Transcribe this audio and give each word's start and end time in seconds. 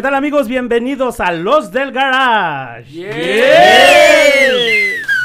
¿Qué 0.00 0.04
tal 0.04 0.14
amigos? 0.14 0.48
Bienvenidos 0.48 1.20
a 1.20 1.30
Los 1.30 1.72
del 1.72 1.92
Garage. 1.92 3.06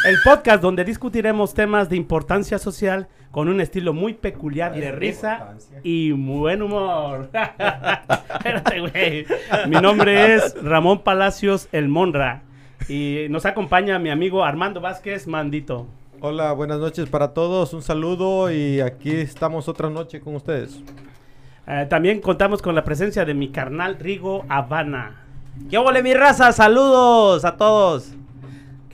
El 0.05 0.17
podcast 0.21 0.61
donde 0.61 0.83
discutiremos 0.83 1.53
temas 1.53 1.87
de 1.87 1.95
importancia 1.95 2.59
social 2.59 3.07
con 3.31 3.47
un 3.47 3.61
estilo 3.61 3.93
muy 3.93 4.15
peculiar 4.15 4.75
de 4.75 4.91
risa 4.91 5.55
y 5.81 6.11
buen 6.11 6.61
humor. 6.61 7.29
Espérate, 8.33 8.81
güey. 8.81 9.25
Mi 9.69 9.77
nombre 9.77 10.35
es 10.35 10.61
Ramón 10.61 11.03
Palacios 11.03 11.69
El 11.71 11.87
Monra 11.87 12.43
y 12.89 13.27
nos 13.29 13.45
acompaña 13.45 13.97
mi 13.97 14.09
amigo 14.09 14.43
Armando 14.43 14.81
Vázquez 14.81 15.25
Mandito. 15.25 15.87
Hola, 16.19 16.51
buenas 16.51 16.79
noches 16.79 17.07
para 17.07 17.33
todos, 17.33 17.73
un 17.73 17.81
saludo 17.81 18.51
y 18.51 18.81
aquí 18.81 19.11
estamos 19.11 19.69
otra 19.69 19.89
noche 19.89 20.19
con 20.19 20.35
ustedes. 20.35 20.83
Eh, 21.67 21.87
también 21.89 22.21
contamos 22.21 22.61
con 22.61 22.75
la 22.75 22.83
presencia 22.83 23.25
de 23.25 23.33
mi 23.33 23.49
carnal 23.49 23.97
Rigo 23.99 24.45
Habana. 24.49 25.23
¿Qué 25.69 25.77
ole 25.77 26.03
mi 26.03 26.13
raza? 26.13 26.51
Saludos 26.51 27.43
a 27.45 27.57
todos. 27.57 28.15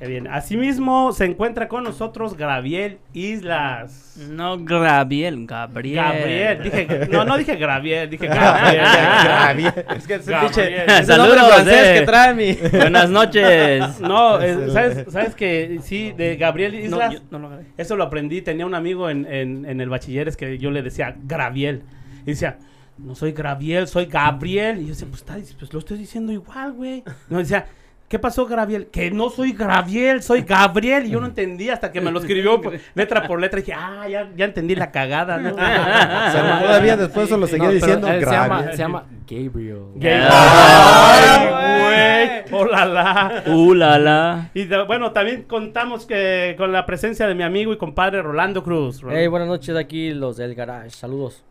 Qué 0.01 0.07
bien. 0.07 0.25
Asimismo 0.27 1.11
se 1.11 1.25
encuentra 1.25 1.67
con 1.67 1.83
nosotros 1.83 2.35
Gabriel 2.35 2.97
Islas. 3.13 4.17
No 4.31 4.57
Gabriel, 4.57 5.45
Gabriel. 5.45 5.95
Gabriel, 5.95 6.63
dije, 6.63 7.07
no, 7.11 7.23
no 7.23 7.37
dije 7.37 7.55
Gabriel, 7.59 8.09
dije 8.09 8.25
Gabriel. 8.25 8.83
Gabriel. 8.83 9.73
Es 9.95 10.07
que 10.07 10.17
Gabriel. 10.17 11.05
Saludos, 11.05 11.53
francés 11.53 11.87
eh. 11.87 11.99
que 11.99 12.05
trae 12.07 12.33
mi. 12.33 12.53
Buenas 12.53 13.09
noches. 13.11 13.83
No, 14.01 14.41
eh, 14.41 14.69
¿sabes, 14.71 15.05
sabes 15.11 15.35
que 15.35 15.79
sí, 15.83 16.13
de 16.13 16.35
Gabriel 16.35 16.73
No, 16.73 16.79
Islas, 16.79 17.13
yo 17.13 17.19
no 17.29 17.37
lo 17.37 17.59
eso 17.77 17.95
lo 17.95 18.03
aprendí. 18.03 18.41
Tenía 18.41 18.65
un 18.65 18.73
amigo 18.73 19.09
en, 19.09 19.25
en, 19.31 19.65
en 19.65 19.81
el 19.81 19.89
bachilleres 19.89 20.35
que 20.35 20.57
yo 20.57 20.71
le 20.71 20.81
decía 20.81 21.15
Gabriel. 21.25 21.83
Y 22.25 22.31
decía, 22.31 22.57
no 22.97 23.15
soy 23.15 23.31
Gabriel, 23.31 23.87
soy 23.87 24.05
Gabriel. 24.05 24.79
Y 24.79 24.83
yo 24.83 24.89
decía, 24.89 25.07
pues, 25.09 25.21
está- 25.21 25.37
pues 25.59 25.73
lo 25.73 25.79
estoy 25.79 25.97
diciendo 25.97 26.31
igual, 26.31 26.73
güey. 26.73 27.03
No, 27.29 27.39
decía, 27.39 27.65
¿qué 28.07 28.19
pasó, 28.19 28.45
Gabriel? 28.45 28.87
Que 28.91 29.09
no 29.11 29.29
soy 29.29 29.53
Gabriel, 29.53 30.21
soy 30.21 30.41
Gabriel. 30.43 31.05
Y 31.05 31.09
yo 31.11 31.19
no 31.19 31.27
entendí 31.27 31.69
hasta 31.69 31.91
que 31.91 32.01
me 32.01 32.11
lo 32.11 32.19
escribió 32.19 32.61
por- 32.61 32.77
letra 32.93 33.25
por 33.27 33.39
letra. 33.39 33.59
Y 33.59 33.63
dije, 33.63 33.73
ah, 33.77 34.07
ya, 34.09 34.29
ya 34.35 34.45
entendí 34.45 34.75
la 34.75 34.91
cagada, 34.91 35.37
¿no? 35.37 35.51
Todavía 35.55 36.97
después 36.97 37.29
se 37.29 37.37
lo 37.37 37.47
seguía 37.47 37.69
No, 37.69 37.73
pero 37.79 37.85
diciendo 37.85 38.07
se, 38.07 38.19
llama, 38.21 38.47
Gabriel. 38.55 38.71
se 38.71 38.77
llama 38.77 39.03
Gabriel. 39.27 40.27
Ay, 40.29 41.47
güey. 41.47 42.61
Hola, 42.61 42.85
la. 42.85 43.43
Uh, 43.47 43.73
la, 43.73 43.97
la. 43.97 44.49
Y 44.53 44.65
de- 44.65 44.83
bueno, 44.83 45.11
también 45.11 45.43
contamos 45.43 46.05
que 46.05 46.53
con 46.57 46.71
la 46.73 46.85
presencia 46.85 47.25
de 47.27 47.33
mi 47.35 47.43
amigo 47.43 47.71
y 47.73 47.77
compadre 47.77 48.21
Rolando 48.21 48.61
Cruz. 48.63 49.01
Hey, 49.09 49.27
buenas 49.27 49.47
noches 49.47 49.75
aquí 49.77 50.11
los 50.13 50.35
del 50.37 50.53
garage. 50.53 50.89
Saludos. 50.91 51.43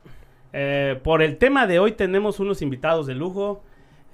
Eh, 0.53 0.99
por 1.03 1.23
el 1.23 1.37
tema 1.39 1.67
de 1.67 1.79
hoy 1.79 1.93
tenemos 1.93 2.41
unos 2.41 2.63
invitados 2.63 3.07
de 3.07 3.15
lujo. 3.15 3.63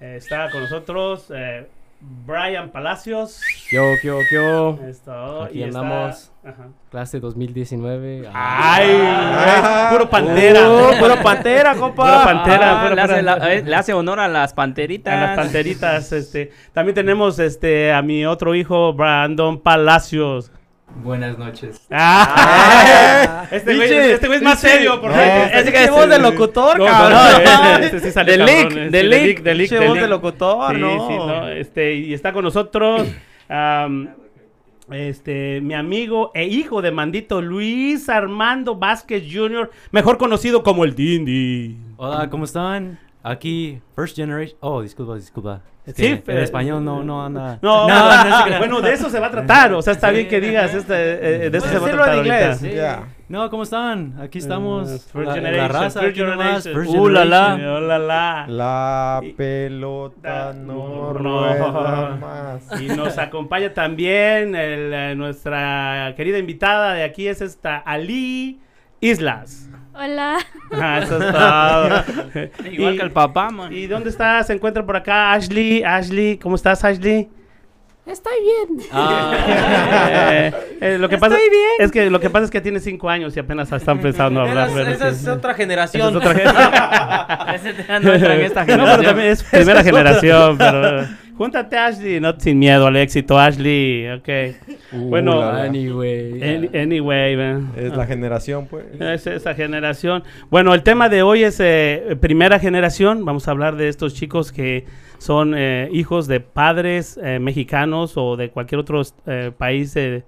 Eh, 0.00 0.16
está 0.18 0.50
con 0.50 0.60
nosotros 0.62 1.32
eh, 1.34 1.66
Brian 2.00 2.70
Palacios. 2.70 3.40
Yo, 3.70 3.82
yo, 4.02 4.18
yo. 4.30 4.78
Esto, 4.86 5.44
Aquí 5.44 5.60
y 5.60 5.62
está- 5.62 5.78
andamos. 5.80 6.32
ajá. 6.44 6.68
Clase 6.90 7.20
2019. 7.20 8.28
Ay, 8.32 8.88
Ah. 9.02 9.88
puro 9.90 10.08
pantera. 10.10 10.68
Uh, 10.68 10.98
puro 10.98 11.22
pantera, 11.22 11.74
compa. 11.74 12.02
Pura 12.04 12.24
pantera, 12.24 12.82
Ah, 12.82 12.94
le, 12.94 13.00
hace 13.00 13.22
la- 13.22 13.54
eh, 13.54 13.62
le 13.64 13.74
hace 13.74 13.92
honor 13.94 14.20
a 14.20 14.28
las 14.28 14.52
panteritas. 14.52 15.14
a 15.14 15.20
las 15.28 15.36
panteritas. 15.36 16.12
Este, 16.12 16.52
también 16.74 16.94
tenemos 16.94 17.38
este 17.38 17.92
a 17.92 18.02
mi 18.02 18.26
otro 18.26 18.54
hijo 18.54 18.92
Brandon 18.92 19.58
Palacios. 19.60 20.52
Buenas 21.02 21.38
noches. 21.38 21.86
Ah, 21.90 23.46
este 23.50 23.74
güey 23.76 23.92
este 23.92 24.26
güey 24.26 24.38
es 24.38 24.42
más 24.44 24.60
serio 24.60 25.00
porque 25.00 25.16
No, 25.16 25.22
este- 25.22 25.58
Ese 25.60 25.72
que 25.72 25.84
es 25.84 25.90
voz 25.90 26.08
de 26.08 26.18
locutor, 26.18 26.78
No, 26.78 26.84
cabrón. 26.86 27.12
no, 27.44 27.76
este 27.84 28.00
sí 28.00 28.10
sale 28.12 28.32
De 28.32 28.38
cabrón, 28.38 28.56
lick, 28.56 28.66
este, 28.78 28.90
de 28.90 29.54
de 29.54 29.66
de 29.80 29.86
voz 29.88 30.00
de 30.00 30.08
locutor, 30.08 30.74
Sí, 30.74 30.80
no. 30.80 31.08
sí, 31.08 31.14
no, 31.16 31.48
este, 31.48 31.94
y 31.94 32.12
está 32.14 32.32
con 32.32 32.44
nosotros 32.44 33.06
am, 33.48 34.08
este, 34.90 35.60
mi 35.62 35.74
amigo 35.74 36.30
e 36.34 36.44
hijo 36.46 36.80
de 36.82 36.90
Mandito, 36.92 37.40
Luis 37.42 38.08
Armando 38.08 38.76
Vázquez 38.76 39.24
Jr., 39.32 39.70
mejor 39.90 40.16
conocido 40.18 40.62
como 40.62 40.84
el 40.84 40.94
Dindy. 40.94 41.76
Hola, 41.96 42.28
¿cómo 42.30 42.44
están? 42.44 42.98
Aquí, 43.30 43.80
First 43.94 44.16
Generation. 44.16 44.56
Oh, 44.60 44.82
disculpa, 44.82 45.14
disculpa. 45.16 45.60
Es 45.84 45.94
Sí, 45.94 46.18
que 46.18 46.32
en 46.32 46.38
español 46.38 46.84
no, 46.84 47.02
no 47.04 47.24
anda. 47.24 47.58
No, 47.62 47.86
bueno, 48.58 48.80
de 48.80 48.92
eso 48.92 49.08
se 49.08 49.20
va 49.20 49.28
a 49.28 49.30
tratar, 49.30 49.72
o 49.72 49.80
sea, 49.82 49.92
está 49.92 50.10
bien 50.10 50.26
que 50.28 50.40
digas, 50.40 50.74
este, 50.74 51.44
eh, 51.46 51.50
de 51.50 51.58
eso 51.58 51.66
se 51.68 51.78
va 51.78 51.78
a 51.78 51.84
decirlo 51.86 52.02
tratar 52.04 52.18
en 52.18 52.24
inglés. 52.26 52.62
ahorita. 52.62 52.96
Sí. 52.98 53.12
No, 53.28 53.50
¿cómo 53.50 53.62
están? 53.64 54.14
Aquí 54.20 54.38
estamos. 54.38 54.88
First 54.88 55.14
la, 55.14 55.22
la 55.24 55.34
Generation, 55.34 55.70
raza, 55.70 56.00
First 56.00 56.16
Generation. 56.16 56.74
First 56.74 56.90
Uh, 56.94 57.08
la, 57.08 57.24
la. 57.24 57.50
Generation. 57.50 57.76
Hola, 57.84 57.98
la. 57.98 58.46
La 58.48 59.20
Y- 59.24 59.32
pelota 59.32 60.52
No, 60.52 61.12
no 61.12 61.12
rueda 61.12 62.16
más. 62.20 62.80
Y 62.80 62.86
nos 62.88 63.18
acompaña 63.18 63.72
también 63.74 64.54
el, 64.54 64.92
eh, 64.92 65.14
nuestra 65.16 66.14
querida 66.16 66.38
invitada 66.38 66.94
de 66.94 67.02
aquí, 67.04 67.26
es 67.28 67.40
esta 67.40 67.78
Ali 67.78 68.60
Islas. 69.00 69.68
Hola. 69.96 70.38
Ah, 70.72 70.98
eso 71.00 71.16
es 71.22 71.32
todo. 71.32 72.68
Igual 72.72 72.94
Y- 72.94 72.96
que 72.98 73.02
el 73.04 73.12
papá, 73.12 73.50
man. 73.50 73.72
¿Y 73.72 73.86
dónde 73.86 74.10
está? 74.10 74.42
Se 74.42 74.52
encuentra 74.52 74.84
por 74.84 74.96
acá 74.96 75.32
Ashley. 75.32 75.84
Ashley, 75.84 76.38
¿cómo 76.38 76.56
estás, 76.56 76.82
Ashley? 76.84 77.28
Estoy 78.04 78.32
bien. 78.42 78.86
Ah, 78.92 79.32
Eh, 80.32 80.52
eh, 80.80 80.98
lo 80.98 81.08
que 81.08 81.18
pasa 81.18 81.36
es 81.78 81.90
que 81.92 82.10
lo 82.10 82.18
que 82.20 82.30
pasa 82.30 82.44
es 82.46 82.50
que 82.50 82.60
tiene 82.60 82.80
cinco 82.80 83.08
años 83.08 83.36
y 83.36 83.40
apenas 83.40 83.70
está 83.72 83.92
empezando 83.92 84.40
a 84.40 84.48
hablar. 84.48 84.68
Esa, 84.70 84.90
esa 84.90 85.08
es 85.08 85.26
otra 85.28 85.52
Esa 85.52 85.56
generación. 85.58 86.08
es 86.10 86.16
otra 86.16 86.34
te- 86.34 86.44
no 86.44 86.52
pero 88.02 88.18
generación. 88.18 89.04
también 89.04 89.28
es 89.28 89.42
primera 89.44 89.82
generación, 89.84 90.58
pero 90.58 91.06
júntate 91.36 91.76
Ashley, 91.76 92.20
no 92.20 92.38
sin 92.38 92.58
miedo 92.58 92.86
al 92.86 92.96
éxito, 92.96 93.38
Ashley, 93.38 94.08
ok. 94.10 94.28
Uh, 94.92 95.08
Bueno, 95.08 95.42
anyway. 95.42 96.42
Any- 96.42 96.70
anyway, 96.78 97.36
man. 97.36 97.72
Es 97.76 97.96
la 97.96 98.06
generación, 98.06 98.66
pues. 98.68 98.84
Es 99.00 99.26
esa 99.26 99.54
generación. 99.54 100.22
Bueno, 100.50 100.74
el 100.74 100.82
tema 100.82 101.08
de 101.08 101.22
hoy 101.22 101.44
es 101.44 101.58
eh, 101.60 102.16
primera 102.20 102.58
generación. 102.58 103.24
Vamos 103.24 103.48
a 103.48 103.50
hablar 103.50 103.76
de 103.76 103.88
estos 103.88 104.14
chicos 104.14 104.52
que 104.52 104.84
son 105.18 105.54
eh, 105.56 105.88
hijos 105.92 106.26
de 106.26 106.40
padres 106.40 107.18
eh, 107.22 107.38
mexicanos 107.38 108.14
o 108.16 108.36
de 108.36 108.50
cualquier 108.50 108.80
otro 108.80 109.02
eh, 109.26 109.50
país 109.56 109.96
eh, 109.96 110.24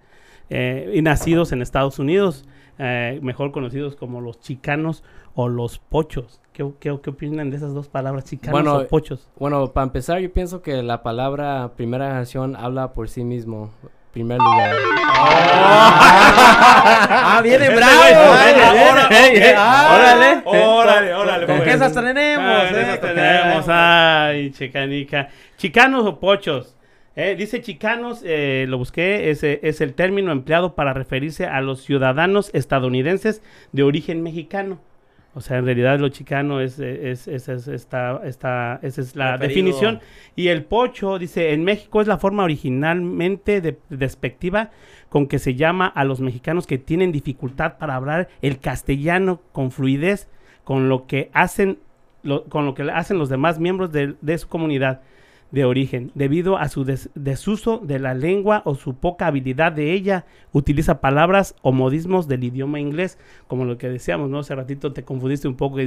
eh, 0.50 0.92
y 0.94 1.02
nacidos 1.02 1.52
en 1.52 1.62
Estados 1.62 1.98
Unidos, 1.98 2.46
eh, 2.78 3.18
mejor 3.22 3.52
conocidos 3.52 3.96
como 3.96 4.20
los 4.20 4.40
chicanos 4.40 5.02
o 5.34 5.48
los 5.48 5.78
pochos. 5.78 6.40
¿Qué, 6.58 6.68
qué, 6.80 6.98
qué 7.00 7.10
opinan 7.10 7.50
de 7.50 7.56
esas 7.56 7.72
dos 7.72 7.86
palabras, 7.88 8.24
chicanos 8.24 8.50
Bueno, 8.52 8.78
o 8.78 8.88
pochos? 8.88 9.28
Bueno, 9.38 9.72
para 9.72 9.84
empezar, 9.84 10.18
yo 10.18 10.32
pienso 10.32 10.60
que 10.60 10.82
la 10.82 11.04
palabra 11.04 11.70
primera 11.76 12.06
generación 12.06 12.56
habla 12.56 12.94
por 12.94 13.08
sí 13.08 13.22
mismo. 13.22 13.70
Primer 14.12 14.38
lugar. 14.40 14.74
ah, 16.18 17.40
viene 17.44 17.68
bravo. 17.76 18.02
Ah, 18.02 19.08
ah, 19.56 19.94
órale, 19.94 20.42
órale, 20.44 21.14
órale, 21.14 21.46
Con 21.46 21.58
pues. 21.58 21.68
que 21.68 21.74
esas 21.76 21.94
tenemos, 21.94 22.44
Ah, 22.44 22.64
eh, 22.64 22.82
esas 22.82 23.00
tenemos, 23.02 23.64
ay, 23.68 24.50
chicanica. 24.50 25.28
Chicanos 25.58 26.06
o 26.06 26.18
pochos. 26.18 26.74
Eh, 27.14 27.36
dice 27.38 27.62
chicanos, 27.62 28.22
eh, 28.24 28.66
lo 28.68 28.78
busqué, 28.78 29.30
es, 29.30 29.44
eh, 29.44 29.60
es 29.62 29.80
el 29.80 29.94
término 29.94 30.32
empleado 30.32 30.74
para 30.74 30.92
referirse 30.92 31.46
a 31.46 31.60
los 31.60 31.84
ciudadanos 31.84 32.50
estadounidenses 32.52 33.42
de 33.70 33.84
origen 33.84 34.24
mexicano. 34.24 34.80
O 35.34 35.40
sea, 35.40 35.58
en 35.58 35.66
realidad 35.66 36.00
lo 36.00 36.08
chicano 36.08 36.60
es, 36.60 36.78
es, 36.80 37.28
es- 37.28 37.48
es- 37.48 37.68
esta, 37.68 38.20
esta- 38.24 38.80
esa 38.82 39.00
es 39.00 39.14
la 39.14 39.36
definición. 39.48 40.00
Y 40.34 40.48
el 40.48 40.64
pocho, 40.64 41.18
dice, 41.18 41.52
en 41.52 41.62
México 41.64 42.00
es 42.00 42.08
la 42.08 42.18
forma 42.18 42.42
originalmente 42.44 43.60
de- 43.60 43.78
despectiva 43.90 44.70
con 45.08 45.26
que 45.26 45.38
se 45.38 45.54
llama 45.54 45.86
a 45.86 46.04
los 46.04 46.20
mexicanos 46.20 46.66
que 46.66 46.78
tienen 46.78 47.12
dificultad 47.12 47.78
para 47.78 47.94
hablar 47.94 48.28
el 48.42 48.58
castellano 48.58 49.40
con 49.52 49.70
fluidez, 49.70 50.28
con 50.64 50.88
lo 50.88 51.06
que 51.06 51.30
hacen, 51.32 51.78
lo- 52.22 52.44
con 52.44 52.66
lo 52.66 52.74
que 52.74 52.82
hacen 52.90 53.18
los 53.18 53.28
demás 53.28 53.58
miembros 53.60 53.92
de, 53.92 54.14
de 54.20 54.38
su 54.38 54.48
comunidad 54.48 55.02
de 55.50 55.64
origen, 55.64 56.10
debido 56.14 56.58
a 56.58 56.68
su 56.68 56.84
des- 56.84 57.08
desuso 57.14 57.78
de 57.82 57.98
la 57.98 58.12
lengua 58.14 58.60
o 58.64 58.74
su 58.74 58.94
poca 58.94 59.26
habilidad 59.28 59.72
de 59.72 59.92
ella, 59.94 60.24
utiliza 60.52 61.00
palabras 61.00 61.54
o 61.62 61.72
modismos 61.72 62.28
del 62.28 62.44
idioma 62.44 62.80
inglés, 62.80 63.18
como 63.46 63.64
lo 63.64 63.78
que 63.78 63.88
decíamos, 63.88 64.28
¿no? 64.28 64.40
Hace 64.40 64.54
ratito 64.54 64.92
te 64.92 65.04
confundiste 65.04 65.48
un 65.48 65.56
poco, 65.56 65.78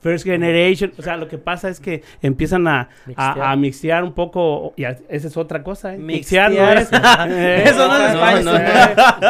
first 0.00 0.24
generation, 0.24 0.92
o 0.98 1.02
sea, 1.02 1.16
lo 1.16 1.28
que 1.28 1.36
pasa 1.38 1.68
es 1.68 1.78
que 1.80 2.02
empiezan 2.22 2.66
a, 2.68 2.88
Mixtear. 3.06 3.40
a, 3.40 3.50
a 3.52 3.56
mixtear 3.56 4.04
un 4.04 4.12
poco, 4.12 4.72
y 4.76 4.84
a- 4.84 4.96
esa 5.08 5.28
es 5.28 5.36
otra 5.36 5.62
cosa, 5.62 5.94
¿eh? 5.94 5.98
Mixtear. 5.98 6.50
Mixtear 6.50 6.74
no 6.74 6.80
es... 6.80 7.36
eh, 7.36 7.64
Eso 7.66 7.88
no 7.88 7.96
es 7.96 8.14
español. 8.14 8.44
no. 8.44 8.56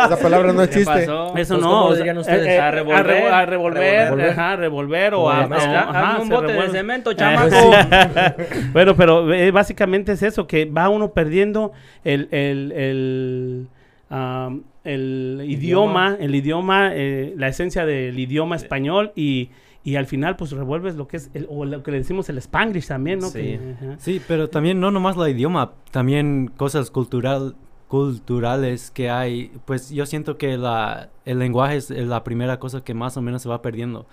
Esa 0.07 0.17
palabra 0.21 0.53
no 0.53 0.59
¿Qué 0.59 0.65
existe. 0.65 1.03
Eso 1.05 1.29
Pues, 1.33 1.51
no. 1.51 1.61
¿cómo 1.61 1.81
o 1.87 1.89
lo 1.91 1.95
sea, 1.97 1.97
dirían 1.97 2.19
ustedes? 2.19 2.47
eh, 2.47 2.55
eh, 2.57 2.61
A 2.61 2.71
revolver. 2.71 2.97
A, 2.97 3.03
revo- 3.05 3.31
a 3.33 3.47
revolver, 3.47 4.05
Revolver. 4.05 4.31
ajá, 4.31 4.57
revolver 4.57 5.15
o 5.15 5.23
O 5.23 5.31
a... 5.31 5.47
mezclar. 5.47 6.21
un 6.21 6.29
bote 6.29 6.53
de 6.53 6.69
cemento, 6.69 7.11
Eh, 7.11 7.17
chamaco. 7.17 7.51
sí. 7.51 8.63
bueno, 8.73 8.95
pero 8.97 9.33
eh, 9.33 9.51
básicamente 9.73 10.13
es 10.13 10.23
eso, 10.23 10.47
que 10.47 10.65
va 10.67 10.89
uno 10.89 11.13
perdiendo 11.13 11.73
el... 12.05 12.29
el, 12.31 12.73
el 12.73 13.67
am, 14.11 14.65
el 14.85 15.41
idioma, 15.47 16.17
el 16.19 16.35
idioma, 16.35 16.91
eh, 16.93 17.35
la 17.37 17.47
esencia 17.47 17.87
del 17.87 18.19
idioma 18.19 18.57
español 18.57 19.13
y, 19.15 19.51
y 19.85 19.95
al 19.95 20.07
final 20.07 20.35
pues 20.35 20.51
revuelves 20.51 20.97
lo 20.97 21.07
que 21.07 21.19
es, 21.19 21.31
el- 21.35 21.47
o 21.49 21.65
lo 21.65 21.85
que 21.85 21.93
le 21.93 21.99
decimos 21.99 22.29
el 22.29 22.39
spanglish 22.39 22.89
también, 22.89 23.21
¿no? 23.21 23.29
Sí. 23.29 23.39
Que. 23.41 23.61
Sí, 23.99 24.21
pero 24.27 24.49
también 24.51 24.81
no 24.81 24.91
nomás 24.91 25.17
la 25.17 25.31
idioma, 25.31 25.71
también 25.93 26.51
cosas 26.57 26.91
cultural, 26.91 27.55
culturales 27.87 28.91
que 28.91 29.09
hay. 29.09 29.53
Pues 29.67 29.91
yo 29.91 30.05
siento 30.05 30.37
que 30.37 30.59
la, 30.59 31.11
el 31.27 31.39
lenguaje 31.39 31.77
es 31.77 31.91
la 31.91 32.25
primera 32.25 32.59
cosa 32.59 32.83
que 32.83 32.93
más 32.93 33.17
o 33.17 33.23
menos 33.23 33.43
se 33.43 33.49
va 33.49 33.63
perdiendo. 33.63 34.07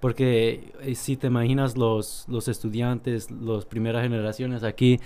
Porque 0.00 0.72
eh, 0.82 0.94
si 0.94 1.16
te 1.16 1.28
imaginas 1.28 1.76
los, 1.76 2.26
los 2.28 2.48
estudiantes, 2.48 3.30
las 3.30 3.64
primeras 3.64 4.02
generaciones 4.02 4.62
aquí, 4.62 5.00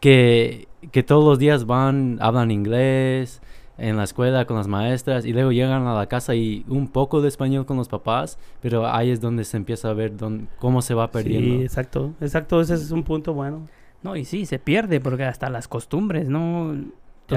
que, 0.00 0.68
que 0.92 1.02
todos 1.02 1.24
los 1.24 1.38
días 1.38 1.66
van, 1.66 2.18
hablan 2.20 2.50
inglés 2.50 3.40
en 3.78 3.96
la 3.96 4.04
escuela 4.04 4.44
con 4.44 4.56
las 4.56 4.68
maestras 4.68 5.24
y 5.24 5.32
luego 5.32 5.50
llegan 5.50 5.86
a 5.86 5.94
la 5.94 6.06
casa 6.06 6.34
y 6.34 6.64
un 6.68 6.88
poco 6.88 7.20
de 7.22 7.28
español 7.28 7.66
con 7.66 7.76
los 7.76 7.88
papás, 7.88 8.38
pero 8.60 8.86
ahí 8.86 9.10
es 9.10 9.20
donde 9.20 9.44
se 9.44 9.56
empieza 9.56 9.90
a 9.90 9.94
ver 9.94 10.16
dónde- 10.16 10.46
cómo 10.60 10.80
se 10.82 10.94
va 10.94 11.10
perdiendo. 11.10 11.56
Sí, 11.56 11.62
exacto, 11.62 12.12
exacto, 12.20 12.60
ese 12.60 12.74
es 12.74 12.90
un 12.90 13.02
punto 13.02 13.32
bueno. 13.34 13.66
No, 14.02 14.14
y 14.14 14.24
sí, 14.26 14.44
se 14.46 14.58
pierde 14.58 15.00
porque 15.00 15.24
hasta 15.24 15.48
las 15.48 15.66
costumbres, 15.66 16.28
¿no? 16.28 16.74
Ya 16.74 16.82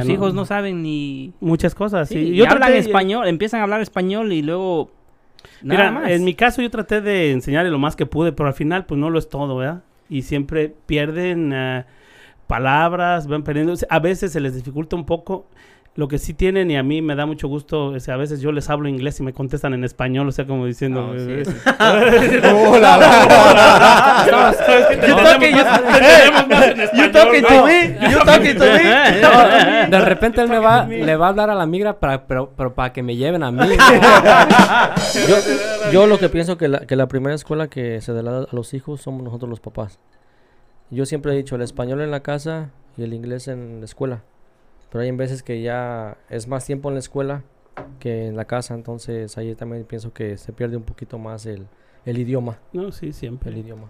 Tus 0.02 0.06
no- 0.06 0.14
hijos 0.14 0.34
no 0.34 0.44
saben 0.46 0.84
ni... 0.84 1.32
Muchas 1.40 1.74
cosas, 1.74 2.10
Sí, 2.10 2.16
sí. 2.16 2.20
y 2.34 2.36
Yo 2.36 2.48
hablan 2.50 2.74
español, 2.74 3.26
empiezan 3.28 3.62
a 3.62 3.64
hablar 3.64 3.80
español 3.82 4.34
y 4.34 4.42
luego... 4.42 4.92
Nada 5.62 5.92
Mira, 5.92 5.92
más. 5.92 6.12
en 6.12 6.24
mi 6.24 6.34
caso 6.34 6.62
yo 6.62 6.70
traté 6.70 7.02
de 7.02 7.32
enseñarle 7.32 7.72
lo 7.72 7.80
más 7.80 7.96
que 7.96 8.06
pude, 8.06 8.32
pero 8.32 8.48
al 8.48 8.54
final 8.56 8.86
pues 8.86 9.00
no 9.00 9.10
lo 9.10 9.20
es 9.20 9.30
todo, 9.30 9.58
¿verdad? 9.58 9.84
Y 10.10 10.22
siempre 10.22 10.74
pierden 10.86 11.52
eh, 11.54 11.86
palabras, 12.48 13.28
van 13.28 13.44
perdiendo. 13.44 13.74
A 13.90 14.00
veces 14.00 14.32
se 14.32 14.40
les 14.40 14.56
dificulta 14.56 14.96
un 14.96 15.06
poco. 15.06 15.48
Lo 15.98 16.08
que 16.08 16.18
sí 16.20 16.36
tienen, 16.36 16.70
y 16.70 16.78
a 16.78 16.84
mí 16.84 17.02
me 17.02 17.16
da 17.16 17.26
mucho 17.26 17.48
gusto, 17.48 17.88
o 17.88 18.00
sea, 18.00 18.14
a 18.14 18.18
veces 18.18 18.40
yo 18.40 18.52
les 18.52 18.70
hablo 18.70 18.88
inglés 18.88 19.20
y 19.20 19.24
me 19.24 19.34
contestan 19.34 19.74
en 19.74 19.84
español, 19.84 20.28
o 20.28 20.32
sea, 20.32 20.46
como 20.46 20.68
diciendo... 20.68 21.12
Ah, 21.12 21.16
sí, 21.18 21.26
eh, 21.28 21.44
sí. 21.46 21.54
You 25.08 25.16
talking, 25.16 25.56
you 26.94 27.12
talking 27.12 27.44
to 27.44 27.66
me, 27.66 27.98
you 28.12 28.20
talking 28.24 28.58
to 28.58 28.64
me. 28.64 28.80
De 29.90 30.02
repente 30.02 30.42
él 30.42 30.50
me 30.50 30.60
va, 30.60 30.86
le 30.86 31.16
va 31.16 31.26
a 31.26 31.30
hablar 31.30 31.50
a 31.50 31.56
la 31.56 31.66
migra 31.66 32.00
para, 32.00 32.28
pero, 32.28 32.52
pero 32.56 32.76
para 32.76 32.94
que 32.94 33.02
me 33.02 33.16
lleven 33.16 33.42
a 33.42 33.52
mí. 33.52 33.68
Yo, 35.28 35.36
yo 35.92 36.06
lo 36.06 36.20
que 36.20 36.30
pienso 36.30 36.60
que 36.60 36.68
la, 36.68 36.82
que 36.82 36.96
la 36.96 37.08
primera 37.08 37.34
escuela 37.34 37.70
que 37.70 38.02
se 38.02 38.14
da 38.14 38.20
a 38.20 38.46
los 38.52 38.76
hijos 38.76 39.02
somos 39.02 39.24
nosotros 39.24 39.50
los 39.50 39.60
papás. 39.60 39.98
Yo 40.92 41.08
siempre 41.08 41.34
he 41.34 41.36
dicho 41.36 41.56
el 41.56 41.64
español 41.64 42.02
en 42.02 42.12
la 42.12 42.22
casa 42.22 42.70
y 42.98 43.04
el 43.04 43.14
inglés 43.14 43.48
en 43.48 43.80
la 43.80 43.86
escuela. 43.86 44.22
Pero 44.92 45.04
hay 45.04 45.12
veces 45.12 45.44
que 45.44 45.62
ya 45.62 46.18
es 46.30 46.48
más 46.48 46.66
tiempo 46.66 46.90
en 46.90 46.96
la 46.96 47.00
escuela 47.00 47.44
que 48.00 48.28
en 48.28 48.36
la 48.36 48.46
casa, 48.46 48.74
entonces 48.74 49.38
ahí 49.38 49.54
también 49.56 49.84
pienso 49.84 50.14
que 50.14 50.38
se 50.38 50.54
pierde 50.54 50.78
un 50.78 50.84
poquito 50.84 51.18
más 51.20 51.46
el, 51.46 51.68
el 52.06 52.18
idioma. 52.18 52.58
No, 52.74 52.92
sí, 52.92 53.14
siempre. 53.14 53.52
El 53.52 53.58
idioma. 53.58 53.90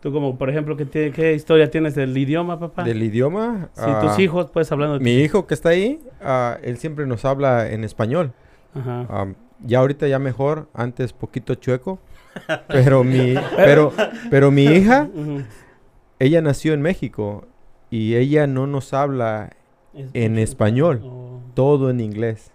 Tú 0.00 0.12
como, 0.12 0.36
por 0.36 0.50
ejemplo, 0.50 0.76
¿qué, 0.76 0.86
tie- 0.86 1.12
qué 1.12 1.32
historia 1.32 1.70
tienes 1.70 1.94
del 1.94 2.16
idioma, 2.16 2.60
papá? 2.60 2.84
Del 2.84 3.02
idioma. 3.02 3.70
Si 3.72 3.86
tus 3.86 4.10
ah, 4.10 4.16
hijos, 4.18 4.50
pues, 4.50 4.70
hablando 4.70 4.98
de... 4.98 5.04
Mi 5.04 5.14
hijo 5.14 5.46
que 5.46 5.54
está 5.54 5.70
ahí, 5.70 5.98
ah, 6.20 6.58
él 6.62 6.76
siempre 6.76 7.06
nos 7.06 7.24
habla 7.24 7.70
en 7.70 7.84
español. 7.84 8.32
Ajá. 8.74 9.34
Ya 9.60 9.78
ahorita 9.78 10.06
ya 10.06 10.18
mejor, 10.18 10.68
antes 10.74 11.14
poquito 11.14 11.54
chueco. 11.54 12.00
Pero 12.68 13.04
mi, 13.04 13.34
pero, 13.56 13.92
pero 14.28 14.50
mi 14.50 14.64
hija, 14.64 15.08
ella 16.18 16.42
nació 16.42 16.74
en 16.74 16.82
México 16.82 17.46
y 17.90 18.16
ella 18.16 18.48
no 18.48 18.66
nos 18.66 18.92
habla 18.92 19.50
Es 19.96 20.10
en 20.14 20.38
español, 20.38 21.00
Oh. 21.04 21.40
todo 21.54 21.90
en 21.90 22.00
inglés. 22.00 22.50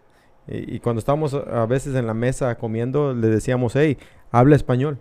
Y, 0.47 0.75
y 0.75 0.80
cuando 0.80 1.00
estábamos 1.00 1.33
a 1.33 1.65
veces 1.65 1.95
en 1.95 2.07
la 2.07 2.13
mesa 2.13 2.56
comiendo, 2.57 3.13
le 3.13 3.27
decíamos, 3.27 3.75
hey, 3.75 3.97
habla 4.31 4.56
español. 4.56 4.97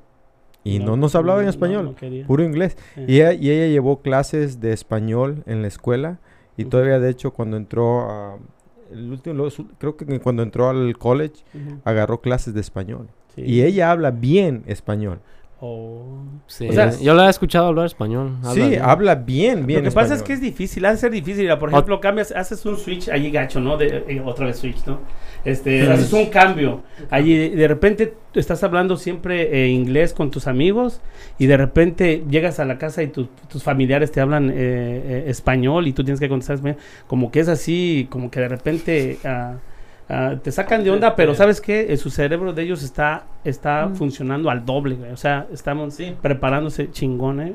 Y 0.65 0.81
no, 0.81 0.97
nos 0.97 1.15
hablaba 1.15 1.39
en 1.41 1.47
no, 1.47 1.51
español, 1.51 1.97
no 2.01 2.27
puro 2.27 2.43
inglés. 2.45 2.77
Sí. 2.95 3.05
Y 3.07 3.17
ella, 3.21 3.33
y 3.33 3.51
ella 3.51 3.67
llevó 3.69 4.01
clases 4.03 4.61
de 4.61 4.73
español 4.73 5.43
en 5.47 5.63
la 5.63 5.69
escuela 5.69 6.19
y 6.57 6.63
Ujú. 6.63 6.71
todavía 6.71 6.99
de 6.99 7.09
hecho 7.11 7.33
cuando 7.33 7.57
entró 7.57 8.01
a... 8.11 8.37
El 8.91 9.11
último, 9.13 9.35
los- 9.37 9.63
creo 9.79 9.97
que 9.97 10.19
cuando 10.21 10.43
entró 10.43 10.69
al 10.69 10.97
college 10.99 11.45
agarró 11.85 12.21
clases 12.21 12.55
de 12.55 12.61
español. 12.61 13.09
Sí. 13.35 13.43
Y 13.43 13.63
ella 13.63 13.91
habla 13.91 14.11
bien 14.11 14.65
español. 14.67 15.21
Oh. 15.61 16.23
Sí, 16.47 16.69
O 16.69 16.73
sea, 16.73 16.91
yo 17.01 17.15
lo 17.15 17.27
he 17.27 17.29
escuchado 17.31 17.67
hablar 17.67 17.87
español. 17.87 18.37
habla 18.45 18.53
sí, 18.55 18.61
bien. 18.71 18.83
habla 18.83 19.15
bien, 19.17 19.67
bien 19.67 19.83
Lo 19.85 19.91
que 19.91 19.95
pasa 19.95 20.15
es 20.15 20.23
que 20.23 20.33
es 20.33 20.41
difícil, 20.41 20.85
ha 20.85 20.93
de 20.93 20.99
ser 20.99 21.11
difícil. 21.11 21.43
Mira, 21.43 21.59
Por 21.59 21.71
ejemplo, 21.71 22.01
cambias, 22.01 22.31
haces 22.31 22.65
un 22.65 22.77
switch 22.77 23.09
allí 23.09 23.31
gacho, 23.33 23.59
¿no? 23.61 23.77
De, 23.77 24.05
eh, 24.09 24.23
otra 24.25 24.47
vez 24.47 24.59
switch, 24.59 24.87
¿no? 24.87 25.01
Este, 25.45 25.91
haces 25.91 26.13
un 26.13 26.27
cambio. 26.27 26.83
Allí 27.11 27.37
de, 27.37 27.51
de 27.57 27.69
repente 27.69 28.15
estás 28.35 28.63
hablando 28.63 28.97
siempre 28.97 29.65
eh, 29.65 29.69
inglés 29.69 30.13
con 30.13 30.31
tus 30.31 30.47
amigos 30.47 31.01
y 31.39 31.47
de 31.47 31.57
repente 31.57 32.23
llegas 32.31 32.61
a 32.61 32.65
la 32.65 32.79
casa 32.79 33.03
y 33.03 33.09
tus- 33.09 33.29
tus 33.49 33.63
familiares 33.65 34.13
te 34.13 34.21
hablan 34.21 34.51
eh, 34.51 34.55
eh, 34.57 35.25
español 35.27 35.89
y 35.89 35.93
tú 35.93 36.05
tienes 36.05 36.21
que 36.21 36.29
contestar 36.29 36.55
español. 36.57 36.79
Como 37.09 37.33
que 37.33 37.41
es 37.41 37.49
así, 37.49 38.07
como 38.11 38.31
que 38.31 38.39
de 38.41 38.49
repente 38.49 39.19
ah, 39.25 39.55
ah, 40.09 40.35
te 40.43 40.53
sacan 40.53 40.85
de 40.85 40.91
onda, 40.91 41.15
pero 41.17 41.35
¿sabes 41.35 41.61
qué? 41.61 41.93
Eh, 41.93 41.97
su 41.97 42.11
cerebro 42.11 42.53
de 42.53 42.63
ellos 42.63 42.83
está, 42.83 43.27
está 43.45 43.91
funcionando 43.95 44.51
al 44.51 44.65
doble, 44.65 44.97
güey. 44.97 45.13
O 45.13 45.17
sea, 45.17 45.47
estamos 45.53 45.99
preparándose 46.21 46.91
chingón, 46.91 47.41
¿eh? 47.41 47.55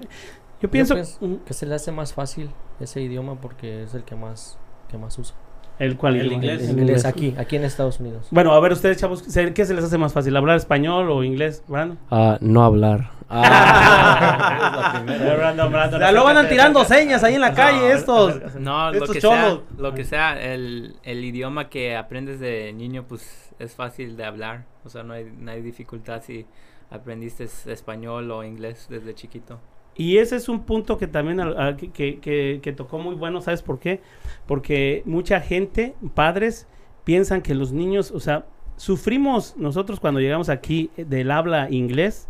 Yo 0.62 0.70
pienso... 0.70 0.96
Ujú. 0.96 1.42
Que 1.46 1.54
se 1.54 1.66
le 1.66 1.76
hace 1.76 1.92
más 1.92 2.14
fácil 2.14 2.50
ese 2.80 3.02
idioma 3.02 3.40
porque 3.40 3.84
es 3.84 3.94
el 3.94 4.04
que 4.04 4.16
más, 4.16 4.58
que 4.90 4.98
más 4.98 5.18
usa. 5.20 5.36
¿El 5.80 5.98
cual? 5.98 6.16
El 6.18 6.32
inglés. 6.32 6.70
El 6.70 6.80
inglés 6.80 7.06
aquí, 7.06 7.34
aquí 7.38 7.56
en 7.56 7.64
Estados 7.64 8.00
Unidos. 8.00 8.28
Bueno, 8.32 8.54
a 8.54 8.60
ver, 8.60 8.72
ustedes, 8.74 8.98
chavos, 8.98 9.20
¿se- 9.24 9.54
¿qué 9.54 9.66
se 9.66 9.74
les 9.74 9.84
hace 9.84 9.98
más 9.98 10.14
fácil? 10.14 10.36
¿Hablar 10.38 10.58
español 10.58 11.10
o 11.10 11.24
inglés? 11.24 11.64
Brandon. 11.68 11.98
Ah, 12.12 12.38
no 12.42 12.64
hablar. 12.64 13.10
Brandon, 13.34 15.72
Brandon, 15.72 16.00
Ya 16.00 16.12
luego 16.12 16.28
andan 16.28 16.46
acércate, 16.46 16.50
tirando 16.50 16.80
acércate. 16.82 17.02
señas 17.04 17.24
ahí 17.24 17.36
en 17.36 17.42
la 17.42 17.54
calle 17.54 17.92
estos. 17.94 18.56
No, 18.56 18.92
lo 18.92 19.08
que, 19.08 19.22
sea, 19.22 19.58
lo 19.78 19.94
que 19.94 20.04
sea, 20.04 20.42
el, 20.54 20.96
el 21.04 21.24
idioma 21.24 21.70
que 21.70 21.96
aprendes 21.96 22.40
de 22.40 22.74
niño, 22.74 23.06
pues 23.08 23.52
es 23.60 23.74
fácil 23.76 24.18
de 24.18 24.26
hablar. 24.26 24.66
O 24.86 24.90
sea, 24.90 25.04
no 25.04 25.14
hay, 25.14 25.26
no 25.38 25.52
hay 25.52 25.62
dificultad 25.62 26.22
si 26.24 26.46
aprendiste 26.92 27.48
español 27.66 28.30
o 28.32 28.44
inglés 28.44 28.88
desde 28.90 29.16
chiquito. 29.16 29.60
Y 29.96 30.18
ese 30.18 30.36
es 30.36 30.50
un 30.50 30.62
punto 30.64 30.98
que 30.98 31.08
también 31.08 31.40
al- 31.40 31.58
al- 31.60 31.78
que, 31.78 31.92
que- 31.92 32.74
tocó 32.76 32.98
muy 33.00 33.16
bueno, 33.16 33.42
¿sabes 33.42 33.62
por 33.62 33.80
qué? 33.80 34.02
Porque 34.48 35.04
mucha 35.06 35.40
gente, 35.40 35.94
padres, 36.16 36.68
piensan 37.04 37.42
que 37.42 37.54
los 37.56 37.72
niños, 37.74 38.12
o 38.12 38.20
sea, 38.20 38.46
sufrimos 38.76 39.56
nosotros 39.58 40.00
cuando 40.00 40.20
llegamos 40.20 40.50
aquí 40.50 40.90
del 40.98 41.30
habla 41.32 41.68
inglés, 41.70 42.28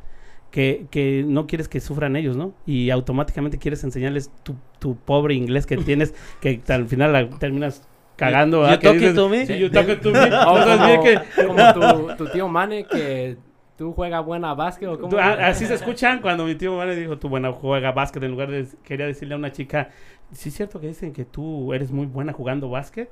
que, 0.52 0.86
que 0.92 1.24
no 1.28 1.48
quieres 1.48 1.68
que 1.68 1.80
sufran 1.80 2.16
ellos, 2.16 2.36
¿no? 2.38 2.54
Y 2.68 2.90
automáticamente 2.92 3.58
quieres 3.58 3.84
enseñarles 3.84 4.30
tu, 4.44 4.56
tu 4.78 4.96
pobre 4.96 5.34
inglés 5.34 5.66
que 5.66 5.78
tienes, 5.78 6.14
que 6.42 6.62
al 6.68 6.88
final 6.88 7.12
la 7.14 7.28
terminas 7.30 7.88
cagando. 8.18 8.58
You- 8.58 8.62
¿verdad? 8.64 8.76
you 8.76 8.80
Que 8.80 8.88
talking 8.88 9.00
dices, 9.00 9.16
to 9.16 9.30
me? 9.30 9.46
"Sí, 9.48 9.58
you 9.58 9.72
talking 9.72 10.00
to 10.00 10.12
me". 10.12 10.20
O 10.20 10.52
O 10.54 10.64
sea, 10.64 10.76
es 10.76 10.86
bien 10.86 11.02
que- 11.02 11.46
como, 11.48 11.74
como 11.74 12.08
tu, 12.16 12.26
tu 12.26 12.32
tío 12.32 12.48
Mane 12.48 12.86
que 12.86 13.38
tú 13.78 13.94
juegas 13.94 14.26
buena 14.26 14.54
básquet 14.54 14.88
o 14.90 15.00
cómo. 15.00 15.18
ah, 15.18 15.38
así 15.48 15.66
se 15.66 15.74
escuchan 15.74 16.22
cuando 16.22 16.46
mi 16.46 16.56
tío 16.56 16.76
Mane 16.78 16.96
dijo, 16.96 17.18
tú 17.18 17.30
buena 17.30 17.52
juega 17.52 17.92
básquet, 17.92 18.22
en 18.24 18.32
lugar 18.32 18.50
de 18.52 18.68
quería 18.84 19.06
decirle 19.06 19.34
a 19.34 19.38
una 19.38 19.52
chica, 19.52 19.90
sí 20.32 20.50
es 20.50 20.56
cierto 20.56 20.80
que 20.80 20.88
dicen 20.88 21.14
que 21.14 21.26
tú 21.26 21.74
eres 21.74 21.92
muy 21.92 22.06
buena 22.06 22.34
jugando 22.34 22.70
básquet. 22.70 23.10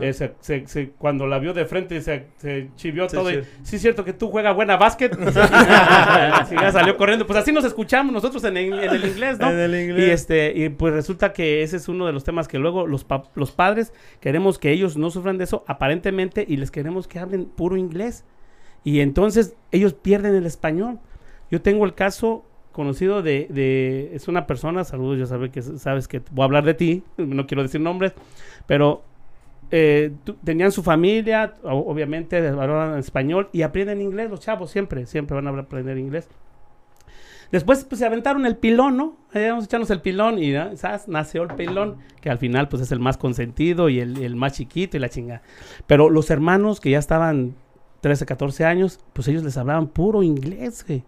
Eh, 0.00 0.12
se- 0.12 0.34
se- 0.40 0.66
se- 0.66 0.90
cuando 0.90 1.28
la 1.28 1.38
vio 1.38 1.54
de 1.54 1.64
frente 1.64 2.00
se, 2.00 2.26
se 2.38 2.68
chivió 2.74 3.06
todo 3.06 3.30
y, 3.30 3.44
sí 3.62 3.76
es 3.76 3.82
cierto 3.82 4.04
que 4.04 4.12
tú 4.12 4.28
juegas 4.28 4.52
buena 4.56 4.76
básquet. 4.76 5.16
Sí, 6.48 6.54
ya 6.60 6.72
salió 6.72 6.96
corriendo. 6.96 7.26
Pues 7.26 7.38
así 7.38 7.52
nos 7.52 7.64
escuchamos 7.64 8.12
nosotros 8.12 8.42
en, 8.44 8.56
el- 8.56 8.72
en 8.78 8.90
el 8.92 9.04
inglés, 9.04 9.38
¿no? 9.38 9.50
En 9.50 9.58
el 9.58 9.74
Y 9.74 9.78
inglés. 9.84 10.10
este, 10.22 10.52
y 10.56 10.68
pues 10.70 10.94
resulta 10.94 11.32
que 11.32 11.62
ese 11.62 11.76
es 11.76 11.88
uno 11.88 12.06
de 12.06 12.12
los 12.12 12.24
temas 12.24 12.48
que 12.48 12.58
luego 12.58 12.86
los, 12.88 13.04
pa- 13.04 13.22
los 13.36 13.52
padres 13.52 13.92
queremos 14.20 14.58
que 14.58 14.72
ellos 14.72 14.96
no 14.96 15.10
sufran 15.10 15.38
de 15.38 15.44
eso 15.44 15.62
aparentemente 15.68 16.44
y 16.48 16.56
les 16.56 16.70
queremos 16.72 17.06
que 17.06 17.20
hablen 17.20 17.44
puro 17.44 17.76
inglés. 17.76 18.24
Y 18.84 19.00
entonces 19.00 19.54
ellos 19.70 19.94
pierden 19.94 20.34
el 20.34 20.46
español. 20.46 20.98
Yo 21.50 21.62
tengo 21.62 21.84
el 21.84 21.94
caso 21.94 22.44
conocido 22.72 23.22
de, 23.22 24.10
es 24.14 24.28
una 24.28 24.46
persona, 24.46 24.84
saludos, 24.84 25.18
ya 25.18 25.26
sabes 25.26 25.50
que 25.50 25.62
sabes 25.62 26.06
que 26.06 26.22
voy 26.30 26.42
a 26.42 26.44
hablar 26.44 26.64
de 26.64 26.74
ti, 26.74 27.02
no 27.16 27.46
quiero 27.46 27.62
decir 27.62 27.80
nombres, 27.80 28.12
pero 28.66 29.02
eh, 29.70 30.12
tenían 30.44 30.70
su 30.70 30.82
familia, 30.82 31.54
obviamente 31.64 32.36
hablaban 32.36 32.98
español 32.98 33.48
y 33.52 33.62
aprenden 33.62 34.00
inglés 34.00 34.30
los 34.30 34.40
chavos 34.40 34.70
siempre, 34.70 35.06
siempre 35.06 35.34
van 35.34 35.48
a 35.48 35.60
aprender 35.60 35.98
inglés. 35.98 36.28
Después 37.50 37.84
pues 37.84 37.98
se 37.98 38.06
aventaron 38.06 38.44
el 38.46 38.56
pilón, 38.56 38.96
¿no? 38.96 39.16
Ahí 39.32 39.48
vamos 39.48 39.64
a 39.64 39.66
echarnos 39.66 39.90
el 39.90 40.02
pilón 40.02 40.38
y. 40.38 40.52
¿sabes? 40.76 41.08
nació 41.08 41.44
el 41.44 41.54
pilón, 41.54 41.96
que 42.20 42.28
al 42.30 42.38
final 42.38 42.68
pues 42.68 42.82
es 42.82 42.92
el 42.92 43.00
más 43.00 43.16
consentido 43.16 43.88
y 43.88 44.00
el, 44.00 44.22
el 44.22 44.36
más 44.36 44.52
chiquito 44.52 44.96
y 44.96 45.00
la 45.00 45.08
chinga. 45.08 45.42
Pero 45.86 46.10
los 46.10 46.30
hermanos 46.30 46.78
que 46.80 46.90
ya 46.90 46.98
estaban 46.98 47.54
13, 48.00 48.26
14 48.26 48.64
años, 48.64 49.00
pues 49.12 49.26
ellos 49.28 49.42
les 49.42 49.56
hablaban 49.56 49.88
puro 49.88 50.22
inglés, 50.22 50.84
güey. 50.86 51.02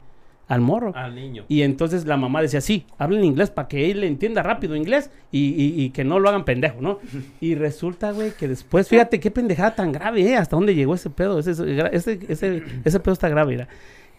al 0.48 0.60
morro. 0.60 0.92
Al 0.96 1.14
niño. 1.14 1.44
Y 1.48 1.62
entonces 1.62 2.06
la 2.06 2.16
mamá 2.16 2.42
decía, 2.42 2.60
sí, 2.60 2.84
hablen 2.98 3.22
inglés 3.24 3.50
para 3.50 3.68
que 3.68 3.88
él 3.92 4.02
entienda 4.02 4.42
rápido 4.42 4.74
inglés 4.74 5.08
y, 5.30 5.50
y- 5.50 5.80
y 5.84 5.90
que 5.90 6.02
no 6.02 6.18
lo 6.18 6.28
hagan 6.28 6.44
pendejo, 6.44 6.80
¿no? 6.80 6.98
Y 7.40 7.54
resulta, 7.54 8.10
güey, 8.10 8.32
que 8.32 8.48
después, 8.48 8.88
fíjate 8.88 9.20
qué 9.20 9.30
pendejada 9.30 9.76
tan 9.76 9.92
grave, 9.92 10.22
¿eh? 10.22 10.36
Hasta 10.36 10.56
dónde 10.56 10.74
llegó 10.74 10.94
ese 10.96 11.08
pedo. 11.10 11.38
Ese, 11.38 11.52
ese, 11.92 12.18
ese, 12.28 12.62
ese 12.84 13.00
pedo 13.00 13.12
está 13.12 13.28
grave, 13.28 13.52
mira. 13.52 13.68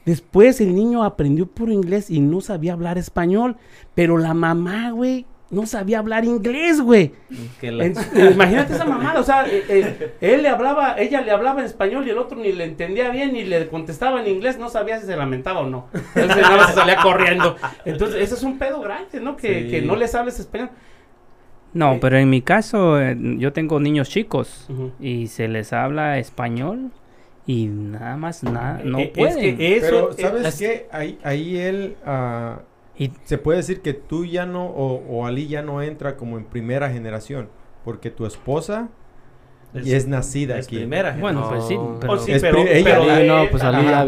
Después 0.06 0.62
el 0.62 0.74
niño 0.74 1.04
aprendió 1.04 1.46
puro 1.48 1.72
inglés 1.74 2.10
y 2.10 2.22
no 2.22 2.40
sabía 2.42 2.74
hablar 2.74 2.98
español, 2.98 3.58
pero 3.94 4.18
la 4.18 4.34
mamá, 4.34 4.92
güey, 4.92 5.25
no 5.51 5.65
sabía 5.67 6.00
hablar 6.00 6.25
inglés, 6.25 6.81
güey. 6.81 7.12
La- 7.62 7.86
En- 7.86 7.93
imagínate 8.34 8.74
esa 8.74 8.86
mamada, 8.86 9.20
o 9.20 9.24
sea, 9.24 9.46
eh, 9.46 9.63
eh, 9.70 10.13
él 10.22 10.41
le 10.43 10.50
hablaba, 10.50 10.96
ella 10.98 11.22
le 11.22 11.29
hablaba 11.31 11.60
en 11.60 11.65
español 11.65 12.08
y 12.08 12.10
el 12.10 12.17
otro 12.17 12.38
ni 12.38 12.51
le 12.53 12.63
entendía 12.63 13.10
bien 13.12 13.34
ni 13.34 13.43
le 13.43 13.67
contestaba 13.67 14.22
en 14.22 14.27
inglés, 14.27 14.58
no 14.58 14.70
sabía 14.70 15.00
si 15.00 15.05
se 15.05 15.15
lamentaba 15.15 15.60
o 15.60 15.67
no. 15.70 15.88
Entonces 16.15 16.41
nada 16.41 16.58
más 16.58 16.67
se 16.70 16.74
salía 16.75 16.96
corriendo. 17.03 17.55
Entonces, 17.86 18.22
eso 18.22 18.36
es 18.36 18.43
un 18.43 18.58
pedo 18.58 18.81
grande, 18.81 19.20
¿no? 19.20 19.36
Que, 19.36 19.63
Sí. 19.65 19.70
que 19.72 19.81
no 19.81 19.96
les 19.96 20.15
hables 20.15 20.39
español. 20.39 20.70
No, 21.74 22.00
pero 22.01 22.17
en 22.17 22.29
mi 22.29 22.41
caso, 22.41 23.00
eh, 23.01 23.15
yo 23.38 23.53
tengo 23.53 23.79
niños 23.79 24.10
chicos 24.10 24.65
Ujú. 24.70 24.91
y 25.00 25.27
se 25.27 25.48
les 25.48 25.72
habla 25.72 26.17
español 26.17 26.91
y 27.46 27.65
nada 27.67 28.17
más, 28.17 28.43
nada, 28.43 28.81
no 28.84 29.00
Eh, 29.00 29.03
es 29.15 29.17
pueden. 29.17 29.58
que 29.58 29.77
eso, 29.77 29.86
Pero, 29.88 30.12
eh, 30.12 30.15
¿sabes 30.22 30.46
es- 30.48 30.60
qué? 30.60 30.88
Ahí, 30.91 31.17
ahí 31.24 31.58
él... 31.58 31.96
ah, 32.05 32.60
Y- 33.03 33.12
se 33.25 33.38
puede 33.38 33.58
decir 33.58 33.81
que 33.81 33.93
tú 33.93 34.25
ya 34.25 34.46
no, 34.46 34.65
o, 34.65 35.03
o 35.10 35.25
Ali 35.25 35.48
ya 35.48 35.62
no 35.62 35.81
entra 35.81 36.15
como 36.17 36.38
en 36.38 36.46
primera 36.46 36.89
generación, 36.91 37.50
porque 37.84 38.12
tu 38.12 38.25
esposa 38.25 38.89
y 39.74 39.93
es 39.93 40.05
nacida 40.05 40.58
es 40.58 40.67
aquí. 40.67 40.75
primera. 40.75 41.15
Bueno, 41.17 41.48
pues 41.50 41.63
sí, 41.65 41.75
No. 41.77 41.98
pero... 42.01 42.12
Oh, 42.13 42.17
sí, 42.17 42.34
Es 42.34 42.41
pero, 42.41 42.62
pri- 42.62 42.72
ella- 42.74 42.84
pero 43.00 43.05
de- 43.05 43.24
no, 43.25 43.46
pues 43.50 43.63
Ali 43.63 43.86
ya 43.86 44.05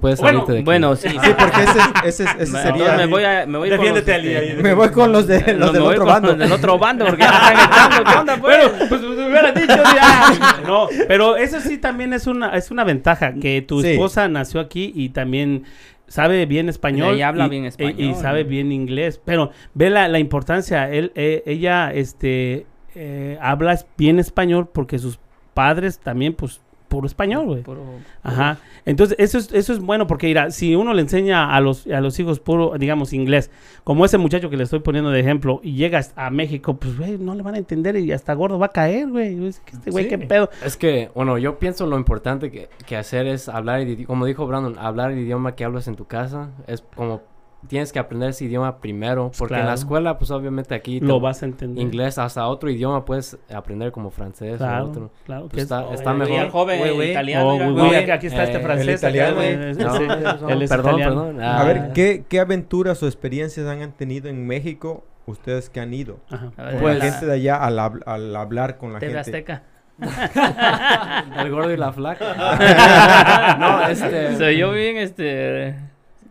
puedes 0.00 0.18
Bueno, 0.20 0.38
salirte 0.40 0.52
de 0.52 0.58
aquí. 0.58 0.64
Bueno, 0.64 0.96
sí. 0.96 1.08
Sí, 1.08 1.16
porque 1.38 1.62
ese, 1.62 2.24
ese, 2.24 2.42
ese 2.42 2.46
sería... 2.62 2.96
me 2.96 3.06
voy 3.06 3.22
a, 3.22 3.46
me 3.46 3.58
voy 3.58 3.68
con 3.70 3.78
Defiéndete, 3.78 4.10
los, 4.10 4.20
Ali, 4.20 4.34
ahí. 4.34 4.62
Me 4.62 4.74
voy 4.74 4.88
con 4.90 5.12
los, 5.12 5.26
de, 5.28 5.38
no, 5.54 5.58
los 5.66 5.66
me 5.68 5.72
del 5.74 5.82
voy 5.82 5.92
otro 5.94 6.04
con 6.04 6.12
bando. 6.14 6.28
los 6.30 6.38
del 6.38 6.52
otro 6.52 6.78
bando 6.80 7.06
porque 7.06 7.22
ya 7.22 7.28
están 7.32 7.54
echando. 7.54 8.10
¿Qué 8.10 8.18
onda, 8.18 8.36
pues? 8.38 8.58
Bueno, 8.70 8.86
pues 8.88 9.00
me 9.02 9.26
hubieras 9.28 9.54
dicho 9.54 9.76
ya. 9.94 10.62
No, 10.66 10.88
pero 11.06 11.36
eso 11.36 11.60
sí 11.60 11.78
también 11.78 12.12
es 12.12 12.26
una, 12.26 12.56
es 12.56 12.70
una 12.72 12.82
ventaja, 12.84 13.34
que 13.34 13.62
tu 13.62 13.82
Sí. 13.82 13.90
esposa 13.92 14.26
nació 14.28 14.58
aquí 14.60 14.92
y 14.96 15.10
también 15.10 15.62
sabe 16.06 16.46
bien 16.46 16.68
español. 16.68 17.14
Ella 17.14 17.28
habla 17.28 17.46
y- 17.46 17.50
bien 17.50 17.64
y- 17.64 17.68
español. 17.68 18.00
Y, 18.00 18.14
sabe 18.14 18.44
bien 18.44 18.72
inglés. 18.72 19.20
Pero 19.24 19.50
ve 19.74 19.90
la, 19.90 20.08
la 20.08 20.18
importancia, 20.18 20.90
él, 20.90 21.12
eh, 21.14 21.42
ella 21.46 21.92
este, 21.92 22.66
eh, 22.94 23.38
habla 23.40 23.78
bien 23.96 24.18
español 24.18 24.68
porque 24.72 24.98
sus 24.98 25.18
padres 25.54 25.98
también, 25.98 26.34
pues, 26.34 26.60
puro 26.94 27.06
español, 27.08 27.46
güey. 27.46 27.62
Puro- 27.62 27.82
Ajá. 28.22 28.58
Entonces, 28.86 29.16
eso 29.18 29.38
es, 29.38 29.52
eso 29.52 29.72
es 29.72 29.80
bueno 29.80 30.06
porque, 30.06 30.28
mira, 30.28 30.52
si 30.52 30.76
uno 30.76 30.94
le 30.94 31.02
enseña 31.02 31.52
a 31.56 31.60
los, 31.60 31.88
a 31.88 32.00
los 32.00 32.20
hijos 32.20 32.38
puro, 32.38 32.74
digamos, 32.78 33.12
inglés, 33.12 33.50
como 33.82 34.04
ese 34.04 34.16
muchacho 34.16 34.48
que 34.50 34.56
le 34.56 34.62
estoy 34.62 34.78
poniendo 34.78 35.10
de 35.10 35.18
ejemplo, 35.18 35.58
y 35.64 35.72
llegas 35.74 36.12
a 36.14 36.30
México, 36.30 36.76
pues, 36.76 36.96
güey, 36.96 37.18
no 37.18 37.34
le 37.34 37.42
van 37.42 37.56
a 37.56 37.58
entender 37.58 37.96
y 37.96 38.12
hasta 38.12 38.32
gordo 38.34 38.58
va 38.60 38.66
a 38.66 38.72
caer, 38.72 39.08
güey. 39.10 39.44
Este 39.48 39.90
güey, 39.90 40.04
Sí. 40.04 40.10
qué 40.10 40.18
pedo. 40.18 40.50
Es 40.64 40.76
que, 40.76 41.10
bueno, 41.16 41.36
yo 41.38 41.58
pienso 41.58 41.86
lo 41.86 41.96
importante 41.96 42.50
que, 42.52 42.68
que 42.86 42.96
hacer 42.96 43.26
es 43.26 43.48
hablar, 43.48 43.80
el 43.80 44.06
como 44.06 44.24
dijo 44.26 44.46
Brandon, 44.46 44.78
hablar 44.78 45.10
el 45.10 45.18
idioma 45.18 45.56
que 45.56 45.64
hablas 45.64 45.88
en 45.88 45.96
tu 45.96 46.04
casa. 46.06 46.50
Es 46.68 46.84
como, 46.94 47.22
tienes 47.68 47.92
que 47.92 47.98
aprender 47.98 48.30
ese 48.30 48.44
idioma 48.44 48.78
primero, 48.78 49.30
porque 49.38 49.54
en 49.54 49.66
la 49.66 49.74
escuela, 49.74 50.18
pues 50.18 50.30
obviamente 50.30 50.74
aquí 50.74 51.00
Lo 51.00 51.20
vas 51.20 51.42
a 51.42 51.46
entender. 51.46 51.82
inglés, 51.82 52.18
hasta 52.18 52.46
otro 52.46 52.70
idioma 52.70 53.04
puedes 53.04 53.38
aprender 53.54 53.90
como 53.92 54.10
francés 54.10 54.54
o 54.54 54.58
Claro, 54.58 54.84
otro. 54.86 55.10
claro. 55.24 55.48
Pues 55.48 55.62
está, 55.64 55.84
es- 55.86 55.94
está 56.00 56.12
oh, 56.12 56.14
mejor. 56.14 56.40
El 56.40 56.50
joven 56.50 56.78
Güey, 56.78 56.94
güey. 56.94 57.10
italiano. 57.10 57.48
Oh, 57.48 57.84
aquí 58.12 58.26
está 58.26 58.44
este 58.44 58.58
Eh, 58.58 58.60
francés. 58.60 58.88
el 58.88 58.94
italiano, 58.94 59.36
acá, 59.40 59.46
eh. 59.48 59.74
No, 59.76 59.92
perdón, 59.94 60.62
italiano. 60.62 60.98
perdón. 60.98 61.42
A 61.42 61.60
Ah, 61.60 61.64
ver, 61.64 61.92
¿qué, 61.94 62.24
¿qué 62.28 62.40
aventuras 62.40 63.02
o 63.02 63.06
experiencias 63.06 63.66
han 63.66 63.92
tenido 63.92 64.28
en 64.28 64.46
México 64.46 65.04
ustedes 65.26 65.70
que 65.70 65.80
han 65.80 65.94
ido? 65.94 66.18
Ajá. 66.30 66.52
A 66.56 66.70
Con 66.72 66.80
Pues- 66.80 66.98
la 66.98 67.04
gente 67.04 67.26
de 67.26 67.32
allá 67.32 67.56
al, 67.56 67.78
hab- 67.78 68.02
al 68.06 68.34
hablar 68.36 68.76
con 68.78 68.92
la 68.92 68.98
TV 68.98 69.12
gente. 69.14 69.20
Azteca. 69.30 69.62
El 71.38 71.50
gordo 71.50 71.70
y 71.72 71.76
la 71.76 71.92
flaca. 71.92 73.56
no, 73.60 73.86
este... 73.88 74.36
Soy 74.36 74.58
yo 74.58 74.72
bien, 74.72 74.96
este... 74.96 75.76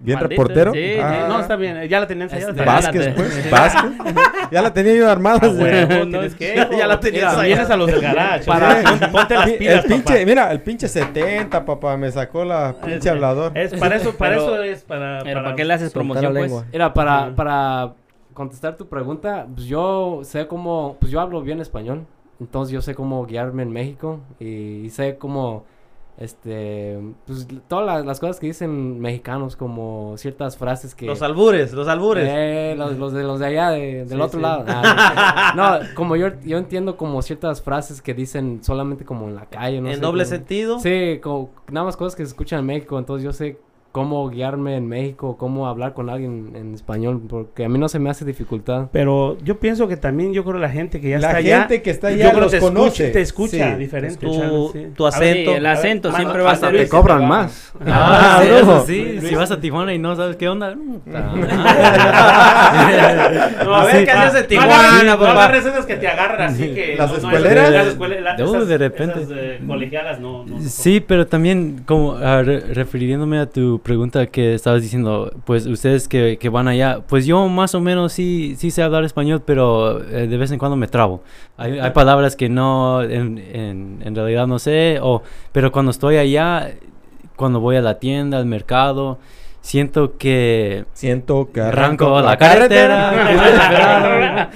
¿Bien 0.04 0.20
maldito, 0.20 0.42
reportero? 0.44 0.74
Sí, 0.74 0.96
Ah. 1.02 1.14
sí. 1.24 1.30
No, 1.34 1.40
está 1.40 1.56
bien, 1.56 1.88
ya 1.88 2.00
la 2.02 2.08
tenía 2.08 2.24
ensayada. 2.26 2.52
Este. 2.52 2.66
Vázquez, 2.66 3.14
pues. 3.16 3.52
Vázquez. 3.52 3.92
ya 4.52 4.62
la 4.62 4.74
tenía 4.74 4.96
yo 4.96 5.10
armada. 5.10 5.40
Ah, 5.44 5.48
huevo, 5.50 6.06
No, 6.06 6.08
tienes 6.12 6.32
no, 6.34 6.38
que, 6.38 6.56
ya 6.78 6.88
la 6.88 7.00
Mira, 7.02 7.40
ahí. 7.40 7.48
vienes 7.48 7.70
a 7.70 7.78
los 7.78 7.88
del 7.88 8.02
garage. 8.02 8.46
Para- 8.46 8.70
o 8.70 8.82
sea, 8.82 9.00
pon- 9.00 9.12
ponte 9.12 9.34
las 9.36 9.48
el 9.48 9.58
pinche, 9.84 10.04
papá. 10.14 10.26
mira, 10.26 10.52
el 10.52 10.62
pinche 10.62 10.88
70, 10.88 11.66
papá, 11.66 11.98
me 11.98 12.12
sacó 12.12 12.44
la 12.46 12.76
pinche 12.86 13.10
hablador. 13.10 13.58
Es 13.58 13.74
para 13.76 13.96
eso, 13.96 14.14
para 14.16 14.36
Pero- 14.36 14.56
eso 14.56 14.64
es 14.64 14.84
para. 14.84 15.20
Pero 15.24 15.42
¿para 15.44 15.56
qué 15.56 15.64
le 15.64 15.74
haces 15.74 15.92
promoción, 15.94 16.34
pues? 16.34 16.44
lengua. 16.44 16.66
Mira, 16.72 16.94
para, 16.94 17.34
para 17.36 17.94
contestar 18.34 18.76
tu 18.78 18.88
pregunta, 18.90 19.46
pues 19.54 19.68
yo 19.68 20.20
sé 20.24 20.48
cómo, 20.48 20.98
pues 21.00 21.12
yo 21.12 21.22
hablo 21.22 21.42
bien 21.42 21.60
español, 21.62 22.06
entonces 22.40 22.74
yo 22.74 22.82
sé 22.82 22.96
cómo 22.96 23.26
guiarme 23.26 23.64
en 23.64 23.72
México 23.72 24.20
y, 24.40 24.46
y 24.86 24.90
sé 24.90 25.18
cómo, 25.18 25.66
este, 26.18 27.00
pues 27.26 27.48
todas 27.68 27.86
las, 27.86 28.06
las 28.06 28.20
cosas 28.20 28.40
que 28.40 28.48
dicen 28.48 29.00
mexicanos, 29.00 29.56
como 29.56 30.14
ciertas 30.18 30.58
frases 30.58 30.94
que... 30.96 31.06
Los 31.06 31.22
albures, 31.22 31.74
los 31.74 31.88
albures. 31.88 32.28
Eh, 32.30 32.76
los, 32.78 32.98
los 32.98 33.14
de 33.14 33.24
los 33.24 33.40
de 33.40 33.46
allá, 33.48 33.70
de- 33.72 34.06
del 34.06 34.10
Sí, 34.10 34.16
otro 34.22 34.40
sí. 34.40 34.44
lado. 34.44 34.64
Ah, 34.68 35.54
no, 35.56 35.96
como 35.96 36.16
yo, 36.16 36.28
yo 36.44 36.58
entiendo 36.58 36.98
como 36.98 37.22
ciertas 37.22 37.62
frases 37.62 38.02
que 38.02 38.14
dicen 38.14 38.60
solamente 38.64 39.06
como 39.06 39.28
en 39.28 39.36
la 39.36 39.46
calle, 39.48 39.82
no 39.82 39.90
en 39.90 39.96
sé, 39.96 40.02
doble 40.02 40.24
como- 40.24 40.30
sentido. 40.36 40.80
Sí, 40.80 41.20
como 41.22 41.50
nada 41.72 41.86
más 41.86 41.98
cosas 41.98 42.16
que 42.16 42.24
se 42.24 42.30
escuchan 42.30 42.60
en 42.60 42.66
México, 42.68 42.98
entonces 43.00 43.24
yo 43.24 43.34
sé 43.34 43.58
cómo 43.94 44.28
guiarme 44.30 44.76
en 44.76 44.88
México, 44.88 45.38
cómo 45.38 45.68
hablar 45.68 45.94
con 45.94 46.10
alguien 46.10 46.52
en 46.56 46.74
español, 46.74 47.22
porque 47.30 47.64
a 47.64 47.70
mí 47.70 47.78
no 47.80 47.88
se 47.88 48.00
me 48.00 48.10
hace 48.10 48.26
dificultad. 48.26 48.88
Pero 48.92 49.38
yo 49.44 49.60
pienso 49.60 49.88
que 49.88 49.96
también, 49.98 50.34
yo 50.34 50.44
creo 50.44 50.58
la 50.60 50.70
gente 50.70 51.00
que 51.00 51.10
ya 51.12 51.20
la 51.20 51.28
está 51.28 51.38
allá. 51.38 51.60
gente 51.60 51.82
que 51.84 51.92
está 51.92 52.10
yo 52.10 52.16
allá 52.16 52.30
creo 52.32 52.42
los 52.42 52.52
te 52.52 52.58
escucha- 52.58 52.74
conoce. 52.74 53.10
te 53.12 53.22
escucha 53.22 53.72
Sí. 53.74 53.78
diferente. 53.80 54.26
Tu- 54.26 54.34
Charles, 54.36 54.72
sí. 54.74 54.88
tu 54.96 55.06
acento. 55.08 55.52
Sí, 55.52 55.58
el 55.58 55.66
acento 55.68 56.10
ver, 56.10 56.18
siempre 56.18 56.42
va 56.42 56.50
a 56.50 56.54
estar... 56.56 56.74
Te 56.74 56.90
cobran 56.90 57.28
más. 57.28 57.72
Ah, 57.86 58.44
eso 58.44 58.84
sí, 58.86 59.20
si 59.22 59.36
vas 59.36 59.52
a 59.52 59.62
Tijuana 59.62 59.94
y 59.94 60.00
no 60.00 60.16
sabes 60.16 60.36
qué 60.38 60.50
onda. 60.50 60.76
No, 60.76 61.02
a 63.76 63.86
ver, 63.86 63.98
Sí, 64.00 64.06
¿qué 64.06 64.12
haces 64.12 64.34
de 64.34 64.42
no 64.42 64.48
Tijuana? 64.48 65.04
No 65.16 65.26
agarres 65.26 65.66
esas 65.66 65.86
que 65.86 65.96
te 65.98 66.08
agarran 66.08 66.50
así 66.52 66.74
que... 66.74 66.96
¿Las 66.98 67.12
escueleras? 67.16 68.68
De 68.68 68.78
repente. 68.78 69.26
eh, 69.30 69.62
colegialas, 69.66 70.20
no. 70.20 70.46
Sí, 70.62 71.00
pero 71.06 71.28
también, 71.28 71.84
como 71.86 72.14
ah, 72.16 72.42
re- 72.44 72.62
refiriéndome 72.74 73.40
a 73.40 73.46
tu 73.46 73.80
pregunta 73.84 74.26
que 74.28 74.56
estabas 74.56 74.82
diciendo, 74.82 75.34
pues 75.46 75.66
ustedes 75.66 76.08
que, 76.08 76.38
que 76.40 76.50
van 76.50 76.68
allá, 76.68 77.02
pues 77.08 77.26
yo 77.26 77.48
más 77.50 77.76
o 77.76 77.82
menos 77.82 78.14
sí, 78.14 78.56
sí 78.58 78.72
sé 78.72 78.82
hablar 78.82 79.04
español, 79.04 79.44
pero 79.46 80.04
eh, 80.04 80.28
de 80.28 80.38
vez 80.38 80.52
en 80.52 80.58
cuando 80.58 80.76
me 80.76 80.88
trabo. 80.88 81.22
Hay, 81.58 81.80
hay 81.80 81.92
palabras 81.92 82.36
que 82.36 82.50
no, 82.50 83.04
en, 83.04 83.38
en, 83.38 84.00
en 84.04 84.16
realidad 84.16 84.48
no 84.48 84.58
sé, 84.58 85.00
o, 85.02 85.22
pero 85.52 85.72
cuando 85.72 85.92
estoy 85.92 86.18
allá, 86.18 86.72
cuando 87.36 87.60
voy 87.60 87.76
a 87.76 87.82
la 87.82 88.00
tienda, 88.00 88.38
al 88.38 88.46
mercado, 88.46 89.20
siento 89.62 90.18
que 90.18 90.86
Siento 90.94 91.52
que 91.52 91.62
arranco 91.62 92.22
la 92.22 92.38
carretera 92.38 94.50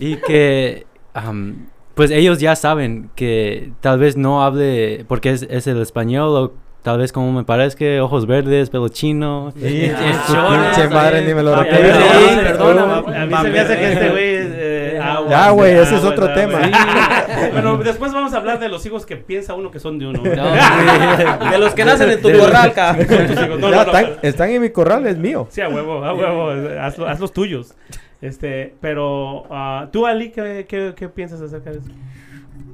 y 0.00 0.16
que 0.16 0.86
am, 1.14 1.66
pues 1.94 2.10
ellos 2.10 2.40
ya 2.40 2.56
saben 2.56 3.10
que 3.14 3.72
tal 3.80 3.98
vez 3.98 4.16
no 4.16 4.42
hable 4.42 5.04
porque 5.06 5.30
es, 5.30 5.46
es 5.48 5.66
el 5.66 5.80
español 5.80 6.36
o 6.36 6.52
tal 6.84 6.98
vez 6.98 7.12
como 7.12 7.32
me 7.32 7.44
parezca 7.44 7.84
ojos 8.02 8.26
verdes 8.26 8.68
pelo 8.68 8.88
chino 8.88 9.52
Sí, 9.58 9.90
Ah, 9.90 10.22
su 10.26 10.34
chores, 10.34 10.60
pinche 10.76 10.94
madre 10.94 11.18
eh. 11.20 11.24
ni 11.26 11.34
me 11.34 11.42
lo 11.42 11.56
Ay, 11.56 11.64
recuerdo. 11.64 12.00
Sí, 12.00 12.36
perdóname. 12.42 13.16
A 13.16 13.26
mí 13.26 13.34
se 13.42 13.50
me 13.50 13.60
hace 13.60 13.76
que 13.78 13.92
este 13.92 14.10
güey 14.10 14.34
es... 14.34 14.46
eh, 14.52 15.00
agua, 15.02 15.30
Ya, 15.30 15.50
güey, 15.50 15.72
ese 15.72 15.96
es 15.96 16.04
otro 16.04 16.24
agua. 16.26 16.34
tema. 16.36 16.60
Bueno, 17.52 17.76
después 17.78 18.12
vamos 18.12 18.32
a 18.34 18.36
hablar 18.36 18.58
de 18.60 18.68
los 18.68 18.84
hijos 18.86 19.06
que 19.06 19.16
piensa 19.16 19.54
uno 19.54 19.70
que 19.70 19.78
son 19.80 19.98
de 19.98 20.06
uno. 20.06 20.22
De 21.50 21.58
los 21.58 21.74
que 21.74 21.84
nacen 21.84 22.10
en 22.10 22.20
tu 22.22 22.30
corral, 22.32 22.68
están, 22.68 22.96
pero- 23.06 24.16
están 24.22 24.50
en 24.50 24.60
mi 24.62 24.70
corral, 24.70 25.06
es 25.06 25.16
mío. 25.18 25.46
Sí, 25.50 25.60
a 25.60 25.68
huevo, 25.68 26.04
a 26.04 26.12
huevo, 26.14 26.50
haz, 26.80 26.98
haz 26.98 27.20
los 27.20 27.32
tuyos. 27.32 27.74
Este, 28.20 28.74
pero 28.80 29.44
ah, 29.50 29.88
tú, 29.92 30.06
Ali, 30.06 30.30
¿qué, 30.30 30.66
qué, 30.68 30.92
qué 30.96 31.08
piensas 31.08 31.40
acerca 31.40 31.70
de 31.70 31.78
eso? 31.78 31.88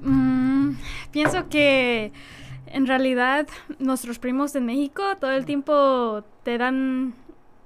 Mm, 0.03 0.75
pienso 1.11 1.49
que 1.49 2.13
en 2.71 2.87
realidad 2.87 3.47
nuestros 3.79 4.19
primos 4.19 4.53
de 4.53 4.61
México 4.61 5.03
todo 5.21 5.33
el 5.33 5.45
tiempo 5.45 6.25
te 6.43 6.59
dan, 6.59 7.15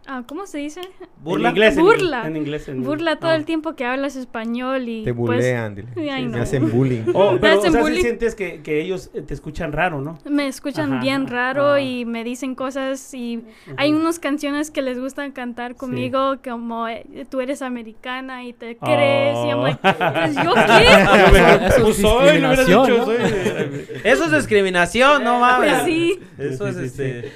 ah, 0.06 0.23
¿cómo 0.26 0.46
se 0.46 0.58
dice? 0.58 0.80
Burla. 1.23 1.49
En 1.50 1.54
inglés, 1.54 1.76
en 1.76 1.82
Burla. 1.84 2.16
inglés, 2.18 2.26
en 2.26 2.37
inglés. 2.37 2.68
en- 2.68 2.82
Burla 2.84 3.16
todo 3.16 3.30
ah. 3.30 3.34
el 3.37 3.44
tiempo 3.44 3.75
que 3.75 3.84
hablas 3.84 4.16
español 4.16 4.88
y 4.88 5.04
Te 5.04 5.14
pues 5.14 5.38
bulean, 5.38 5.75
dile. 5.75 5.88
ay, 6.12 6.26
Me 6.26 6.37
no. 6.37 6.42
hacen 6.42 6.70
bullying. 6.70 7.02
Oh, 7.14 7.32
Me 7.34 7.38
pero, 7.38 7.58
o 7.58 7.62
sea, 7.62 7.70
sí 7.73 7.78
bullying. 7.78 8.02
sientes 8.02 8.34
que, 8.34 8.61
que 8.62 8.80
ellos 8.80 9.11
eh, 9.14 9.23
te 9.23 9.32
escuchan 9.34 9.73
raro, 9.73 10.00
¿no? 10.00 10.18
me 10.28 10.46
escuchan 10.49 10.92
Ajá, 10.94 11.02
bien 11.02 11.26
raro 11.26 11.68
ajá. 11.70 11.80
y 11.80 12.04
me 12.04 12.25
dicen 12.25 12.54
cosas 12.54 13.12
y 13.14 13.42
hay 13.76 13.92
unas 13.92 14.18
canciones 14.18 14.70
que 14.70 14.82
les 14.82 14.99
gustan 14.99 15.32
cantar 15.32 15.76
conmigo 15.76 16.37
como 16.44 16.87
eh, 16.88 17.04
tú 17.30 17.40
eres 17.40 17.62
americana 17.62 18.44
y 18.44 18.52
te 18.52 18.76
crees 18.76 19.37
y 19.44 19.49
I'm 19.49 19.62
like, 19.62 19.78
pues 19.82 20.34
yo 20.37 20.52
qué 20.66 21.66
Eso 21.66 21.76
es 21.76 21.82
Pues 21.82 21.96
soy, 21.96 22.38
le 22.40 22.46
hubieras 22.49 22.58
discriminación, 22.66 22.82
dicho, 22.87 22.99
¿no? 22.99 23.04
soy. 23.06 23.87
Eso 24.04 24.25
es 24.25 24.32
discriminación, 24.32 25.25
no 25.25 25.40
mames. 25.40 25.73
pues 25.73 25.84
sí 25.84 26.18
Eso 26.38 26.64
Sí, 26.64 26.70
es 26.70 26.76
sí, 26.92 27.02
este. 27.02 27.32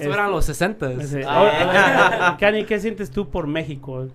Eso 0.00 0.12
eran 0.12 0.30
los 0.30 0.44
60 0.44 1.00
Sí. 1.04 1.20
Ah. 1.26 2.36
Cani, 2.38 2.64
¿qué 2.68 2.78
sientes 2.80 3.10
tú 3.10 3.28
por 3.30 3.46
México? 3.46 4.06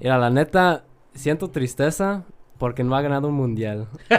Mira, 0.00 0.18
la 0.18 0.30
neta, 0.30 0.84
siento 1.14 1.50
tristeza 1.50 2.22
porque 2.58 2.84
no 2.84 2.94
ha 2.94 3.00
ganado 3.00 3.28
un 3.28 3.34
mundial. 3.34 3.86
¡Lo 4.10 4.16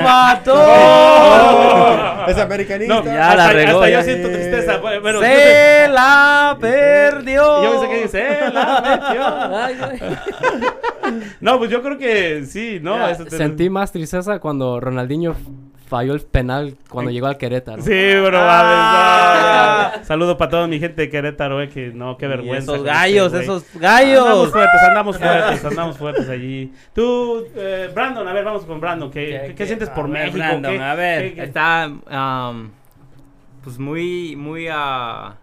mató! 0.00 0.54
Es 2.28 2.38
americanista. 2.38 2.94
No, 2.94 3.04
Ya 3.04 3.30
hasta, 3.30 3.36
la 3.36 3.52
regó, 3.52 3.78
hasta 3.80 3.90
yo 3.90 4.02
siento 4.02 4.28
tristeza. 4.28 4.78
Bueno, 4.78 5.20
¡Se 5.20 5.88
la 5.88 6.56
perdió! 6.60 7.62
yo 7.64 7.70
pensé 7.80 7.88
que 7.88 8.02
dice, 8.02 8.20
"Eh, 8.22 8.50
la 8.52 9.00
metió". 9.08 9.26
Ay, 9.56 9.76
güey. 9.78 9.98
No, 11.40 11.56
pues 11.58 11.70
yo 11.70 11.82
creo 11.82 11.96
que 11.96 12.44
sí, 12.44 12.80
¿no? 12.82 12.92
Mira, 12.94 13.10
Eso 13.12 13.24
te- 13.24 13.36
Sentí 13.36 13.70
más 13.70 13.90
tristeza 13.92 14.38
cuando 14.40 14.78
Ronaldinho 14.78 15.34
falló 15.88 16.14
el 16.14 16.20
penal 16.20 16.76
cuando 16.90 17.10
llegó 17.10 17.26
al 17.26 17.36
Querétaro. 17.38 17.82
Sí, 17.82 17.90
bro. 18.24 18.38
Ah. 18.40 19.90
mames, 19.90 19.92
no, 19.94 19.98
no. 20.00 20.04
Saludo 20.04 20.36
para 20.36 20.50
toda 20.50 20.66
mi 20.66 20.78
gente 20.78 21.02
de 21.02 21.10
Querétaro, 21.10 21.60
eh, 21.62 21.68
que 21.68 21.88
no, 21.88 22.16
qué 22.18 22.26
Y 22.26 22.28
vergüenza. 22.28 22.72
esos 22.74 22.84
gallos, 22.84 23.32
este, 23.32 23.42
esos 23.44 23.64
gallos. 23.74 24.22
Andamos 24.26 24.50
fuertes, 24.50 24.82
andamos 24.82 25.18
fuertes, 25.18 25.64
andamos 25.64 25.98
fuertes 25.98 26.28
allí. 26.28 26.72
Tú, 26.94 27.46
eh, 27.56 27.90
Brandon, 27.94 28.26
a 28.28 28.32
ver, 28.32 28.44
vamos 28.44 28.64
con 28.64 28.80
Brandon. 28.80 29.10
¿Qué, 29.10 29.24
¿Qué- 29.26 29.30
qué, 29.40 29.46
qué 29.48 29.54
qué? 29.54 29.66
sientes 29.66 29.88
por 29.90 30.04
A 30.04 30.08
ver, 30.08 30.22
México? 30.26 30.38
Brandon, 30.38 30.72
¿Qué- 30.72 30.82
a 30.82 30.94
ver. 30.94 31.22
qué- 31.30 31.34
qué- 31.34 31.42
Está, 31.44 31.88
um, 32.50 32.70
pues 33.64 33.78
muy, 33.78 34.36
muy 34.36 34.68
ah, 34.70 35.34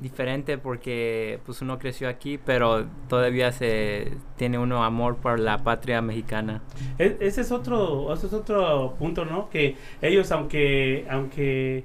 diferente 0.00 0.58
porque 0.58 1.40
pues 1.44 1.60
uno 1.62 1.78
creció 1.78 2.08
aquí, 2.08 2.38
pero 2.38 2.86
todavía 3.08 3.52
se 3.52 4.12
tiene 4.36 4.58
uno 4.58 4.84
amor 4.84 5.16
por 5.16 5.38
la 5.40 5.58
patria 5.58 6.00
mexicana. 6.02 6.62
E- 6.98 7.16
Ese 7.20 7.40
es 7.42 7.52
otro, 7.52 8.12
ese 8.12 8.26
es 8.26 8.32
otro 8.32 8.94
punto, 8.98 9.24
¿no? 9.24 9.48
Que 9.50 9.76
ellos, 10.02 10.30
aunque, 10.32 11.06
aunque 11.10 11.84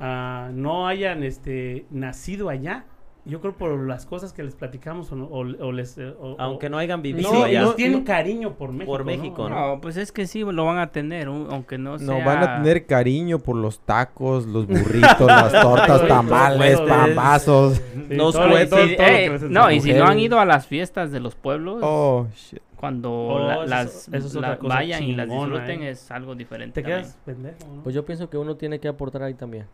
ah, 0.00 0.50
no 0.52 0.86
hayan 0.86 1.22
este 1.22 1.86
nacido 1.90 2.48
allá, 2.48 2.84
yo 3.26 3.40
creo 3.40 3.54
por 3.54 3.78
las 3.86 4.04
cosas 4.04 4.32
que 4.34 4.42
les 4.42 4.54
platicamos 4.54 5.10
o, 5.12 5.16
no- 5.16 5.24
o- 5.26 5.38
o 5.66 5.72
les 5.72 5.96
eh, 5.96 6.12
o- 6.20 6.36
Aunque 6.38 6.68
no 6.68 6.76
hayan 6.78 7.00
vivido 7.00 7.44
allá. 7.44 7.60
ellos 7.62 7.76
tienen 7.76 8.04
cariño 8.04 8.52
por 8.54 8.70
México. 8.72 8.92
Por 8.92 9.04
México, 9.04 9.48
¿no? 9.48 9.68
No, 9.74 9.80
pues 9.80 9.96
es 9.96 10.12
que 10.12 10.26
sí, 10.26 10.40
lo 10.40 10.64
van 10.66 10.78
a 10.78 10.88
tener, 10.92 11.28
un- 11.30 11.46
aunque 11.50 11.78
no 11.78 11.98
sea... 11.98 12.06
No, 12.06 12.24
van 12.24 12.42
a 12.42 12.56
tener 12.62 12.84
cariño 12.86 13.38
por 13.38 13.56
los 13.56 13.80
tacos, 13.80 14.46
los 14.46 14.66
burritos, 14.66 15.26
las 15.26 15.52
tortas, 15.62 16.06
tamales, 16.06 16.80
pambazos. 16.82 17.76
Sí, 17.76 18.14
Nos 18.16 18.34
todo 18.34 18.44
lo- 18.46 18.50
cuentan 18.52 18.78
todo- 18.78 18.88
Sí, 18.88 18.96
todo 18.96 19.06
lo 19.06 19.12
eh, 19.12 19.38
no, 19.48 19.70
y 19.70 19.80
si 19.80 19.92
no 19.94 20.04
han 20.04 20.18
ido 20.18 20.38
a 20.38 20.44
las 20.44 20.66
fiestas 20.66 21.10
de 21.10 21.20
los 21.20 21.34
pueblos, 21.34 21.78
Oh, 21.82 22.26
shit. 22.36 22.60
cuando 22.76 23.10
Oh, 23.10 23.38
la- 23.38 23.54
eso 23.54 23.62
es- 23.64 23.70
las 23.70 24.08
eso 24.08 24.26
es 24.26 24.36
otra 24.36 24.48
la- 24.50 24.58
cosa 24.58 24.74
vayan 24.74 25.02
y 25.02 25.14
las 25.14 25.28
disfruten 25.30 25.82
eh. 25.82 25.90
es 25.90 26.10
algo 26.10 26.34
diferente. 26.34 26.82
Te 26.82 26.86
quedas 26.86 27.16
pendejo, 27.24 27.56
¿no? 27.74 27.82
Pues 27.82 27.94
yo 27.94 28.04
pienso 28.04 28.28
que 28.28 28.36
uno 28.36 28.56
tiene 28.56 28.78
que 28.80 28.88
aportar 28.88 29.22
ahí 29.22 29.32
también. 29.34 29.64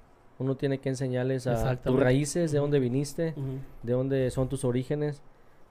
Uno 0.40 0.56
tiene 0.56 0.78
que 0.78 0.88
enseñarles 0.88 1.46
a 1.46 1.70
tus 1.92 2.00
raíces, 2.04 2.50
de 2.50 2.58
dónde 2.58 2.80
viniste, 2.80 3.34
de 3.82 3.92
dónde 3.92 4.30
son 4.30 4.48
tus 4.48 4.64
orígenes. 4.64 5.22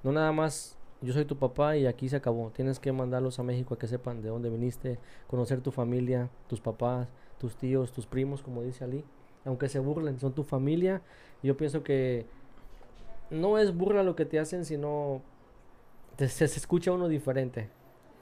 No 0.04 0.12
nada 0.12 0.32
más, 0.32 0.78
yo 1.02 1.12
soy 1.12 1.26
tu 1.26 1.38
papá 1.38 1.76
y 1.76 1.86
aquí 1.88 2.08
se 2.08 2.16
acabó. 2.16 2.52
Tienes 2.52 2.80
que 2.80 2.92
mandarlos 2.92 3.40
a 3.40 3.44
México 3.44 3.74
a 3.74 3.78
que 3.80 3.88
sepan 3.88 4.22
de 4.22 4.30
dónde 4.30 4.50
viniste, 4.50 4.98
conocer 5.28 5.60
tu 5.62 5.72
familia, 5.72 6.30
tus 6.48 6.62
papás, 6.62 7.08
tus 7.40 7.56
tíos, 7.56 7.92
tus 7.92 8.06
primos, 8.06 8.42
como 8.44 8.62
dice 8.62 8.84
Ali. 8.84 9.04
Aunque 9.44 9.68
se 9.70 9.80
burlen, 9.80 10.20
son 10.20 10.34
tu 10.34 10.44
familia. 10.44 11.02
Yo 11.42 11.58
pienso 11.58 11.82
que 11.84 12.26
no 13.32 13.58
es 13.58 13.76
burla 13.76 14.04
lo 14.04 14.16
que 14.16 14.26
te 14.26 14.40
hacen, 14.40 14.66
sino 14.66 15.22
te- 16.16 16.28
se, 16.28 16.48
se 16.48 16.60
escucha 16.60 16.92
uno 16.92 17.08
diferente. 17.08 17.70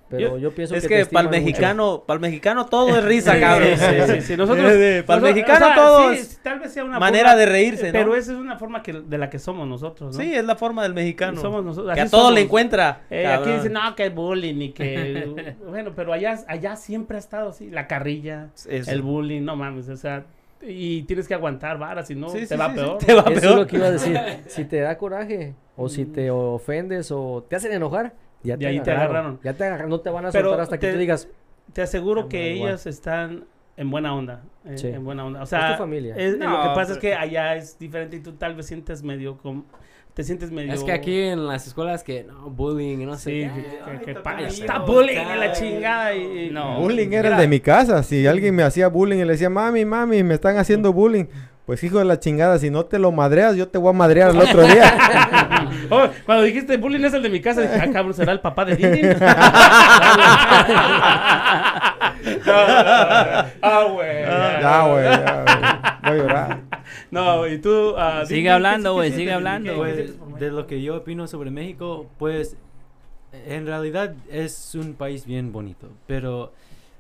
Pero 0.10 0.22
Yo- 0.22 0.38
yo, 0.38 0.56
pienso 0.56 0.74
Es 0.74 0.88
que, 0.88 1.00
que 1.00 1.06
para 1.08 1.26
el 1.26 1.30
mexicano, 1.32 2.04
para 2.08 2.16
el 2.16 2.22
mexicano 2.22 2.66
todo 2.68 2.98
es 2.98 3.04
risa, 3.04 3.38
cabrón. 3.40 3.70
Sí, 3.76 3.86
sí, 3.86 4.14
sí, 4.16 4.22
sí, 4.22 4.38
Nosotros, 4.38 4.66
Para 5.06 5.18
el 5.18 5.24
mexicano 5.24 5.66
o 5.66 5.68
sea, 5.68 5.76
todo 5.76 6.14
sí, 6.14 6.20
es 6.20 6.40
tal 6.42 6.60
vez 6.60 6.72
sea 6.74 6.84
una 6.86 6.98
manera 7.00 7.30
forma- 7.32 7.40
de 7.40 7.46
reírse, 7.46 7.86
¿no? 7.88 7.92
Pero 7.92 8.16
esa 8.16 8.32
es 8.32 8.38
una 8.38 8.58
forma 8.58 8.82
que, 8.84 8.94
de 8.94 9.18
la 9.18 9.30
que 9.30 9.38
somos 9.38 9.68
nosotros, 9.68 10.16
¿no? 10.16 10.24
Sí, 10.24 10.34
es 10.34 10.46
la 10.46 10.56
forma 10.56 10.84
del 10.84 10.94
mexicano. 10.94 11.42
Somos 11.42 11.64
nosotros, 11.66 11.94
que 11.94 12.00
a 12.02 12.10
todo 12.10 12.22
somos. 12.22 12.36
le 12.36 12.42
encuentra. 12.42 13.02
Eh, 13.10 13.28
aquí 13.28 13.52
dicen, 13.52 13.74
no, 13.74 13.96
que 13.96 14.10
bullying 14.10 14.62
y 14.62 14.72
que... 14.72 15.56
bueno, 15.68 15.92
pero 15.96 16.14
allá, 16.14 16.40
allá 16.48 16.76
siempre 16.78 17.18
ha 17.18 17.20
estado 17.20 17.50
así, 17.50 17.70
la 17.70 17.88
carrilla, 17.88 18.50
Eso. 18.68 18.90
el 18.92 19.02
bullying, 19.02 19.42
no 19.44 19.56
mames, 19.56 19.90
o 19.90 19.98
sea... 19.98 20.26
Y 20.60 21.04
tienes 21.04 21.28
que 21.28 21.36
aguantar 21.36 21.78
varas, 21.78 22.08
si 22.08 22.16
no, 22.16 22.30
Sí, 22.30 22.40
te 22.40 22.48
sí, 22.48 22.56
va 22.56 22.70
sí, 22.70 22.74
sí, 22.74 22.80
peor. 22.80 22.98
te 22.98 23.14
va 23.14 23.22
Eso 23.22 23.32
es 23.32 23.42
peor. 23.42 23.56
lo 23.60 23.68
que 23.68 23.76
iba 23.76 23.86
a 23.86 23.92
decir. 23.92 24.20
Si 24.48 24.66
te 24.66 24.80
da 24.80 24.98
coraje, 24.98 25.54
o 25.76 25.88
si 25.88 26.06
te 26.06 26.32
ofendes, 26.32 27.12
o 27.12 27.46
te 27.48 27.56
hacen 27.58 27.74
enojar, 27.74 28.14
ya 28.44 28.56
Y 28.56 28.58
te, 28.60 28.68
ahí 28.68 28.80
te 28.82 28.92
agarraron. 28.92 29.40
Ya 29.44 29.54
te 29.54 29.64
agarraron. 29.66 29.90
No 29.90 30.00
te 30.00 30.10
van 30.10 30.26
a 30.26 30.32
Pero 30.32 30.50
soltar 30.50 30.64
hasta 30.64 30.78
que 30.80 30.88
te- 30.88 30.94
tú 30.94 31.00
digas, 31.00 31.28
Te 31.74 31.82
aseguro 31.82 32.22
Ah, 32.22 32.30
que 32.30 32.54
igual. 32.56 32.70
ellas 32.72 32.86
están 32.88 33.44
en 33.76 33.92
buena 33.92 34.16
onda. 34.16 34.42
eh, 34.66 34.78
Sí. 34.78 34.88
En 34.88 35.04
buena 35.04 35.26
onda. 35.26 35.42
O 35.42 35.44
Es 35.44 35.50
sea, 35.50 35.74
tu 35.74 35.78
familia. 35.80 36.16
es- 36.16 36.38
No, 36.38 36.50
lo 36.50 36.62
que 36.64 36.68
pasa 36.70 36.82
pero- 36.82 36.94
es 36.94 36.98
que 37.00 37.14
allá 37.16 37.56
es 37.56 37.78
diferente 37.78 38.16
y 38.16 38.20
tú 38.22 38.34
tal 38.34 38.56
vez 38.56 38.66
sientes 38.68 39.04
medio... 39.04 39.38
com- 39.38 39.66
te 40.14 40.24
sientes 40.24 40.50
medio... 40.50 40.74
Es 40.74 40.84
que 40.84 40.92
aquí 40.92 41.20
en 41.24 41.46
las 41.46 41.68
escuelas 41.68 42.04
que 42.04 42.24
no, 42.24 42.50
bullying 42.50 42.98
y 43.02 43.06
no 43.06 43.16
sé. 43.18 43.30
Sí, 43.30 43.50
que, 43.54 44.00
que- 44.00 44.06
que 44.06 44.12
está 44.48 44.80
bullying 44.80 45.18
en 45.18 45.40
la 45.40 45.52
chingada 45.52 46.16
y... 46.16 46.46
y- 46.48 46.50
No. 46.50 46.80
Bullying 46.80 47.12
era 47.12 47.30
el 47.30 47.38
de 47.38 47.48
mi 47.48 47.60
casa. 47.60 48.02
Si 48.02 48.26
alguien 48.26 48.56
me 48.56 48.64
hacía 48.64 48.88
bullying 48.88 49.18
y 49.20 49.26
le 49.26 49.34
decía, 49.34 49.50
mami, 49.50 49.86
mami, 49.86 50.24
me 50.24 50.34
están 50.36 50.58
haciendo 50.58 50.92
bullying. 50.94 51.26
Pues 51.68 51.84
hijo 51.84 52.00
de 52.00 52.06
la 52.06 52.18
chingada, 52.20 52.58
si 52.58 52.72
no 52.72 52.86
te 52.86 52.98
lo 52.98 53.12
madreas, 53.12 53.56
yo 53.56 53.68
te 53.68 53.78
voy 53.78 53.90
a 53.90 53.94
madrear 53.94 54.32
el 54.32 54.40
otro 54.40 54.64
día. 54.66 54.98
Oh, 55.90 56.06
cuando 56.26 56.44
dijiste 56.44 56.76
bullying 56.76 57.06
es 57.06 57.14
el 57.14 57.22
de 57.24 57.30
mi 57.30 57.40
casa, 57.40 57.62
dije, 57.62 57.76
ah, 57.82 57.88
cabrón, 57.94 58.14
¿será 58.14 58.34
el 58.34 58.42
papá 58.42 58.66
de 58.66 58.76
Didi? 58.76 59.02
ah, 63.62 63.88
güey. 63.94 64.22
ya, 64.24 64.88
güey, 64.88 65.04
ya, 65.04 65.44
güey. 65.44 65.58
Voy 66.04 66.12
a 66.12 66.16
llorar. 66.16 66.62
No, 67.12 67.48
y 67.48 67.58
tú... 67.60 67.96
ah, 67.98 68.24
Sigue 68.26 68.50
hablando, 68.50 68.90
¿qué- 68.90 68.94
qué 69.04 69.08
güey, 69.10 69.12
sigue 69.14 69.34
hablando, 69.34 69.72
¿Qué- 69.72 69.78
güey. 69.78 69.96
qué 69.96 70.14
Pues, 70.30 70.40
de 70.40 70.52
lo 70.52 70.68
que 70.68 70.82
yo 70.82 70.98
opino 70.98 71.28
sobre 71.28 71.52
México, 71.52 72.08
pues 72.18 72.58
en 73.32 73.66
realidad 73.66 74.14
es 74.30 74.76
un 74.76 74.94
país 74.94 75.26
bien 75.26 75.52
bonito, 75.54 75.90
pero 76.06 76.52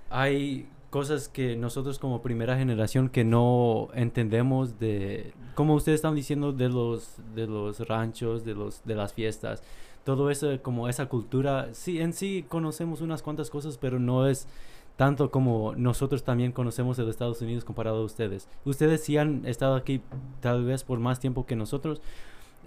hay 0.09 0.67
cosas 0.89 1.27
que 1.27 1.55
nosotros 1.55 1.99
como 1.99 2.21
primera 2.21 2.57
generación 2.57 3.09
que 3.09 3.23
no 3.23 3.89
entendemos 3.93 4.79
de 4.79 5.33
como 5.55 5.73
ustedes 5.73 5.97
están 5.97 6.15
diciendo 6.15 6.53
de 6.53 6.69
los 6.69 7.17
de 7.35 7.47
los 7.47 7.87
ranchos, 7.87 8.45
de 8.45 8.55
los 8.55 8.83
de 8.85 8.95
las 8.95 9.13
fiestas. 9.13 9.63
Todo 10.03 10.31
eso 10.31 10.47
como 10.61 10.87
esa 10.87 11.07
cultura, 11.07 11.69
sí 11.73 11.99
en 11.99 12.13
sí 12.13 12.45
conocemos 12.47 13.01
unas 13.01 13.21
cuantas 13.21 13.49
cosas, 13.49 13.77
pero 13.77 13.99
no 13.99 14.27
es 14.27 14.47
tanto 14.95 15.29
como 15.29 15.75
nosotros 15.75 16.23
también 16.23 16.51
conocemos 16.51 16.97
de 16.97 17.09
Estados 17.09 17.41
Unidos 17.41 17.65
comparado 17.65 17.97
a 17.97 18.05
ustedes. 18.05 18.47
Ustedes 18.65 19.03
sí 19.03 19.17
han 19.17 19.45
estado 19.45 19.75
aquí 19.75 20.01
tal 20.39 20.65
vez 20.65 20.83
por 20.83 20.99
más 20.99 21.19
tiempo 21.19 21.45
que 21.45 21.55
nosotros, 21.55 22.01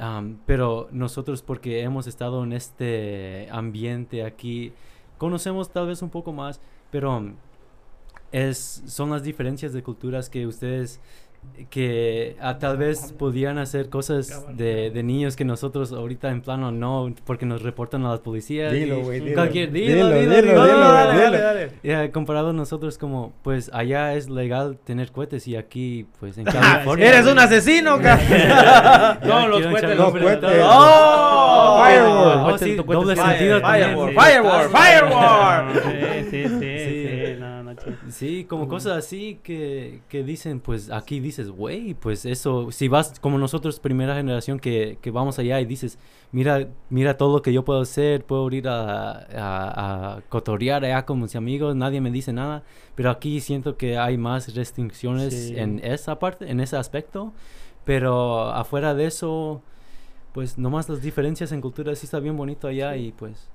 Am, 0.01 0.39
pero 0.47 0.89
nosotros 0.93 1.43
porque 1.43 1.83
hemos 1.83 2.07
estado 2.07 2.43
en 2.43 2.55
este 2.55 3.49
ambiente 3.51 4.25
aquí, 4.25 4.73
conocemos 5.19 5.71
tal 5.71 5.89
vez 5.89 6.01
un 6.01 6.09
poco 6.09 6.33
más, 6.33 6.59
pero 6.91 7.19
um, 7.19 7.35
es, 8.33 8.83
son 8.87 9.11
las 9.11 9.23
diferencias 9.23 9.73
de 9.73 9.83
culturas 9.83 10.31
que 10.31 10.47
ustedes 10.47 11.01
que 11.69 12.37
ah, 12.41 12.59
tal 12.59 12.77
vez 12.77 13.13
podían 13.19 13.59
hacer 13.59 13.91
cosas 13.91 14.47
de, 14.57 14.91
de 14.91 15.03
niños 15.03 15.37
que 15.37 15.45
nosotros 15.45 15.93
ahorita 15.93 16.31
en 16.31 16.41
plano 16.41 16.71
no, 16.71 17.13
porque 17.25 17.45
nos 17.45 17.63
reportan 17.63 18.05
a 18.07 18.11
las 18.11 18.21
policías. 18.21 18.73
Dilo, 18.73 18.99
y 18.99 19.03
güey, 19.03 19.21
dilo. 19.21 19.35
Cualquier, 19.35 19.71
dilo, 19.71 19.95
Dilo, 19.95 20.09
dilo, 20.09 20.37
dilo, 20.37 21.13
dilo, 21.13 21.55
dilo. 21.55 21.73
Ya, 21.83 22.11
comparado 22.13 22.51
a 22.51 22.53
nosotros 22.53 22.99
como, 22.99 23.33
pues 23.43 23.71
allá 23.73 24.15
es 24.15 24.31
legal 24.31 24.79
tener 24.85 25.13
cohetes 25.13 25.47
y 25.49 25.57
aquí, 25.57 26.07
pues 26.19 26.39
en 26.39 26.45
California. 26.47 27.09
Eres 27.09 27.27
un 27.27 27.39
asesino. 27.39 27.99
No, 29.23 29.49
los 29.49 29.67
cohetes, 29.67 29.97
los 29.97 30.13
cohetes. 30.13 30.61
¡Oh! 30.65 31.83
Firework. 31.85 32.89
Oh, 32.89 32.93
doble 32.93 33.17
sentido 33.17 33.61
también. 33.61 33.89
Firework, 33.91 34.13
sí. 34.13 34.19
firework, 34.19 34.71
firework. 34.71 36.31
Sí, 36.31 36.45
sí, 36.49 36.49
sí, 36.49 36.80
Sí. 37.85 37.91
sí. 38.07 38.13
Sí, 38.13 38.45
como 38.45 38.69
cosas 38.69 38.99
así 38.99 39.41
que, 39.43 40.01
que 40.09 40.23
dicen, 40.23 40.61
pues 40.61 40.91
aquí 40.91 41.19
dices, 41.21 41.51
güey, 41.51 41.95
pues 41.95 42.27
eso, 42.27 42.71
si 42.73 42.89
vas 42.89 43.19
como 43.21 43.39
nosotros, 43.39 43.81
primera 43.81 44.15
generación, 44.15 44.59
que, 44.61 44.99
que 45.01 45.11
vamos 45.11 45.39
allá 45.39 45.61
y 45.61 45.65
dices, 45.65 45.99
mira, 46.33 46.69
mira 46.91 47.17
todo 47.17 47.37
lo 47.37 47.43
que 47.43 47.53
yo 47.53 47.65
puedo 47.65 47.81
hacer, 47.81 48.25
puedo 48.25 48.51
ir 48.51 48.69
a, 48.69 49.13
a, 49.13 50.17
a 50.17 50.21
cotorrear 50.29 50.85
allá 50.85 51.07
con 51.07 51.21
mis 51.21 51.35
amigos, 51.37 51.75
nadie 51.75 52.01
me 52.01 52.11
dice 52.11 52.33
nada, 52.33 52.63
pero 52.95 53.11
aquí 53.11 53.41
siento 53.41 53.77
que 53.77 53.97
hay 53.99 54.17
más 54.19 54.55
restricciones 54.55 55.33
Sí. 55.35 55.55
en 55.57 55.81
esa 55.83 56.19
parte, 56.19 56.51
en 56.51 56.61
ese 56.61 56.77
aspecto, 56.77 57.33
pero 57.85 58.51
afuera 58.53 58.95
de 58.95 59.07
eso, 59.07 59.63
pues 60.33 60.59
nomás 60.59 60.89
las 60.89 61.01
diferencias 61.03 61.51
en 61.53 61.61
cultura 61.61 61.95
sí 61.97 62.07
está 62.07 62.21
bien 62.21 62.37
bonito 62.37 62.69
allá 62.69 62.95
y 62.97 63.13
pues... 63.13 63.49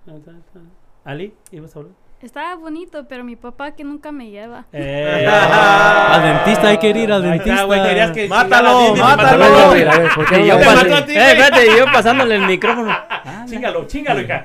Ali, 1.03 1.33
¿ibas 1.51 1.75
a 1.75 1.79
hablar? 1.79 1.93
Estaba 2.25 2.55
bonito, 2.55 3.05
pero 3.07 3.23
mi 3.23 3.35
papá 3.35 3.75
que 3.75 3.83
nunca 3.83 4.11
me 4.11 4.31
lleva. 4.31 4.65
Eh, 4.73 5.27
Al 5.29 6.23
dentista 6.23 6.69
hay 6.69 6.79
que 6.79 6.89
ir 6.89 7.11
al 7.11 7.21
dentista. 7.21 7.51
está, 7.53 7.63
güey, 7.65 7.83
querías 7.83 8.11
que 8.11 8.27
Mátalo, 8.27 8.95
mátalo. 8.95 9.43
te 9.43 9.51
mató. 9.51 9.69
A 9.69 9.73
ver, 9.75 9.89
a 9.89 9.97
ver, 9.99 10.11
¿por 10.15 10.25
qué 10.25 10.37
no 10.39 10.43
Y 10.43 10.47
lo 10.47 10.59
yo 10.59 10.63
te 10.87 10.93
a 10.95 11.05
ti, 11.05 11.11
eh, 11.15 11.31
espérate, 11.33 11.77
yo 11.77 11.85
pasándole 11.93 12.35
el 12.37 12.47
micrófono. 12.47 12.89
Ah, 12.91 13.45
Chíngalo, 13.47 13.85
chíngalo, 13.85 14.21
hija. 14.21 14.43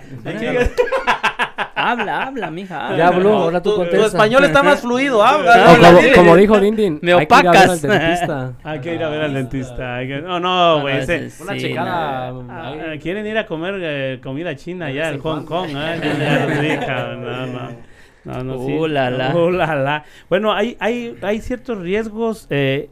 Habla, 1.74 2.22
habla, 2.24 2.50
mija. 2.50 2.86
habla. 2.86 2.98
Ya 2.98 3.08
habló, 3.08 3.32
ahora 3.34 3.62
tú 3.62 3.74
tu, 3.76 3.84
tu 3.86 4.04
español 4.04 4.44
está 4.44 4.62
más 4.62 4.80
fluido, 4.80 5.22
habla. 5.22 5.98
Como, 6.14 6.36
dijo 6.36 6.58
Dindin, 6.60 6.98
Me 7.02 7.12
hay 7.12 7.26
que 7.26 7.34
ir 7.40 7.46
a 7.48 7.50
ver 7.52 7.60
opacas. 7.60 7.70
al 7.84 7.90
dentista. 7.90 8.52
Hay 8.64 8.80
que 8.80 8.94
ir 8.94 9.02
a 9.04 9.08
ver 9.08 9.22
al 9.22 9.34
dentista. 9.34 10.00
No, 10.22 10.40
no, 10.40 10.80
güey. 10.82 10.94
no, 10.94 11.02
Una 11.42 11.52
Sí, 11.54 11.60
checada. 11.60 12.28
Ah, 12.48 12.74
quieren 13.00 13.26
ir 13.26 13.38
a 13.38 13.46
comer 13.46 13.74
eh, 13.80 14.20
comida 14.22 14.54
china 14.56 14.86
vez 14.86 14.96
en 15.14 15.20
Hong. 15.20 15.44
Kong. 15.44 15.70
¿eh? 15.70 16.00
Ya- 16.02 16.86
ya 16.86 17.14
No, 17.16 17.46
no. 17.46 17.90
No, 18.22 18.44
no, 18.44 18.66
sí. 18.66 18.72
Uh, 18.72 18.86
la, 18.86 19.10
la. 19.10 19.34
Uh, 19.34 19.50
la, 19.50 19.74
la. 19.76 20.04
Bueno, 20.28 20.52
hay, 20.52 20.76
hay, 20.78 21.16
hay 21.22 21.40
ciertos 21.40 21.78
riesgos 21.78 22.46
eh, 22.50 22.90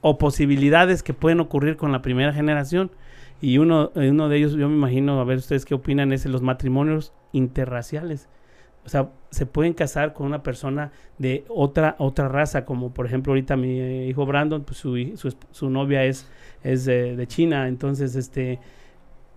o 0.00 0.18
posibilidades 0.18 1.02
que 1.04 1.14
pueden 1.14 1.38
ocurrir 1.40 1.76
con 1.76 1.92
la 1.92 2.02
primera 2.02 2.32
generación. 2.32 2.90
Y 3.40 3.58
uno, 3.58 3.92
eh, 3.94 4.10
uno 4.10 4.28
de 4.28 4.38
ellos, 4.38 4.52
yo 4.54 4.68
me 4.68 4.74
imagino, 4.74 5.20
a 5.20 5.24
ver 5.24 5.38
ustedes 5.38 5.64
qué 5.64 5.74
opinan, 5.74 6.12
es 6.12 6.26
los 6.26 6.42
matrimonios 6.42 7.12
interraciales. 7.36 8.28
O 8.84 8.88
sea, 8.88 9.08
se 9.30 9.46
pueden 9.46 9.72
casar 9.72 10.12
con 10.12 10.26
una 10.26 10.42
persona 10.44 10.92
de 11.18 11.44
otra 11.48 11.96
otra 11.98 12.28
raza, 12.28 12.64
como 12.64 12.92
por 12.94 13.04
ejemplo 13.06 13.32
ahorita 13.32 13.56
mi 13.56 13.80
eh, 13.80 14.06
hijo 14.08 14.24
Brandon, 14.26 14.62
pues 14.62 14.78
su, 14.78 14.96
su, 15.16 15.34
su 15.50 15.70
novia 15.70 16.04
es, 16.04 16.28
es 16.62 16.84
de, 16.84 17.16
de 17.16 17.26
China, 17.26 17.66
entonces 17.66 18.14
este 18.14 18.60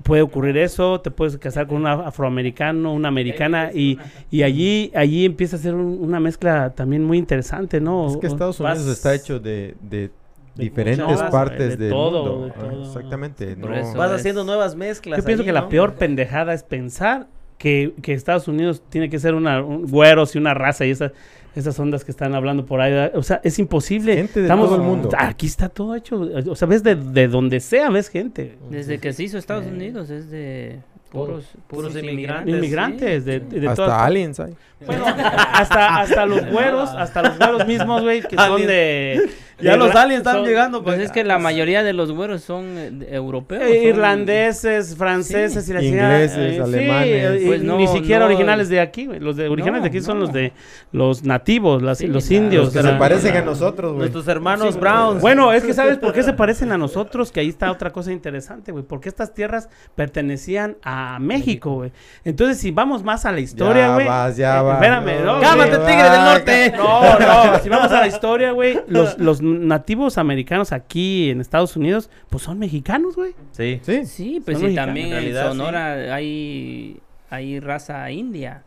puede 0.04 0.22
ocurrir 0.22 0.56
eso, 0.58 1.02
te 1.02 1.10
puedes 1.12 1.38
casar 1.40 1.66
con 1.68 1.78
un 1.78 1.84
af- 1.86 2.06
afroamericano, 2.06 2.94
una 2.94 3.08
americana 3.10 3.72
y, 3.74 3.98
y 4.32 4.44
allí 4.44 4.92
allí 4.96 5.26
empieza 5.26 5.56
a 5.56 5.60
ser 5.60 5.74
un- 5.74 5.98
una 6.00 6.20
mezcla 6.20 6.70
también 6.76 7.04
muy 7.04 7.18
interesante, 7.18 7.82
¿no? 7.82 8.08
Es 8.08 8.18
que 8.18 8.28
O- 8.28 8.30
Estados 8.30 8.60
vas- 8.60 8.78
Unidos 8.78 8.96
está 8.98 9.14
hecho 9.16 9.40
de, 9.40 9.76
de 9.82 10.12
diferentes 10.56 11.06
muchas, 11.06 11.32
partes 11.32 11.70
de 11.72 11.86
del 11.86 11.90
todo, 11.90 12.24
mundo. 12.38 12.46
de 12.46 12.52
todo. 12.52 12.84
Exactamente. 12.86 13.56
No-. 13.56 13.68
Vas 13.98 14.12
haciendo 14.12 14.44
nuevas 14.44 14.76
mezclas. 14.76 15.18
Yo 15.20 15.26
pienso 15.26 15.42
ahí, 15.42 15.48
que 15.48 15.54
la 15.54 15.68
peor 15.70 15.96
pendejada 15.96 16.54
es 16.54 16.62
pensar 16.64 17.28
que, 17.60 17.94
que 18.02 18.14
Estados 18.14 18.48
Unidos 18.48 18.82
tiene 18.90 19.10
que 19.10 19.20
ser 19.20 19.36
una, 19.36 19.62
un 19.62 19.86
güeros 19.86 20.34
y 20.34 20.40
una 20.40 20.56
raza 20.56 20.86
y 20.86 20.92
esas, 20.92 21.12
esas 21.56 21.78
ondas 21.78 22.06
que 22.06 22.12
están 22.12 22.34
hablando 22.34 22.66
por 22.66 22.82
ahí. 22.82 23.12
O 23.14 23.22
sea, 23.22 23.42
es 23.44 23.60
imposible. 23.60 24.16
Gente 24.16 24.42
de 24.42 24.48
todo 24.48 24.76
el 24.78 24.82
mundo. 24.82 25.10
Aquí 25.16 25.46
está 25.46 25.70
todo 25.70 25.94
hecho. 25.94 26.20
O 26.48 26.56
sea, 26.56 26.68
ves 26.68 26.82
de, 26.82 26.96
de 26.96 27.28
donde 27.28 27.60
sea, 27.60 27.90
ves 27.90 28.10
gente. 28.10 28.58
Desde 28.72 28.98
que 29.00 29.14
se 29.14 29.24
hizo 29.24 29.38
Estados 29.38 29.66
Unidos 29.68 30.10
es 30.10 30.32
de 30.32 30.80
puros, 31.12 31.46
Puros 31.68 31.96
inmigrantes. 31.96 32.56
Inmigrantes 32.56 33.26
de, 33.26 33.42
de 33.42 33.68
hasta 33.68 33.76
todas 33.76 34.02
aliens 34.02 34.40
hay. 34.40 34.56
Bueno, 34.86 35.06
hasta, 35.06 36.00
hasta 36.00 36.26
los 36.26 36.50
güeros, 36.50 36.90
hasta 36.92 37.24
los 37.24 37.38
güeros 37.38 37.68
mismos, 37.68 38.02
güey, 38.04 38.22
que 38.22 38.38
son 38.38 38.66
de... 38.66 39.30
Ya 39.62 39.76
los 39.78 39.94
aliens 39.96 40.20
están 40.20 40.36
son- 40.38 40.46
llegando. 40.46 40.84
Pues 40.84 40.96
pues. 40.96 41.06
es 41.08 41.12
que 41.12 41.24
la 41.24 41.38
mayoría 41.40 41.84
de 41.84 41.94
los 41.94 42.12
güeros 42.12 42.42
son 42.44 42.66
eh, 42.78 42.92
europeos. 43.12 43.64
Eh, 43.64 43.68
son- 43.80 43.88
irlandeses, 43.88 44.96
franceses 44.96 45.68
y 45.70 45.74
la 45.74 45.80
chingada, 45.82 46.14
Ingleses, 46.24 46.56
sí, 46.56 46.60
alemanes. 46.62 47.42
y 47.42 47.46
Pues 47.46 47.62
ni 47.62 47.68
no, 47.68 47.88
siquiera 47.94 48.20
no. 48.20 48.26
originales 48.28 48.70
de 48.70 48.80
aquí, 48.80 49.06
güey. 49.06 49.20
Los 49.20 49.36
de 49.36 49.48
originales 49.50 49.82
No, 49.82 49.84
de 49.84 49.90
aquí 49.90 50.02
son 50.02 50.20
no. 50.20 50.26
los 50.26 50.34
de 50.34 50.54
los 50.92 51.24
nativos, 51.24 51.82
las- 51.82 51.98
Sí, 52.00 52.08
los 52.08 52.30
indios. 52.32 52.66
Los 52.66 52.74
que 52.74 52.80
o 52.80 52.84
se 52.84 52.94
parecen 52.94 53.36
a 53.38 53.42
nosotros, 53.42 53.92
güey. 53.92 54.00
Nuestros 54.00 54.28
hermanos 54.28 54.80
Browns. 54.80 55.22
Bueno, 55.22 55.52
es 55.54 55.64
que 55.64 55.74
sabes 55.74 55.98
por 55.98 56.14
qué 56.14 56.24
se 56.24 56.34
parecen 56.34 56.72
a 56.72 56.78
nosotros, 56.78 57.32
que 57.32 57.40
ahí 57.42 57.50
está 57.50 57.72
otra 57.72 57.92
cosa 57.92 58.12
interesante, 58.12 58.72
güey. 58.72 58.84
Porque 58.84 59.10
estas 59.10 59.34
tierras 59.34 59.70
pertenecían 59.96 60.78
a 60.84 61.18
México, 61.20 61.76
güey. 61.76 61.92
Entonces, 62.24 62.58
si 62.58 62.72
vamos 62.72 63.04
más 63.04 63.26
a 63.26 63.32
la 63.32 63.40
historia, 63.40 63.88
Ya 63.88 63.94
güey. 63.94 64.08
vas, 64.08 64.38
ya 64.38 64.60
eh, 64.60 64.64
vas. 64.64 64.76
Espérame, 64.76 65.24
güey. 65.24 65.86
tigre 65.86 66.10
del 66.10 66.24
norte. 66.24 66.74
No, 66.78 67.20
no, 67.20 67.60
si 67.60 67.70
vamos 67.70 67.92
a 67.92 68.00
la 68.02 68.08
historia, 68.08 68.52
güey, 68.52 68.80
los, 68.88 69.18
los 69.20 69.42
nativos 69.50 70.18
americanos 70.18 70.72
aquí 70.72 71.30
en 71.30 71.42
Estados 71.42 71.76
Unidos, 71.76 72.10
pues 72.30 72.44
son 72.44 72.60
mexicanos, 72.60 73.16
güey. 73.16 73.34
Sí. 73.52 73.80
Sí. 73.84 74.06
Sí, 74.06 74.42
pues 74.44 74.58
sí, 74.58 74.64
mexicanos, 74.66 74.88
también 74.88 75.08
en 75.08 75.12
en, 75.14 75.18
realidad, 75.20 75.48
Sonora 75.50 76.16
hay, 76.16 77.00
hay 77.30 77.60
raza 77.60 78.10
india. 78.12 78.64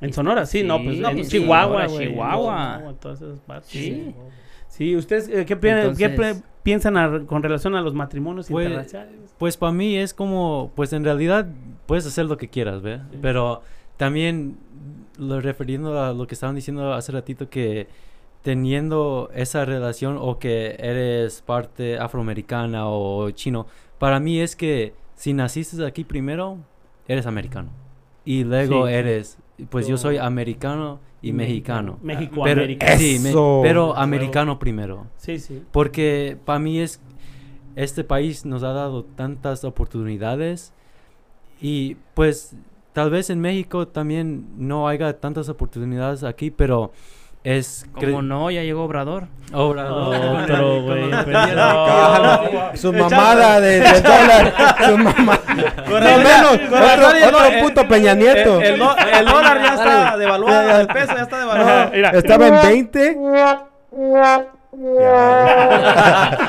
En 0.00 0.12
Sonora, 0.12 0.44
sí, 0.44 0.62
no, 0.62 0.82
pues 0.82 0.98
pues, 1.00 1.28
Chihuahua, 1.28 1.66
Sonora, 1.66 1.86
güey. 1.88 2.08
Chihuahua. 2.08 2.80
No, 2.84 2.94
todas 2.94 3.22
esas 3.22 3.40
partes. 3.40 3.70
Sí. 3.70 4.14
Sí, 4.68 4.96
¿ustedes 4.96 5.28
eh, 5.28 5.46
qué, 5.46 5.56
pi- 5.56 5.68
Entonces- 5.68 6.42
piensan 6.62 6.96
a- 6.96 7.24
con 7.26 7.42
relación 7.42 7.74
a 7.76 7.80
los 7.80 7.94
matrimonios 7.94 8.48
Pues, 8.48 8.66
internacionales? 8.66 9.34
Pues 9.38 9.56
para 9.56 9.72
mí 9.72 9.96
es 9.96 10.12
como, 10.12 10.72
pues 10.74 10.92
en 10.92 11.04
realidad 11.04 11.46
puedes 11.86 12.06
hacer 12.06 12.26
lo 12.26 12.36
que 12.36 12.48
quieras, 12.48 12.82
¿ve? 12.82 13.00
Pero 13.22 13.62
también 13.96 14.56
lo, 15.18 15.40
refiriendo 15.40 16.02
a 16.02 16.12
lo 16.12 16.26
que 16.26 16.34
estaban 16.34 16.56
diciendo 16.56 16.92
hace 16.92 17.12
ratito 17.12 17.48
que 17.48 17.86
teniendo 18.44 19.30
esa 19.34 19.64
relación 19.64 20.18
o 20.20 20.38
que 20.38 20.76
eres 20.78 21.40
parte 21.42 21.98
afroamericana 21.98 22.86
o 22.88 23.30
chino, 23.30 23.66
para 23.98 24.20
mí 24.20 24.38
es 24.38 24.54
que 24.54 24.92
si 25.16 25.32
naciste 25.32 25.84
aquí 25.84 26.04
primero, 26.04 26.58
eres 27.08 27.26
americano. 27.26 27.70
Y 28.26 28.44
luego 28.44 28.84
Sí, 28.86 28.92
sí. 28.92 28.94
eres, 28.98 29.38
pues 29.70 29.88
yo 29.88 29.96
soy 29.96 30.18
americano 30.18 31.00
y 31.22 31.32
mexicano. 31.32 31.98
México, 32.02 32.42
Pero, 32.44 32.60
América. 32.60 32.98
sí, 32.98 33.18
me- 33.18 33.32
pero 33.62 33.96
americano 33.96 34.58
primero. 34.58 35.06
Sí, 35.16 35.38
sí. 35.38 35.62
Porque 35.72 36.36
para 36.44 36.58
mí 36.58 36.80
es, 36.80 37.00
este 37.76 38.04
país 38.04 38.44
nos 38.44 38.62
ha 38.62 38.74
dado 38.74 39.04
tantas 39.04 39.64
oportunidades 39.64 40.74
y 41.62 41.96
pues 42.12 42.54
tal 42.92 43.08
vez 43.10 43.30
en 43.30 43.40
México 43.40 43.88
también 43.88 44.46
no 44.58 44.86
haya 44.86 45.18
tantas 45.18 45.48
oportunidades 45.48 46.24
aquí, 46.24 46.50
pero 46.50 46.92
es... 47.44 47.86
Como 47.94 48.22
no, 48.22 48.50
ya 48.50 48.62
llegó 48.62 48.84
Obrador. 48.84 49.28
Obrador, 49.52 50.16
Otro, 50.42 50.82
güey. 50.82 51.10
Su 52.76 52.92
mamada 52.92 53.60
de, 53.60 53.80
de 53.80 54.00
dólar. 54.00 54.52
Su 54.86 54.98
mamá. 54.98 55.38
No 55.86 56.18
menos. 56.18 56.52
Otro, 56.54 57.08
otro 57.28 57.44
el- 57.44 57.60
puto 57.62 57.86
Peña 57.86 58.14
Nieto. 58.14 58.60
El, 58.60 58.72
el 58.72 58.78
do- 58.80 58.96
el 58.96 59.24
dólar 59.26 59.62
ya 59.62 59.74
está 59.74 60.16
devaluado, 60.16 60.80
el 60.80 60.86
peso 60.88 61.14
ya 61.14 61.22
está 61.22 61.38
devaluado. 61.38 61.92
Estaba 62.18 62.48
en 62.48 62.62
20. 62.62 63.18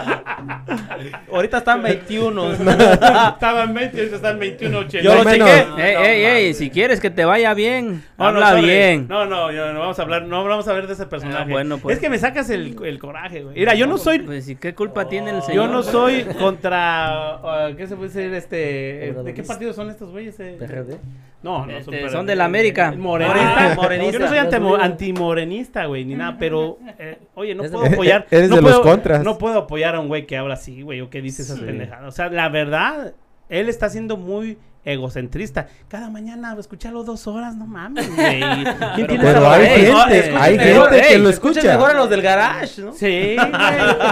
Ahorita 1.36 1.58
están 1.60 1.82
21. 1.84 2.52
estaban 2.54 3.74
20 3.74 3.96
y 3.96 4.00
ahorita 4.00 4.16
están 4.16 4.40
21, 4.40 4.78
80. 4.80 5.04
Yo 5.04 5.16
lo 5.16 5.24
No 5.24 5.32
chequé. 5.32 5.66
Ey, 5.78 5.96
ey, 5.96 6.26
ey, 6.48 6.54
si 6.54 6.70
quieres 6.70 7.00
que 7.00 7.10
te 7.10 7.26
vaya 7.26 7.54
bien, 7.54 8.04
No, 8.18 8.32
no, 8.32 8.38
habla 8.40 8.50
sorry. 8.52 8.66
bien. 8.68 9.08
No, 9.10 9.26
no, 9.26 9.52
yo- 9.52 9.74
no 9.74 9.80
vamos 9.80 10.00
a 10.00 10.02
hablar, 10.02 10.24
no 10.24 10.44
vamos 10.44 10.68
a 10.68 10.74
ver 10.74 10.88
de 10.88 10.94
ese 10.94 11.06
personaje. 11.06 11.44
Ah, 11.44 11.48
bueno, 11.50 11.78
pues. 11.78 11.96
Es 11.98 12.02
que 12.02 12.10
me 12.10 12.18
sacas 12.18 12.50
el, 12.50 12.76
el 12.84 13.00
coraje, 13.00 13.44
güey. 13.44 13.56
Mira, 13.56 13.74
yo 13.76 13.88
no 13.88 13.98
soy, 13.98 14.20
Pues, 14.20 14.48
¿y 14.50 14.56
qué 14.56 14.74
culpa 14.74 15.08
tiene 15.08 15.32
el 15.32 15.42
señor? 15.42 15.66
yo 15.68 15.72
no 15.72 15.84
soy 15.84 16.24
contra, 16.40 17.36
ah, 17.36 17.70
¿qué 17.78 17.88
se 17.88 17.96
puede 17.96 18.10
decir? 18.10 18.34
Este, 18.34 19.10
eh, 19.10 19.14
¿de 19.14 19.34
qué 19.34 19.44
partido 19.44 19.74
son 19.74 19.90
estos 19.90 20.10
güeyes? 20.12 20.40
eh? 20.40 20.56
PRD. 20.60 20.98
No, 21.44 21.64
no, 21.66 21.78
Este, 21.78 21.92
PRD. 21.92 22.10
son 22.10 22.26
de 22.26 22.36
la 22.36 22.46
América. 22.46 22.92
Morenista. 22.98 23.72
Ah, 23.72 23.76
morenista. 23.76 24.14
Yo 24.14 24.20
no 24.20 24.28
soy 24.28 24.38
antimo- 24.40 24.78
antimorenista, 24.82 25.86
güey, 25.86 26.04
ni 26.06 26.16
nada, 26.16 26.38
pero, 26.40 26.80
eh, 26.98 27.20
oye, 27.36 27.54
no 27.54 27.64
puedo 27.64 27.86
apoyar. 27.86 28.26
Eres 28.32 28.50
no 28.50 28.56
de 28.58 28.62
los 28.64 28.72
puedo- 28.72 28.82
contras. 28.84 29.24
No 29.24 29.38
puedo 29.38 29.60
apoyar 29.60 29.96
a 29.96 30.00
un 30.00 30.08
güey 30.08 30.26
que 30.26 30.38
habla 30.38 30.56
así, 30.56 30.82
güey, 30.82 31.02
o 31.02 31.10
que 31.10 31.22
dice 31.26 31.42
esas 31.42 31.60
pendejadas. 31.60 32.08
O 32.08 32.12
sea, 32.12 32.30
la 32.30 32.50
verdad, 32.50 33.14
él 33.50 33.70
está 33.70 33.90
siendo 33.90 34.18
muy 34.18 34.58
egocentrista. 34.86 35.68
Cada 35.88 36.10
mañana 36.12 36.56
escucharlo 36.60 37.04
dos 37.04 37.26
horas, 37.28 37.56
no 37.56 37.66
mames, 37.66 38.08
güey. 38.16 38.40
¿Quién 38.96 39.08
tiene 39.08 39.24
Pero 39.24 39.40
esa 39.40 39.54
hay 39.54 39.92
no, 39.92 40.00
gente, 40.00 40.20
escuchen 40.20 40.38
hay 40.42 40.58
mejor, 40.58 40.90
gente 40.92 41.08
que 41.08 41.14
ey, 41.16 41.22
lo 41.22 41.30
Escuchen 41.30 41.58
escucha. 41.58 41.78
mejor 41.78 41.92
a 41.92 41.94
los 41.96 42.10
del 42.10 42.22
garage, 42.22 42.82
¿no? 42.82 42.94
Sí, 42.94 43.36
güey. 43.36 43.52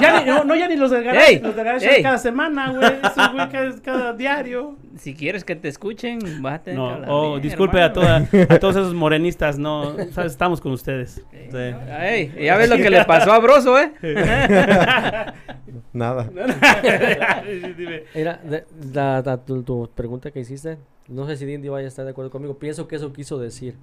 Ya 0.02 0.20
ni, 0.20 0.30
no, 0.30 0.44
no, 0.44 0.56
ya 0.56 0.68
ni 0.68 0.76
los 0.76 0.90
del 0.92 1.04
garage. 1.04 1.34
Ey, 1.34 1.40
los 1.40 1.56
del 1.56 1.66
garage 1.66 1.86
es 1.88 1.98
ey. 1.98 2.04
cada 2.04 2.18
semana, 2.18 2.72
güey. 2.72 2.92
Eso, 3.04 3.32
güey, 3.34 3.50
cada, 3.50 3.82
cada 3.82 4.14
diario. 4.14 4.76
Si 4.98 5.16
quieres 5.16 5.44
que 5.44 5.56
te 5.56 5.68
escuchen, 5.70 6.20
vas 6.42 6.60
a 6.60 6.64
tener 6.64 6.78
que 6.80 6.84
No, 6.86 6.90
hablar 6.90 7.10
oh, 7.12 7.30
bien, 7.32 7.42
disculpe 7.42 7.82
a, 7.82 7.92
toda, 7.94 8.28
a 8.50 8.60
todos 8.60 8.76
esos 8.76 8.94
morenistas, 8.94 9.58
no, 9.58 9.98
estamos 10.00 10.62
con 10.62 10.72
ustedes. 10.72 11.22
Ey, 11.32 12.32
ya 12.44 12.58
ves 12.58 12.70
lo 12.70 12.78
que 12.78 12.90
le 12.90 13.04
pasó 13.06 13.32
a 13.34 13.40
Broso, 13.40 13.78
¿eh? 13.80 13.92
Nada. 15.94 16.30
Mira, 18.16 18.40
de- 18.44 18.66
la- 18.94 19.22
la- 19.22 19.38
tu, 19.46 19.64
tu 19.64 19.90
pregunta 19.94 20.32
que 20.32 20.40
hiciste, 20.40 20.78
no 21.08 21.26
sé 21.28 21.38
si 21.38 21.46
Dindy 21.46 21.70
vaya 21.70 21.86
a 21.86 21.88
estar 21.88 22.06
de 22.06 22.12
acuerdo 22.12 22.32
conmigo. 22.32 22.58
Pienso 22.58 22.88
que 22.88 22.96
eso 22.96 23.12
quiso 23.14 23.38
decir. 23.40 23.76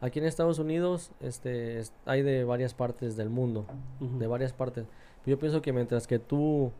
Aquí 0.00 0.20
en 0.20 0.26
Estados 0.26 0.58
Unidos 0.58 1.10
este, 1.20 1.78
es- 1.80 1.92
hay 2.06 2.22
de 2.22 2.44
varias 2.44 2.72
partes 2.74 3.16
del 3.16 3.30
mundo, 3.30 3.66
de 4.00 4.26
varias 4.26 4.52
partes. 4.52 4.86
Yo 5.26 5.38
pienso 5.38 5.60
que 5.60 5.72
mientras 5.72 6.06
que 6.06 6.18
tú 6.18 6.72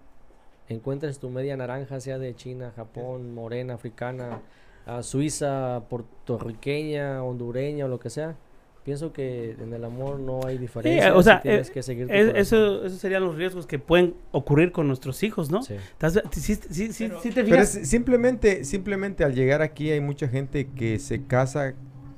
encuentres 0.68 1.18
tu 1.18 1.30
media 1.30 1.56
naranja, 1.56 2.00
sea 2.00 2.18
de 2.18 2.34
China, 2.34 2.72
Japón, 2.76 3.34
morena, 3.34 3.74
africana, 3.74 4.40
ah, 4.86 5.02
suiza, 5.02 5.82
puertorriqueña, 5.88 7.22
hondureña 7.22 7.86
o 7.86 7.88
lo 7.88 7.98
que 7.98 8.10
sea, 8.10 8.36
pienso 8.84 9.12
que 9.12 9.50
en 9.52 9.72
el 9.72 9.84
amor 9.84 10.18
no 10.18 10.40
hay 10.46 10.56
diferencia. 10.58 11.14
o 11.14 11.22
sea, 11.22 11.42
tienes 11.42 11.68
eh, 11.68 11.72
que 11.72 11.82
seguir 11.82 12.06
tu 12.06 12.12
Es- 12.12 12.20
corazón. 12.26 12.36
eso, 12.40 12.84
esos 12.86 12.98
serían 12.98 13.22
los 13.24 13.34
riesgos 13.36 13.66
que 13.66 13.78
pueden 13.78 14.14
ocurrir 14.32 14.72
con 14.72 14.86
nuestros 14.88 15.22
hijos, 15.22 15.50
¿no? 15.50 15.62
Sí. 15.62 15.74
¿Estás- 15.74 16.22
Sí, 16.32 16.54
sí, 16.92 17.08
te 17.08 17.30
Pero 17.32 17.46
fijas? 17.46 17.74
es 17.76 17.88
simplemente, 17.88 18.64
simplemente 18.64 19.24
al 19.24 19.34
llegar 19.34 19.62
aquí 19.62 19.90
hay 19.90 20.00
mucha 20.00 20.28
gente 20.28 20.68
que 20.68 20.98
se 20.98 21.24
casa 21.24 21.74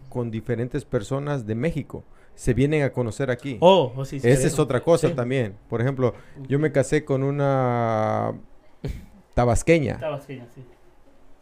con 0.08 0.30
diferentes 0.30 0.84
personas 0.84 1.46
de 1.46 1.54
México. 1.54 2.04
Se 2.40 2.54
vienen 2.54 2.82
a 2.84 2.90
conocer 2.90 3.30
aquí. 3.30 3.58
Oh, 3.60 3.92
oh, 3.94 4.04
sí, 4.06 4.18
sí, 4.18 4.26
Esa 4.26 4.46
es 4.46 4.58
otra 4.58 4.80
cosa 4.80 5.08
Sí. 5.08 5.14
también. 5.14 5.56
Por 5.68 5.82
ejemplo, 5.82 6.14
yo 6.48 6.58
me 6.58 6.72
casé 6.72 7.04
con 7.04 7.22
una 7.22 8.32
tabasqueña. 9.34 9.98
Tabasqueña, 9.98 10.46
sí. 10.54 10.64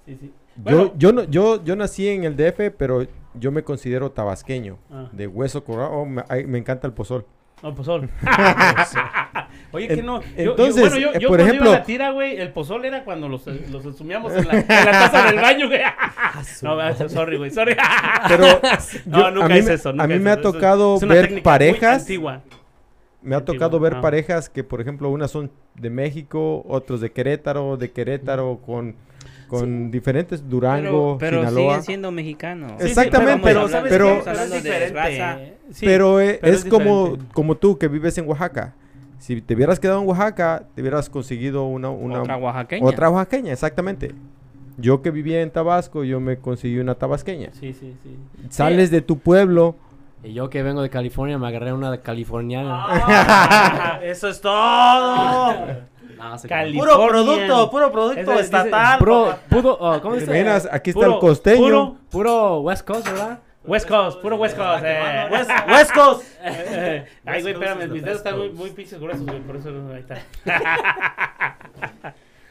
Sí, 0.06 0.16
sí. 0.20 0.32
Yo, 0.56 0.62
Bueno. 0.64 0.92
yo, 0.98 1.12
no, 1.12 1.22
yo, 1.22 1.62
yo 1.62 1.76
nací 1.76 2.08
en 2.08 2.24
el 2.24 2.34
DF, 2.36 2.72
pero 2.76 3.06
yo 3.34 3.52
me 3.52 3.62
considero 3.62 4.10
tabasqueño, 4.10 4.76
Ah. 4.90 5.08
de 5.12 5.28
hueso 5.28 5.62
colorado. 5.62 5.92
Oh, 5.92 6.04
me, 6.04 6.24
me 6.48 6.58
encanta 6.58 6.88
el 6.88 6.92
pozol. 6.92 7.24
No, 7.62 7.72
pozol. 7.76 8.10
Oye, 9.70 9.86
que 9.88 10.02
no. 10.02 10.22
Yo- 10.22 10.26
entonces, 10.52 10.76
yo, 10.76 10.80
bueno, 10.90 10.96
yo, 10.98 11.08
eh, 11.10 11.18
yo 11.20 11.28
por 11.28 11.36
cuando 11.38 11.44
iba 11.44 11.48
ejemplo- 11.52 11.70
a 11.70 11.78
la 11.78 11.82
tira, 11.84 12.10
güey, 12.12 12.36
el 12.40 12.50
pozol 12.52 12.84
era 12.86 13.04
cuando 13.04 13.28
los, 13.28 13.46
los 13.46 13.84
asumíamos 13.84 14.32
en 14.32 14.48
la, 14.48 14.54
en 14.60 14.66
la 14.66 14.90
taza 14.90 15.26
del 15.26 15.36
baño, 15.36 15.66
güey. 15.68 15.80
no, 16.62 16.80
ah, 16.80 16.94
sorry, 17.08 17.36
güey, 17.36 17.50
sorry. 17.50 17.76
Pero 18.28 18.44
no, 19.06 19.18
yo- 19.18 19.30
nunca 19.30 19.46
a 19.46 19.48
mí 19.50 19.58
es 19.58 19.66
me- 19.66 19.74
eso. 19.74 19.90
a 19.90 20.06
mí 20.06 20.14
es 20.14 20.20
me 20.20 20.30
ha 20.30 20.34
es- 20.34 20.40
tocado 20.40 20.96
es 20.96 21.02
una 21.02 21.14
ver 21.14 21.42
parejas. 21.42 22.00
antigua. 22.02 22.40
Me 23.20 23.34
ha 23.34 23.38
Antiguo, 23.38 23.56
tocado 23.58 23.80
ver 23.80 23.94
ah. 23.96 24.00
parejas 24.00 24.48
que, 24.48 24.64
por 24.64 24.80
ejemplo, 24.80 25.10
unas 25.10 25.30
son 25.30 25.50
de 25.74 25.90
México, 25.90 26.64
otros 26.68 27.00
de 27.00 27.10
Querétaro, 27.10 27.76
de 27.76 27.90
Querétaro 27.90 28.60
con, 28.64 28.94
con 29.48 29.90
diferentes 29.90 30.48
Durango, 30.48 31.18
pero, 31.18 31.40
pero 31.42 31.48
Sinaloa. 31.50 31.70
siguen 31.72 31.82
siendo 31.84 32.10
mexicanos. 32.12 32.72
Sí, 32.78 32.86
Exactamente, 32.86 33.40
pero, 33.42 33.66
pero- 33.88 34.18
es 34.32 34.50
de 34.50 34.60
diferente. 34.62 34.94
raza. 34.94 35.38
Sí, 35.72 35.84
pero 35.84 36.20
eh, 36.20 36.38
pero 36.40 36.54
es, 36.54 36.64
como, 36.64 37.04
diferente. 37.06 37.34
como 37.34 37.56
tú 37.56 37.76
que 37.76 37.88
vives 37.88 38.16
en 38.18 38.28
Oaxaca. 38.28 38.74
Si 39.18 39.40
te 39.42 39.54
hubieras 39.54 39.80
quedado 39.80 40.00
en 40.00 40.08
Oaxaca, 40.08 40.64
te 40.74 40.80
hubieras 40.80 41.10
conseguido 41.10 41.64
una, 41.64 41.90
una 41.90 42.20
Otra 42.22 42.36
oaxaqueña. 42.36 42.86
otra 42.86 43.10
oaxaqueña, 43.10 43.52
exactamente. 43.52 44.14
Yo 44.76 45.02
que 45.02 45.10
vivía 45.10 45.42
en 45.42 45.50
Tabasco, 45.50 46.04
yo 46.04 46.20
me 46.20 46.38
conseguí 46.38 46.78
una 46.78 46.94
tabasqueña. 46.94 47.48
Sí, 47.52 47.72
sí, 47.72 47.96
sí. 48.02 48.16
Sales 48.48 48.90
de 48.92 49.02
tu 49.02 49.18
pueblo. 49.18 49.74
Y 50.22 50.34
yo 50.34 50.48
que 50.50 50.62
vengo 50.62 50.82
de 50.82 50.90
California 50.90 51.36
me 51.38 51.48
agarré 51.48 51.72
una 51.72 51.98
californiana. 52.00 52.84
Ah, 52.88 53.98
eso 54.04 54.28
es 54.28 54.40
todo. 54.40 55.52
No, 56.18 56.36
Puro 56.76 57.08
producto, 57.08 57.70
puro 57.70 57.92
producto 57.92 58.32
estatal. 58.40 58.98
Puro, 58.98 59.76
oh, 59.80 60.00
¿cómo 60.00 60.16
dice? 60.16 60.48
aquí 60.72 60.90
está 60.90 61.06
el 61.06 61.18
costeño. 61.18 61.58
puro- 61.58 61.96
Puro 62.10 62.60
West 62.60 62.84
Coast, 62.86 63.06
¿verdad? 63.08 63.38
West 63.68 63.88
Coast, 63.88 64.20
puro 64.20 64.36
West 64.36 64.56
Coast. 64.56 64.84
eh. 64.84 65.28
West, 65.30 65.50
West 65.68 65.92
Coast. 65.92 66.22
Eh, 66.42 67.04
Ay, 67.24 67.42
güey, 67.42 67.54
West 67.54 67.54
Coast 67.56 67.70
espérame, 67.70 67.92
mis 67.92 68.02
dedos 68.02 68.18
están 68.18 68.38
muy, 68.38 68.50
muy 68.50 68.70
pinches 68.70 68.98
gruesos, 68.98 69.26
güey, 69.26 69.40
por 69.40 69.56
eso 69.56 69.70
no, 69.70 69.92
ahí 69.92 70.00
está. 70.00 70.18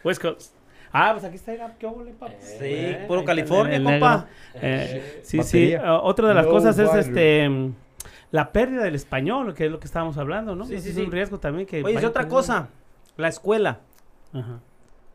West 0.03 0.21
Coast. 0.21 0.53
Ah, 0.91 1.09
pues 1.13 1.25
aquí 1.25 1.35
está, 1.35 1.51
mira, 1.51 1.75
qué 1.77 1.85
óvole, 1.85 2.11
papá. 2.13 2.33
Sí, 2.39 2.55
Eh, 2.61 3.05
puro 3.07 3.25
California, 3.25 3.75
el 3.75 3.83
compa. 3.83 4.27
negro. 4.53 4.59
Eh, 4.61 5.19
sí, 5.23 5.43
sí. 5.43 5.75
Otra 5.75 6.29
de 6.29 6.33
las 6.33 6.45
No 6.45 6.51
cosas 6.51 6.79
es 6.79 6.93
este 6.93 7.49
mm, 7.49 7.73
la 8.31 8.51
pérdida 8.51 8.83
del 8.83 8.95
español, 8.95 9.53
que 9.53 9.65
es 9.65 9.71
lo 9.71 9.79
que 9.79 9.85
estábamos 9.87 10.17
hablando, 10.17 10.55
¿no? 10.55 10.65
Sí, 10.65 10.75
Ese 10.75 10.83
sí, 10.85 10.89
es 10.91 10.95
sí. 10.95 11.01
un 11.01 11.11
riesgo 11.11 11.39
también 11.39 11.67
que 11.67 11.77
Oye, 11.83 11.89
es 11.89 11.95
vaya 11.95 12.07
otra 12.07 12.27
cosa. 12.27 12.69
La 13.17 13.27
escuela. 13.27 13.79
Ajá. 14.33 14.59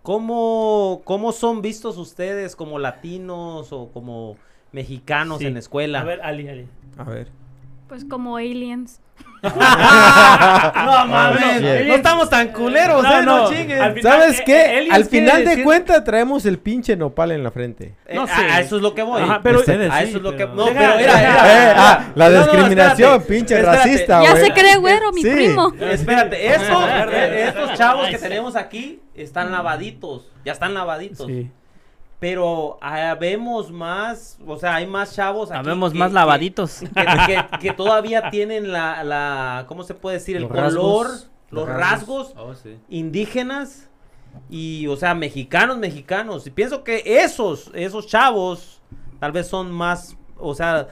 ¿Cómo, 0.03 1.01
¿Cómo 1.05 1.33
son 1.33 1.62
vistos 1.62 1.97
ustedes 1.97 2.55
como 2.57 2.79
latinos 2.79 3.73
o 3.73 3.88
como 3.93 4.37
mexicanos 4.72 5.38
Sí. 5.38 5.46
en 5.46 5.54
la 5.54 5.58
escuela? 5.61 6.00
A 6.00 6.04
ver, 6.04 6.20
Ali, 6.22 6.48
Ali. 6.48 6.66
A 6.98 7.04
ver. 7.04 7.28
Pues 7.88 8.04
como 8.04 8.37
aliens. 8.37 9.00
no 9.42 11.06
mames, 11.06 11.61
no 11.87 11.94
estamos 11.94 12.30
tan 12.30 12.48
culeros, 12.48 13.02
No, 13.02 13.18
eh, 13.18 13.22
no, 13.22 13.38
no. 13.42 13.50
chinguen. 13.50 13.80
Al 13.80 13.94
final, 13.94 14.12
¿Sabes 14.20 14.40
eh, 14.40 14.42
qué? 14.46 14.78
eh, 14.78 14.88
Al 14.90 15.04
final 15.04 15.44
de 15.44 15.50
decir- 15.50 15.64
cuentas 15.64 16.04
traemos 16.04 16.46
el 16.46 16.58
pinche 16.58 16.96
nopal 16.96 17.32
en 17.32 17.42
la 17.42 17.50
frente. 17.50 17.94
Eh, 18.06 18.14
no 18.14 18.26
sé. 18.26 18.32
A, 18.32 18.61
eso 18.61 18.76
es 18.76 18.82
lo 18.82 18.94
que 18.94 19.02
voy. 19.02 19.20
Ajá, 19.22 19.40
pero- 19.42 19.61
Ustedes 19.61 19.90
a 19.90 19.98
sí, 20.00 20.04
eso 20.08 20.16
es 20.18 20.22
lo 20.22 20.30
que. 20.32 20.38
pero- 20.46 20.54
No, 20.54 20.64
Deja- 20.66 20.78
pero 20.80 20.96
mira. 20.96 21.12
Eh, 21.70 21.74
ah, 21.76 22.12
la 22.14 22.28
No, 22.28 22.35
no, 22.37 22.42
discriminación, 22.44 23.11
espérate, 23.11 23.28
pinche 23.35 23.54
espérate. 23.56 23.76
racista, 23.78 24.22
ya 24.22 24.30
güey. 24.30 24.44
se 24.44 24.52
cree 24.52 24.76
güero, 24.76 25.12
mi 25.12 25.22
Sí. 25.22 25.30
primo. 25.30 25.72
Espérate, 25.80 26.46
eso, 26.54 26.88
eh, 26.88 27.44
estos 27.48 27.74
chavos 27.74 28.08
que 28.08 28.18
tenemos 28.18 28.56
aquí 28.56 29.00
están 29.14 29.50
lavaditos, 29.52 30.30
ya 30.44 30.52
están 30.52 30.72
lavaditos. 30.74 31.26
Sí. 31.26 31.50
Pero 32.22 32.78
ah, 32.80 33.16
vemos 33.18 33.72
más, 33.72 34.38
o 34.46 34.56
sea, 34.56 34.76
hay 34.76 34.87
más 34.87 35.12
chavos 35.12 35.50
aquí. 35.50 35.58
Habemos 35.58 35.90
que- 35.90 35.98
más 35.98 36.11
que- 36.11 36.14
lavaditos. 36.14 36.78
Que, 36.78 36.87
que- 37.26 37.58
que 37.58 37.72
todavía 37.72 38.30
tienen 38.30 38.70
la, 38.70 39.02
la, 39.02 39.64
¿cómo 39.66 39.82
se 39.82 39.94
puede 39.94 40.18
decir? 40.18 40.37
El 40.37 40.42
Los 40.42 40.52
color, 40.52 41.06
rasgos. 41.08 41.30
los 41.50 41.66
Los 41.68 41.76
rasgos 41.76 42.35
Oh, 42.37 42.54
sí. 42.54 42.78
indígenas 42.88 43.90
y, 44.48 44.87
o 44.87 44.94
sea, 44.96 45.16
mexicanos, 45.16 45.78
mexicanos. 45.78 46.46
Y 46.46 46.50
pienso 46.50 46.85
que 46.85 47.02
esos, 47.04 47.72
esos 47.74 48.06
chavos 48.06 48.80
tal 49.18 49.32
vez 49.32 49.48
son 49.48 49.72
más, 49.72 50.16
o 50.38 50.54
sea, 50.54 50.87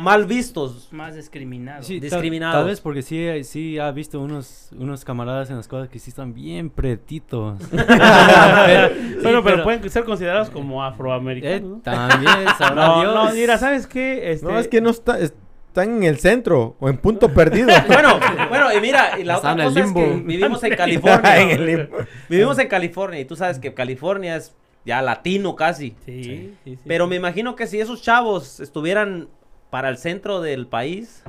mal 0.00 0.24
vistos. 0.26 0.88
Más 0.92 1.14
discriminados. 1.14 1.86
Sí, 1.86 2.00
tal- 2.00 2.10
Discriminados. 2.10 2.56
Tal, 2.56 2.66
vez 2.66 2.80
porque 2.80 3.02
sí, 3.02 3.44
sí 3.44 3.78
ha 3.78 3.90
visto 3.92 4.20
unos, 4.20 4.70
unos 4.76 5.04
camaradas 5.04 5.48
en 5.50 5.56
la 5.56 5.60
escuela 5.60 5.88
que 5.88 5.98
sí 5.98 6.10
están 6.10 6.34
bien 6.34 6.70
pretitos. 6.70 7.58
Bueno, 7.72 9.42
pero 9.42 9.42
pero- 9.44 9.62
pueden 9.64 9.88
ser 9.90 10.04
considerados 10.04 10.50
como 10.50 10.84
Eh, 10.84 10.88
afroamericanos. 10.88 11.62
¿no? 11.62 11.76
también, 11.78 12.46
sabrá 12.58 12.86
No, 12.86 13.00
Dios. 13.00 13.14
no, 13.14 13.32
mira, 13.34 13.58
¿sabes 13.58 13.86
qué? 13.86 14.32
Este, 14.32 14.46
No, 14.46 14.58
es 14.58 14.68
que 14.68 14.80
no 14.80 14.90
está, 14.90 15.18
están 15.18 15.96
en 15.96 16.02
el 16.04 16.18
centro 16.18 16.76
o 16.78 16.88
en 16.88 16.98
punto 16.98 17.32
perdido. 17.32 17.68
Bueno, 17.86 18.18
bueno, 18.48 18.72
y 18.76 18.80
mira, 18.80 19.18
y 19.18 19.24
la 19.24 19.36
Están 19.36 19.52
otra 19.60 19.64
en 19.64 19.68
el 19.68 19.74
cosa 19.74 19.80
es 19.80 19.92
que 19.92 20.06
limbo. 20.10 20.26
vivimos 20.26 20.64
en 20.64 20.74
California. 20.76 21.40
En 21.40 21.50
el 21.50 21.66
limbo. 21.66 21.96
Vivimos 22.28 22.58
en 22.58 22.68
California 22.68 23.20
y 23.20 23.24
tú 23.24 23.36
sabes 23.36 23.58
que 23.58 23.72
California 23.74 24.36
es 24.36 24.54
ya 24.84 25.00
latino 25.00 25.56
casi. 25.56 25.96
Sí, 26.04 26.22
sí, 26.24 26.54
sí. 26.64 26.78
Pero 26.86 27.06
me 27.06 27.16
imagino 27.16 27.56
que 27.56 27.66
si 27.66 27.80
esos 27.80 28.02
chavos 28.02 28.60
estuvieran 28.60 29.28
para 29.74 29.88
el 29.88 29.96
centro 29.98 30.40
del 30.40 30.68
país, 30.68 31.24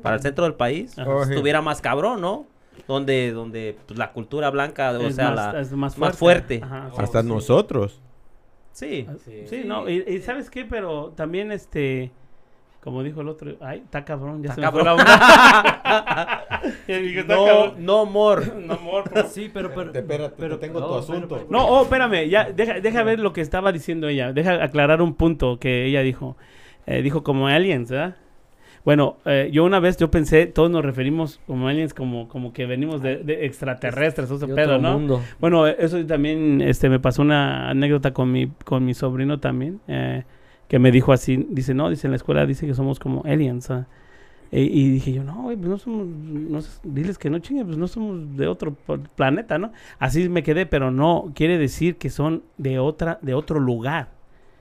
para 0.00 0.16
el 0.16 0.22
centro 0.22 0.44
del 0.44 0.54
país, 0.54 0.98
Ajá. 0.98 1.10
Oh, 1.10 1.22
sí. 1.26 1.32
estuviera 1.34 1.60
más 1.60 1.82
cabrón, 1.82 2.22
¿no? 2.22 2.46
Donde, 2.88 3.30
donde 3.30 3.76
pues, 3.86 3.98
la 3.98 4.12
cultura 4.12 4.48
blanca, 4.48 4.90
o 4.92 5.00
Es 5.02 5.16
sea, 5.16 5.32
más- 5.32 5.52
la, 5.54 5.60
es 5.60 5.72
más 5.72 5.98
más 5.98 6.16
fuerte. 6.16 6.60
fuerte. 6.60 6.60
Ajá, 6.64 6.90
sí, 6.96 7.02
Hasta 7.02 7.20
sí. 7.20 7.28
nosotros. 7.28 8.00
Sí. 8.72 9.06
Sí, 9.50 9.64
no, 9.66 9.86
y, 9.90 10.02
y 10.08 10.20
¿sabes 10.22 10.48
qué? 10.48 10.64
Pero 10.64 11.12
también, 11.14 11.52
este, 11.52 12.10
como 12.82 13.02
dijo 13.02 13.20
el 13.20 13.28
otro, 13.28 13.52
ay, 13.60 13.80
está 13.84 14.02
cabrón, 14.02 14.42
ya 14.42 14.48
Está 14.48 14.54
se 14.54 14.60
me 14.62 14.72
fue 14.72 14.82
cabrón. 14.82 15.06
la 15.06 16.44
está 16.88 17.34
no, 17.36 17.44
cabrón. 17.44 17.84
no 17.84 18.06
more. 18.06 18.46
No, 18.66 18.74
amor, 18.76 19.10
por- 19.10 19.26
Sí, 19.26 19.50
pero... 19.52 19.74
pero 19.74 19.92
Espérate, 19.92 20.34
pero- 20.38 20.58
tengo 20.58 20.80
no, 20.80 20.86
tu 20.86 20.92
pero- 20.92 21.00
asunto. 21.18 21.46
No, 21.50 21.66
oh, 21.66 21.82
espérame, 21.82 22.30
ya, 22.30 22.44
deja, 22.50 22.80
deja 22.80 23.02
ver 23.02 23.18
lo 23.20 23.34
que 23.34 23.42
estaba 23.42 23.72
diciendo 23.72 24.08
ella. 24.08 24.32
Deja 24.32 24.64
aclarar 24.64 25.02
un 25.02 25.14
punto 25.14 25.58
que 25.58 25.84
ella 25.84 26.00
dijo. 26.00 26.38
Eh, 26.86 27.02
dijo 27.02 27.22
como 27.22 27.46
aliens, 27.48 27.90
¿verdad? 27.90 28.16
Bueno, 28.84 29.18
eh, 29.26 29.50
yo 29.52 29.64
una 29.64 29.78
vez 29.78 29.98
yo 29.98 30.10
pensé, 30.10 30.46
todos 30.46 30.70
nos 30.70 30.82
referimos 30.84 31.38
como 31.46 31.68
aliens, 31.68 31.92
como, 31.92 32.28
como 32.28 32.52
que 32.54 32.64
venimos 32.64 33.02
de, 33.02 33.18
de 33.18 33.44
extraterrestres, 33.44 34.30
ese 34.30 34.46
pedo, 34.46 34.78
¿no? 34.78 34.98
mundo. 34.98 35.20
Bueno, 35.38 35.66
eso 35.66 36.04
también, 36.06 36.62
este, 36.62 36.88
me 36.88 36.98
pasó 36.98 37.20
una 37.22 37.68
anécdota 37.68 38.12
con 38.14 38.32
mi, 38.32 38.46
con 38.64 38.84
mi 38.86 38.94
sobrino 38.94 39.38
también, 39.38 39.80
eh, 39.86 40.24
que 40.66 40.78
me 40.78 40.90
dijo 40.90 41.12
así, 41.12 41.46
dice, 41.50 41.74
no, 41.74 41.90
dice 41.90 42.06
en 42.06 42.12
la 42.12 42.16
escuela, 42.16 42.46
dice 42.46 42.66
que 42.66 42.74
somos 42.74 42.98
como 42.98 43.22
aliens. 43.26 43.70
E- 44.52 44.62
y 44.62 44.90
dije 44.90 45.12
yo, 45.12 45.24
no, 45.24 45.42
güey, 45.42 45.56
pues 45.56 45.68
no 45.68 45.78
somos, 45.78 46.06
no, 46.06 46.60
diles 46.82 47.18
que 47.18 47.28
no 47.30 47.38
chingue, 47.40 47.64
pues 47.64 47.76
no 47.76 47.86
somos 47.86 48.36
de 48.36 48.46
otro 48.48 48.74
pl- 48.74 49.02
planeta, 49.14 49.58
¿no? 49.58 49.72
Así 49.98 50.28
me 50.28 50.42
quedé, 50.42 50.64
pero 50.66 50.90
no, 50.90 51.32
quiere 51.34 51.58
decir 51.58 51.96
que 51.96 52.08
son 52.10 52.42
de 52.56 52.78
otra, 52.78 53.18
de 53.22 53.34
otro 53.34 53.60
lugar. 53.60 54.08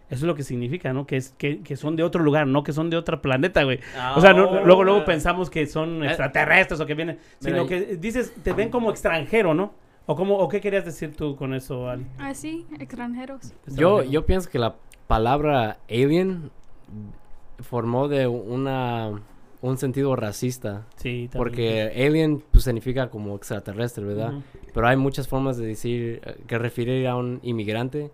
Eso 0.10 0.16
es 0.16 0.24
lo 0.24 0.34
que 0.36 0.44
significa, 0.44 0.92
¿no? 0.92 1.06
Que, 1.06 1.18
es, 1.18 1.30
que, 1.38 1.62
que 1.62 1.76
son 1.76 1.96
de 1.96 2.04
otro 2.04 2.24
lugar, 2.24 2.48
no 2.48 2.64
que 2.64 2.74
son 2.74 2.90
de 2.90 2.98
otro 2.98 3.22
planeta, 3.22 3.64
güey. 3.64 3.80
O 4.16 4.22
sea, 4.22 4.34
no- 4.34 4.52
no- 4.52 4.66
luego, 4.66 4.84
luego 4.84 5.06
pensamos 5.06 5.50
que 5.50 5.68
son 5.68 6.04
extraterrestres 6.04 6.80
o 6.80 6.86
que 6.86 6.96
vienen, 6.96 7.20
sino 7.40 7.68
que 7.68 7.98
dices, 7.98 8.34
te 8.44 8.54
ven 8.54 8.70
como 8.70 8.90
extranjero, 8.90 9.54
¿no? 9.54 9.74
¿O, 10.08 10.16
cómo, 10.16 10.38
¿O 10.38 10.50
qué 10.50 10.60
querías 10.62 10.86
decir 10.86 11.16
tú 11.16 11.36
con 11.36 11.54
eso, 11.54 11.88
Ali? 11.88 12.06
Así, 12.18 12.66
extranjeros. 12.80 13.54
Yo, 13.68 14.02
yo 14.04 14.26
pienso 14.26 14.50
que 14.50 14.58
la 14.58 14.76
palabra 15.06 15.78
alien 15.88 16.50
formó 17.60 18.08
de 18.08 18.28
una 18.28 19.12
un 19.62 19.78
sentido 19.78 20.16
racista. 20.16 20.86
Sí, 20.96 21.28
también. 21.30 21.38
Porque 21.38 21.82
alien 22.08 22.42
pues, 22.52 22.64
significa 22.64 23.10
como 23.10 23.36
extraterrestre, 23.36 24.06
¿verdad? 24.06 24.34
Pero 24.74 24.88
hay 24.88 24.96
muchas 24.96 25.28
formas 25.28 25.58
de 25.58 25.68
decir, 25.68 26.22
eh, 26.26 26.38
que 26.48 26.58
referir 26.58 27.06
a 27.08 27.16
un 27.18 27.40
inmigrante 27.44 28.10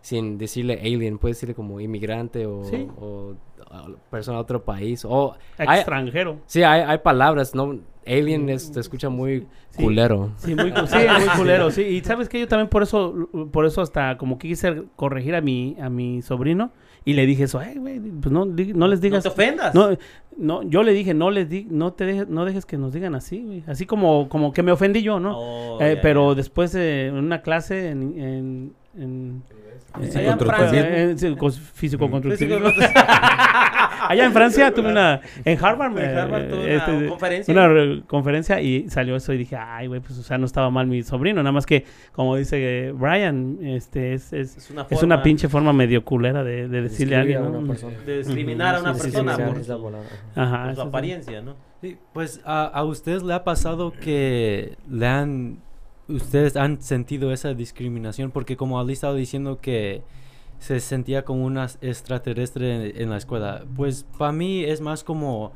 sin 0.00 0.38
decirle 0.38 0.80
alien. 0.82 1.18
Puedes 1.18 1.36
decirle 1.36 1.54
como 1.54 1.80
inmigrante 1.80 2.46
o, 2.46 2.64
Sí. 2.64 2.86
o, 2.98 3.34
a 3.70 3.86
persona 4.10 4.38
de 4.38 4.42
otro 4.42 4.64
país. 4.64 5.04
O 5.04 5.34
hay- 5.58 5.78
Extranjero. 5.78 6.38
sí, 6.46 6.62
hay, 6.62 6.82
hay 6.82 6.98
palabras, 6.98 7.54
¿no? 7.54 7.78
Alien 8.06 8.48
es- 8.48 8.68
se 8.72 8.80
escucha 8.80 9.08
muy 9.10 9.46
Sí. 9.70 9.82
culero. 9.84 10.32
Sí, 10.38 10.54
muy, 10.54 10.72
sí, 10.86 10.96
muy 10.96 11.28
culero, 11.36 11.70
sí. 11.70 11.82
Y 11.82 12.00
sabes 12.00 12.28
que 12.28 12.40
yo 12.40 12.48
también 12.48 12.68
por 12.68 12.82
eso, 12.82 13.28
por 13.52 13.66
eso 13.66 13.82
hasta 13.82 14.16
como 14.16 14.38
quise 14.38 14.84
corregir 14.96 15.34
a 15.34 15.40
mi, 15.40 15.76
a 15.80 15.90
mi 15.90 16.22
sobrino 16.22 16.72
y 17.04 17.12
le 17.12 17.24
dije 17.26 17.44
eso, 17.44 17.58
ay, 17.60 17.76
güey, 17.76 18.00
pues 18.00 18.32
no, 18.32 18.46
di- 18.46 18.72
no 18.72 18.88
les 18.88 18.98
No 19.00 19.02
digas. 19.04 19.22
te 19.22 19.28
ofendas. 19.28 19.74
No, 19.74 19.90
no, 20.36 20.62
yo 20.62 20.82
le 20.82 20.92
dije, 20.92 21.12
no 21.14 21.30
les 21.30 21.48
di, 21.48 21.66
no 21.70 21.92
te 21.92 22.04
dejes, 22.06 22.28
no 22.28 22.44
dejes 22.46 22.64
que 22.66 22.78
nos 22.78 22.92
digan 22.94 23.14
así, 23.14 23.42
güey. 23.44 23.62
Así 23.66 23.84
como, 23.86 24.28
como 24.30 24.52
que 24.52 24.62
me 24.62 24.72
ofendí 24.72 25.02
yo, 25.02 25.20
¿no? 25.20 25.38
Oh, 25.38 25.80
Eh, 25.80 25.98
pero 26.02 26.34
después 26.34 26.74
eh, 26.74 27.06
en 27.08 27.14
una 27.14 27.42
clase 27.42 27.90
en, 27.90 28.18
en, 28.18 28.72
en, 28.96 29.42
Allá 29.92 30.32
en 30.32 30.38
Francia. 30.38 30.80
Eh, 30.88 31.16
Allá 34.08 34.24
en 34.24 34.32
Francia 34.32 34.72
tuve 34.74 34.88
una. 34.88 35.20
En 35.44 35.62
Harvard, 35.64 35.96
En 35.98 36.18
Harvard 36.18 36.48
tuve 36.48 36.74
este, 36.76 36.90
una 36.92 37.08
conferencia. 37.10 37.52
una 37.54 37.68
re- 37.68 38.02
conferencia 38.06 38.60
y 38.60 38.88
salió 38.90 39.14
eso 39.16 39.32
y 39.32 39.38
dije, 39.38 39.56
ay, 39.56 39.86
güey, 39.86 40.00
pues, 40.00 40.18
o 40.18 40.22
sea, 40.22 40.38
no 40.38 40.46
estaba 40.46 40.70
mal 40.70 40.86
mi 40.86 41.02
sobrino. 41.02 41.42
Nada 41.42 41.52
más 41.52 41.66
que, 41.66 41.84
como 42.12 42.36
dice 42.36 42.92
Brian, 42.92 43.58
este, 43.62 44.14
es, 44.14 44.32
es, 44.32 44.56
Es 44.56 44.70
una, 44.70 44.82
es 44.82 44.88
forma 44.88 45.14
una 45.14 45.22
pinche 45.22 45.48
forma 45.48 45.72
medio 45.72 46.04
culera 46.04 46.42
de, 46.42 46.68
de 46.68 46.82
decirle 46.82 47.16
a 47.16 47.20
alguien, 47.20 47.38
a 47.38 47.48
una 47.48 47.60
¿no? 47.60 47.66
persona. 47.68 47.96
de 48.06 48.18
discriminar 48.18 48.76
a 48.76 48.80
una 48.80 48.94
Sí, 48.94 49.00
sí, 49.00 49.06
sí, 49.06 49.12
persona 49.12 49.36
sí, 49.36 49.42
por 49.42 49.64
su. 49.64 50.40
Ajá. 50.40 50.64
por 50.66 50.74
su 50.74 50.80
apariencia, 50.82 51.40
¿no? 51.42 51.54
Sí, 51.80 51.96
pues 52.12 52.40
a, 52.44 52.64
a 52.66 52.84
ustedes 52.84 53.22
le 53.22 53.32
ha 53.34 53.44
pasado 53.44 53.92
que 53.92 54.76
le 54.90 55.06
han, 55.06 55.58
ustedes 56.10 56.56
han 56.56 56.80
sentido 56.82 57.32
esa 57.32 57.54
discriminación 57.54 58.30
porque 58.30 58.56
como 58.56 58.80
Ali 58.80 58.92
estaba 58.92 59.14
diciendo 59.14 59.58
que 59.60 60.02
se 60.58 60.80
sentía 60.80 61.24
como 61.24 61.44
una 61.44 61.68
extraterrestre 61.80 62.90
en, 62.90 63.02
en 63.02 63.10
la 63.10 63.16
escuela, 63.16 63.64
pues 63.76 64.04
para 64.18 64.32
mí 64.32 64.64
es 64.64 64.80
más 64.80 65.02
como 65.04 65.52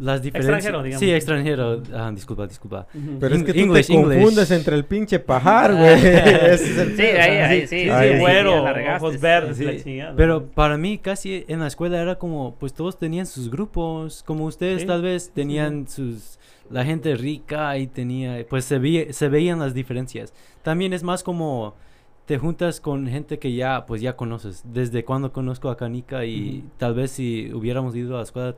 las 0.00 0.22
diferencias. 0.22 0.56
Extranjero, 0.56 0.82
digamos. 0.82 1.00
Sí, 1.00 1.12
extranjero. 1.12 1.82
Ah, 1.94 2.10
disculpa, 2.14 2.46
disculpa. 2.46 2.86
Pero 3.20 3.34
es 3.34 3.42
que 3.42 3.52
tú 3.52 3.58
English, 3.60 3.86
te 3.88 3.92
English. 3.92 4.18
confundes 4.18 4.50
entre 4.50 4.76
el 4.76 4.84
pinche 4.84 5.18
pajar, 5.18 5.74
güey. 5.74 5.94
Es 6.06 6.78
el 6.78 6.96
Sí, 6.96 7.02
ahí, 7.02 7.36
ahí, 7.36 7.60
sí, 7.66 7.84
Sí, 7.84 7.90
Ay, 7.90 8.08
sí, 8.08 8.14
sí, 8.14 8.20
güero, 8.20 8.64
ojos 8.96 9.20
verdes, 9.20 9.58
Sí, 9.58 9.64
la 9.64 9.76
chingada. 9.76 10.16
Pero 10.16 10.46
para 10.46 10.78
mí 10.78 10.98
casi 10.98 11.44
en 11.48 11.60
la 11.60 11.66
escuela 11.66 12.00
era 12.00 12.16
como, 12.16 12.54
pues 12.58 12.72
todos 12.72 12.98
tenían 12.98 13.26
sus 13.26 13.50
grupos, 13.50 14.22
como 14.22 14.46
ustedes 14.46 14.82
Sí, 14.82 14.86
tal 14.86 15.02
vez 15.02 15.30
tenían 15.34 15.86
sus, 15.86 16.38
la 16.70 16.84
gente 16.84 17.14
rica 17.16 17.76
y 17.78 17.86
tenía, 17.86 18.46
pues 18.48 18.64
se, 18.64 18.78
veía- 18.78 19.12
se 19.12 19.28
veían 19.28 19.58
las 19.58 19.74
diferencias. 19.74 20.32
También 20.62 20.92
es 20.92 21.02
más 21.02 21.22
como 21.22 21.74
te 22.26 22.38
juntas 22.38 22.80
con 22.80 23.08
gente 23.08 23.38
que 23.40 23.52
ya, 23.54 23.86
pues 23.86 24.00
ya 24.00 24.14
conoces. 24.16 24.62
Desde 24.64 25.04
cuando 25.04 25.32
conozco 25.32 25.68
a 25.68 25.76
Canica 25.76 26.24
y 26.24 26.64
tal 26.78 26.94
vez 26.94 27.10
si 27.10 27.52
hubiéramos 27.52 27.96
ido 27.96 28.14
a 28.14 28.18
la 28.18 28.22
escuela 28.22 28.54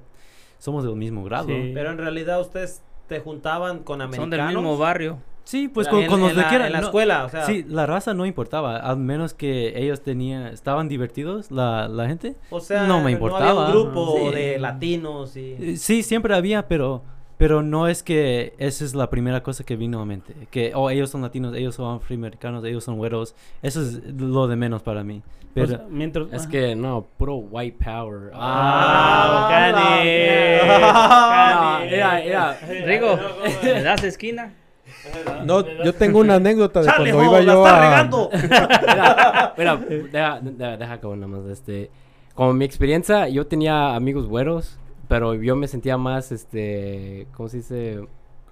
somos 0.58 0.84
del 0.84 0.94
mismo 0.94 1.24
grado. 1.24 1.46
Sí. 1.48 1.54
Sí, 1.54 1.70
Pero 1.74 1.90
en 1.90 1.98
realidad 1.98 2.40
ustedes 2.40 2.82
te 3.08 3.18
juntaban 3.20 3.80
con 3.80 4.00
americanos. 4.02 4.22
Son 4.22 4.30
del 4.30 4.46
mismo 4.56 4.76
barrio. 4.78 5.18
pues 5.74 5.86
En- 5.88 5.90
con, 5.92 6.06
con 6.06 6.20
los 6.20 6.36
de 6.36 6.42
la- 6.42 6.48
quiera, 6.50 6.66
En 6.68 6.72
la 6.72 6.80
no- 6.82 6.86
escuela, 6.86 7.24
o 7.24 7.28
sea. 7.30 7.46
Sí, 7.46 7.64
la 7.66 7.84
raza 7.86 8.14
no 8.14 8.26
importaba, 8.26 8.76
al 8.76 8.98
menos 8.98 9.34
que 9.34 9.72
ellos 9.82 10.02
tenían, 10.02 10.46
estaban 10.46 10.88
divertidos, 10.88 11.50
la, 11.50 11.88
la 11.88 12.06
gente. 12.06 12.36
O 12.50 12.60
sea, 12.60 12.84
no 12.86 12.96
me 12.98 13.04
había 13.04 13.12
importaba. 13.14 13.66
un 13.66 13.72
grupo 13.72 14.18
Sí. 14.18 14.34
de 14.36 14.58
latinos 14.60 15.36
y... 15.36 15.76
Sí, 15.78 16.02
siempre 16.04 16.34
había, 16.36 16.68
pero 16.68 17.02
pero 17.42 17.60
no 17.60 17.88
es 17.88 18.04
que 18.04 18.54
esa 18.58 18.84
es 18.84 18.94
la 18.94 19.10
primera 19.10 19.42
cosa 19.42 19.64
que 19.64 19.74
vino 19.74 20.00
a 20.00 20.06
mente. 20.06 20.32
Que, 20.52 20.70
oh, 20.76 20.90
ellos 20.90 21.10
son 21.10 21.22
latinos, 21.22 21.52
ellos 21.56 21.74
son 21.74 21.96
afroamericanos, 21.96 22.64
ellos 22.64 22.84
son 22.84 22.98
güeros. 22.98 23.34
Eso 23.62 23.82
es 23.82 24.00
lo 24.16 24.46
de 24.46 24.54
menos 24.54 24.80
para 24.84 25.02
mí. 25.02 25.24
O 25.26 25.48
Pero, 25.52 25.66
sea, 25.66 25.86
mientras, 25.90 26.28
Es 26.32 26.42
ajá. 26.42 26.50
que 26.52 26.76
no, 26.76 27.04
puro 27.16 27.38
white 27.38 27.84
power. 27.84 28.30
Ah, 28.32 29.48
Cani. 29.50 30.00
Ah, 30.70 31.80
mira, 31.90 32.20
mira. 32.24 32.58
Rigo, 32.86 33.18
¿me 33.64 33.82
das 33.82 34.04
esquina? 34.04 34.52
No, 35.44 35.66
yo 35.82 35.92
tengo 35.96 36.20
una 36.20 36.36
anécdota 36.36 36.82
de 36.82 36.86
¡Chale, 36.86 37.12
cuando 37.12 37.28
iba 37.28 37.40
yo 37.40 37.66
está 37.66 37.76
a... 37.76 37.90
regando! 37.90 38.30
Mira, 39.58 39.76
mira, 39.76 39.76
deja, 40.12 40.40
deja, 40.40 40.76
deja 40.76 40.92
acabar 40.92 41.18
nada 41.18 41.38
más. 41.38 41.50
Este, 41.50 41.90
como 42.36 42.52
mi 42.52 42.64
experiencia, 42.64 43.26
yo 43.26 43.48
tenía 43.48 43.96
amigos 43.96 44.28
güeros, 44.28 44.78
pero 45.12 45.34
yo 45.34 45.56
me 45.56 45.68
sentía 45.68 45.98
más, 45.98 46.32
este, 46.32 47.26
¿cómo 47.36 47.50
se 47.50 47.58
dice? 47.58 48.00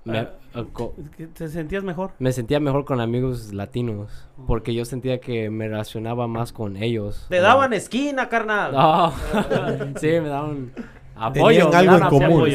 Me, 0.04 0.18
Ah. 0.18 0.60
uh, 0.60 0.90
¿Que 1.16 1.26
¿Te 1.26 1.48
sentías 1.48 1.82
mejor? 1.82 2.10
me 2.18 2.32
sentía 2.32 2.60
mejor 2.60 2.84
con 2.84 3.00
amigos 3.00 3.54
latinos, 3.54 4.28
porque 4.46 4.74
yo 4.74 4.84
sentía 4.84 5.20
que 5.20 5.48
me 5.48 5.68
relacionaba 5.68 6.26
más 6.26 6.52
con 6.52 6.76
ellos. 6.76 7.24
Te 7.30 7.40
daban 7.40 7.72
esquina, 7.72 8.28
carnal. 8.28 8.72
No. 8.72 9.10
sí, 10.00 10.08
me 10.08 10.28
daban 10.28 10.72
apoyo. 11.16 11.70
Tenían 11.70 11.70
me 11.70 11.76
algo 11.78 11.92
daban 11.92 12.00
en 12.00 12.06
apoyo, 12.06 12.28
común. 12.28 12.48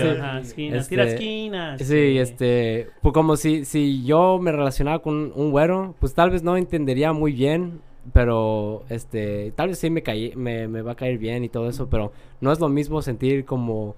sí. 0.44 0.68
Apoyo, 0.68 0.88
tira 0.88 1.04
Este, 1.04 1.14
esquinas. 1.16 1.82
Sí, 1.82 2.18
este, 2.20 2.90
pues 3.02 3.12
como 3.12 3.38
si, 3.38 3.66
si 3.66 4.04
yo 4.06 4.38
me 4.40 4.52
relacionaba 4.52 5.00
con 5.00 5.32
un 5.36 5.50
güero, 5.50 5.96
pues 6.00 6.14
tal 6.14 6.30
vez 6.30 6.44
no 6.44 6.58
entendería 6.58 7.12
muy 7.12 7.32
bien, 7.32 7.82
pero 8.14 8.84
este, 8.90 9.52
tal 9.56 9.70
vez 9.70 9.80
sí 9.80 9.90
me, 9.90 10.04
caí, 10.04 10.34
me, 10.36 10.68
me 10.68 10.82
va 10.82 10.94
a 10.94 10.96
caer 10.96 11.18
bien 11.18 11.44
y 11.44 11.50
todo 11.50 11.70
eso, 11.70 11.90
pero 11.90 12.12
no 12.42 12.52
es 12.52 12.60
lo 12.60 12.70
mismo 12.70 13.02
sentir 13.02 13.46
como 13.46 13.96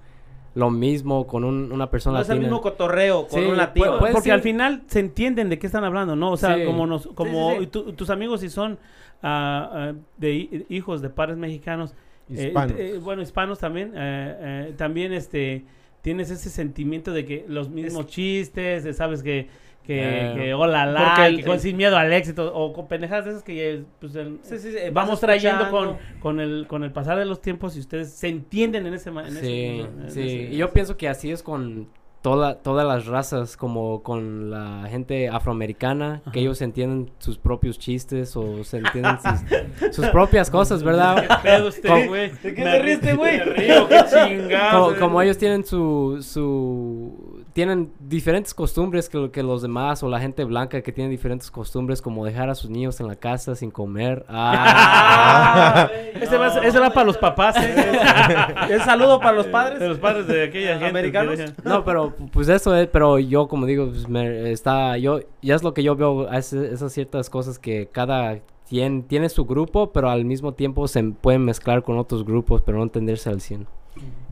lo 0.55 0.71
mismo 0.71 1.27
con 1.27 1.43
un- 1.43 1.71
una 1.71 1.91
persona 1.91 2.17
No 2.17 2.23
es 2.23 2.29
el 2.29 2.39
mismo 2.39 2.61
cotorreo 2.61 3.27
con 3.27 3.39
Sí, 3.41 3.45
un 3.47 3.57
latino. 3.57 3.99
Porque 3.99 4.21
ser. 4.21 4.31
al 4.33 4.41
final 4.41 4.81
se 4.87 4.99
entienden 5.01 5.49
de 5.49 5.59
qué 5.59 5.67
están 5.67 5.83
hablando, 5.83 6.15
¿no? 6.15 6.31
O 6.31 6.37
sea, 6.37 6.55
Sí. 6.57 6.65
como 6.65 6.87
nos, 6.87 7.05
como 7.07 7.51
sí, 7.51 7.57
sí. 7.57 7.63
y 7.63 7.67
tu- 7.67 7.93
tus 7.93 8.09
amigos 8.09 8.41
si 8.41 8.49
son 8.49 8.79
ah, 9.21 9.93
de 10.17 10.33
hi- 10.33 10.65
hijos 10.69 11.01
de 11.01 11.09
padres 11.09 11.37
mexicanos, 11.37 11.93
eh, 12.29 12.47
Hispanos. 12.47 12.75
eh, 12.79 12.99
bueno, 13.03 13.21
hispanos 13.21 13.59
también, 13.59 13.91
eh, 13.95 14.35
eh, 14.69 14.73
también 14.77 15.13
este 15.13 15.65
tienes 16.01 16.29
ese 16.31 16.49
sentimiento 16.49 17.11
de 17.11 17.25
que 17.25 17.45
los 17.47 17.69
mismos 17.69 18.07
chistes, 18.07 18.83
de, 18.83 18.93
sabes 18.93 19.21
que 19.23 19.47
que, 19.87 20.31
Eh, 20.31 20.33
que 20.35 20.53
hola 20.53 20.85
la, 20.85 21.05
porque 21.05 21.25
el- 21.25 21.37
que 21.37 21.43
con 21.45 21.59
sin 21.59 21.77
miedo 21.77 21.97
al 21.97 22.11
éxito 22.13 22.53
o 22.53 22.73
con 22.73 22.87
pendejadas 22.87 23.25
de 23.25 23.31
esas 23.31 23.43
que 23.43 23.83
pues, 23.99 24.13
el- 24.15 24.37
Sí, 24.43 24.59
sí, 24.59 24.71
sí, 24.71 24.77
vamos 24.91 25.19
trayendo 25.19 25.71
con, 25.71 25.97
con 26.19 26.39
el 26.39 26.67
con 26.67 26.83
el 26.83 26.91
pasar 26.91 27.17
de 27.17 27.25
los 27.25 27.41
tiempos 27.41 27.75
y 27.75 27.79
ustedes 27.79 28.11
se 28.13 28.27
entienden 28.27 28.85
en 28.85 28.93
ese 28.93 29.09
ma- 29.09 29.21
en 29.27 29.37
ese- 29.37 29.41
Sí, 29.41 29.85
sí. 30.09 30.21
ese- 30.21 30.53
Y 30.53 30.57
yo 30.57 30.69
pienso 30.71 30.97
que 30.97 31.07
así 31.09 31.31
es 31.31 31.41
con 31.41 31.87
toda, 32.21 32.55
todas 32.55 32.85
las 32.85 33.05
razas, 33.05 33.55
como 33.55 34.03
con 34.03 34.49
la 34.49 34.87
gente 34.89 35.29
afroamericana, 35.29 36.21
que 36.33 36.41
ellos 36.41 36.61
entienden 36.61 37.09
sus 37.19 37.37
propios 37.37 37.79
chistes 37.79 38.35
o 38.35 38.65
se 38.65 38.77
entienden 38.79 39.17
sus, 39.89 39.95
sus 39.95 40.07
propias 40.07 40.49
cosas, 40.49 40.83
¿verdad? 40.83 41.21
¿Qué 41.25 41.35
pedo 41.49 41.67
usted, 41.69 41.87
Como- 41.87 42.07
güey? 42.07 42.31
¿De 42.31 42.53
qué 42.53 42.63
te 42.63 42.63
ri- 42.63 42.81
riste, 42.83 43.13
güey? 43.13 43.37
Me 43.37 43.45
río, 43.45 43.87
qué 43.87 43.99
chingado. 44.11 44.87
como, 44.87 44.99
como 44.99 45.21
ellos 45.21 45.37
tienen 45.37 45.63
su, 45.63 46.17
su 46.21 47.36
tienen 47.57 47.91
diferentes 47.99 48.53
costumbres 48.53 49.09
que, 49.09 49.17
lo- 49.17 49.31
que 49.31 49.41
los 49.41 49.63
demás 49.63 50.03
o 50.03 50.09
la 50.09 50.19
gente 50.19 50.43
blanca 50.43 50.79
que 50.83 50.91
tiene 50.91 51.09
diferentes 51.09 51.49
costumbres 51.49 52.03
como 52.03 52.23
dejar 52.23 52.51
a 52.51 52.53
sus 52.53 52.69
niños 52.69 52.99
en 52.99 53.07
la 53.07 53.15
casa 53.15 53.55
sin 53.55 53.71
comer 53.71 54.23
ah, 54.29 55.89
Ese 56.21 56.37
va, 56.37 56.47
ese 56.59 56.79
va 56.79 56.91
para 56.91 57.07
los 57.07 57.17
papás, 57.17 57.55
¿eh? 57.57 57.73
Un 58.75 58.79
saludo 58.81 59.19
para 59.19 59.31
los 59.31 59.47
padres. 59.47 59.79
De 59.79 59.87
los 59.89 59.97
padres 59.97 60.27
de 60.27 60.43
aquella 60.43 60.73
gente. 60.73 60.85
¿Americanos? 60.87 61.39
no 61.63 61.83
pero 61.83 62.13
pues 62.31 62.47
eso 62.47 62.75
es 62.75 62.87
pero 62.89 63.17
yo 63.17 63.47
como 63.47 63.65
digo 63.65 63.87
pues, 63.87 64.07
me- 64.07 64.51
está 64.51 64.95
yo 64.99 65.21
ya 65.41 65.55
es 65.55 65.63
lo 65.63 65.73
que 65.73 65.81
yo 65.81 65.95
veo 65.95 66.31
es- 66.31 66.53
esas 66.53 66.93
ciertas 66.93 67.27
cosas 67.31 67.57
que 67.57 67.87
cada 67.91 68.37
quien 68.69 69.01
tiene 69.01 69.29
su 69.29 69.45
grupo 69.45 69.91
pero 69.91 70.11
al 70.11 70.25
mismo 70.25 70.53
tiempo 70.53 70.87
se 70.87 71.01
pueden 71.03 71.43
mezclar 71.43 71.81
con 71.81 71.97
otros 71.97 72.23
grupos 72.23 72.61
pero 72.61 72.77
no 72.77 72.83
entenderse 72.83 73.29
al 73.31 73.41
100 73.41 73.65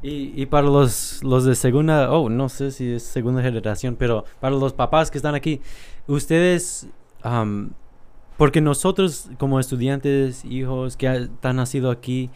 Y, 0.01 0.34
y 0.36 0.45
para 0.45 0.67
los, 0.67 1.23
los 1.23 1.45
de 1.45 1.56
segunda, 1.56 2.12
oh, 2.12 2.30
no 2.30 2.49
sé 2.49 2.71
si 2.71 2.93
es 2.93 3.04
segunda 3.04 3.41
generación, 3.41 3.95
pero 3.97 4.23
para 4.39 4.56
los 4.56 4.73
papás 4.73 5.10
que 5.10 5.17
están 5.17 5.34
aquí, 5.36 5.62
ustedes, 6.08 6.88
am, 7.23 7.71
porque 8.38 8.62
nosotros 8.62 9.30
como 9.39 9.60
estudiantes, 9.60 10.45
hijos 10.45 10.95
que 10.97 11.08
han 11.08 11.56
nacido 11.56 11.89
aquí, 11.89 12.30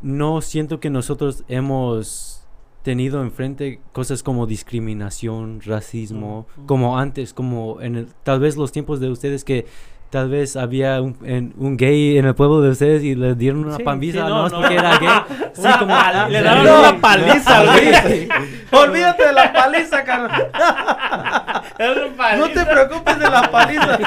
no 0.00 0.40
siento 0.40 0.78
que 0.78 0.90
nosotros 0.90 1.44
hemos 1.48 2.46
tenido 2.82 3.22
enfrente 3.22 3.80
cosas 3.92 4.22
como 4.22 4.46
discriminación, 4.46 5.60
racismo, 5.62 6.46
Ujú. 6.56 6.66
como 6.66 6.98
antes, 6.98 7.34
como 7.34 7.80
en 7.80 7.96
el, 7.96 8.06
tal 8.22 8.40
vez 8.40 8.56
los 8.56 8.72
tiempos 8.72 9.00
de 9.00 9.10
ustedes 9.10 9.44
que 9.44 9.66
tal 10.10 10.28
vez 10.30 10.56
había 10.56 11.00
un, 11.02 11.16
en- 11.24 11.52
un 11.58 11.76
gay 11.76 12.16
en 12.18 12.24
el 12.26 12.34
pueblo 12.34 12.60
de 12.60 12.70
ustedes 12.70 13.02
y 13.04 13.14
le 13.14 13.34
dieron 13.34 13.64
una 13.66 13.76
Sí, 13.76 13.82
pambiza 13.82 14.22
sí, 14.24 14.28
no, 14.28 14.48
no. 14.48 14.60
porque 14.60 14.74
era 14.74 14.98
gay. 14.98 15.08
Sí, 15.54 15.62
como 15.78 15.94
Le 16.28 16.42
daban 16.42 16.66
una 16.68 17.00
paliza, 17.00 17.64
güey. 17.64 18.28
Olvídate 18.70 19.26
de 19.26 19.32
la 19.32 19.52
paliza, 19.52 20.04
carnal. 20.04 20.50
No 21.78 22.48
te 22.48 22.64
preocupes 22.66 23.18
de 23.18 23.30
la 23.30 23.50
paliza. 23.50 23.98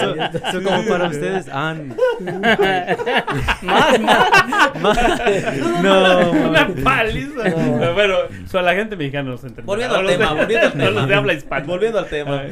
So- 0.00 0.52
so 0.52 0.62
como 0.62 0.84
para 0.88 1.08
ustedes 1.08 1.48
han 1.48 1.96
Más, 3.62 4.00
más. 4.80 4.98
no 5.82 6.30
Una 6.30 6.68
paliza. 6.84 7.42
Pero 7.44 7.94
bueno, 7.94 8.14
so, 8.46 8.60
la 8.62 8.74
gente 8.74 8.96
mexicana 8.96 9.30
nos 9.30 9.42
entiende. 9.42 9.62
Volviendo 9.66 9.96
al 9.96 10.06
tema, 10.06 10.32
volviendo 10.32 10.66
al 10.66 10.78
los 10.78 10.94
tema. 10.94 11.06
de 11.06 11.14
habla 11.14 11.32
hispana. 11.34 11.66
Volviendo 11.66 11.98
al 11.98 12.06
tema. 12.06 12.42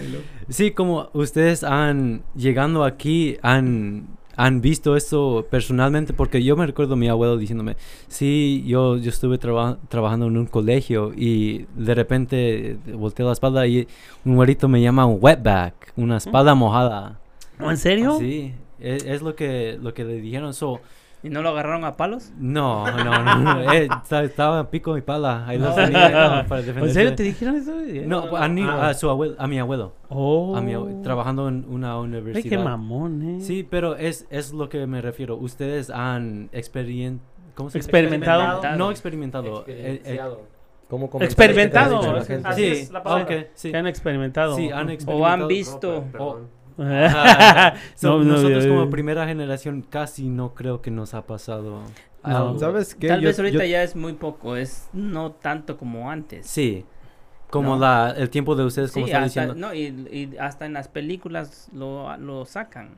Sí, 0.49 0.73
como 0.73 1.11
ustedes 1.13 1.63
han, 1.65 2.23
llegando 2.35 2.85
aquí, 2.85 3.39
han, 3.43 4.09
han 4.45 4.61
visto 4.61 4.97
esto 4.97 5.47
personalmente, 5.51 6.13
porque 6.13 6.43
yo 6.43 6.57
me 6.57 6.67
recuerdo 6.67 6.95
a 6.95 6.97
mi 6.97 7.09
abuelo 7.09 7.37
diciéndome, 7.37 7.77
sí, 8.09 8.65
yo, 8.67 8.97
yo 8.97 9.11
estuve 9.11 9.39
traba- 9.39 9.79
trabajando 9.89 10.27
en 10.27 10.37
un 10.37 10.47
colegio 10.47 11.13
y 11.15 11.67
de 11.77 11.95
repente 11.95 12.79
volteé 12.95 13.27
la 13.27 13.33
espalda 13.33 13.67
y 13.67 13.87
un 14.25 14.37
güerito 14.37 14.69
me 14.69 14.81
llama 14.81 15.05
un 15.07 15.19
wetback, 15.21 15.93
una 15.97 16.17
espalda 16.17 16.55
mojada. 16.55 17.21
¿No, 17.59 17.71
¿En 17.71 17.77
serio? 17.77 18.17
Sí, 18.19 18.55
es, 18.79 19.05
es 19.05 19.21
lo 19.23 19.35
que 19.35 19.79
lo 19.83 19.93
que 19.93 20.05
le 20.05 20.15
dijeron. 20.21 20.55
So, 20.55 20.81
¿Y 21.23 21.29
no 21.29 21.43
lo 21.43 21.51
agarraron 21.51 21.85
a 21.85 21.97
palos? 21.99 22.33
No, 22.39 22.87
no, 23.05 23.05
no. 23.23 23.39
no, 23.65 23.73
eh, 23.73 23.89
esta- 24.03 24.23
estaba 24.25 24.71
pico 24.71 24.97
y 24.97 25.03
pala. 25.03 25.47
Ahí 25.47 25.59
No. 25.59 25.75
tenía, 25.75 26.43
no, 26.43 26.49
para 26.49 26.63
¿En 26.63 26.91
serio 26.95 27.15
te 27.15 27.23
dijeron 27.25 27.57
eso? 27.57 27.73
No, 28.07 28.37
a, 28.37 28.49
ni- 28.49 28.63
Ah. 28.63 28.89
a 28.89 28.95
su 28.95 29.11
abuelo, 29.11 29.35
a 29.39 29.47
mi 29.47 29.59
abuelo. 29.59 29.93
Oh. 30.09 30.57
A 30.57 30.63
mi 30.63 30.73
abue- 30.73 31.03
trabajando 31.03 31.49
en 31.49 31.67
una 31.69 31.99
universidad. 31.99 32.43
Ay, 32.45 32.49
qué 32.51 32.59
mamón, 32.59 33.23
eh. 33.23 33.41
Sí, 33.43 33.67
pero 33.69 33.97
es, 33.97 34.27
es 34.31 34.53
lo 34.55 34.69
que 34.71 34.87
me 34.87 35.03
refiero. 35.03 35.37
Ustedes 35.37 35.91
han 35.91 36.49
experien... 36.53 37.21
¿cómo 37.55 37.69
se 37.69 37.79
dice? 37.79 37.89
Experimentado. 37.91 38.77
No 38.77 38.91
experimentado. 38.91 39.65
eh, 39.67 39.73
eh, 39.77 39.93
Experienciado. 39.97 40.41
Ha 41.21 41.25
Experimentado. 41.25 42.01
así 42.45 42.63
Sí, 42.63 42.67
es 42.67 42.91
la 42.91 43.03
palabra. 43.03 43.25
ok, 43.25 43.47
sí. 43.55 43.71
Que 43.71 43.77
han 43.77 43.87
experimentado. 43.87 44.57
Sí, 44.57 44.71
han 44.71 44.89
¿O 44.89 44.91
experimentado. 44.91 45.27
han 45.43 45.47
visto? 45.49 46.05
Ah, 46.81 47.75
so, 47.95 48.19
No, 48.19 48.25
no, 48.25 48.33
nosotros 48.33 48.65
eh, 48.65 48.69
como 48.69 48.91
primera 48.91 49.27
generación 49.27 49.83
casi 49.83 50.29
no 50.29 50.55
creo 50.55 50.81
que 50.83 50.91
nos 50.91 51.15
ha 51.15 51.27
pasado. 51.27 51.81
No. 52.25 52.59
¿Sabes 52.59 52.95
qué? 52.95 53.09
Tal 53.09 53.21
Yo- 53.21 53.29
vez 53.29 53.39
ahorita 53.39 53.65
yo- 53.65 53.71
ya 53.71 53.83
es 53.83 53.97
muy 53.97 54.13
poco, 54.15 54.57
es 54.57 54.89
no 54.93 55.33
tanto 55.33 55.77
como 55.77 56.11
antes. 56.11 56.47
Sí. 56.47 56.85
Como 57.51 57.75
No. 57.75 57.81
la, 57.81 58.15
el 58.17 58.31
tiempo 58.31 58.55
de 58.55 58.65
ustedes, 58.65 58.93
como 58.93 59.07
Sí, 59.07 59.13
diciendo. 59.25 59.55
no, 59.55 59.75
y, 59.75 59.87
y 60.11 60.37
hasta 60.39 60.67
en 60.67 60.73
las 60.73 60.89
películas 60.89 61.69
lo, 61.73 62.17
lo 62.19 62.45
sacan. 62.47 62.91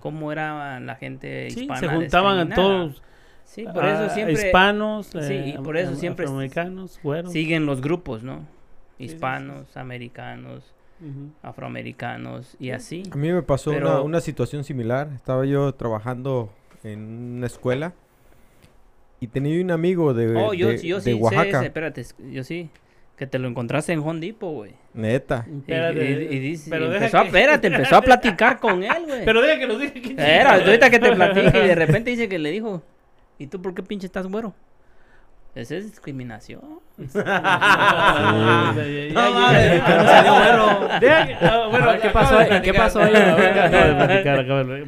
Cómo 0.00 0.32
era 0.32 0.80
la 0.80 0.96
gente 0.96 1.50
Sí, 1.50 1.62
hispana. 1.62 1.80
se 1.80 1.88
juntaban 1.88 2.52
a 2.52 2.54
todos. 2.54 3.02
Sí, 3.44 3.64
por 3.72 3.84
eso 3.84 4.04
ah, 4.04 4.08
siempre 4.10 4.32
Hispanos. 4.34 5.06
Sí, 5.06 5.18
eh, 5.20 5.54
y 5.58 5.62
por 5.62 5.76
eso 5.76 5.94
siempre 5.94 6.24
Afroamericanos, 6.24 6.98
güeros. 7.02 7.30
siguen 7.32 7.66
los 7.66 7.80
grupos, 7.80 8.22
¿no? 8.22 8.38
sí, 8.98 9.08
sí. 9.08 9.14
Hispanos, 9.14 9.76
americanos, 9.76 10.64
Ujú. 11.00 11.30
afroamericanos 11.42 12.56
y 12.60 12.70
así. 12.70 13.02
A 13.12 13.16
mí 13.16 13.32
me 13.32 13.42
pasó 13.42 13.72
Pero- 13.72 13.90
una, 13.90 14.00
una 14.02 14.20
situación 14.20 14.64
similar. 14.64 15.08
Estaba 15.14 15.44
yo 15.44 15.72
trabajando 15.74 16.50
en 16.82 17.36
una 17.38 17.46
escuela 17.46 17.92
y 19.20 19.26
tenía 19.28 19.60
un 19.62 19.70
amigo 19.70 20.14
de, 20.14 20.34
Oh, 20.36 20.54
yo, 20.54 20.68
de- 20.68 20.78
yo 20.82 20.96
de 20.96 21.02
sí 21.02 21.10
sé 21.12 21.14
Oaxaca. 21.14 21.58
ese, 21.58 21.66
espérate, 21.66 22.00
es- 22.02 22.16
yo 22.30 22.44
sí. 22.44 22.70
Que 23.16 23.28
te 23.28 23.38
lo 23.38 23.46
encontraste 23.46 23.92
en 23.92 24.00
Home 24.00 24.18
Depot, 24.18 24.52
güey. 24.52 24.72
Neta. 24.92 25.46
Y, 25.48 25.52
y- 25.52 25.58
Espérate, 25.58 26.12
y 26.34 26.38
dice- 26.40 26.68
pero 26.70 26.92
empezó 26.92 27.18
a, 27.18 27.20
que- 27.22 27.26
espérate, 27.28 27.66
empezó 27.68 27.96
a 27.96 28.02
platicar 28.02 28.58
con 28.58 28.82
él, 28.82 29.04
güey. 29.06 29.24
Pero 29.24 29.40
deja 29.40 29.58
que 29.60 29.66
nos 29.68 29.78
diga 29.80 29.92
que 29.94 30.14
Era, 30.18 30.54
ahorita 30.54 30.90
que 30.90 30.98
te 30.98 31.12
platique 31.12 31.64
y 31.64 31.68
de 31.68 31.74
repente 31.76 32.10
dice 32.10 32.28
que 32.28 32.40
le 32.40 32.50
dijo, 32.50 32.82
¿y 33.38 33.46
tú 33.46 33.62
por 33.62 33.72
qué 33.72 33.84
pinche 33.84 34.06
estás 34.06 34.26
güero? 34.26 34.52
Esa 35.54 35.76
es 35.76 35.84
discriminación. 35.90 36.60
Ah, 37.16 38.72
No 38.74 38.74
salió 38.74 40.34
bueno. 40.34 40.98
Deja 41.00 41.38
ah, 41.40 41.66
bueno, 41.70 41.84
A 41.88 41.92
ver, 41.92 42.00
¿qué 42.00 42.10
pasó? 42.10 42.36
¿Qué 42.62 42.74
pasó 42.74 43.00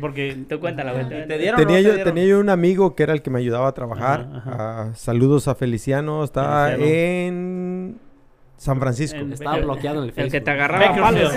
Porque 0.01 0.37
Tú 0.49 0.61
cuéntala, 0.61 0.93
güey. 0.93 1.09
¿Te 1.09 1.39
dieron 1.39 1.61
o 1.61 1.63
no 1.63 1.67
Tenía 1.67 1.79
te 1.79 1.83
yo, 1.85 1.93
dieron? 1.95 2.15
tenía 2.15 2.29
yo 2.29 2.41
un 2.41 2.49
amigo 2.51 2.95
que 2.95 3.03
era 3.03 3.13
el 3.13 3.23
que 3.23 3.31
me 3.31 3.39
ayudaba 3.39 3.69
a 3.69 3.73
trabajar. 3.73 4.29
Ajá, 4.35 4.53
Ah, 4.59 4.91
saludos 4.95 5.49
a 5.49 5.55
Feliciano. 5.55 6.25
Estaba 6.25 6.69
Feliciano. 6.69 6.93
en 6.97 7.99
San 8.57 8.79
Francisco. 8.81 9.19
En- 9.19 9.33
Estaba 9.33 9.59
bloqueado 9.59 9.99
en 9.99 10.03
el 10.05 10.09
El 10.11 10.15
Facebook. 10.15 10.33
que 10.33 10.41
te 10.41 10.51
agarraba 10.51 10.87
a 10.87 10.95
palos. 10.97 11.35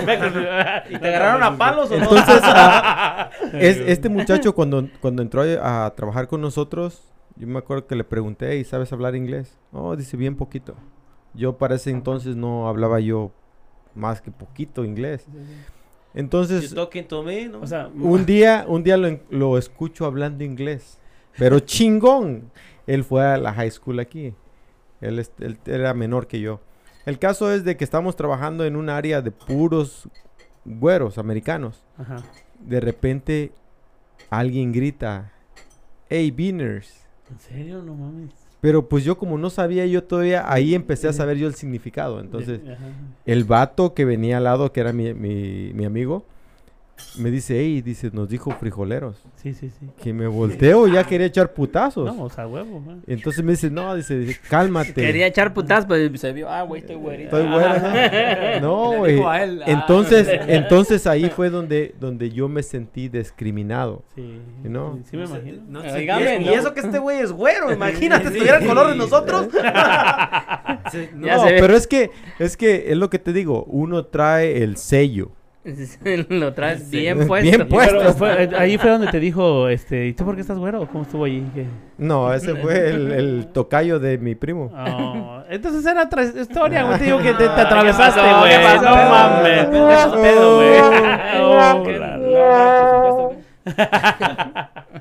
¿Y 0.90 0.98
te 0.98 1.08
agarraron 1.08 1.42
a 1.42 1.56
palos 1.58 1.90
o 1.90 1.96
no? 1.96 2.02
Entonces, 2.04 2.40
ah, 2.44 3.30
es, 3.54 3.78
este 3.78 4.08
muchacho 4.08 4.54
cuando, 4.54 4.88
cuando 5.00 5.22
entró 5.22 5.42
a 5.62 5.92
trabajar 5.96 6.28
con 6.28 6.40
nosotros, 6.40 7.02
yo 7.40 7.46
me 7.46 7.58
acuerdo 7.58 7.86
que 7.86 7.96
le 7.96 8.04
pregunté, 8.04 8.58
¿y 8.58 8.64
sabes 8.64 8.92
hablar 8.92 9.16
inglés? 9.16 9.56
Oh, 9.72 9.96
dice, 9.96 10.18
bien 10.18 10.36
poquito. 10.36 10.74
Yo 11.32 11.56
para 11.56 11.76
ese 11.76 11.90
entonces 11.90 12.36
no 12.36 12.68
hablaba 12.68 13.00
yo 13.00 13.32
más 13.94 14.20
que 14.20 14.30
poquito 14.30 14.84
inglés. 14.84 15.24
Entonces, 16.12 16.68
You 16.68 16.76
talking 16.76 17.08
to 17.08 17.22
me, 17.22 17.48
¿no? 17.48 17.62
O 17.62 17.66
sea, 17.66 17.88
un 17.94 18.26
día, 18.26 18.66
un 18.68 18.82
día 18.82 18.98
lo, 18.98 19.20
lo 19.30 19.56
escucho 19.56 20.04
hablando 20.04 20.44
inglés, 20.44 20.98
pero 21.38 21.58
chingón. 21.60 22.50
Él 22.86 23.04
fue 23.04 23.24
a 23.24 23.38
la 23.38 23.54
high 23.54 23.70
school 23.70 24.00
aquí. 24.00 24.34
Él, 25.00 25.26
él 25.38 25.58
era 25.64 25.94
menor 25.94 26.26
que 26.26 26.40
yo. 26.40 26.60
El 27.06 27.18
caso 27.18 27.50
es 27.50 27.64
de 27.64 27.78
que 27.78 27.84
estamos 27.84 28.16
trabajando 28.16 28.66
en 28.66 28.76
un 28.76 28.90
área 28.90 29.22
de 29.22 29.30
puros 29.30 30.10
güeros 30.66 31.16
americanos. 31.16 31.86
Ajá. 31.96 32.22
De 32.58 32.80
repente 32.80 33.52
alguien 34.28 34.72
grita, 34.72 35.32
hey, 36.10 36.30
Beaners. 36.30 36.99
¿En 37.30 37.38
serio? 37.38 37.82
No 37.82 37.94
mames. 37.94 38.30
Pero 38.60 38.88
pues 38.88 39.04
yo 39.04 39.16
como 39.16 39.38
no 39.38 39.48
sabía 39.48 39.86
yo 39.86 40.04
todavía, 40.04 40.50
ahí 40.52 40.74
empecé 40.74 41.08
a 41.08 41.12
saber 41.12 41.38
yo 41.38 41.46
el 41.46 41.54
significado. 41.54 42.20
Entonces, 42.20 42.60
el 43.24 43.44
vato 43.44 43.94
que 43.94 44.04
venía 44.04 44.36
al 44.36 44.44
lado, 44.44 44.70
que 44.72 44.80
era 44.80 44.92
mi, 44.92 45.14
mi, 45.14 45.72
mi 45.72 45.84
amigo, 45.86 46.24
me 47.18 47.30
dice, 47.30 47.58
hey, 47.58 47.82
dice, 47.82 48.10
nos 48.12 48.28
dijo 48.28 48.50
frijoleros. 48.52 49.16
Sí, 49.36 49.54
sí, 49.54 49.70
sí. 49.70 49.86
Que 50.02 50.12
me 50.12 50.26
volteo, 50.26 50.86
ya 50.88 51.04
quería 51.04 51.26
echar 51.26 51.52
putazos. 51.52 52.14
No, 52.14 52.24
o 52.24 52.30
sea, 52.30 52.46
huevo. 52.46 52.80
man. 52.80 53.02
Entonces 53.06 53.44
me 53.44 53.52
dice, 53.52 53.70
no, 53.70 53.94
dice, 53.94 54.18
dice, 54.18 54.40
cálmate. 54.48 54.94
Quería 54.94 55.26
echar 55.26 55.52
putas, 55.54 55.86
pues 55.86 56.20
se 56.20 56.32
vio, 56.32 56.48
ah, 56.48 56.62
güey, 56.62 56.80
estoy 56.80 56.96
güerito. 56.96 57.38
Estoy 57.38 57.50
bueno. 57.52 57.74
No, 58.60 58.92
Le 59.04 59.16
güey. 59.16 59.22
ah. 59.24 59.64
Entonces, 59.66 60.28
entonces 60.46 61.06
ahí 61.06 61.30
fue 61.30 61.50
donde, 61.50 61.94
donde 61.98 62.30
yo 62.30 62.48
me 62.48 62.62
sentí 62.62 63.08
discriminado. 63.08 64.02
Sí. 64.14 64.40
¿No? 64.64 64.96
Sí, 64.96 65.10
sí 65.10 65.16
me 65.16 65.24
imagino. 65.24 65.62
No 65.68 65.80
Y, 66.00 66.06
¿no? 66.44 66.52
eso 66.52 66.74
que 66.74 66.80
este 66.80 66.98
güey 66.98 67.18
es 67.20 67.32
güero, 67.32 67.72
imagínate, 67.80 68.28
si 68.28 68.38
tuviera 68.38 68.58
el 68.58 68.66
color 68.66 68.88
de 68.88 68.96
nosotros. 68.96 69.48
sí, 70.92 71.08
no, 71.14 71.36
no, 71.36 71.44
pero 71.44 71.76
es 71.76 71.86
que, 71.86 72.10
es 72.38 72.56
que 72.56 72.90
es 72.92 72.96
lo 72.96 73.10
que 73.10 73.18
te 73.18 73.32
digo, 73.32 73.64
uno 73.64 74.06
trae 74.06 74.62
el 74.62 74.76
sello. 74.76 75.32
Lo 76.30 76.54
traes 76.54 76.88
bien 76.90 77.16
Bien 77.28 77.28
puesto. 77.28 77.68
puesto. 77.68 77.98
Pero 77.98 78.12
fue- 78.14 78.50
ahí 78.58 78.78
fue 78.78 78.90
donde 78.90 79.08
te 79.08 79.20
dijo, 79.20 79.68
este, 79.68 80.06
¿y 80.06 80.12
tú 80.14 80.24
por 80.24 80.34
qué 80.34 80.40
estás 80.40 80.58
güero? 80.58 80.86
¿Cómo 80.88 81.02
estuvo 81.04 81.24
allí? 81.24 81.44
¿Qué? 81.54 81.66
No, 81.98 82.32
ese 82.32 82.54
fue 82.56 82.88
el, 82.88 83.12
el 83.12 83.46
tocayo 83.52 83.98
de 84.00 84.16
mi 84.18 84.34
primo. 84.34 84.72
Oh, 84.74 85.42
entonces 85.50 85.84
era 85.84 86.04
otra 86.04 86.24
historia, 86.24 86.84
güey. 86.84 86.98
Te 86.98 87.04
digo 87.04 87.18
que 87.18 87.32
te, 87.34 87.44
te 87.44 87.44
Ah, 87.44 87.62
atravesaste, 87.62 88.20
güey. 88.20 88.54
No 88.82 88.94
mames. 88.94 89.68
Es 89.68 90.06
pedo, 90.22 90.56
güey. 90.56 90.80
Oh, 91.40 91.84
la- 91.98 92.16
no, 92.16 92.26
no, 92.26 93.28
por 93.28 93.34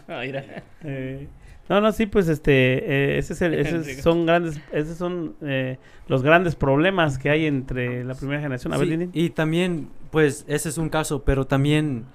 supuesto, 0.05 0.73
güey. 0.83 1.38
No, 1.69 1.79
no, 1.81 1.91
sí, 1.91 2.07
pues 2.07 2.27
este, 2.27 3.13
eh, 3.13 3.17
ese 3.19 3.33
es 3.33 3.41
el- 3.43 3.53
esos 3.59 3.85
son 4.03 4.25
grandes, 4.25 4.59
esos 4.73 4.97
son 4.97 5.35
eh, 5.41 5.77
los 6.07 6.23
grandes 6.23 6.55
problemas 6.55 7.17
que 7.19 7.29
hay 7.29 7.45
entre 7.45 8.03
la 8.03 8.15
primera 8.15 8.41
generación. 8.41 8.73
A 8.73 8.77
ver, 8.77 8.87
Sí, 8.87 9.09
y 9.13 9.29
también, 9.29 9.89
pues, 10.11 10.43
ese 10.47 10.69
es 10.69 10.77
un 10.79 10.89
caso, 10.89 11.23
pero 11.23 11.45
también, 11.45 12.05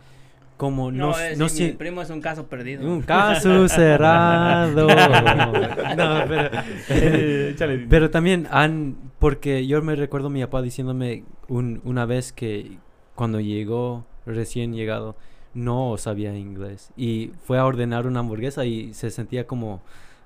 como 0.57 0.91
no, 0.93 1.11
No, 1.13 1.19
eh, 1.21 1.35
no 1.37 1.49
sí, 1.49 1.65
mi 1.65 1.73
primo 1.73 2.03
es 2.03 2.11
un 2.11 2.21
caso 2.21 2.47
perdido. 2.47 2.85
un 2.89 3.01
caso 3.07 3.69
cerrado. 3.69 4.87
no, 5.97 6.25
pero, 6.29 6.51
Eh, 6.89 7.87
pero 7.89 8.11
también 8.11 8.47
han, 8.51 8.97
porque 9.19 9.67
yo 9.67 9.81
me 9.83 9.95
recuerdo 9.97 10.29
a 10.29 10.31
mi 10.31 10.41
papá 10.43 10.63
diciéndome 10.63 11.25
un- 11.49 11.81
una 11.85 12.07
vez 12.07 12.33
que 12.33 12.79
cuando 13.15 13.41
llegó, 13.41 14.05
recién 14.27 14.75
llegado, 14.75 15.17
no 15.55 15.97
sabía 15.97 16.37
inglés. 16.37 16.91
Y 16.97 17.31
fue 17.45 17.59
a 17.59 17.65
ordenar 17.65 18.07
una 18.07 18.21
hamburguesa 18.21 18.65
y 18.65 18.93
se 18.95 19.11
sentía 19.11 19.47
como 19.47 19.81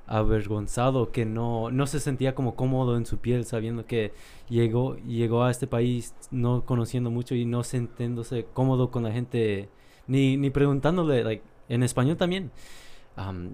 avergonzado 0.09 1.13
que 1.13 1.27
no 1.27 1.71
no 1.71 1.87
se 1.87 2.01
sentía 2.01 2.35
como 2.35 2.55
cómodo 2.57 2.97
en 2.97 3.05
su 3.05 3.19
piel 3.19 3.45
sabiendo 3.45 3.85
que 3.85 4.13
llegó 4.49 4.97
llegó 5.07 5.45
a 5.45 5.51
este 5.51 5.67
país 5.67 6.15
no 6.31 6.65
conociendo 6.65 7.11
mucho 7.11 7.35
y 7.35 7.45
no 7.45 7.63
sintiéndose 7.63 8.47
cómodo 8.55 8.91
con 8.91 9.03
la 9.03 9.13
gente 9.13 9.69
ni 10.07 10.39
ni 10.39 10.49
preguntándole 10.49 11.23
like, 11.25 11.45
en 11.69 11.83
español 11.83 12.17
también. 12.17 12.51
Am, 13.17 13.51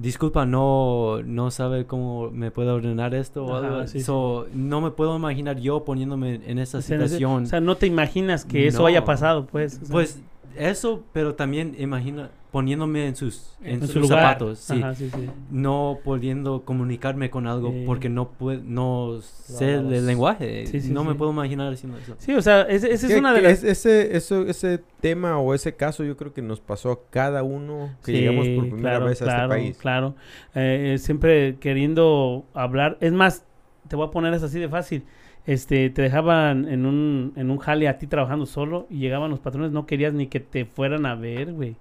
disculpa 0.00 0.44
no 0.44 1.22
no 1.24 1.50
sabe 1.50 1.86
cómo 1.86 2.30
me 2.30 2.50
puede 2.50 2.70
ordenar 2.70 3.14
esto 3.14 3.46
o 3.46 3.56
algo 3.56 3.86
sí, 3.86 4.00
So, 4.00 4.46
no 4.52 4.82
me 4.82 4.90
puedo 4.90 5.16
imaginar 5.16 5.58
yo 5.58 5.84
poniéndome 5.84 6.34
en 6.46 6.58
esa 6.58 6.78
O 6.78 6.82
sea, 6.82 6.98
situación. 6.98 7.44
O 7.44 7.46
sea, 7.46 7.60
no 7.60 7.76
te 7.76 7.86
imaginas 7.86 8.44
que 8.44 8.66
eso 8.66 8.84
haya 8.84 9.04
pasado, 9.06 9.46
pues. 9.46 9.80
o 9.82 9.86
sea, 9.86 9.92
pues 9.92 10.22
eso, 10.56 11.04
pero 11.12 11.34
también 11.34 11.74
imagina 11.78 12.30
poniéndome 12.50 13.06
en 13.06 13.14
sus, 13.14 13.54
en 13.62 13.74
en 13.74 13.80
sus 13.86 13.92
su 13.92 14.04
zapatos, 14.08 14.58
sí. 14.58 14.82
Ajá, 14.82 14.92
sí, 14.96 15.08
sí. 15.14 15.30
No 15.52 15.98
pudiendo 16.02 16.62
comunicarme 16.64 17.30
con 17.30 17.46
algo 17.46 17.70
Sí. 17.70 17.84
porque 17.86 18.08
no 18.08 18.30
puedo, 18.32 18.60
no 18.64 19.20
sé 19.22 19.74
el, 19.74 20.04
lenguaje. 20.04 20.66
Sí, 20.66 20.80
sí, 20.80 20.90
no 20.92 21.04
me 21.04 21.14
puedo 21.14 21.30
imaginar 21.30 21.72
haciendo 21.72 21.96
eso. 21.98 22.16
Sí, 22.18 22.32
o 22.34 22.42
sea, 22.42 22.62
ese, 22.62 22.92
ese 22.92 23.06
es 23.12 23.18
una 23.20 23.32
de 23.34 23.42
las... 23.42 23.52
es- 23.52 23.64
ese, 23.64 24.16
eso, 24.16 24.42
ese 24.48 24.82
tema 25.00 25.38
o 25.38 25.54
ese 25.54 25.76
caso 25.76 26.02
yo 26.02 26.16
creo 26.16 26.32
que 26.34 26.42
nos 26.42 26.58
pasó 26.60 26.90
a 26.90 26.98
cada 27.10 27.44
uno 27.44 27.90
que 28.04 28.12
llegamos 28.12 28.48
por 28.48 28.64
primera 28.68 28.96
claro, 28.96 29.04
vez 29.06 29.22
a 29.22 29.24
claro, 29.26 29.42
este 29.54 29.62
país. 29.62 29.78
Claro, 29.78 30.14
Eh, 30.56 30.96
siempre 30.98 31.56
queriendo 31.60 32.44
hablar. 32.52 32.98
Es 33.00 33.12
más, 33.12 33.44
te 33.86 33.94
voy 33.94 34.08
a 34.08 34.10
poner 34.10 34.34
eso 34.34 34.46
así 34.46 34.58
de 34.58 34.68
fácil. 34.68 35.04
Este, 35.50 35.90
te 35.90 36.02
dejaban 36.02 36.68
en 36.68 36.86
un, 36.86 37.32
en 37.34 37.50
un 37.50 37.58
jale 37.58 37.88
a 37.88 37.98
ti 37.98 38.06
trabajando 38.06 38.46
solo 38.46 38.86
y 38.88 38.98
llegaban 39.00 39.30
los 39.32 39.40
patrones, 39.40 39.72
no 39.72 39.84
querías 39.84 40.14
ni 40.14 40.28
que 40.28 40.38
te 40.38 40.64
fueran 40.64 41.06
a 41.06 41.16
ver, 41.16 41.52
güey. 41.52 41.74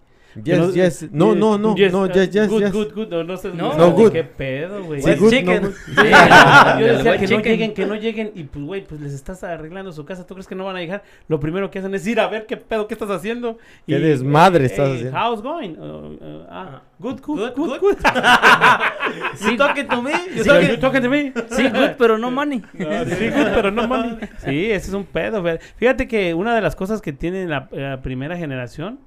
Yes, 0.43 0.73
yes. 0.75 1.07
No, 1.11 1.33
no, 1.33 1.57
no, 1.57 1.57
no, 1.57 1.71
uh, 1.73 1.75
yes, 1.75 2.29
yes, 2.31 2.47
good, 2.47 2.61
yes. 2.61 2.71
good, 2.71 2.93
good. 2.93 3.07
No, 3.09 3.23
no, 3.23 3.35
sé, 3.37 3.49
No. 3.53 3.73
No, 3.75 3.91
good. 3.91 4.11
¿Qué 4.11 4.23
pedo, 4.23 4.83
güey? 4.83 5.01
Sí, 5.01 5.09
Wet 5.09 5.19
good, 5.19 5.29
chicken. 5.31 5.61
no. 5.63 5.69
Sí, 5.69 5.75
Sí, 5.87 5.93
yo 6.79 6.85
decía 6.85 7.17
que 7.17 7.21
no 7.21 7.27
chicken. 7.27 7.41
lleguen, 7.43 7.73
que 7.73 7.85
no 7.85 7.95
lleguen 7.95 8.31
y 8.35 8.43
pues 8.43 8.65
güey, 8.65 8.83
pues 8.85 9.01
les 9.01 9.13
estás 9.13 9.43
arreglando 9.43 9.91
su 9.91 10.05
casa, 10.05 10.25
¿tú 10.27 10.35
crees 10.35 10.47
que 10.47 10.55
no 10.55 10.65
van 10.65 10.75
a 10.75 10.79
llegar? 10.81 11.03
Lo 11.27 11.39
primero 11.39 11.71
que 11.71 11.79
hacen 11.79 11.93
es 11.95 12.05
ir 12.05 12.19
a 12.19 12.27
ver 12.27 12.45
qué 12.45 12.57
pedo, 12.57 12.87
qué 12.87 12.93
estás 12.93 13.09
haciendo. 13.09 13.57
Qué 13.87 13.95
Y, 13.97 14.01
desmadre 14.01 14.63
eh, 14.63 14.67
estás 14.67 14.89
eh, 14.89 14.93
haciendo. 14.93 15.17
How's 15.19 15.41
going? 15.41 15.71
Uh, 15.77 16.13
uh, 16.13 16.45
ah, 16.49 16.81
good, 16.99 17.19
good, 17.21 17.39
Good, 17.39 17.53
good, 17.55 17.79
good. 17.79 17.79
good. 17.79 17.97
You 19.41 19.57
talking 19.57 19.87
to 19.87 20.01
me? 20.01 20.11
You 20.35 20.43
Sí, 20.43 20.49
talking- 20.49 20.69
you 20.69 20.77
talking 20.77 21.01
to 21.01 21.09
me? 21.09 21.33
Sí, 21.49 21.63
good, 21.69 21.95
pero 21.97 22.17
no 22.17 22.29
money. 22.31 22.61
Sí, 22.73 23.29
good, 23.29 23.47
pero 23.55 23.71
no 23.71 23.87
money. 23.87 24.17
Sí, 24.45 24.71
ese 24.71 24.89
es 24.89 24.93
un 24.93 25.05
pedo. 25.05 25.41
güey. 25.41 25.57
Fíjate 25.77 26.07
que 26.07 26.33
una 26.33 26.53
de 26.55 26.61
las 26.61 26.75
cosas 26.75 27.01
que 27.01 27.13
tiene 27.13 27.47
la, 27.47 27.67
la 27.71 28.01
primera 28.01 28.37
generación, 28.37 28.99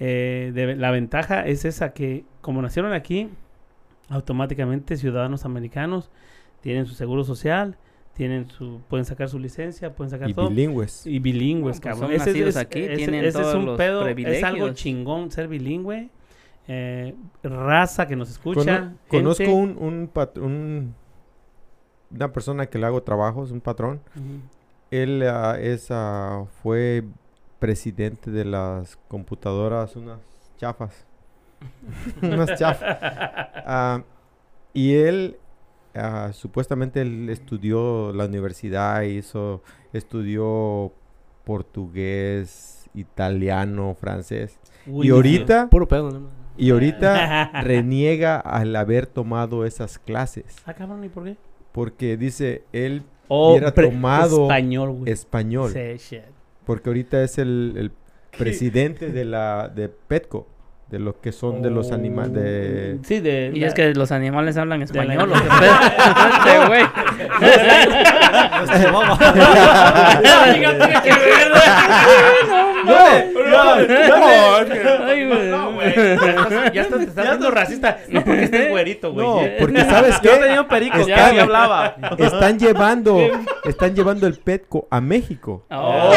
eh, 0.00 0.50
de, 0.54 0.74
la 0.76 0.90
ventaja 0.90 1.46
es 1.46 1.64
esa 1.64 1.92
que 1.92 2.24
como 2.40 2.60
nacieron 2.62 2.92
aquí, 2.92 3.28
automáticamente 4.08 4.96
ciudadanos 4.96 5.44
americanos 5.44 6.10
tienen 6.62 6.86
su 6.86 6.94
seguro 6.94 7.22
social, 7.24 7.76
tienen 8.14 8.48
su, 8.50 8.80
pueden 8.88 9.04
sacar 9.04 9.28
su 9.28 9.38
licencia, 9.38 9.94
pueden 9.94 10.10
sacar 10.10 10.28
Y 10.28 10.34
todo. 10.34 10.48
bilingües. 10.48 11.06
Y 11.06 11.18
bilingües, 11.20 11.76
No, 11.76 11.80
pues 11.82 11.94
cabrón. 11.96 12.18
son 12.18 12.26
nacidos 12.26 12.56
aquí, 12.56 12.86
tienen 12.96 13.24
ese 13.24 13.40
es 13.40 13.54
un 13.54 13.66
los 13.66 13.76
pedo, 13.78 14.06
es 14.06 14.42
algo 14.42 14.70
chingón 14.70 15.30
ser 15.30 15.48
bilingüe. 15.48 16.08
eh, 16.72 17.14
raza 17.42 18.06
que 18.06 18.14
nos 18.16 18.38
Cono- 18.38 18.60
escucha. 18.60 18.92
conozco 19.08 19.52
un, 19.52 19.76
un, 19.78 20.08
pat- 20.12 20.38
un- 20.38 20.94
una 22.14 22.32
persona 22.32 22.66
que 22.66 22.78
le 22.78 22.86
hago 22.86 23.02
trabajos, 23.02 23.50
un 23.50 23.60
patrón. 23.60 24.00
Él 24.90 25.22
es, 25.22 25.88
ah, 25.90 26.44
fue 26.62 27.04
presidente 27.60 28.32
de 28.32 28.44
las 28.44 28.96
computadoras, 29.06 29.94
unas 29.94 30.18
chafas. 30.56 31.06
unas 32.22 32.58
chafas. 32.58 32.98
Ah, 33.72 34.02
y 34.72 34.94
él, 34.94 35.36
ah, 35.94 36.30
supuestamente, 36.32 37.02
él 37.02 37.28
estudió 37.28 38.12
la 38.12 38.24
universidad, 38.24 39.02
hizo, 39.02 39.62
estudió 39.92 40.92
portugués, 41.44 42.88
italiano, 42.94 43.94
francés. 43.94 44.58
Uy, 44.86 45.06
y 45.06 45.10
ahorita, 45.10 45.68
Puro 45.70 45.86
pedo, 45.86 46.10
¿no? 46.10 46.28
y 46.56 46.70
ahorita 46.70 47.50
reniega 47.62 48.36
al 48.40 48.74
haber 48.74 49.06
tomado 49.06 49.64
esas 49.64 49.98
clases. 49.98 50.56
Ah, 50.66 50.74
cabrón, 50.74 51.04
¿y 51.04 51.08
por 51.08 51.24
qué? 51.24 51.36
Porque 51.72 52.16
dice, 52.16 52.64
él 52.72 53.04
O 53.28 53.52
hubiera 53.52 53.72
tomado 53.72 54.42
español, 54.44 54.90
güey. 54.90 55.12
español. 55.12 55.70
Sí, 55.72 55.96
shit. 55.98 56.22
Porque 56.64 56.90
ahorita 56.90 57.22
es 57.22 57.38
el, 57.38 57.74
el 57.76 57.92
presidente 58.36 59.10
de 59.10 59.24
la 59.24 59.68
de 59.68 59.88
Petco, 59.88 60.46
de 60.90 60.98
los 60.98 61.14
que 61.16 61.30
son 61.32 61.62
de 61.62 61.70
los 61.70 61.92
animales 61.92 62.32
de 62.34 62.98
Sí, 63.04 63.20
de. 63.20 63.52
Y 63.54 63.60
la- 63.60 63.68
es 63.68 63.74
que 63.74 63.94
los 63.94 64.10
animales 64.10 64.56
hablan 64.56 64.80
la- 64.80 64.84
español. 64.86 65.32
Este 66.40 66.66
güey. 66.66 66.84
No, 75.50 75.72
güey. 75.72 75.94
Ya 76.72 76.82
estás- 76.82 76.98
te 76.98 77.04
estás 77.04 77.24
haciendo 77.26 77.50
racista. 77.50 77.98
No 78.08 78.24
porque 78.24 78.44
estés 78.44 78.70
güerito, 78.70 79.12
güey. 79.12 79.26
No, 79.26 79.40
porque 79.58 79.84
sabes 79.84 80.20
Yo 80.22 80.32
qué? 80.32 80.36
tenía 80.38 80.60
un 80.62 80.68
perico 80.68 80.96
que 81.04 81.12
Está- 81.12 81.26
así 81.26 81.38
hablaba. 81.38 81.96
Están 82.18 82.58
llevando 82.58 83.18
están 83.64 83.94
llevando 83.94 84.26
el 84.26 84.34
Petco 84.38 84.86
a 84.90 85.00
México. 85.00 85.64
Oh, 85.70 86.10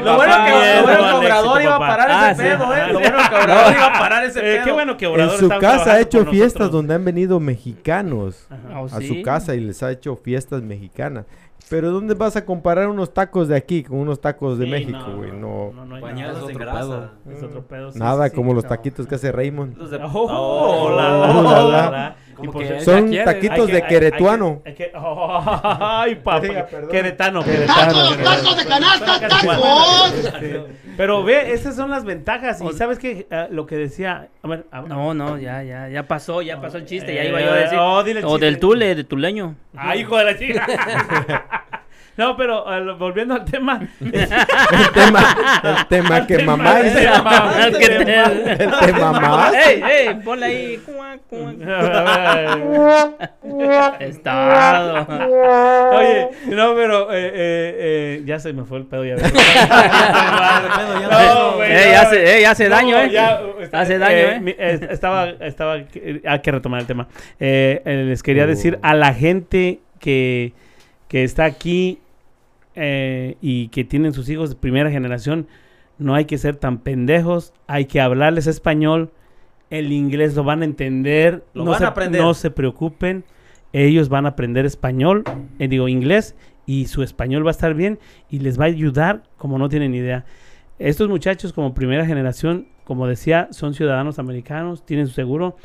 Obrador 0.00 1.30
Alexis, 1.30 1.62
iba 1.64 1.76
a 1.76 1.78
papá. 1.78 1.96
Parar 2.10 2.24
Ah, 2.24 2.30
ese 2.32 2.42
sí. 2.42 2.48
pedo, 2.48 2.74
eh. 2.74 2.92
Lo 2.92 2.98
bueno 3.00 3.18
que 3.28 3.34
Obrador 3.36 3.72
iba 3.74 3.86
a 3.86 3.98
parar 3.98 4.24
ese 4.24 4.38
Eh, 4.40 4.42
pedo. 4.56 4.64
qué 4.64 4.72
bueno 4.72 4.96
que 4.96 5.04
En 5.06 5.10
Obrador 5.12 5.38
su 5.38 5.44
está 5.46 5.58
casa 5.58 5.92
ha 5.92 6.00
hecho 6.00 6.24
fiestas 6.26 6.60
nosotros. 6.60 6.72
donde 6.72 6.94
han 6.94 7.04
venido 7.04 7.40
mexicanos 7.40 8.46
Oh, 8.74 8.86
a 8.86 8.98
sí. 9.00 9.08
su 9.08 9.22
casa 9.22 9.54
y 9.54 9.60
les 9.60 9.82
ha 9.82 9.90
hecho 9.90 10.16
fiestas 10.16 10.62
mexicanas. 10.62 11.26
Pero 11.68 11.92
¿dónde 11.92 12.14
vas 12.14 12.34
a 12.34 12.44
comparar 12.44 12.88
unos 12.88 13.14
tacos 13.14 13.46
de 13.46 13.54
aquí 13.54 13.84
con 13.84 13.98
unos 13.98 14.20
tacos 14.20 14.58
de 14.58 14.64
Sí, 14.64 14.70
México, 14.72 15.04
güey? 15.16 15.30
No, 15.30 15.70
no, 15.72 15.84
no 15.84 15.94
hay 15.94 16.02
Bañados 16.02 16.38
nada. 16.38 16.50
en 16.50 16.56
otro 16.56 16.66
grasa. 16.66 17.10
pedo. 17.24 17.36
Es 17.36 17.42
otro 17.44 17.62
pedo. 17.62 17.92
sí, 17.92 17.98
nada 18.00 18.24
sí, 18.24 18.30
sí. 18.30 18.36
como 18.36 18.54
los 18.54 18.64
No. 18.64 18.68
taquitos 18.70 19.06
que 19.06 19.14
hace 19.14 19.30
Raymond. 19.30 19.76
Los 19.76 19.90
de- 19.90 19.98
Oh, 19.98 20.10
Oh, 20.12 20.82
hola, 20.86 21.18
oh, 21.18 21.38
hola, 21.38 21.62
la, 21.62 21.88
hola. 21.88 22.16
Como 22.40 22.52
por 22.52 22.62
que 22.66 22.80
Son 22.80 23.08
quiere. 23.08 23.24
taquitos 23.24 23.66
Hay 23.68 23.72
de 23.74 23.82
que- 23.82 23.88
queretuano. 23.88 24.62
hay 24.64 24.74
que- 24.74 24.84
hay 24.84 24.90
que- 24.90 24.96
Ay, 25.80 26.14
papá. 26.24 26.40
Diga, 26.40 26.66
perdón. 26.66 26.90
Queretano. 26.90 27.42
¡Tacos, 27.42 28.56
de 28.56 28.66
canasta, 28.66 29.28
tacos! 29.28 30.32
Pero 30.96 31.22
ve, 31.24 31.52
esas 31.52 31.76
son 31.76 31.90
las 31.90 32.04
ventajas. 32.04 32.60
Y 32.60 32.72
sabes 32.74 32.98
que 32.98 33.26
lo 33.50 33.66
que 33.66 33.76
decía. 33.76 34.28
A 34.42 34.48
ver, 34.48 34.66
a- 34.70 34.82
No, 34.82 35.14
no, 35.14 35.38
ya, 35.38 35.62
ya, 35.62 35.88
ya 35.88 36.02
pasó, 36.08 36.42
ya 36.42 36.60
pasó 36.60 36.78
el 36.78 36.84
chiste, 36.86 37.14
ya 37.14 37.22
Eh, 37.22 37.28
iba 37.28 37.40
yo 37.40 37.52
a 37.52 37.56
decir. 37.56 37.78
oh, 37.80 38.02
dile 38.02 38.20
el 38.20 38.26
o 38.26 38.30
chiste. 38.30 38.44
del 38.46 38.58
tule, 38.58 38.94
de 38.94 39.04
tuleño. 39.04 39.54
Ah, 39.76 39.96
hijo 39.96 40.16
de 40.18 40.24
la 40.24 40.38
chica. 40.38 40.66
no, 42.16 42.36
pero 42.36 42.66
a 42.68 42.78
lo- 42.80 42.96
volviendo 42.98 43.34
al 43.34 43.44
tema. 43.44 43.80
El 44.00 44.90
tema, 44.92 45.36
el 45.62 45.86
tema 45.88 46.26
que 46.26 46.36
tema, 46.36 46.56
mamá 46.56 46.78
el 46.80 46.84
dice. 46.84 47.00
tema, 47.06 47.52
Es 47.58 47.76
que 47.76 47.86
te- 48.04 48.62
El 48.64 48.70
tema 48.86 49.12
mamá. 49.20 49.50
¡Ey, 49.54 49.82
ey! 49.82 50.14
Ponle 50.24 50.46
ahí. 50.46 50.78
Cuá, 50.84 51.16
cuá. 51.28 51.52
Estado. 54.00 55.06
Oye, 55.96 56.28
no, 56.48 56.74
pero 56.74 57.12
eh, 57.12 57.26
eh, 57.26 57.74
eh, 57.78 58.22
ya 58.24 58.38
se 58.38 58.52
me 58.52 58.64
fue 58.64 58.78
el 58.78 58.86
pedo 58.86 59.04
ya. 59.04 59.16
No, 59.16 59.22
güey, 61.56 61.72
Ey, 61.72 61.92
no, 61.94 62.00
hace, 62.00 62.36
ey, 62.38 62.44
hace 62.44 62.68
no, 62.68 62.74
daño, 62.76 62.98
eh. 62.98 63.10
ya, 63.10 63.40
Hace 63.72 63.98
daño, 63.98 64.16
eh. 64.16 64.40
mi- 64.40 64.54
eh, 64.58 64.80
estaba, 64.90 65.28
estaba, 65.28 65.74
hay 65.74 66.40
que 66.42 66.50
retomar 66.52 66.80
el 66.80 66.86
tema. 66.86 67.08
Eh, 67.38 67.82
eh, 67.84 68.04
les 68.08 68.22
quería 68.22 68.46
decir 68.46 68.78
a 68.82 68.94
la 68.94 69.12
gente 69.14 69.80
que, 69.98 70.52
que 71.10 71.24
está 71.24 71.44
aquí 71.44 71.98
eh, 72.76 73.36
y 73.40 73.66
que 73.68 73.82
tienen 73.82 74.12
sus 74.12 74.28
hijos 74.28 74.48
de 74.50 74.54
primera 74.54 74.92
generación, 74.92 75.48
no 75.98 76.14
hay 76.14 76.24
que 76.24 76.38
ser 76.38 76.54
tan 76.54 76.78
pendejos, 76.78 77.52
hay 77.66 77.86
que 77.86 78.00
hablarles 78.00 78.46
español, 78.46 79.10
el 79.70 79.90
inglés 79.90 80.36
lo 80.36 80.44
van 80.44 80.62
a 80.62 80.66
entender, 80.66 81.42
Lo 81.52 81.64
no, 81.64 81.72
van 81.72 81.80
se, 81.80 81.84
a 81.84 81.88
aprender. 81.88 82.20
no 82.22 82.32
se 82.32 82.52
preocupen, 82.52 83.24
ellos 83.72 84.08
van 84.08 84.24
a 84.24 84.30
aprender 84.30 84.64
español, 84.66 85.24
eh, 85.58 85.66
digo 85.66 85.88
inglés, 85.88 86.36
y 86.64 86.86
su 86.86 87.02
español 87.02 87.44
va 87.44 87.50
a 87.50 87.58
estar 87.58 87.74
bien 87.74 87.98
y 88.30 88.38
les 88.38 88.58
va 88.58 88.66
a 88.66 88.68
ayudar 88.68 89.24
como 89.36 89.58
no 89.58 89.68
tienen 89.68 89.92
idea. 89.96 90.24
Estos 90.78 91.08
muchachos 91.08 91.52
como 91.52 91.74
primera 91.74 92.06
generación, 92.06 92.68
como 92.84 93.08
decía, 93.08 93.48
son 93.50 93.74
ciudadanos 93.74 94.20
americanos, 94.20 94.86
tienen 94.86 95.08
su 95.08 95.14
seguro 95.14 95.56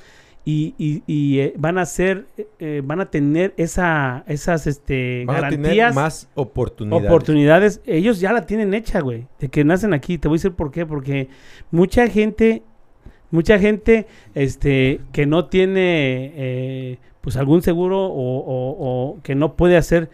y, 0.47 0.75
y- 0.77 1.01
y, 1.07 1.39
eh, 1.39 1.53
van 1.57 1.79
a 1.79 1.85
ser, 1.85 2.27
eh, 2.37 2.47
eh, 2.59 2.81
van 2.85 3.01
a 3.01 3.09
tener 3.09 3.53
esa, 3.57 4.23
esas 4.27 4.67
este, 4.67 5.23
Van 5.25 5.37
a 5.43 5.49
tener 5.49 5.61
garantías 5.63 5.95
más 5.95 6.29
oportunidades. 6.35 7.07
oportunidades, 7.09 7.81
ellos 7.87 8.19
ya 8.19 8.31
la 8.31 8.45
tienen 8.45 8.73
hecha, 8.75 8.99
güey, 9.01 9.25
de 9.39 9.49
que 9.49 9.63
nacen 9.63 9.93
aquí. 9.93 10.17
Te 10.19 10.27
voy 10.27 10.35
a 10.35 10.39
decir 10.39 10.51
por 10.51 10.71
qué, 10.71 10.85
porque 10.85 11.29
mucha 11.71 12.07
gente, 12.07 12.61
mucha 13.31 13.57
gente, 13.57 14.05
este, 14.35 15.01
que 15.11 15.25
no 15.25 15.45
tiene, 15.47 16.31
eh, 16.35 16.99
pues 17.21 17.37
algún 17.37 17.63
seguro 17.63 18.05
o, 18.05 18.37
o- 18.37 18.75
o 19.15 19.21
que 19.23 19.33
no 19.33 19.55
puede 19.55 19.77
hacer, 19.77 20.11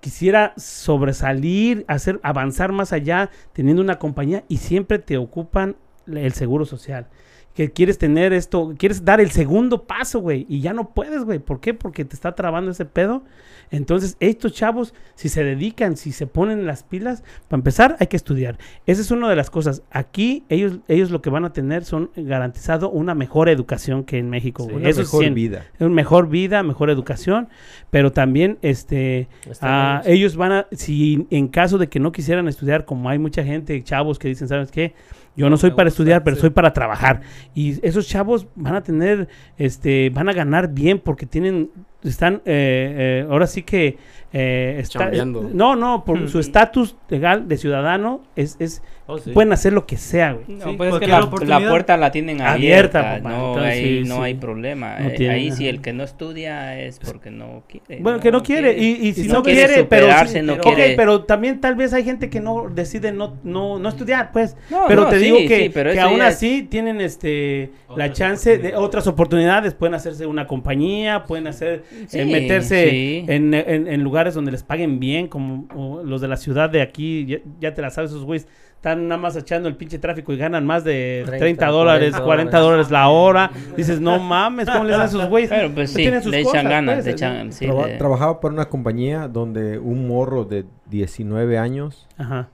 quisiera 0.00 0.52
sobresalir, 1.00 1.84
hacer, 1.86 2.18
avanzar 2.22 2.72
más 2.72 2.92
allá, 2.92 3.30
teniendo 3.52 3.82
una 3.82 3.98
compañía 3.98 4.42
y 4.48 4.56
siempre 4.56 4.98
te 4.98 5.16
ocupan 5.16 5.76
el 6.06 6.32
seguro 6.32 6.64
social. 6.64 7.06
Que 7.54 7.70
quieres 7.72 7.98
tener 7.98 8.32
esto, 8.32 8.74
quieres 8.78 9.04
dar 9.04 9.20
el 9.20 9.32
segundo 9.32 9.84
paso, 9.84 10.20
güey, 10.20 10.46
y 10.48 10.60
ya 10.60 10.72
no 10.72 10.90
puedes, 10.90 11.24
güey. 11.24 11.40
¿Por 11.40 11.60
qué? 11.60 11.74
Porque 11.74 12.04
te 12.04 12.14
está 12.14 12.34
trabando 12.34 12.70
ese 12.70 12.84
pedo. 12.84 13.24
Entonces, 13.72 14.16
estos 14.18 14.52
chavos, 14.52 14.94
si 15.14 15.28
se 15.28 15.44
dedican, 15.44 15.96
si 15.96 16.10
se 16.12 16.26
ponen 16.26 16.66
las 16.66 16.82
pilas, 16.82 17.22
para 17.48 17.58
empezar, 17.58 17.96
hay 18.00 18.06
que 18.08 18.16
estudiar. 18.16 18.58
Esa 18.86 19.00
es 19.00 19.10
una 19.10 19.28
de 19.28 19.36
las 19.36 19.50
cosas. 19.50 19.82
Aquí, 19.90 20.44
ellos, 20.48 20.78
ellos 20.88 21.10
lo 21.10 21.22
que 21.22 21.30
van 21.30 21.44
a 21.44 21.52
tener 21.52 21.84
son 21.84 22.10
garantizado 22.16 22.90
una 22.90 23.14
mejor 23.14 23.48
educación 23.48 24.04
que 24.04 24.18
en 24.18 24.28
México, 24.30 24.64
güey. 24.64 24.86
Eso 24.88 25.02
es 25.02 25.08
mejor 25.08 25.24
cien- 25.24 25.34
vida. 25.34 25.66
es 25.78 25.88
mejor 25.88 26.28
vida, 26.28 26.62
mejor 26.62 26.90
educación, 26.90 27.48
pero 27.90 28.12
también 28.12 28.58
este 28.62 29.28
ah, 29.60 30.02
ellos 30.04 30.36
van 30.36 30.52
a 30.52 30.66
si 30.72 31.26
en 31.30 31.48
caso 31.48 31.78
de 31.78 31.88
que 31.88 32.00
no 32.00 32.10
quisieran 32.12 32.48
estudiar, 32.48 32.84
como 32.84 33.08
hay 33.08 33.18
mucha 33.18 33.44
gente, 33.44 33.80
chavos 33.82 34.18
que 34.18 34.28
dicen, 34.28 34.48
¿sabes 34.48 34.70
qué? 34.70 34.94
Yo 35.36 35.48
no, 35.48 35.56
soy 35.56 35.70
para 35.70 35.88
estudiar, 35.88 36.24
pero 36.24 36.36
sí. 36.36 36.42
soy 36.42 36.50
para 36.50 36.72
trabajar. 36.72 37.22
Y 37.54 37.84
esos 37.86 38.06
chavos 38.06 38.46
van 38.56 38.74
a 38.74 38.82
tener 38.82 39.28
este 39.56 40.10
van 40.10 40.28
a 40.28 40.32
ganar 40.32 40.72
bien 40.72 40.98
porque 40.98 41.26
tienen 41.26 41.70
están, 42.04 42.36
eh, 42.46 43.22
eh, 43.24 43.26
ahora 43.30 43.46
sí 43.46 43.62
que 43.62 43.98
eh, 44.32 44.76
está- 44.78 45.00
Chambeando. 45.00 45.50
no, 45.52 45.74
no, 45.74 46.04
por 46.04 46.28
su 46.28 46.38
estatus 46.38 46.94
legal 47.08 47.48
de 47.48 47.56
ciudadano 47.56 48.22
es, 48.36 48.56
es 48.60 48.82
Oh, 49.12 49.18
sí. 49.18 49.32
pueden 49.32 49.52
hacer 49.52 49.72
lo 49.72 49.86
que 49.88 49.96
sea, 49.96 50.34
güey. 50.34 50.44
No, 50.56 50.66
Sí, 50.70 50.74
pues 50.76 50.94
es 50.94 51.00
que 51.00 51.06
la, 51.08 51.28
puerta 51.68 51.96
la 51.96 52.12
tienen 52.12 52.40
Abierta, 52.40 53.00
abierta, 53.00 53.16
papá, 53.24 53.36
no, 53.36 53.48
entonces, 53.56 53.76
sí, 53.78 54.02
no 54.06 54.14
sí. 54.18 54.22
hay 54.22 54.34
problema. 54.34 55.00
No 55.00 55.08
Eh, 55.08 55.14
tiene, 55.16 55.34
ahí 55.34 55.48
ajá. 55.48 55.64
el 55.64 55.80
que 55.80 55.92
no 55.92 56.04
estudia 56.04 56.80
es 56.80 57.00
porque 57.00 57.28
no 57.32 57.64
quiere. 57.68 58.00
Bueno, 58.00 58.20
que 58.20 58.30
no 58.30 58.40
quiere, 58.40 58.78
y, 58.78 59.08
y 59.08 59.12
si 59.14 59.26
no 59.26 59.34
no, 59.38 59.42
quiere 59.42 59.66
quiere, 59.66 59.82
pero, 59.82 60.06
superarse, 60.06 60.40
sí, 60.40 60.46
no 60.46 60.52
pero- 60.52 60.62
quiere- 60.62 60.90
ok, 60.92 60.96
pero 60.96 61.24
también 61.24 61.60
tal 61.60 61.74
vez 61.74 61.92
hay 61.92 62.04
gente 62.04 62.30
que 62.30 62.38
no 62.38 62.68
decide 62.72 63.10
no, 63.10 63.36
no, 63.42 63.80
no 63.80 63.88
estudiar, 63.88 64.30
pues. 64.30 64.56
No, 64.70 64.84
pero 64.86 65.02
no, 65.02 65.08
te 65.08 65.18
sí, 65.18 65.24
digo 65.24 65.38
que, 65.38 65.62
sí, 65.64 65.70
pero 65.74 65.90
que 65.90 65.98
aún 65.98 66.22
así 66.22 66.62
tienen 66.70 67.00
este 67.00 67.72
la 67.96 68.12
chance 68.12 68.58
de 68.58 68.76
otras 68.76 69.08
oportunidades, 69.08 69.74
pueden 69.74 69.94
hacerse 69.96 70.24
una 70.24 70.46
compañía, 70.46 71.24
pueden 71.24 71.48
hacer 71.48 71.82
Sí, 72.06 72.24
meterse 72.24 72.90
sí. 72.90 73.24
en, 73.28 73.52
en- 73.54 73.86
en 73.88 74.02
lugares 74.02 74.34
donde 74.34 74.50
les 74.52 74.62
paguen 74.62 75.00
bien, 75.00 75.28
como 75.28 76.02
los 76.04 76.20
de 76.20 76.28
la 76.28 76.36
ciudad 76.36 76.70
de 76.70 76.82
aquí, 76.82 77.26
ya, 77.26 77.38
ya 77.60 77.74
te 77.74 77.82
la 77.82 77.90
sabes, 77.90 78.10
esos 78.10 78.24
güeyes 78.24 78.46
están 78.76 79.08
nada 79.08 79.20
más 79.20 79.36
echando 79.36 79.68
el 79.68 79.76
pinche 79.76 79.98
tráfico 79.98 80.32
y 80.32 80.38
ganan 80.38 80.64
más 80.64 80.84
de 80.84 81.22
30, 81.26 81.38
30 81.38 81.66
dólares, 81.66 82.10
40 82.12 82.24
40 82.24 82.58
dólares 82.60 82.90
la 82.90 83.08
hora. 83.10 83.50
Dices, 83.76 84.00
no 84.00 84.18
mames, 84.18 84.70
¿cómo 84.70 84.84
les 84.84 84.96
dan 84.96 85.06
esos 85.06 85.28
güeyes? 85.28 85.50
Pero 85.50 85.70
pues 85.74 85.90
sí, 85.90 85.96
Tienen 85.96 86.22
sus 86.22 86.32
le 86.32 86.40
echan 86.40 86.66
ganas, 86.66 86.94
pues, 86.96 87.04
le 87.06 87.10
echan, 87.12 87.52
sí, 87.52 87.66
Traba- 87.66 87.98
Trabajaba 87.98 88.40
para 88.40 88.54
una 88.54 88.68
compañía 88.70 89.28
donde 89.28 89.78
un 89.78 90.08
morro 90.08 90.44
de 90.46 90.64
19 90.86 91.58
años, 91.58 92.08
Ajá. 92.16 92.48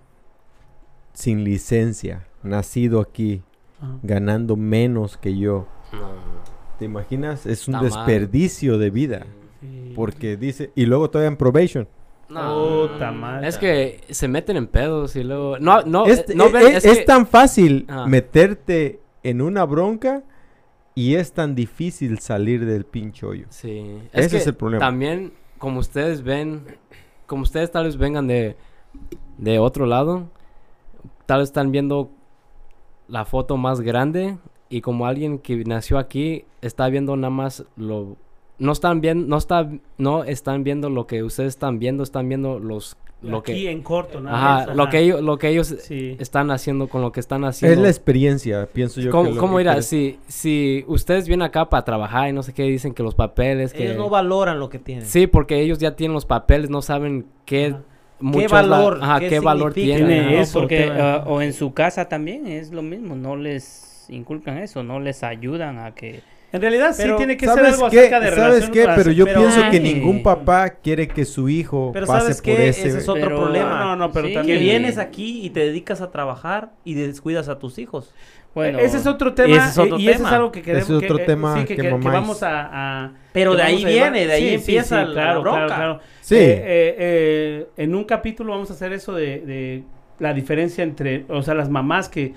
sin 1.13 1.45
licencia, 1.45 2.27
nacido 2.43 3.01
aquí, 3.01 3.43
Ajá. 3.81 3.93
ganando 4.03 4.57
menos 4.57 5.17
que 5.17 5.39
yo. 5.39 5.69
¿Te 6.79 6.85
imaginas? 6.85 7.47
Es 7.47 7.67
un 7.69 7.75
Está 7.75 7.89
mal. 7.89 8.07
desperdicio 8.07 8.79
de 8.79 8.91
vida. 8.91 9.27
Sí. 9.61 9.93
Porque 9.95 10.37
dice, 10.37 10.71
y 10.75 10.87
luego 10.87 11.09
todavía 11.11 11.29
en 11.29 11.37
probation. 11.37 11.89
No. 12.29 12.89
Madre. 13.15 13.49
Es 13.49 13.57
que 13.57 14.01
se 14.11 14.27
meten 14.29 14.57
en 14.57 14.67
pedos 14.67 15.15
y 15.17 15.23
luego... 15.25 15.59
No, 15.59 15.83
no, 15.83 16.07
es, 16.07 16.21
eh, 16.29 16.35
no 16.35 16.47
es- 16.47 16.53
ven, 16.53 16.63
es- 16.69 16.77
es 16.77 16.85
es 16.85 16.99
que- 16.99 17.05
tan 17.05 17.27
fácil 17.27 17.87
Ah. 17.89 18.07
meterte 18.07 19.01
en 19.23 19.41
una 19.41 19.65
bronca 19.65 20.23
y 20.95 21.15
es 21.15 21.33
tan 21.33 21.55
difícil 21.55 22.19
salir 22.19 22.67
del 22.67 22.85
pinche 22.85 23.25
hoyo. 23.27 23.47
Sí. 23.51 23.99
Ese 24.13 24.29
que 24.31 24.37
es 24.39 24.47
el 24.47 24.55
problema. 24.55 24.81
También, 24.85 25.33
como 25.59 25.79
ustedes 25.81 26.23
ven, 26.23 26.65
como 27.27 27.43
ustedes 27.43 27.71
tal 27.71 27.85
vez 27.85 27.97
vengan 27.97 28.27
de, 28.27 28.57
de 29.39 29.59
otro 29.59 29.87
lado, 29.87 30.29
tal 31.27 31.41
vez 31.41 31.49
están 31.51 31.71
viendo 31.71 32.11
la 33.09 33.25
foto 33.25 33.57
más 33.57 33.81
grande 33.81 34.37
y 34.69 34.81
como 34.81 35.07
alguien 35.07 35.39
que 35.39 35.57
nació 35.65 35.99
aquí 35.99 36.45
está 36.63 36.89
viendo 36.89 37.17
nada 37.17 37.31
más 37.31 37.65
lo 37.77 38.17
no 38.59 38.73
están 38.73 39.01
viendo 39.01 39.27
no 39.27 39.37
está 39.37 39.69
no 39.99 40.25
están 40.25 40.65
viendo 40.65 40.91
lo 40.91 41.07
que 41.07 41.23
ustedes 41.23 41.49
están 41.51 41.79
viendo 41.79 42.03
están 42.03 42.29
viendo 42.29 42.59
los 42.59 42.97
lo 43.23 43.39
Aquí 43.39 43.53
que 43.65 43.71
en 43.71 43.83
corto, 43.83 44.21
nada 44.21 44.37
ajá, 44.37 44.67
más, 44.67 44.77
lo 44.77 44.83
ajá. 44.85 44.91
que 44.93 44.99
ellos 45.01 45.23
lo 45.23 45.39
que 45.39 45.49
ellos 45.49 45.75
Sí. 45.81 46.17
están 46.21 46.51
haciendo 46.51 46.87
con 46.89 47.01
lo 47.01 47.13
que 47.13 47.21
están 47.21 47.45
Es 47.45 47.49
haciendo 47.57 47.83
la 47.83 47.89
experiencia, 47.89 48.69
pienso 48.71 49.01
yo. 49.01 49.11
¿Cómo, 49.11 49.33
que 49.33 49.39
cómo 49.39 49.57
que 49.59 49.83
Si, 49.83 50.19
si 50.29 50.85
ustedes 50.87 51.27
vienen 51.27 51.47
acá 51.47 51.69
para 51.71 51.83
trabajar 51.85 52.29
y 52.29 52.33
no 52.33 52.43
sé 52.43 52.53
qué, 52.53 52.65
dicen 52.65 52.93
que 52.93 53.03
los 53.03 53.15
papeles, 53.15 53.73
que... 53.73 53.85
Ellos 53.85 53.97
no 53.97 54.11
valoran 54.11 54.61
lo 54.61 54.69
que 54.69 54.79
tienen. 54.79 55.07
Sí, 55.07 55.27
porque 55.27 55.61
ellos 55.63 55.79
ya 55.79 55.97
tienen 55.97 56.13
los 56.13 56.27
papeles, 56.27 56.69
no 56.69 56.83
saben 56.83 57.25
qué... 57.47 57.69
Ajá. 57.69 57.83
mucho 58.21 58.39
¿Qué 58.39 58.45
es 58.45 58.53
la- 58.53 58.61
valor? 58.63 58.99
ajá, 59.03 59.21
¿Qué 59.21 59.29
qué, 59.31 59.41
valor 59.41 59.73
tiene. 59.73 60.39
Eso, 60.41 60.61
porque 60.61 60.85
ah, 60.93 61.25
o 61.27 61.41
en 61.41 61.55
su 61.55 61.73
casa 61.73 62.09
también 62.09 62.47
es 62.47 62.71
lo 62.71 62.83
mismo, 62.83 63.17
no 63.17 63.35
les 63.37 63.86
inculcan 64.11 64.59
eso, 64.59 64.83
no 64.83 65.01
les 65.01 65.23
ayudan 65.23 65.79
a 65.79 65.95
que 65.95 66.21
En 66.53 66.61
realidad 66.61 66.95
sí 66.95 67.03
tiene 67.17 67.37
que 67.37 67.47
ser 67.47 67.55
¿Sabes 67.57 67.75
algo 67.75 67.91
qué? 67.91 67.99
acerca 67.99 68.21
de 68.21 68.27
¿Sabes 68.31 68.45
relación 68.69 68.73
qué? 68.73 68.93
Pero 68.97 69.11
yo 69.13 69.25
pero- 69.27 69.41
pienso 69.41 69.61
que 69.71 69.81
ningún 69.81 70.23
papá 70.23 70.71
quiere 70.71 71.09
que 71.09 71.25
su 71.25 71.49
hijo 71.49 71.91
Pero 71.93 72.07
pase 72.07 72.21
¿sabes 72.21 72.37
por 72.37 72.45
qué? 72.45 72.69
ese... 72.69 72.89
Ese 72.89 72.99
es 72.99 73.09
otro 73.09 73.23
Pero- 73.25 73.37
problema. 73.37 73.81
No, 73.81 73.97
no, 73.97 74.13
pero 74.13 74.27
Sí. 74.27 74.33
Que 74.33 74.39
también... 74.39 74.61
vienes 74.61 74.97
aquí 74.99 75.45
y 75.45 75.51
te 75.51 75.61
dedicas 75.61 76.01
a 76.01 76.11
trabajar 76.11 76.71
y 76.85 76.95
descuidas 76.95 77.49
a 77.49 77.59
tus 77.59 77.79
hijos. 77.79 78.15
bueno, 78.55 78.79
ese 78.79 78.97
es 78.97 79.07
otro 79.07 79.35
tema 79.35 79.57
ese 79.57 79.69
es 79.69 79.79
otro 79.79 79.99
y 79.99 80.05
ese 80.05 80.11
es 80.13 80.17
tema. 80.19 80.31
algo 80.37 80.51
que 80.53 80.63
queremos 80.63 80.89
Ese 80.89 80.97
es 80.97 81.05
otro 81.05 81.17
que, 81.19 81.23
eh, 81.25 81.27
tema 81.27 81.55
sí, 81.55 81.61
que, 81.61 81.67
que 81.67 81.77
que- 81.77 81.83
que 81.83 81.91
mamáis. 81.95 82.13
vamos 82.13 82.43
a, 82.43 83.05
a- 83.05 83.13
Pero 83.33 83.55
de 83.55 83.63
ahí 83.63 83.85
viene, 83.85 84.27
de 84.27 84.33
ahí 84.33 84.55
empieza 84.55 85.05
la- 85.05 85.35
la 85.35 85.39
bronca. 85.39 86.01
Sí. 86.23 86.37
Eh, 86.37 86.39
eh, 86.41 86.97
eh, 86.99 87.67
en 87.77 87.95
un 87.95 88.05
capítulo 88.05 88.53
vamos 88.53 88.71
a 88.71 88.75
hacer 88.75 88.93
eso 88.95 89.13
de, 89.15 89.41
de 89.41 89.83
la 90.21 90.33
diferencia 90.33 90.83
entre, 90.85 91.27
o 91.29 91.43
sea, 91.43 91.53
las 91.55 91.69
mamás 91.69 92.09
que 92.09 92.33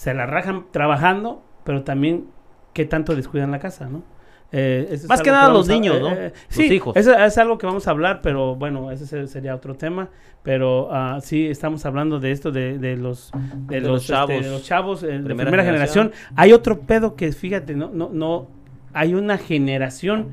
se 0.00 0.14
la 0.14 0.24
rajan 0.24 0.64
trabajando, 0.70 1.42
pero 1.62 1.82
también 1.82 2.24
qué 2.72 2.86
tanto 2.86 3.14
descuidan 3.14 3.50
la 3.50 3.58
casa, 3.58 3.86
¿no? 3.90 4.02
Eh, 4.50 4.98
Más 5.06 5.20
que 5.20 5.30
nada 5.30 5.52
los 5.52 5.68
niños, 5.68 6.00
¿no? 6.00 6.08
Los 6.08 6.18
Los 6.18 6.32
sí, 6.48 6.64
hijos. 6.72 6.96
Eso 6.96 7.12
es 7.16 7.36
algo 7.36 7.58
que 7.58 7.66
vamos 7.66 7.86
a 7.86 7.90
hablar, 7.90 8.20
pero 8.22 8.54
bueno, 8.56 8.90
ese 8.90 9.06
se- 9.06 9.26
sería 9.26 9.54
otro 9.54 9.74
tema. 9.76 10.08
Pero 10.42 10.88
ah, 10.90 11.18
sí, 11.20 11.46
estamos 11.48 11.84
hablando 11.84 12.18
de 12.18 12.32
esto, 12.32 12.50
de, 12.50 12.78
de 12.78 12.96
los, 12.96 13.30
de, 13.68 13.74
De 13.76 13.80
los, 13.82 13.90
los 13.90 14.00
este, 14.02 14.12
chavos. 14.14 14.42
de 14.44 14.50
los 14.50 14.62
chavos 14.64 15.02
eh, 15.02 15.06
de 15.08 15.18
Primera 15.34 15.62
generación. 15.62 16.08
generación. 16.12 16.34
Hay 16.34 16.52
otro 16.54 16.80
pedo 16.80 17.14
que, 17.14 17.30
fíjate, 17.32 17.74
no, 17.74 17.90
no, 17.92 18.08
no, 18.10 18.48
hay 18.94 19.12
una 19.14 19.36
generación 19.36 20.28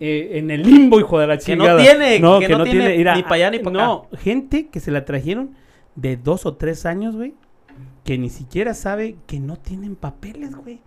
eh, 0.00 0.32
en 0.38 0.50
el 0.50 0.62
limbo, 0.62 1.00
hijo 1.00 1.18
de 1.18 1.26
la 1.28 1.38
Que 1.38 1.56
no 1.56 1.64
chingada. 1.64 1.80
tiene- 1.82 2.14
que 2.16 2.20
no 2.20 2.64
tiene 2.64 2.98
ni 3.14 3.22
pa' 3.22 3.34
allá 3.36 3.50
ni 3.50 3.58
pa' 3.60 3.70
No, 3.70 4.06
gente 4.18 4.68
que 4.68 4.80
se 4.80 4.90
la 4.90 5.04
trajeron 5.06 5.52
de 5.96 6.16
dos 6.18 6.44
o 6.46 6.54
tres 6.56 6.84
años, 6.86 7.16
güey, 7.16 7.34
que 8.04 8.18
ni 8.18 8.30
siquiera 8.30 8.74
sabe 8.74 9.16
que 9.26 9.38
no 9.40 9.56
tienen 9.56 9.96
papeles, 9.96 10.54
güey. 10.56 10.80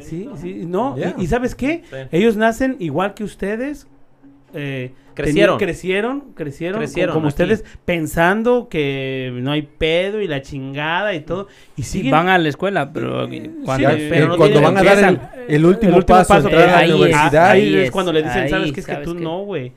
Sí, 0.00 0.28
sí, 0.40 0.64
no. 0.66 0.96
Yeah. 0.96 1.14
Y, 1.18 1.24
y 1.24 1.26
¿sabes 1.26 1.54
qué? 1.54 1.82
Sí. 1.90 1.96
Ellos 2.12 2.36
nacen 2.36 2.76
igual 2.78 3.14
que 3.14 3.24
ustedes. 3.24 3.86
eh, 4.54 4.92
Crecieron. 5.14 5.58
crecieron, 5.58 6.20
crecieron, 6.34 6.78
Crecieron 6.80 7.12
como 7.14 7.26
aquí. 7.26 7.32
ustedes, 7.34 7.64
pensando 7.84 8.68
que 8.70 9.30
no 9.42 9.50
hay 9.52 9.60
pedo 9.60 10.22
y 10.22 10.26
la 10.28 10.40
chingada 10.40 11.14
y 11.14 11.20
todo. 11.20 11.48
Y 11.76 11.82
sí, 11.82 11.98
siguen 11.98 12.12
van 12.12 12.28
a 12.30 12.38
la 12.38 12.48
escuela, 12.48 12.90
pero 12.94 13.28
Sí, 13.28 13.50
cuando, 13.62 13.90
Sí, 13.90 13.94
eh, 13.98 14.06
pero 14.10 14.28
no 14.28 14.36
cuando 14.38 14.62
van 14.62 14.76
a 14.78 14.82
dar 14.82 14.98
el, 15.04 15.20
el 15.54 15.64
último, 15.66 15.90
el 15.92 15.98
último 15.98 16.16
paso, 16.18 16.28
paso, 16.28 16.48
entrar 16.48 16.68
a 16.70 16.78
ahí 16.78 16.88
la 16.88 16.94
es- 16.94 17.00
universidad, 17.02 17.50
Ahí 17.50 17.60
Ahí 17.60 17.74
es 17.76 17.84
es, 17.84 17.90
cuando 17.90 18.12
le 18.12 18.22
dicen, 18.22 18.42
ahí 18.44 18.48
¿sabes 18.48 18.72
qué? 18.72 18.80
Es 18.80 18.86
que 18.86 18.96
tú 18.96 19.14
que- 19.14 19.20
no, 19.20 19.42
güey. 19.44 19.72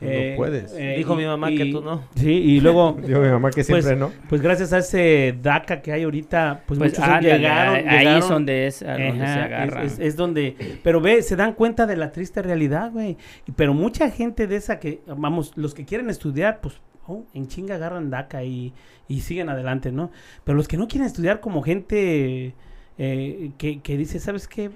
No 0.00 0.36
puedes. 0.36 0.76
Dijo 0.76 1.16
mi 1.16 1.24
mamá 1.24 1.48
que 1.50 1.66
tú 1.72 1.80
no. 1.80 2.04
Sí, 2.14 2.30
y 2.30 2.60
luego, 2.60 2.96
Digo 3.06 3.20
mi 3.20 3.28
mamá 3.28 3.50
que 3.50 3.64
siempre 3.64 3.82
Pues, 3.96 3.98
no. 3.98 4.12
pues 4.28 4.40
gracias 4.42 4.72
a 4.72 4.78
ese 4.78 5.36
DACA 5.42 5.82
que 5.82 5.90
hay 5.92 6.04
ahorita, 6.04 6.62
pues, 6.66 6.78
pues 6.78 6.92
muchos 6.92 7.04
ándale, 7.04 7.36
llegaron, 7.38 7.74
ahí- 7.74 7.84
ahí 7.88 7.98
llegaron. 7.98 8.18
es 8.22 8.28
donde 8.28 8.66
es 8.68 8.82
a 8.82 8.92
donde 8.92 9.12
se 9.16 9.22
Ajá, 9.24 9.44
agarran. 9.44 9.86
Es, 9.86 9.92
es- 9.94 9.98
es 9.98 10.16
donde, 10.16 10.56
pero 10.84 11.00
ve, 11.00 11.20
se 11.22 11.34
dan 11.34 11.52
cuenta 11.54 11.86
de 11.86 11.96
la 11.96 12.12
triste 12.12 12.42
realidad, 12.42 12.92
güey. 12.92 13.16
Pero 13.56 13.74
mucha 13.74 14.08
gente 14.10 14.46
de 14.46 14.56
esa 14.56 14.78
que, 14.78 15.00
vamos, 15.06 15.52
los 15.56 15.74
que 15.74 15.84
quieren 15.84 16.10
estudiar, 16.10 16.60
pues, 16.60 16.80
oh, 17.08 17.24
en 17.34 17.48
chinga 17.48 17.74
agarran 17.74 18.08
DACA 18.10 18.44
y, 18.44 18.72
y 19.08 19.20
siguen 19.22 19.48
adelante, 19.48 19.90
¿no? 19.90 20.10
Pero 20.44 20.56
los 20.56 20.68
que 20.68 20.76
no 20.76 20.86
quieren 20.86 21.06
estudiar 21.06 21.40
como 21.40 21.62
gente 21.62 22.54
eh, 22.98 23.50
que, 23.58 23.80
que 23.80 23.96
dice, 23.96 24.20
¿sabes 24.20 24.46
qué? 24.46 24.70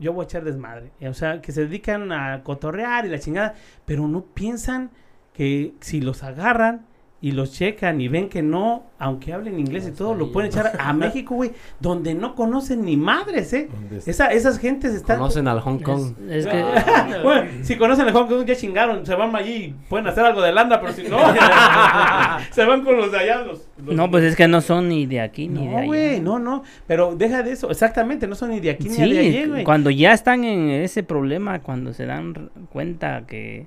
Yo 0.00 0.12
voy 0.12 0.24
a 0.24 0.24
echar 0.24 0.44
desmadre. 0.44 0.90
O 1.02 1.14
sea, 1.14 1.40
que 1.40 1.52
se 1.52 1.66
dedican 1.66 2.10
a 2.10 2.42
cotorrear 2.42 3.06
y 3.06 3.10
la 3.10 3.20
chingada, 3.20 3.54
pero 3.84 4.08
no 4.08 4.24
piensan 4.24 4.90
que 5.32 5.74
si 5.80 6.00
los 6.00 6.22
agarran 6.22 6.86
y 7.22 7.32
los 7.32 7.52
checan 7.52 8.00
y 8.00 8.08
ven 8.08 8.30
que 8.30 8.40
no, 8.42 8.84
aunque 8.98 9.34
hablen 9.34 9.58
inglés 9.60 9.86
y 9.86 9.92
todo, 9.92 10.14
lo 10.14 10.32
pueden 10.32 10.50
echar 10.50 10.72
a 10.78 10.92
México, 10.94 11.34
güey, 11.34 11.50
donde 11.78 12.14
no 12.14 12.34
conocen 12.34 12.82
ni 12.82 12.96
madres, 12.96 13.52
¿eh? 13.52 13.68
Esa, 14.06 14.28
esas 14.32 14.58
gentes 14.58 14.94
están... 14.94 15.18
Conocen 15.18 15.46
al 15.46 15.60
Hong 15.60 15.80
Kong. 15.80 16.14
Es, 16.30 16.46
es 16.46 16.46
que 16.46 16.64
Bueno, 17.22 17.50
si 17.62 17.76
conocen 17.76 18.06
el 18.08 18.14
Hong 18.14 18.26
Kong 18.26 18.46
ya 18.46 18.56
chingaron, 18.56 19.04
se 19.04 19.14
van 19.14 19.36
allí 19.36 19.52
y 19.52 19.74
pueden 19.90 20.06
hacer 20.06 20.24
algo 20.24 20.40
de 20.40 20.52
landa, 20.52 20.80
pero 20.80 20.92
si 20.94 21.02
no, 21.08 21.18
se 22.52 22.64
van 22.64 22.82
con 22.84 22.96
los 22.96 23.12
de 23.12 23.18
allá. 23.18 23.42
Los, 23.42 23.68
los- 23.84 23.94
no, 23.94 24.10
pues 24.10 24.24
es 24.24 24.36
que 24.36 24.48
no 24.48 24.60
son 24.60 24.88
ni 24.88 25.06
de 25.06 25.20
aquí 25.20 25.48
ni 25.48 25.60
de 25.66 25.70
no, 25.70 25.76
allá. 25.78 25.86
güey, 25.86 26.20
no, 26.20 26.38
no, 26.38 26.62
pero 26.86 27.14
deja 27.16 27.42
de 27.42 27.52
eso, 27.52 27.70
exactamente, 27.70 28.26
no 28.26 28.34
son 28.34 28.50
ni 28.50 28.60
de 28.60 28.70
aquí 28.70 28.88
ni 28.88 28.94
Sí, 28.94 29.12
de 29.12 29.18
allí, 29.20 29.44
güey. 29.46 29.64
cuando 29.64 29.90
ya 29.90 30.12
están 30.12 30.44
en 30.44 30.70
ese 30.70 31.02
problema, 31.02 31.60
cuando 31.60 31.92
se 31.92 32.06
dan 32.06 32.50
cuenta 32.70 33.24
que 33.26 33.66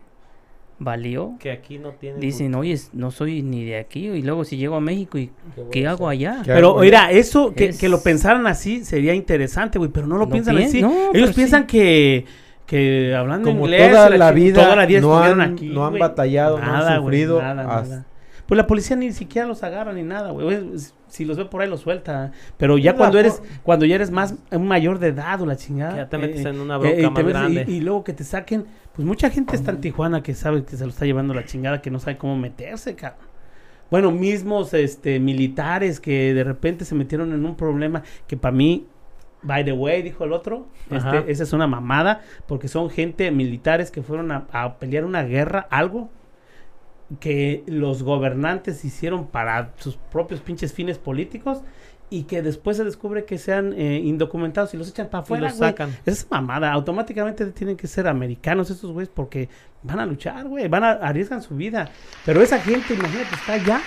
valió, 0.79 1.33
Que 1.39 1.51
aquí 1.51 1.77
no 1.79 1.91
tienen. 1.91 2.19
dicen, 2.19 2.53
oye, 2.55 2.77
no 2.93 3.11
soy 3.11 3.41
ni 3.41 3.63
de 3.63 3.77
aquí, 3.77 4.07
y 4.09 4.21
luego 4.21 4.43
si 4.43 4.57
llego 4.57 4.75
a 4.75 4.81
México, 4.81 5.17
¿y 5.17 5.31
qué 5.71 5.87
hago 5.87 6.09
allá? 6.09 6.41
¿Qué 6.43 6.51
Pero 6.53 6.71
hago? 6.71 6.79
mira, 6.81 7.11
eso 7.11 7.53
que, 7.53 7.67
Es- 7.69 7.79
que 7.79 7.89
lo 7.89 8.01
pensaran 8.01 8.45
así 8.47 8.83
sería 8.83 9.13
interesante, 9.13 9.77
güey, 9.79 9.91
pero 9.91 10.07
no 10.07 10.17
lo 10.17 10.25
No 10.25 10.31
piensan 10.31 10.55
pien- 10.57 10.67
así. 10.67 10.81
no, 10.81 10.91
Ellos 11.13 11.33
piensan 11.33 11.61
sí. 11.61 11.67
que, 11.67 12.25
que 12.65 13.15
hablando 13.15 13.49
Como 13.49 13.65
inglés, 13.65 13.91
toda 13.91 14.09
la 14.09 14.31
vida 14.31 14.61
toda 14.63 14.75
la 14.75 14.85
vida 14.85 15.01
no 15.01 15.17
han, 15.19 15.41
aquí, 15.41 15.69
no 15.69 15.85
han 15.85 15.97
batallado, 15.99 16.59
no 16.59 16.65
Nada, 16.65 16.95
han 16.95 17.01
güey, 17.01 17.15
sufrido. 17.21 17.41
nada, 17.41 17.61
hasta- 17.77 17.89
nada. 17.89 18.05
Pues 18.45 18.57
la 18.57 18.67
policía 18.67 18.97
ni 18.97 19.13
siquiera 19.13 19.47
los 19.47 19.63
agarra 19.63 19.93
ni 19.93 20.03
nada, 20.03 20.31
güey. 20.31 20.59
Si 21.07 21.23
los 21.23 21.37
ve 21.37 21.45
por 21.45 21.61
ahí 21.61 21.69
los 21.69 21.79
suelta. 21.79 22.33
Pero 22.57 22.77
ya 22.77 22.93
cuando 22.95 23.17
eres, 23.17 23.41
cuando 23.63 23.85
ya 23.85 23.95
eres 23.95 24.11
más 24.11 24.35
un 24.51 24.67
mayor 24.67 24.99
de 24.99 25.07
edad 25.07 25.41
o 25.41 25.45
la 25.45 25.55
chingada. 25.55 25.91
Que 25.93 25.97
ya 25.99 26.09
te 26.09 26.17
metes 26.17 26.45
eh, 26.45 26.49
en 26.49 26.59
una 26.59 26.75
eh, 26.75 26.79
bronca 26.79 26.91
y 26.99 27.01
te 27.01 27.09
más 27.09 27.23
grande. 27.33 27.65
Y, 27.69 27.75
y 27.75 27.79
luego 27.79 28.03
que 28.03 28.11
te 28.11 28.25
saquen, 28.25 28.65
pues 28.95 29.07
mucha 29.07 29.29
gente 29.29 29.55
está 29.55 29.71
en 29.71 29.81
Tijuana 29.81 30.21
que 30.23 30.33
sabe 30.33 30.63
que 30.63 30.75
se 30.77 30.83
lo 30.83 30.91
está 30.91 31.05
llevando 31.05 31.33
la 31.33 31.45
chingada, 31.45 31.81
que 31.81 31.91
no 31.91 31.99
sabe 31.99 32.17
cómo 32.17 32.37
meterse, 32.37 32.95
cabrón. 32.95 33.27
Bueno, 33.89 34.11
mismos 34.11 34.73
este 34.73 35.19
militares 35.19 35.99
que 35.99 36.33
de 36.33 36.43
repente 36.43 36.85
se 36.85 36.95
metieron 36.95 37.33
en 37.33 37.45
un 37.45 37.55
problema 37.55 38.03
que 38.27 38.37
para 38.37 38.55
mí 38.55 38.87
By 39.43 39.65
the 39.65 39.73
way, 39.73 40.01
dijo 40.01 40.23
el 40.23 40.31
otro, 40.31 40.67
este, 40.89 41.29
esa 41.29 41.43
es 41.43 41.51
una 41.51 41.67
mamada, 41.67 42.21
porque 42.47 42.69
son 42.69 42.89
gente 42.89 43.29
militares 43.29 43.91
que 43.91 44.01
fueron 44.01 44.31
a, 44.31 44.47
a 44.53 44.79
pelear 44.79 45.03
una 45.03 45.23
guerra, 45.23 45.67
algo 45.69 46.09
que 47.19 47.63
los 47.67 48.03
gobernantes 48.03 48.85
hicieron 48.85 49.27
para 49.27 49.73
sus 49.77 49.97
propios 49.97 50.39
pinches 50.39 50.73
fines 50.73 50.97
políticos 50.97 51.61
y 52.13 52.23
que 52.23 52.41
después 52.41 52.77
se 52.77 52.83
descubre 52.83 53.25
que 53.25 53.37
sean 53.37 53.73
eh, 53.77 54.01
indocumentados 54.03 54.73
y 54.73 54.77
los 54.77 54.89
echan 54.89 55.07
para 55.09 55.21
Y 55.21 55.23
afuera, 55.23 55.47
los 55.49 55.57
güey. 55.57 55.69
sacan. 55.71 55.89
Esa 56.05 56.11
es 56.11 56.27
mamada. 56.29 56.71
Automáticamente 56.71 57.45
tienen 57.47 57.75
que 57.75 57.87
ser 57.87 58.07
americanos 58.07 58.69
estos 58.69 58.91
güeyes 58.91 59.09
porque 59.13 59.49
van 59.81 59.99
a 59.99 60.05
luchar, 60.05 60.45
güey. 60.47 60.67
Van 60.67 60.83
a 60.83 60.91
arriesgan 60.91 61.41
su 61.41 61.55
vida. 61.55 61.89
Pero 62.25 62.41
esa 62.41 62.59
gente, 62.59 62.93
imagínate, 62.93 63.33
está 63.35 63.53
allá. 63.53 63.81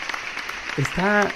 Está 0.76 1.28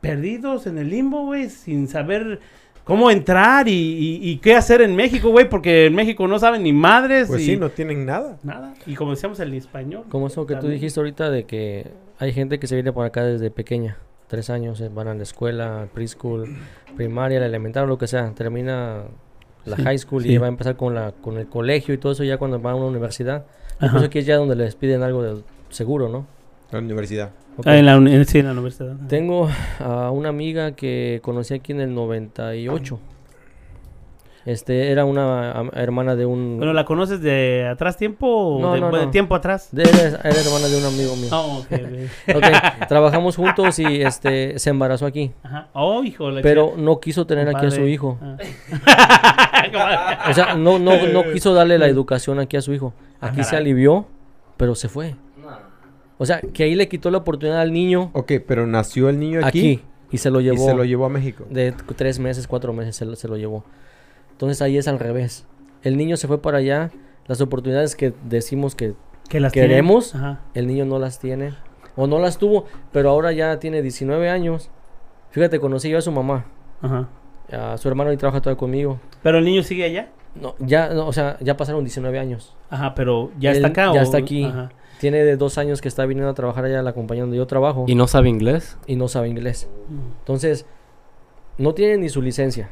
perdidos 0.00 0.66
en 0.66 0.78
el 0.78 0.90
limbo, 0.90 1.24
güey, 1.26 1.48
sin 1.50 1.86
saber 1.88 2.40
cómo 2.84 3.10
entrar 3.10 3.68
y, 3.68 3.72
y- 3.72 4.30
y 4.30 4.38
qué 4.38 4.54
hacer 4.54 4.80
en 4.80 4.94
México, 4.96 5.30
güey, 5.30 5.48
porque 5.48 5.86
en 5.86 5.94
México 5.94 6.26
no 6.26 6.38
saben 6.38 6.62
ni 6.62 6.72
madres. 6.72 7.28
Pues 7.28 7.42
y 7.42 7.46
sí, 7.46 7.56
no 7.56 7.70
tienen 7.70 8.06
nada. 8.06 8.38
Nada. 8.42 8.74
Y 8.86 8.94
como 8.94 9.12
decíamos 9.12 9.38
el 9.40 9.52
español. 9.54 10.04
Como 10.08 10.26
eso 10.26 10.46
que 10.46 10.56
tú 10.56 10.68
dijiste 10.68 10.98
ahorita 11.00 11.30
de 11.30 11.44
que 11.44 11.90
hay 12.18 12.32
gente 12.32 12.58
que 12.58 12.66
se 12.66 12.74
viene 12.74 12.92
por 12.92 13.04
acá 13.06 13.24
desde 13.24 13.50
pequeña, 13.50 13.96
tres 14.28 14.50
años, 14.50 14.80
eh, 14.80 14.88
van 14.92 15.08
a 15.08 15.14
la 15.14 15.22
escuela, 15.22 15.88
preschool, 15.94 16.56
primaria, 16.96 17.40
la 17.40 17.46
elemental, 17.46 17.86
lo 17.88 17.98
que 17.98 18.06
sea, 18.06 18.30
termina 18.34 19.02
la 19.64 19.76
Sí, 19.76 19.82
high 19.82 19.98
school 19.98 20.22
sí. 20.22 20.32
y 20.32 20.38
va 20.38 20.46
a 20.46 20.48
empezar 20.48 20.76
con 20.76 20.94
la 20.94 21.12
con 21.12 21.38
el 21.38 21.46
colegio 21.48 21.92
y 21.94 21.98
todo 21.98 22.12
eso 22.12 22.22
ya 22.24 22.38
cuando 22.38 22.60
va 22.60 22.72
a 22.72 22.74
una 22.74 22.86
universidad. 22.86 23.44
Ajá. 23.78 23.90
pienso 23.90 24.10
que 24.10 24.20
es 24.20 24.26
ya 24.26 24.36
donde 24.36 24.56
les 24.56 24.74
piden 24.74 25.02
algo 25.02 25.22
de 25.22 25.42
seguro, 25.70 26.08
¿no? 26.08 26.26
La 26.70 26.78
universidad. 26.78 27.30
Ah, 27.64 27.76
en 27.76 27.86
la, 27.86 27.96
uni- 27.98 28.24
sí, 28.24 28.38
en 28.40 28.46
la 28.46 28.52
universidad. 28.52 28.96
Tengo 29.08 29.48
a 29.80 30.10
una 30.10 30.28
amiga 30.30 30.72
que 30.72 31.20
conocí 31.22 31.54
aquí 31.54 31.72
en 31.72 31.80
el 31.80 31.94
98. 31.94 32.98
Este 34.46 34.92
era 34.92 35.04
una 35.04 35.70
hermana 35.74 36.14
de 36.14 36.24
un 36.24 36.56
Bueno, 36.58 36.72
¿la 36.72 36.84
conoces 36.84 37.20
de 37.20 37.66
atrás 37.68 37.96
tiempo 37.96 38.26
o 38.28 38.60
No, 38.60 38.74
de, 38.74 38.80
no, 38.80 38.90
de 38.92 39.06
no. 39.06 39.10
tiempo 39.10 39.34
atrás? 39.34 39.68
de- 39.72 39.82
era, 39.82 40.20
era 40.22 40.40
hermana 40.40 40.68
de 40.68 40.78
un 40.78 40.84
amigo 40.84 41.16
mío. 41.16 41.28
Oh, 41.32 41.58
ok, 41.58 41.66
ok. 41.72 42.36
Ok, 42.36 42.86
trabajamos 42.88 43.34
juntos 43.36 43.78
y 43.80 44.02
este 44.02 44.58
se 44.60 44.70
embarazó 44.70 45.04
aquí. 45.04 45.32
Ajá. 45.42 45.68
Oh, 45.72 46.04
hijo. 46.04 46.30
la 46.30 46.42
Pero 46.42 46.68
chica. 46.70 46.80
no 46.80 47.00
quiso 47.00 47.26
tener 47.26 47.48
aquí 47.48 47.66
a 47.66 47.70
su 47.72 47.82
hijo. 47.86 48.18
Ah. 48.22 48.36
O 50.30 50.32
sea, 50.34 50.54
no, 50.54 50.78
no, 50.78 51.06
no 51.08 51.24
quiso 51.32 51.52
darle 51.52 51.78
la 51.78 51.86
educación 51.88 52.38
aquí 52.38 52.56
a 52.56 52.60
su 52.62 52.72
hijo. 52.72 52.94
Aquí 53.20 53.42
se 53.44 53.56
alivió, 53.56 54.06
pero 54.56 54.74
se 54.74 54.88
fue. 54.88 55.16
O 56.18 56.24
sea, 56.24 56.40
que 56.40 56.62
ahí 56.64 56.74
le 56.74 56.88
quitó 56.88 57.10
la 57.10 57.18
oportunidad 57.18 57.60
al 57.60 57.72
niño 57.72 58.10
Ok, 58.14 58.32
pero 58.46 58.66
nació 58.66 59.08
el 59.10 59.18
niño 59.18 59.40
aquí, 59.44 59.74
aquí, 59.74 59.82
y 60.10 60.18
se 60.18 60.30
lo 60.30 60.40
y 60.40 60.44
llevó. 60.44 60.64
se 60.64 60.74
lo 60.74 60.84
llevó 60.84 61.04
a 61.04 61.08
México. 61.10 61.44
De 61.50 61.74
tres 61.96 62.18
meses, 62.18 62.46
cuatro 62.46 62.72
meses 62.72 62.96
se 62.96 63.04
lo, 63.04 63.16
se 63.16 63.28
lo 63.28 63.36
llevó. 63.36 63.64
Entonces 64.36 64.60
ahí 64.62 64.76
es 64.76 64.86
al 64.86 64.98
revés. 64.98 65.46
El 65.82 65.96
niño 65.96 66.16
se 66.16 66.28
fue 66.28 66.42
para 66.42 66.58
allá. 66.58 66.90
Las 67.26 67.40
oportunidades 67.40 67.96
que 67.96 68.12
decimos 68.24 68.74
que 68.74 68.94
que 69.28 69.40
las 69.40 69.52
queremos, 69.52 70.14
el 70.54 70.66
niño 70.66 70.84
no 70.84 70.98
las 70.98 71.18
tiene. 71.18 71.54
O 71.96 72.06
no 72.06 72.18
las 72.18 72.38
tuvo, 72.38 72.66
pero 72.92 73.10
ahora 73.10 73.32
ya 73.32 73.58
tiene 73.58 73.82
19 73.82 74.28
años. 74.28 74.70
Fíjate, 75.30 75.58
conocí 75.58 75.88
yo 75.88 75.98
a 75.98 76.02
su 76.02 76.12
mamá. 76.12 76.44
Ajá. 76.82 77.08
A 77.50 77.76
su 77.78 77.88
hermano 77.88 78.12
y 78.12 78.16
trabaja 78.16 78.40
todavía 78.40 78.58
conmigo. 78.58 79.00
Pero 79.22 79.38
el 79.38 79.44
niño 79.44 79.62
sigue 79.62 79.84
allá. 79.84 80.10
No, 80.34 80.54
ya, 80.58 80.90
no, 80.90 81.06
o 81.08 81.12
sea, 81.12 81.38
ya 81.40 81.56
pasaron 81.56 81.82
19 81.82 82.18
años. 82.18 82.54
Ajá, 82.68 82.94
pero 82.94 83.30
ya 83.38 83.50
Él 83.50 83.56
está 83.56 83.68
acá. 83.68 83.92
Ya 83.94 84.00
o- 84.00 84.04
está 84.04 84.18
aquí. 84.18 84.44
Ajá. 84.44 84.70
Tiene 85.00 85.24
de 85.24 85.36
dos 85.36 85.56
años 85.58 85.80
que 85.80 85.88
está 85.88 86.04
viniendo 86.06 86.30
a 86.30 86.34
trabajar 86.34 86.64
allá 86.66 86.80
a 86.80 86.82
la 86.82 86.92
compañía 86.92 87.22
donde 87.24 87.36
yo 87.36 87.46
trabajo 87.46 87.84
¿Y 87.86 87.94
no 87.94 88.06
sabe 88.06 88.28
inglés? 88.30 88.78
y 88.86 88.96
no 88.96 89.08
sabe 89.08 89.28
inglés. 89.28 89.68
Mm. 89.88 90.18
Entonces, 90.20 90.66
no 91.58 91.74
tiene 91.74 91.96
ni 91.98 92.08
su 92.08 92.22
licencia. 92.22 92.70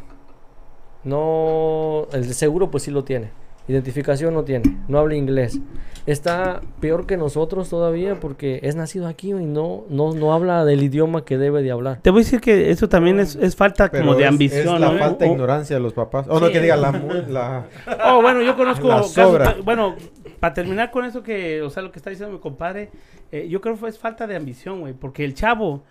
No, 1.04 2.06
el 2.12 2.32
seguro 2.34 2.70
pues 2.70 2.82
sí 2.84 2.90
lo 2.90 3.04
tiene. 3.04 3.30
Identificación 3.66 4.34
no 4.34 4.44
tiene. 4.44 4.76
No 4.88 4.98
habla 4.98 5.14
inglés. 5.16 5.58
Está 6.06 6.60
peor 6.80 7.06
que 7.06 7.16
nosotros 7.16 7.70
todavía 7.70 8.20
porque 8.20 8.60
es 8.62 8.76
nacido 8.76 9.06
aquí 9.06 9.30
y 9.30 9.32
no, 9.46 9.84
no, 9.88 10.12
no 10.12 10.34
habla 10.34 10.66
del 10.66 10.82
idioma 10.82 11.24
que 11.24 11.38
debe 11.38 11.62
de 11.62 11.70
hablar. 11.70 12.00
Te 12.02 12.10
voy 12.10 12.20
a 12.20 12.24
decir 12.24 12.42
que 12.42 12.70
eso 12.70 12.90
también 12.90 13.20
es, 13.20 13.36
es 13.36 13.56
falta 13.56 13.90
Pero 13.90 14.04
como 14.04 14.16
de 14.16 14.24
es- 14.24 14.28
ambición. 14.28 14.74
Es 14.74 14.80
la 14.80 14.92
¿no? 14.92 14.98
falta 14.98 15.24
de 15.24 15.30
O- 15.30 15.32
ignorancia 15.32 15.76
de 15.76 15.82
los 15.82 15.94
papás. 15.94 16.26
O 16.28 16.38
no, 16.40 16.48
Sí. 16.48 16.52
que 16.52 16.60
diga 16.60 16.76
la... 16.76 16.92
la 17.28 17.64
Oh, 18.06 18.20
bueno, 18.20 18.42
yo 18.42 18.54
conozco 18.54 18.86
La 18.88 19.02
sobra. 19.02 19.56
bueno, 19.64 19.96
para 20.40 20.52
terminar 20.52 20.90
con 20.90 21.06
eso 21.06 21.22
que, 21.22 21.62
o 21.62 21.70
sea, 21.70 21.82
lo 21.82 21.90
que 21.90 21.98
está 21.98 22.10
diciendo 22.10 22.34
mi 22.34 22.40
compadre, 22.40 22.90
eh, 23.32 23.48
yo 23.48 23.62
creo 23.62 23.78
que 23.80 23.88
es 23.88 23.98
falta 23.98 24.26
de 24.26 24.36
ambición, 24.36 24.80
güey, 24.80 24.92
porque 24.92 25.24
el 25.24 25.32
chavo, 25.32 25.84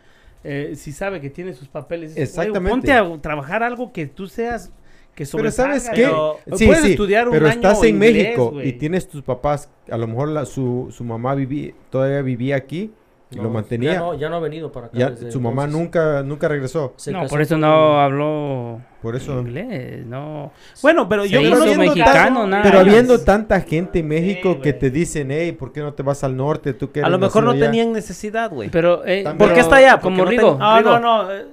eh, 0.43 0.73
si 0.75 0.91
sabe 0.91 1.21
que 1.21 1.31
tiene 1.31 1.53
sus 1.55 1.69
papeles, 1.69 2.15
Exactamente. 2.17 2.69
ponte 2.69 2.93
a 2.93 3.17
trabajar 3.19 3.63
algo 3.63 3.91
que 3.91 4.05
tú 4.05 4.27
seas, 4.27 4.71
que 5.15 5.25
Pero 5.31 5.51
¿sabes 5.51 5.89
qué? 5.89 6.03
pero 6.03 6.37
Sí, 6.57 6.65
puedes 6.65 6.83
sí, 6.83 6.91
estudiar 6.91 7.27
un 7.27 7.33
pero 7.33 7.45
año 7.45 7.55
estás 7.55 7.83
en 7.83 7.89
inglés, 7.95 8.13
México 8.13 8.51
güey. 8.51 8.69
y 8.69 8.73
tienes 8.73 9.07
tus 9.07 9.21
papás, 9.21 9.69
a 9.89 9.97
lo 9.97 10.07
mejor 10.07 10.29
la- 10.29 10.45
su, 10.45 10.87
su 10.91 11.03
mamá 11.03 11.35
viví, 11.35 11.73
todavía 11.89 12.21
vivía 12.21 12.55
aquí 12.55 12.91
y 13.29 13.35
lo 13.37 13.43
No, 13.43 13.49
mantenía. 13.51 13.93
Ya 13.93 13.99
no, 13.99 14.13
ya 14.15 14.29
no 14.29 14.35
ha 14.35 14.39
venido 14.39 14.71
para 14.71 14.87
acá. 14.87 14.97
Ya 14.97 15.09
desde 15.09 15.31
su 15.31 15.39
mamá 15.41 15.63
entonces. 15.65 15.81
nunca 15.81 16.23
nunca 16.23 16.47
regresó. 16.47 16.93
Se 16.97 17.11
no, 17.11 17.25
por 17.27 17.41
eso 17.41 17.55
con- 17.55 17.61
no 17.61 17.99
habló 17.99 18.81
Por 19.01 19.15
eso. 19.15 19.39
inglés, 19.41 20.05
no. 20.05 20.51
Bueno, 20.83 21.09
pero 21.09 21.25
yo 21.25 21.41
no 21.41 21.57
siendo 21.63 21.77
mexicano, 21.83 22.11
caso- 22.41 22.47
nada 22.47 22.63
Pero 22.63 22.79
habiendo 22.79 23.19
tanta 23.21 23.59
gente 23.61 23.99
en 23.99 24.07
México 24.07 24.53
Sí, 24.53 24.59
que 24.61 24.69
güey. 24.71 24.79
te 24.79 24.89
dicen, 24.91 25.31
hey, 25.31 25.51
¿por 25.51 25.71
qué 25.73 25.81
no 25.81 25.93
te 25.93 26.03
vas 26.03 26.23
al 26.23 26.35
norte? 26.37 26.73
Tú 26.73 26.91
que 26.91 27.01
A 27.01 27.09
lo 27.09 27.17
mejor 27.19 27.43
no 27.43 27.51
allá". 27.51 27.65
tenían 27.65 27.91
necesidad, 27.91 28.51
güey. 28.51 28.69
Pero, 28.69 29.03
eh, 29.05 29.23
¿Por 29.37 29.53
qué 29.53 29.59
está 29.61 29.77
allá? 29.77 29.99
Como 29.99 30.17
no 30.17 30.25
Rigo. 30.25 30.49
ten- 30.51 30.59
No, 30.59 30.81
no, 30.81 30.99
no, 30.99 31.31
eh, 31.31 31.45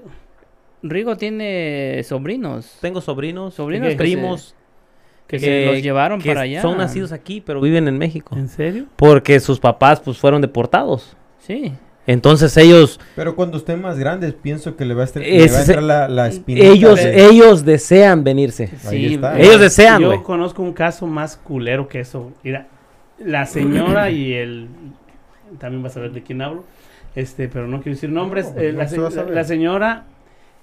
Rigo 0.83 1.16
tiene 1.16 2.03
sobrinos 2.05 2.78
Tengo 2.81 3.01
sobrinos, 3.01 3.55
Sobrinos 3.55 3.89
que- 3.89 3.95
que 3.95 3.99
primos 3.99 4.55
que 5.26 5.39
se 5.39 5.66
los 5.66 5.81
llevaron 5.83 6.20
que 6.20 6.31
para 6.31 6.41
allá. 6.41 6.61
Son 6.62 6.76
nacidos 6.78 7.12
aquí, 7.12 7.41
pero 7.41 7.61
viven 7.61 7.87
en 7.87 7.99
México. 7.99 8.35
¿en 8.37 8.49
serio? 8.49 8.87
Porque 8.97 9.39
sus 9.39 9.61
papás 9.61 10.01
pues 10.01 10.18
fueron 10.18 10.41
deportados. 10.41 11.16
Sí. 11.39 11.72
Entonces 12.07 12.57
ellos 12.57 12.99
Pero 13.14 13.37
cuando 13.37 13.59
estén 13.59 13.81
más 13.81 13.97
grandes, 13.99 14.33
pienso 14.35 14.74
que 14.74 14.85
le 14.85 14.95
va 14.95 15.03
a, 15.03 15.05
estar, 15.05 15.22
le 15.22 15.47
va 15.49 15.57
a 15.57 15.61
entrar 15.61 15.83
la, 15.85 16.09
la 16.09 16.28
ellos 16.49 16.97
de- 16.97 17.26
ellos 17.26 17.64
desean 17.64 18.24
venirse. 18.24 18.70
Ahí 18.89 19.09
Sí, 19.09 19.14
está. 19.14 19.39
Ellos 19.39 19.61
desean, 19.61 20.01
Yo 20.03 20.22
conozco 20.24 20.62
un 20.62 20.72
caso 20.72 21.07
más 21.07 21.37
culero 21.37 21.87
que 21.87 22.01
eso. 22.01 22.33
Mira, 22.43 22.66
la 23.18 23.47
señora 23.47 24.11
y 24.11 24.33
el... 24.33 24.66
También 25.59 25.83
vas 25.83 25.97
a 25.97 26.01
ver 26.01 26.11
de 26.12 26.22
quién 26.22 26.43
hablo. 26.43 26.64
Este, 27.14 27.49
pero 27.49 27.68
no 27.68 27.78
quiero 27.83 27.95
decir 27.95 28.11
nombres. 28.11 28.53
No, 28.55 28.61
Eh, 28.61 28.72
no 28.72 29.11
se 29.11 29.24
la 29.26 29.45
señora 29.45 30.07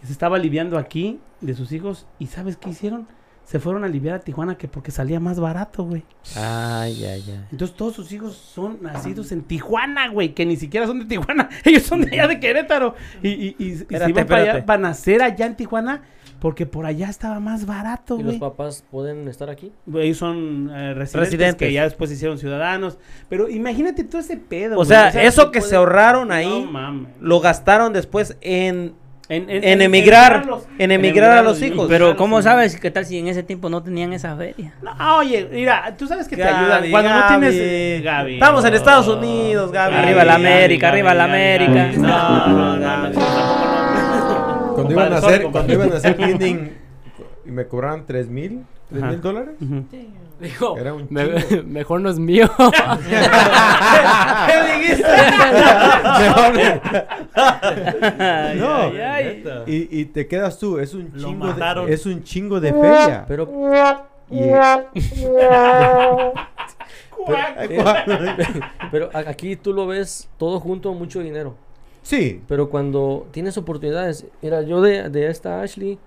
se 0.07 0.11
estaba 0.13 0.37
aliviando 0.37 0.77
aquí 0.77 1.19
de 1.41 1.53
sus 1.53 1.71
hijos. 1.71 2.07
¿Y 2.19 2.27
sabes 2.27 2.57
qué 2.57 2.69
hicieron? 2.71 3.07
Se 3.43 3.59
fueron 3.59 3.83
a 3.83 3.87
aliviar 3.87 4.15
a 4.15 4.19
Tijuana 4.19 4.57
que 4.57 4.67
porque 4.67 4.91
salía 4.91 5.21
más 5.21 5.39
barato, 5.39 5.85
güey. 5.85 6.03
Ay, 6.35 7.05
ay, 7.05 7.23
ay. 7.27 7.45
Entonces 7.49 7.77
todos 7.77 7.93
sus 7.95 8.11
hijos 8.11 8.35
son 8.35 8.79
nacidos 8.81 9.31
en 9.31 9.41
Tijuana, 9.41 10.09
güey, 10.09 10.33
que 10.35 10.45
ni 10.45 10.57
siquiera 10.57 10.85
son 10.85 10.99
de 10.99 11.05
Tijuana. 11.05 11.47
Ellos 11.63 11.83
son 11.83 12.01
de 12.01 12.11
allá 12.11 12.27
de 12.27 12.41
Querétaro. 12.41 12.95
Y, 13.23 13.29
y, 13.29 13.55
y- 13.57 13.63
y 13.67 13.75
se 13.75 13.81
Espérate, 13.83 14.09
iban 14.11 14.27
para 14.27 14.41
allá 14.41 14.49
espérate. 14.51 14.67
para 14.67 14.79
nacer 14.81 15.21
allá 15.21 15.45
en 15.45 15.55
Tijuana 15.55 16.01
porque 16.41 16.65
por 16.65 16.85
allá 16.85 17.09
estaba 17.09 17.39
más 17.39 17.65
barato, 17.65 18.15
¿Y 18.15 18.23
los 18.23 18.37
güey. 18.37 18.39
papás 18.39 18.83
pueden 18.91 19.27
estar 19.29 19.49
aquí? 19.49 19.71
Ellos 19.95 20.17
son 20.17 20.69
eh, 20.69 20.93
residentes, 20.93 21.13
Residentes. 21.13 21.67
que 21.67 21.73
ya 21.73 21.83
después 21.85 22.09
se 22.09 22.17
hicieron 22.17 22.37
ciudadanos. 22.37 22.97
Pero 23.29 23.47
imagínate 23.49 24.03
todo 24.03 24.19
ese 24.19 24.35
pedo. 24.35 24.73
O 24.73 24.77
güey. 24.79 24.89
sea, 24.89 25.07
eso 25.23 25.51
que 25.51 25.61
se 25.61 25.77
ahorraron 25.77 26.33
ahí 26.33 26.69
lo 27.21 27.39
gastaron 27.39 27.93
después 27.93 28.35
en 28.41 28.93
En, 29.29 29.49
en 29.49 29.81
emigrar, 29.81 30.43
emigrarlos- 30.45 30.63
en 30.79 30.91
emigrar 30.91 31.37
a 31.37 31.41
los 31.41 31.61
hijos. 31.61 31.87
Pero 31.89 32.15
¿cómo 32.15 32.37
sí. 32.37 32.43
sabes 32.45 32.79
qué 32.79 32.89
tal 32.91 33.05
si 33.05 33.17
en 33.19 33.27
ese 33.27 33.43
tiempo 33.43 33.69
no 33.69 33.83
tenían 33.83 34.13
esa 34.13 34.35
feria? 34.37 34.73
No, 34.81 35.17
oye, 35.17 35.49
mira, 35.51 35.93
tú 35.97 36.07
sabes 36.07 36.29
que 36.29 36.37
te 36.37 36.43
Gaby, 36.43 36.55
ayudan. 36.55 36.91
Cuando 36.91 37.09
no 37.09 37.15
Gaby. 37.19 37.27
tienes. 37.39 37.55
eh, 37.59 38.01
Gaby. 38.05 38.33
Estamos 38.35 38.63
en 38.63 38.71
no. 38.71 38.77
Estados 38.77 39.07
Unidos, 39.09 39.71
Gaby. 39.73 39.95
Arriba 39.95 40.23
la 40.23 40.35
América, 40.35 40.87
Gaby, 40.87 40.99
arriba 40.99 41.13
la 41.13 41.23
América. 41.25 41.73
Gaby. 41.73 41.97
No, 41.97 42.47
no, 42.47 42.77
no, 42.77 42.77
no, 42.77 43.09
no. 43.09 44.73
Cuando 44.75 44.93
iban 44.93 45.11
a 45.13 45.17
hacer, 45.17 45.43
cuando 45.51 45.73
iban 45.73 45.91
a 45.91 45.95
hacer 45.97 46.15
cleaning 46.15 46.71
y 47.45 47.51
me 47.51 47.65
cobraban 47.67 48.05
tres 48.05 48.29
mil, 48.29 48.63
tres 48.89 49.01
Ajá. 49.03 49.11
mil 49.11 49.21
dólares. 49.21 49.55
Ujú. 49.59 49.83
Dijo, 50.39 50.77
Era 50.77 50.93
un 50.93 51.07
"Me- 51.09 51.43
chingo". 51.43 51.63
mejor 51.65 52.01
no 52.01 52.09
es 52.09 52.19
mío. 52.19 52.49
Ay, 57.35 58.57
No. 58.59 58.75
ay, 58.81 58.99
ay. 58.99 59.43
Y, 59.65 60.01
y 60.01 60.05
te 60.05 60.27
quedas 60.27 60.57
tú, 60.59 60.77
es 60.79 60.93
un 60.93 61.09
Lo 61.13 61.27
chingo 61.29 61.45
mataron. 61.47 61.85
de, 61.87 61.93
es 61.93 62.05
un 62.05 62.23
chingo 62.23 62.59
de 62.59 62.73
feria. 62.73 63.25
Pero. 63.27 63.47
Pero 68.91 69.09
aquí 69.13 69.55
tú 69.55 69.73
lo 69.73 69.87
ves 69.87 70.29
todo 70.37 70.59
junto, 70.59 70.93
mucho 70.93 71.19
dinero. 71.21 71.55
sí, 72.01 72.41
Pero 72.47 72.69
cuando 72.69 73.27
tienes 73.31 73.57
oportunidades, 73.57 74.25
mira, 74.41 74.61
yo 74.61 74.81
de, 74.81 75.09
de 75.09 75.27
esta 75.29 75.61
Ashley 75.61 75.97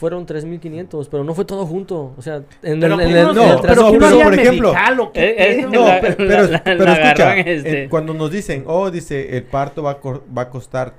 fueron 0.00 0.24
3.500, 0.26 1.08
pero 1.10 1.22
no 1.24 1.34
fue 1.34 1.44
todo 1.44 1.66
junto. 1.66 2.14
O 2.16 2.22
sea, 2.22 2.36
en 2.62 2.80
Pero 2.80 2.94
el, 2.94 3.00
en 3.02 3.06
¿cómo 3.26 3.30
el- 3.30 3.36
no? 3.36 3.42
en 3.42 3.48
el 3.50 3.54
no, 3.56 3.60
pero 3.60 3.74
transcurso- 3.74 3.90
¿qué 3.92 3.98
no 3.98 4.00
pero, 4.00 4.06
había 4.14 4.24
por 4.24 4.34
ejemplo- 4.34 4.72
medical 4.72 5.00
o 5.00 5.12
qué 5.12 5.20
Eh, 5.20 5.34
eh, 5.38 5.56
pedo? 5.58 5.70
No, 5.72 5.86
La- 5.86 6.00
pero, 6.00 6.46
la- 6.46 6.64
pero 6.64 6.84
la 6.86 6.92
escucha, 6.94 7.36
este. 7.38 7.82
eh, 7.84 7.88
cuando 7.90 8.14
nos 8.14 8.30
dicen, 8.30 8.64
oh, 8.66 8.90
dice, 8.90 9.36
el 9.36 9.42
parto 9.44 9.82
va 9.82 9.90
a, 9.92 9.98
cor- 9.98 10.24
va 10.36 10.42
a 10.42 10.48
costar 10.48 10.94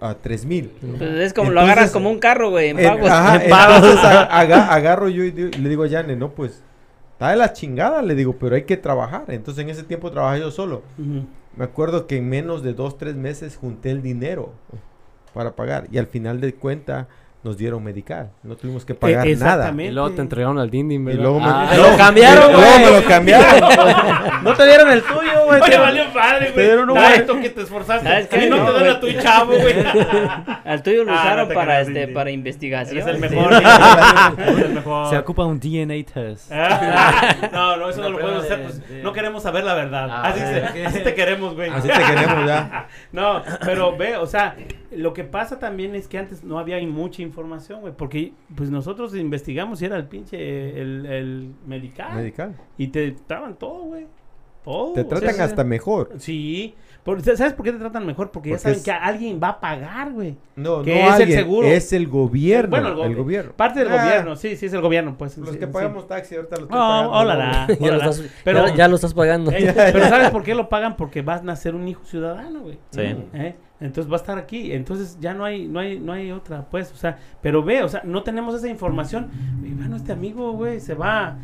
a 0.00 0.14
3 0.14 0.44
mil. 0.44 0.72
Pues 0.98 1.10
es 1.12 1.32
como 1.32 1.52
lo 1.52 1.60
agarras 1.60 1.92
como 1.92 2.10
un 2.10 2.18
carro, 2.18 2.50
güey, 2.50 2.70
en 2.70 2.80
En- 2.80 2.88
pagos. 2.88 3.08
ajá, 3.08 3.36
En 3.44 3.48
pagos. 3.50 3.76
entonces 3.76 4.04
a- 4.04 4.40
aga- 4.40 4.72
agarro 4.74 5.08
yo 5.08 5.22
y 5.22 5.30
le 5.30 5.68
digo 5.68 5.84
a 5.84 5.86
Yane, 5.86 6.16
no, 6.16 6.30
pues, 6.32 6.64
está 7.12 7.30
de 7.30 7.36
la 7.36 7.52
chingada, 7.52 8.02
le 8.02 8.16
digo, 8.16 8.34
pero 8.40 8.56
hay 8.56 8.64
que 8.64 8.76
trabajar. 8.76 9.22
Entonces 9.28 9.62
en 9.62 9.70
ese 9.70 9.84
tiempo 9.84 10.10
trabajé 10.10 10.40
yo 10.40 10.50
solo. 10.50 10.82
Me 11.56 11.64
acuerdo 11.64 12.08
que 12.08 12.16
en 12.16 12.28
menos 12.28 12.64
de 12.64 12.72
dos, 12.74 12.98
tres 12.98 13.14
meses 13.14 13.56
junté 13.56 13.92
el 13.92 14.02
dinero 14.02 14.52
para 15.32 15.52
pagar. 15.52 15.86
Y 15.92 15.98
al 15.98 16.08
final 16.08 16.40
de 16.40 16.54
cuenta 16.54 17.06
nos 17.44 17.56
dieron 17.56 17.82
medical. 17.82 18.30
No 18.42 18.56
tuvimos 18.56 18.84
que 18.84 18.94
pagar 18.94 19.26
nada. 19.38 19.72
Y 19.76 19.90
luego 19.90 20.10
te 20.12 20.20
entregaron 20.22 20.58
al 20.58 20.70
Dindin, 20.70 21.02
Y 21.02 21.04
¿verdad? 21.04 21.22
luego 21.22 21.40
me, 21.40 21.46
Ah, 21.48 21.68
Te 21.70 21.76
lo 21.90 21.96
cambiaron, 21.96 22.50
y 22.50 22.52
luego 22.54 22.70
güey. 22.78 22.84
me 22.84 23.00
lo 23.00 23.06
cambiaron. 23.08 23.62
No 24.42 24.54
te 24.54 24.66
dieron 24.66 24.90
el 24.90 25.02
tuyo, 25.02 25.44
güey. 25.46 25.60
Oye, 25.60 25.70
te- 25.70 25.78
valió 25.78 26.12
padre, 26.12 26.46
Te 26.46 26.52
güey. 26.52 26.66
dieron 26.66 26.90
un 26.90 26.96
Tanto 26.96 27.40
que 27.40 27.50
te 27.50 27.62
esforzaste. 27.62 28.08
¿Sabes 28.08 28.26
qué? 28.28 28.48
No, 28.50 28.56
No, 28.56 28.72
te 28.72 28.84
dan 28.84 28.96
a 28.96 29.00
tu 29.00 29.12
chavo, 29.12 29.52
güey. 29.52 29.74
Al 30.64 30.82
tuyo 30.82 31.04
lo 31.04 31.12
Ah, 31.12 31.20
usaron 31.22 31.48
te 31.48 31.54
para 31.54 31.80
este 31.80 32.08
para 32.08 32.30
investigación. 32.32 32.96
Eres 32.98 33.08
el 33.14 33.20
mejor. 33.20 33.52
Eres 33.52 34.58
el 34.64 34.72
mejor. 34.74 35.10
Se 35.10 35.18
ocupa 35.18 35.44
un 35.44 35.60
DNA 35.60 36.04
test. 36.12 36.50
Ah, 36.52 37.34
no, 37.52 37.76
no, 37.76 37.90
eso 37.90 38.00
no 38.02 38.10
lo 38.10 38.18
podemos 38.18 38.44
hacer. 38.44 38.62
Pues, 38.62 38.88
de- 38.88 39.02
No 39.02 39.12
queremos 39.12 39.42
saber 39.44 39.62
la 39.64 39.74
verdad. 39.74 40.08
Ah, 40.10 40.22
así, 40.26 40.40
se- 40.40 40.62
ok. 40.62 40.86
así 40.86 41.00
te 41.00 41.14
queremos, 41.14 41.54
güey. 41.54 41.70
Así 41.70 41.88
te 41.88 41.94
queremos 42.02 42.46
ya. 42.46 42.88
No, 43.12 43.42
pero 43.64 43.96
ve, 43.96 44.16
o 44.16 44.26
sea, 44.26 44.56
lo 44.90 45.12
que 45.12 45.22
pasa 45.24 45.58
también 45.58 45.94
es 45.94 46.08
que 46.08 46.18
antes 46.18 46.42
no 46.42 46.58
había 46.58 46.78
mucha 46.86 47.22
información, 47.22 47.31
güey. 47.32 47.92
Porque 47.96 48.32
pues 48.54 48.70
nosotros 48.70 49.14
investigamos 49.16 49.80
y 49.82 49.86
era 49.86 49.96
el 49.96 50.06
pinche, 50.06 50.80
el, 50.80 51.06
el 51.06 51.52
medical. 51.66 52.14
Medical. 52.16 52.56
Y 52.78 52.88
te 52.88 53.16
daban 53.28 53.56
todo, 53.58 53.82
güey. 53.84 54.06
Todo. 54.64 54.92
Te 54.92 55.00
o 55.00 55.08
sea, 55.08 55.18
tratan 55.18 55.40
hasta 55.40 55.64
mejor. 55.64 56.10
Sí. 56.18 56.76
Por- 57.02 57.20
¿Sabes 57.20 57.52
por 57.52 57.64
qué 57.64 57.72
te 57.72 57.78
tratan 57.80 58.06
mejor? 58.06 58.30
Porque, 58.30 58.50
ya 58.50 58.58
saben 58.58 58.78
es- 58.78 58.84
que 58.84 58.92
alguien 58.92 59.40
va 59.42 59.48
a 59.48 59.60
pagar, 59.60 60.12
güey. 60.12 60.36
No, 60.54 60.82
Que 60.82 61.02
no 61.02 61.12
es 61.14 61.18
el 61.18 61.32
seguro. 61.32 61.66
Es 61.66 61.92
el 61.92 62.06
gobierno. 62.06 62.70
Bueno, 62.70 62.88
el, 62.90 63.10
el 63.10 63.16
gobi- 63.16 63.16
gobierno. 63.16 63.52
Parte 63.56 63.80
del 63.80 63.88
Ah, 63.88 64.04
gobierno, 64.04 64.36
sí, 64.36 64.54
sí, 64.54 64.66
es 64.66 64.72
el 64.72 64.80
gobierno, 64.80 65.16
pues. 65.18 65.36
Los 65.36 65.50
sí, 65.50 65.58
que 65.58 65.66
sí. 65.66 65.72
pagamos 65.72 66.06
taxi 66.06 66.36
ahorita 66.36 66.54
los 66.58 66.64
estoy 66.66 66.78
Oh, 66.80 67.10
pagando. 67.10 68.12
Pero, 68.44 68.68
ya, 68.68 68.74
ya 68.76 68.86
lo 68.88 68.94
estás 68.94 69.14
pagando. 69.14 69.50
Eh, 69.50 69.72
pero 69.74 70.04
¿sabes 70.08 70.30
por 70.30 70.44
qué 70.44 70.54
lo 70.54 70.68
pagan? 70.68 70.96
Porque 70.96 71.22
vas 71.22 71.40
a 71.40 71.44
nacer 71.44 71.74
un 71.74 71.88
hijo 71.88 72.04
ciudadano, 72.04 72.60
güey. 72.60 72.78
Sí. 72.90 73.00
¿Eh? 73.00 73.56
Entonces 73.82 74.10
va 74.10 74.16
a 74.16 74.20
estar 74.20 74.38
aquí. 74.38 74.72
Entonces 74.72 75.18
ya 75.20 75.34
no 75.34 75.44
hay, 75.44 75.66
no 75.66 75.80
hay, 75.80 75.98
no 75.98 76.12
hay 76.12 76.30
otra, 76.30 76.66
pues. 76.70 76.92
O 76.92 76.96
sea, 76.96 77.18
pero 77.40 77.62
ve, 77.62 77.82
o 77.82 77.88
sea, 77.88 78.02
no 78.04 78.22
tenemos 78.22 78.54
esa 78.54 78.68
información. 78.68 79.30
Y 79.64 79.72
bueno, 79.72 79.96
este 79.96 80.12
amigo, 80.12 80.52
güey, 80.52 80.80
se 80.80 80.94
va. 80.94 81.36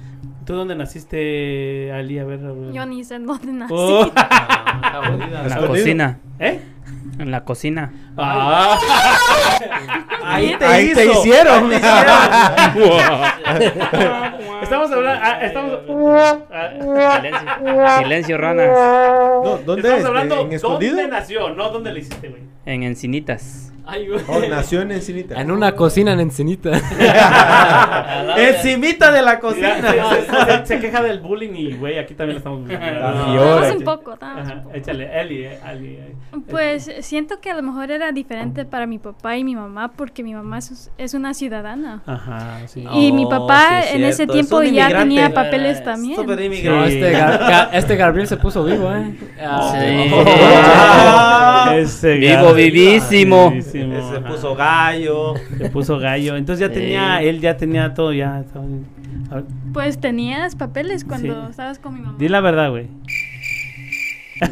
¿Tú 0.45 0.55
dónde 0.55 0.75
naciste, 0.75 1.93
Ali? 1.93 2.19
A 2.19 2.25
ver. 2.25 2.45
a 2.45 2.53
ver. 2.53 2.73
Yo 2.73 2.87
ni 2.87 3.05
sé 3.05 3.19
dónde 3.19 3.53
nací. 3.53 3.75
Oh. 3.77 4.11
En 4.69 5.33
la 5.33 5.47
Escondido. 5.47 5.69
cocina. 5.69 6.19
¿Eh? 6.39 6.61
En 7.19 7.31
la 7.31 7.45
cocina. 7.45 7.93
Ah. 8.17 8.79
Ahí 10.25 10.55
te 10.59 10.65
Ahí 10.65 10.93
te 10.95 11.11
hicieron. 11.11 11.65
Ahí 11.73 11.81
te 11.81 12.87
hicieron. 12.87 14.33
estamos 14.69 14.93
hablando. 14.93 15.21
ah, 15.25 15.39
estamos. 15.43 15.79
ah, 16.53 17.17
Silencio. 17.21 17.99
Silencio, 18.03 18.39
ranas. 18.39 18.69
No, 18.69 19.59
¿Dónde 19.65 19.81
estamos 19.83 20.01
es? 20.01 20.05
hablando. 20.07 20.41
¿En 20.43 20.53
escondido? 20.53 20.97
¿Dónde 20.97 21.11
nació? 21.11 21.51
No, 21.55 21.71
¿dónde 21.71 21.93
le 21.93 22.01
hiciste, 22.01 22.29
güey? 22.29 22.43
En 22.67 22.83
Encinitas. 22.83 23.73
Ay, 23.91 24.07
güey. 24.07 24.21
Oh, 24.29 24.41
nació 24.49 24.83
en 24.83 24.93
Encinita. 24.93 25.41
En 25.41 25.51
una 25.51 25.75
cocina 25.75 26.13
en 26.13 26.21
Encinita. 26.21 26.71
Encimita 28.37 29.11
de 29.11 29.23
la 29.23 29.31
Mira, 29.37 29.41
cocina. 29.41 29.81
se, 29.81 30.27
se- 30.27 30.59
se- 30.59 30.67
se 30.67 30.81
queja 30.81 31.03
del 31.03 31.21
bullying 31.21 31.55
y, 31.55 31.73
güey, 31.75 31.99
aquí 31.99 32.15
también 32.15 32.35
lo 32.35 32.39
estamos 32.39 32.69
Ah, 32.71 33.25
ahora- 33.29 33.61
Más 33.69 33.77
un 33.77 33.85
poco, 33.85 34.19
échale, 34.75 35.21
Eli, 35.21 35.45
eh, 35.45 35.59
Ali. 35.65 35.89
eh. 35.95 36.15
Pues 36.51 36.91
siento 37.01 37.41
que 37.41 37.51
a 37.51 37.55
lo 37.57 37.63
mejor 37.63 37.91
era 37.91 38.13
diferente 38.13 38.65
para 38.65 38.87
mi 38.87 38.99
papá 38.99 39.37
y 39.37 39.45
mi 39.45 39.55
mamá 39.57 39.89
porque 39.97 40.23
mi 40.23 40.35
mamá 40.35 40.59
es, 40.59 40.91
es 40.99 41.15
una 41.15 41.33
ciudadana. 41.35 42.03
Ajá, 42.07 42.59
sí. 42.67 42.85
Y 42.93 43.13
mi 43.13 43.25
Oh, 43.25 43.29
papá 43.31 43.83
sí 43.83 43.97
en 43.97 44.05
ese 44.05 44.27
tiempo 44.27 44.61
es 44.63 44.73
ya 44.73 44.89
tenía 44.89 45.33
papeles 45.33 45.83
también. 45.83 46.17
No, 46.27 46.85
este, 46.85 47.13
Gar- 47.17 47.41
Ga- 47.41 47.69
este 47.73 47.97
Gabriel 47.97 48.29
se 48.29 48.37
puso 48.37 48.65
vivo, 48.65 48.93
¿eh? 48.93 49.15
Ah, 49.41 49.73
Sí. 49.73 50.11
Ah, 50.15 51.73
Ese 51.79 52.15
Vivo, 52.15 52.35
gato. 52.43 52.55
vivísimo. 52.55 53.53
Vivísimo, 53.87 54.11
Se 54.13 54.17
ajá. 54.19 54.29
puso 54.29 54.55
gallo. 54.55 55.35
Se 55.59 55.71
puso 55.71 55.99
gallo. 55.99 56.37
Entonces 56.37 56.61
ya 56.69 56.75
Sí. 56.75 56.81
tenía, 56.81 57.23
él 57.23 57.41
ya 57.41 57.57
tenía 57.57 57.95
todo, 57.95 58.13
ya. 58.13 58.41
estaba 58.41 58.65
Pues 59.73 60.01
tenías 60.01 60.57
papeles 60.57 61.05
cuando 61.05 61.45
Sí. 61.45 61.51
estabas 61.51 61.79
con 61.79 61.95
mi 61.95 62.01
mamá. 62.01 62.17
Di 62.19 62.29
la 62.29 62.41
verdad, 62.41 62.71
güey. 62.71 62.87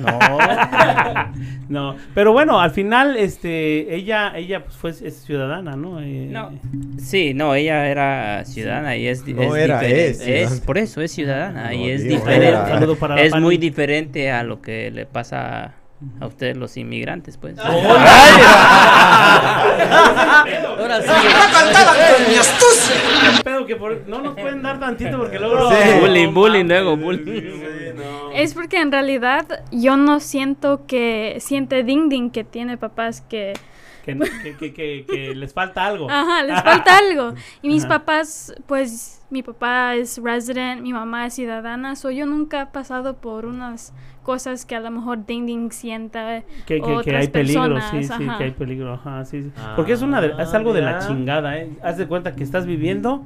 No. 0.00 0.18
No, 1.68 1.96
pero 2.14 2.32
bueno, 2.32 2.60
al 2.60 2.70
final, 2.70 3.16
este, 3.16 3.92
ella, 3.96 4.32
ella 4.36 4.62
pues 4.62 4.76
fue 4.76 4.90
es 4.90 5.24
ciudadana, 5.24 5.74
¿no? 5.74 6.00
Eh, 6.00 6.28
No. 6.30 6.52
Sí, 6.96 7.34
no, 7.34 7.56
ella 7.56 7.88
era 7.88 8.44
ciudadana 8.44 8.96
y 8.96 9.08
es, 9.08 9.26
No 9.26 9.56
es 9.56 9.64
era, 9.64 9.80
diferente. 9.80 10.06
es 10.10 10.18
ciudadana. 10.18 10.62
por 10.64 10.78
eso 10.78 11.00
es 11.00 11.10
ciudadana 11.10 11.64
No, 11.64 11.72
y 11.72 11.90
es 11.90 12.04
digo, 12.04 12.18
diferente. 12.18 12.48
era. 12.48 13.20
Es 13.20 13.34
muy 13.34 13.56
diferente 13.58 14.30
a 14.30 14.44
lo 14.44 14.62
que 14.62 14.92
le 14.92 15.06
pasa 15.06 15.74
a 16.20 16.26
ustedes 16.26 16.56
los 16.56 16.76
inmigrantes, 16.76 17.36
pues. 17.38 17.56
Ahora 20.78 21.00
sí. 21.02 21.08
¿Qué 23.36 23.42
pedo 23.44 23.66
que 23.66 23.76
por- 23.76 24.06
no 24.08 24.20
nos 24.22 24.34
pueden 24.34 24.62
dar 24.62 24.78
tantito 24.78 25.18
porque 25.18 25.38
luego... 25.38 25.70
Sí. 25.70 25.76
bullying, 26.00 26.32
bullying, 26.34 26.64
luego 26.66 26.96
bullying. 26.96 27.62
Es 28.34 28.54
porque 28.54 28.80
en 28.80 28.92
realidad 28.92 29.64
yo 29.72 29.96
no 29.96 30.20
siento 30.20 30.86
que 30.86 31.36
siente 31.40 31.82
Ding 31.82 32.08
Ding 32.08 32.30
que 32.30 32.44
tiene 32.44 32.76
papás 32.76 33.20
que... 33.22 33.54
Que, 34.04 34.16
que, 34.16 34.56
que, 34.56 34.72
que- 34.72 35.04
que 35.08 35.34
les 35.34 35.52
falta 35.52 35.84
algo. 35.84 36.08
Ajá, 36.08 36.44
les 36.44 36.62
falta 36.62 36.96
algo. 37.10 37.34
Y 37.60 37.68
mis 37.68 37.84
Ajá. 37.84 37.98
papás, 37.98 38.54
pues 38.66 39.20
mi 39.30 39.42
papá 39.42 39.96
es 39.96 40.18
resident, 40.22 40.80
mi 40.80 40.92
mamá 40.92 41.26
es 41.26 41.34
ciudadana, 41.34 41.96
so 41.96 42.12
yo 42.12 42.24
nunca 42.26 42.62
he 42.62 42.66
pasado 42.66 43.16
por 43.16 43.46
unas 43.46 43.92
cosas 44.26 44.66
que 44.66 44.74
a 44.74 44.80
lo 44.80 44.90
mejor 44.90 45.24
Ding 45.24 45.46
Ding 45.46 45.70
sienta. 45.70 46.42
Que, 46.66 46.80
que, 47.04 47.16
hay 47.16 47.28
peligro, 47.28 47.62
personas, 47.62 47.90
sí, 47.92 48.02
sí, 48.02 48.24
ajá. 48.24 48.38
que 48.38 48.44
hay 48.44 48.50
peligro, 48.50 48.92
ajá, 48.94 49.24
sí, 49.24 49.42
sí. 49.44 49.52
Porque 49.76 49.92
es 49.92 50.02
una 50.02 50.20
de- 50.20 50.34
es 50.42 50.52
algo 50.52 50.72
de 50.74 50.82
la 50.82 50.98
Ah, 50.98 51.06
chingada, 51.06 51.56
¿eh? 51.58 51.70
Haz 51.82 51.96
de 51.96 52.06
cuenta 52.08 52.34
que 52.34 52.42
estás 52.42 52.66
viviendo 52.66 53.24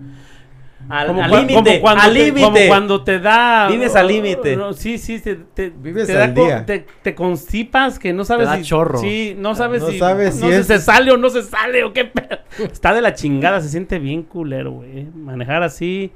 Al 0.89 1.07
como, 1.09 1.23
al 1.23 1.31
cua- 1.31 1.41
límite. 1.41 1.55
como 1.55 1.81
cuando 1.81 2.03
Al 2.03 2.13
te, 2.15 2.19
como 2.33 2.37
límite. 2.49 2.69
cuando 2.69 3.03
te 3.05 3.19
da 3.21 3.69
Vives 3.71 3.97
al 3.97 4.09
límite. 4.09 4.57
No, 4.57 4.73
sí, 4.75 4.99
sí, 4.99 5.21
te, 5.21 5.37
te, 5.37 5.71
Vives 5.71 6.07
te 6.07 6.17
al 6.21 6.35
día. 6.35 6.67
Te, 6.67 6.87
te 7.03 7.15
constipas 7.15 7.99
que 7.99 8.13
no 8.13 8.25
sabes 8.25 8.47
da 8.49 8.57
si 8.57 8.63
chorro. 8.65 8.99
Sí, 8.99 9.35
no 9.39 9.55
sabes 9.55 9.83
no 9.83 9.89
si 9.91 9.99
sabes 9.99 10.35
si 10.35 10.43
no 10.43 10.51
es- 10.51 10.67
se 10.67 10.79
sale 10.81 11.13
o 11.13 11.17
no 11.17 11.31
se 11.31 11.43
sale 11.43 11.83
o 11.85 11.93
qué 11.93 12.05
pedo. 12.07 12.39
Está 12.71 12.93
de 12.93 13.01
la 13.03 13.15
chingada, 13.15 13.61
se 13.61 13.69
siente 13.71 13.99
bien 13.99 14.23
culero, 14.23 14.73
güey. 14.73 15.07
Manejar 15.15 15.63
así 15.63 16.13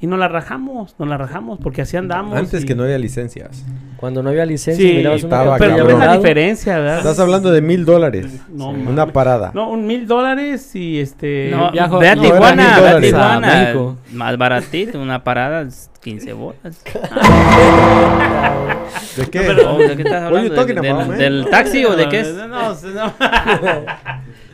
y 0.00 0.06
nos 0.06 0.18
la 0.18 0.28
rajamos, 0.28 0.94
nos 0.98 1.08
la 1.08 1.18
rajamos 1.18 1.58
porque 1.62 1.82
así 1.82 1.96
andamos. 1.96 2.36
Antes 2.38 2.62
y- 2.62 2.66
que 2.66 2.74
no 2.74 2.84
había 2.84 2.98
licencias. 2.98 3.64
Cuando 3.96 4.22
no 4.22 4.30
había 4.30 4.46
licencia, 4.46 4.86
Sí, 4.88 4.94
mirabas 4.94 5.24
una 5.24 5.36
estaba 5.36 5.56
pero 5.58 5.76
campilla 5.76 5.96
ves 5.98 6.06
la 6.06 6.16
diferencia, 6.16 6.78
¿verdad? 6.78 6.98
Estás 6.98 7.18
hablando 7.18 7.50
de 7.50 7.60
mil 7.62 7.84
dólares. 7.84 8.26
No, 8.48 8.68
Una 8.68 8.92
mames. 8.92 9.12
parada. 9.12 9.50
No, 9.54 9.70
un 9.70 9.86
mil 9.88 10.06
dólares 10.06 10.72
y 10.76 11.00
este. 11.00 11.48
No, 11.50 11.72
viajo- 11.72 11.98
ve 11.98 12.08
a 12.08 12.14
no, 12.14 12.22
Tijuana, 12.22 12.80
ve 12.80 12.88
a. 12.88 13.00
Tijuana. 13.00 13.70
A. 13.70 13.94
Más 14.12 14.38
baratito, 14.38 15.00
una 15.00 15.24
parada 15.24 15.62
es 15.62 15.90
15 16.00 16.32
bolas. 16.32 16.80
¿De 19.16 19.26
qué? 19.26 19.40
Oh, 19.66 19.78
¿De 19.78 19.96
qué 19.96 20.02
estás 20.02 20.22
hablando? 20.22 20.48
You 20.48 20.54
talking 20.54 20.76
¿Del- 21.18 21.46
taxi 21.50 21.84
o 21.84 21.96
de 21.96 22.08
qué 22.08 22.20
es? 22.20 22.34
No, 22.34 22.46
no, 22.46 22.74
no. 22.74 23.12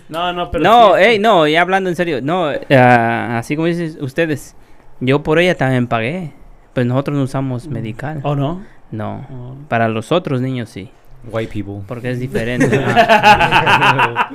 No, 0.09 0.33
no, 0.33 0.51
pero. 0.51 0.65
No, 0.65 0.95
sí, 0.97 1.03
ey, 1.03 1.19
no, 1.19 1.47
ya 1.47 1.61
hablando 1.61 1.91
en 1.91 1.97
serio. 1.97 2.21
No, 2.23 2.49
ah, 2.71 3.37
así 3.39 3.57
como 3.57 3.67
dicen 3.69 3.97
ustedes, 4.03 4.57
yo 5.05 5.23
por 5.23 5.39
ella 5.39 5.57
también 5.57 5.87
pagué. 5.87 6.33
Pues 6.73 6.87
nosotros 6.87 7.17
no 7.17 7.23
usamos 7.23 7.69
medical. 7.69 8.21
¿O 8.25 8.35
no? 8.35 8.63
No, 8.91 9.27
Oh. 9.31 9.55
para 9.69 9.89
los 9.89 10.11
otros 10.13 10.41
niños 10.41 10.69
sí, 10.71 10.91
White 11.31 11.53
people. 11.53 11.83
porque 11.87 12.11
es 12.11 12.19
diferente. 12.27 12.69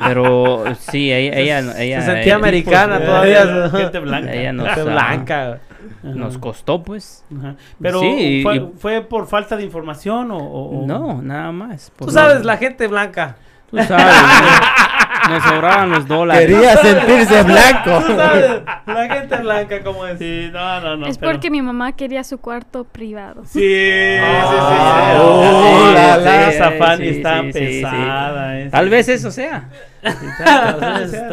Pero 0.05 0.63
sí, 0.79 1.11
ella, 1.11 1.37
ella, 1.37 1.59
ella, 1.81 1.99
Se 2.01 2.05
sentía 2.07 2.23
ella- 2.23 2.35
americana 2.35 2.95
Pues, 2.97 3.05
todavía. 3.07 3.69
Gente 3.69 3.99
blanca. 3.99 4.33
Ella 4.33 4.53
nos, 4.53 4.67
Gente 4.69 4.83
blanca. 4.83 5.59
nos 6.03 6.37
costó, 6.37 6.83
pues. 6.83 7.23
Ajá. 7.37 7.55
Pero, 7.81 7.99
Sí, 8.01 8.39
¿fue, 8.43 8.55
y- 8.57 8.71
¿fue 8.77 9.01
por 9.01 9.27
falta 9.27 9.55
de 9.57 9.63
información 9.63 10.31
o.? 10.31 10.37
o- 10.37 10.81
o- 10.83 10.87
No, 10.87 11.21
nada 11.21 11.51
más. 11.51 11.91
Tú 11.97 12.09
sabes, 12.09 12.43
la 12.45 12.57
gente 12.57 12.87
blanca. 12.87 13.35
Tú 13.69 13.77
sabes, 13.77 14.05
¿no? 14.05 14.09
nos 15.29 15.43
sobraban 15.43 15.89
los 15.91 16.07
dólares. 16.07 16.47
Quería 16.47 16.75
sentirse 16.77 17.43
blanco. 17.43 18.03
Tú 18.05 18.15
sabes, 18.15 18.61
la 18.87 19.07
gente 19.15 19.35
blanca 19.37 19.83
como 19.83 20.05
es. 20.05 20.19
Sí, 20.19 20.49
no, 20.51 20.81
no, 20.81 20.97
no. 20.97 21.07
es 21.07 21.17
pero- 21.17 21.31
porque 21.31 21.49
mi 21.49 21.61
mamá 21.61 21.91
quería 21.93 22.23
su 22.23 22.39
cuarto 22.39 22.83
privado. 22.83 23.43
Sí, 23.45 23.59
sí, 23.59 23.65
sí. 23.65 24.17
Ah, 24.21 25.11
sí. 25.15 25.21
oh, 25.21 25.87
Sí, 25.87 25.93
la, 25.93 26.17
la. 26.17 26.49
Esa 26.49 26.71
Fanny 26.71 27.07
está 27.07 27.41
pesada. 27.53 28.59
eh, 28.59 28.69
Tal 28.69 28.89
vez 28.89 29.07
eso 29.09 29.31
sea. 29.31 29.69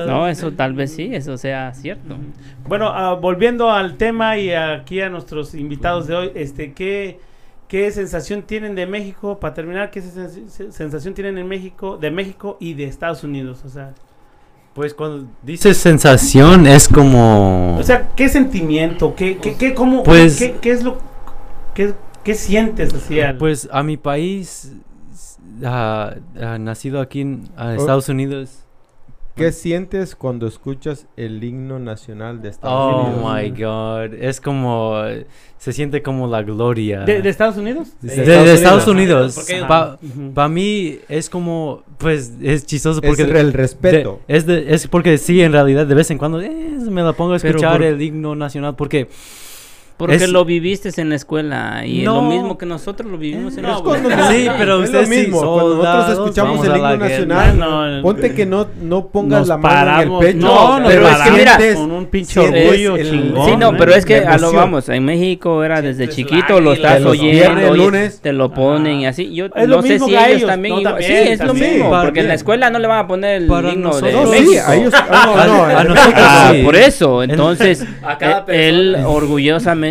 No, 0.07 0.26
eso 0.28 0.53
tal 0.53 0.74
vez 0.74 0.94
sí, 0.94 1.11
eso 1.14 1.36
sea 1.38 1.72
cierto. 1.74 2.16
Bueno, 2.66 2.88
ah, 2.88 3.14
volviendo 3.14 3.70
al 3.70 3.97
tema 3.97 4.36
y 4.38 4.53
aquí 4.53 5.01
a 5.01 5.09
nuestros 5.09 5.55
invitados 5.55 6.07
de 6.07 6.14
hoy, 6.16 6.32
este, 6.34 6.72
¿qué, 6.72 7.20
¿Qué 7.69 7.91
sensación 7.91 8.43
tienen 8.43 8.75
de 8.77 8.87
México? 8.87 9.39
Para 9.41 9.55
terminar, 9.55 9.91
¿qué 9.91 10.01
sens- 10.01 10.71
sensación 10.71 11.14
tienen 11.14 11.37
en 11.39 11.49
México, 11.49 11.97
de 11.97 12.11
México 12.11 12.57
y 12.61 12.75
de 12.75 12.85
Estados 12.85 13.25
Unidos? 13.25 13.62
O 13.64 13.69
sea, 13.69 13.93
Pues 14.75 14.95
cuando 14.95 15.27
dices 15.43 15.77
sensación 15.79 16.67
es 16.67 16.87
como... 16.87 17.77
o 17.79 17.83
sea 17.83 18.11
¿qué 18.14 18.29
sentimiento? 18.29 19.14
¿Qué, 19.17 19.39
qué, 19.39 19.55
qué, 19.57 19.75
cómo, 19.75 20.03
Pues- 20.03 20.39
qué, 20.39 20.57
qué 20.61 20.71
es 20.71 20.85
lo, 20.85 20.99
qué, 21.75 21.95
qué 22.23 22.35
sientes 22.35 22.93
así? 22.95 23.21
al- 23.21 23.37
Pues 23.39 23.69
a 23.73 23.83
mi 23.83 23.97
país, 23.97 24.73
nacido 26.59 27.01
aquí 27.01 27.23
en 27.23 27.49
ah, 27.57 27.75
Estados 27.75 28.09
Unidos. 28.09 28.66
¿Qué 29.37 29.53
sientes 29.53 30.16
cuando 30.16 30.47
escuchas 30.47 31.07
el 31.16 31.45
himno 31.45 31.78
nacional 31.78 32.41
de 32.41 32.49
Estados 32.49 32.95
Oh 32.95 33.07
Unidos? 33.07 33.34
my 33.34 33.51
god, 33.62 34.14
es 34.18 34.41
como, 34.41 34.95
se 35.59 35.72
siente 35.74 36.03
como 36.03 36.26
la 36.26 36.43
gloria. 36.43 37.01
¿De, 37.01 37.20
de 37.20 37.28
Estados 37.28 37.59
Unidos? 37.59 37.89
De, 38.01 38.16
de 38.16 38.55
Estados 38.55 38.89
Ah, 38.89 38.91
Unidos. 38.91 39.47
Para 40.34 40.49
mí 40.49 40.99
es 41.11 41.28
como, 41.28 41.82
pues 41.99 42.32
es 42.41 42.64
chistoso 42.64 43.01
Es 43.03 43.09
porque... 43.09 43.22
el 43.30 43.53
respeto. 43.53 44.20
de- 44.26 44.37
es, 44.37 44.47
de- 44.47 44.74
es 44.74 44.87
porque 44.89 45.18
sí, 45.18 45.43
en 45.43 45.53
realidad, 45.53 45.87
de 45.87 45.95
vez 45.95 46.11
en 46.11 46.16
cuando 46.16 46.41
eh, 46.41 46.51
me 46.91 47.03
la 47.03 47.12
pongo 47.12 47.34
a 47.34 47.37
escuchar 47.37 47.72
por- 47.78 47.82
el 47.82 48.01
himno 48.01 48.34
nacional 48.37 48.74
porque... 48.74 49.09
Porque 49.97 50.16
Es- 50.16 50.28
lo 50.28 50.44
viviste 50.44 50.90
en 51.01 51.09
la 51.09 51.14
escuela 51.14 51.82
y 51.86 52.01
es 52.01 52.05
lo 52.05 52.16
No. 52.20 52.28
mismo 52.28 52.59
que 52.59 52.66
nosotros 52.66 53.11
lo 53.11 53.16
vivimos 53.16 53.57
en 53.57 53.62
la 53.62 53.70
Es 53.70 53.76
escuela. 53.76 54.28
Sí, 54.30 54.47
pero 54.59 54.84
es 54.84 54.92
lo 54.92 55.05
sí, 55.05 55.09
mismo. 55.09 55.40
Cuando 55.40 55.76
nosotros 55.82 56.11
escuchamos 56.11 56.66
el 56.66 56.76
himno 56.76 56.97
nacional, 56.99 57.59
No, 57.59 58.03
ponte 58.03 58.34
que 58.34 58.44
no, 58.44 58.66
no 58.82 59.07
pongas 59.07 59.49
la 59.49 59.57
mano 59.57 59.74
paramos- 59.74 60.20
en 60.22 60.28
el 60.28 60.34
pecho. 60.34 60.47
no, 60.47 60.80
nos 60.80 60.92
pero 60.92 61.09
es 61.09 61.16
que 61.16 61.30
mira, 61.30 61.57
sientes- 61.57 61.76
con 61.76 61.90
un 61.92 62.07
pinche 62.07 62.40
orgullo 62.40 62.97
el- 62.97 63.11
chingón. 63.11 63.47
Sí, 63.49 63.57
no, 63.57 63.72
¿no? 63.72 63.78
pero 63.78 63.94
es 63.94 64.05
que 64.05 64.18
a 64.18 64.36
lo 64.36 64.53
vamos, 64.53 64.88
en 64.90 65.03
México 65.05 65.64
era 65.64 65.80
desde 65.80 66.09
chiquito, 66.11 66.61
lo 66.61 66.74
estás 66.74 67.03
oyendo, 67.03 67.74
lunes. 67.74 68.20
te 68.20 68.34
lo 68.34 68.53
ponen 68.53 69.01
y 69.01 69.07
así. 69.07 69.32
Yo 69.34 69.47
Es 69.47 69.66
lo 69.66 69.76
no 69.76 69.82
sé 69.82 69.88
mismo 69.94 70.09
si 70.09 70.14
ellos 70.14 70.26
ellos, 70.28 70.51
también, 70.51 70.82
no, 70.82 70.97
sí, 70.99 71.05
es 71.09 71.40
lo 71.42 71.55
mismo, 71.55 71.90
porque 72.03 72.20
en 72.20 72.28
la 72.28 72.34
escuela 72.34 72.68
no 72.68 72.78
le 72.78 72.86
van 72.86 72.99
a 72.99 73.07
poner 73.09 73.36
el 73.36 73.44
himno 73.47 73.99
de 73.99 74.12
México. 74.26 74.62
a 74.66 74.72
ah, 75.11 75.47
no, 75.47 75.66
no, 75.72 75.84
nosotros 75.94 76.14
Ah, 76.18 76.53
por 76.62 76.76
eso, 76.76 77.22
En- 77.22 77.30
entonces 77.30 77.80
eh, 77.82 77.86
él 78.49 78.92
persona. 78.92 79.09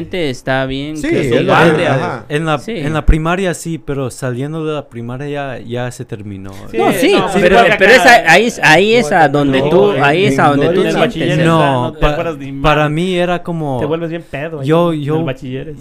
Está 0.03 0.65
bien 0.65 0.97
Sí, 0.97 1.09
que 1.09 1.21
es 1.39 1.49
ajá. 1.49 2.25
En 2.29 2.45
la, 2.45 2.57
Sí. 2.59 2.71
en 2.77 2.93
la 2.93 3.05
primaria 3.05 3.53
sí, 3.53 3.77
pero 3.77 4.11
saliendo 4.11 4.65
de 4.65 4.73
la 4.73 4.87
primaria 4.89 5.27
ya, 5.57 5.59
ya 5.65 5.91
se 5.91 6.05
terminó. 6.05 6.51
Sí, 6.69 6.77
No, 6.77 6.91
sí, 6.93 7.13
no, 7.13 7.27
pero, 7.33 7.57
pero 7.77 7.93
acá. 7.93 7.95
es 7.95 8.05
a- 8.05 8.31
ahí, 8.33 8.45
es- 8.45 8.59
ahí 8.63 8.93
es 8.95 9.11
a 9.11 9.27
donde 9.29 9.61
no, 9.61 9.69
tú, 9.69 9.91
ahí 9.91 10.25
es 10.25 10.39
a 10.39 10.49
donde 10.49 10.69
tú 10.69 10.81
sientes. 11.11 11.45
no 11.45 11.93
pa- 11.99 12.17
para 12.61 12.89
mí 12.89 13.15
era 13.15 13.41
como... 13.43 13.79
Te 13.79 13.85
vuelves 13.85 14.09
bien 14.09 14.23
pedo. 14.29 14.59
ahí 14.61 14.67
Yo- 14.67 14.93
yo-. 14.93 15.25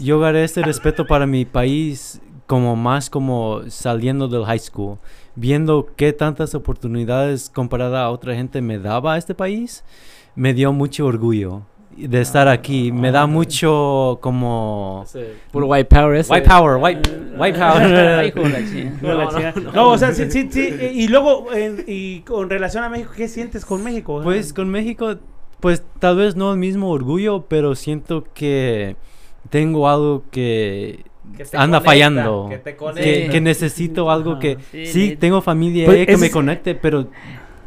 Yo 0.00 0.20
gané 0.20 0.44
este 0.44 0.62
respeto 0.62 1.06
para 1.06 1.26
mi 1.26 1.44
país 1.44 2.20
como 2.46 2.76
más 2.76 3.08
como 3.08 3.62
saliendo 3.68 4.28
del 4.28 4.44
high 4.44 4.58
school, 4.58 4.98
viendo 5.34 5.88
qué 5.96 6.12
tantas 6.12 6.54
oportunidades 6.54 7.50
comparada 7.50 8.02
a 8.04 8.10
otra 8.10 8.34
gente 8.34 8.60
me 8.60 8.78
daba 8.78 9.14
a 9.14 9.18
este 9.18 9.34
país, 9.34 9.82
me 10.34 10.52
dio 10.52 10.72
mucho 10.72 11.06
orgullo 11.06 11.62
de 11.96 12.20
estar 12.20 12.48
aquí, 12.48 12.90
me 12.92 13.10
da 13.10 13.26
mucho 13.26 14.18
como 14.20 15.04
Puro 15.52 15.66
white 15.66 15.84
power 15.88 16.16
ese. 16.16 16.32
white 16.32 16.48
power, 16.48 16.76
white, 16.82 17.10
white 17.36 17.58
power. 17.58 18.32
No, 19.74 19.90
o 19.90 19.98
sea, 19.98 20.12
sí, 20.12 20.30
sí, 20.30 20.48
sí. 20.50 20.60
eh, 20.78 20.92
Y 20.94 21.08
luego, 21.08 21.52
en- 21.52 21.84
y 21.86 22.20
con 22.20 22.48
relación 22.50 22.84
a 22.84 22.88
México, 22.88 23.12
¿qué 23.16 23.28
sientes 23.28 23.64
con 23.64 23.82
México? 23.82 24.20
Pues 24.22 24.52
con 24.52 24.68
México, 24.70 25.16
pues 25.60 25.82
tal 25.98 26.16
vez 26.16 26.36
no 26.36 26.52
el 26.52 26.58
mismo 26.58 26.90
orgullo, 26.90 27.46
pero 27.48 27.74
siento 27.74 28.24
que 28.34 28.96
tengo 29.50 29.88
algo 29.88 30.24
que 30.30 31.04
Que 31.36 31.44
te 31.44 31.56
anda 31.56 31.78
conecta, 31.78 31.90
fallando. 31.90 32.46
que 32.50 32.58
te 32.58 32.76
que, 33.30 33.40
necesito 33.40 34.10
algo 34.10 34.38
que 34.38 34.58
Sí, 34.86 35.16
tengo 35.18 35.40
familia 35.40 35.86
Pues 35.86 35.98
ahí 36.00 36.06
que 36.06 36.16
me 36.16 36.30
conecte, 36.30 36.74
pero 36.74 37.06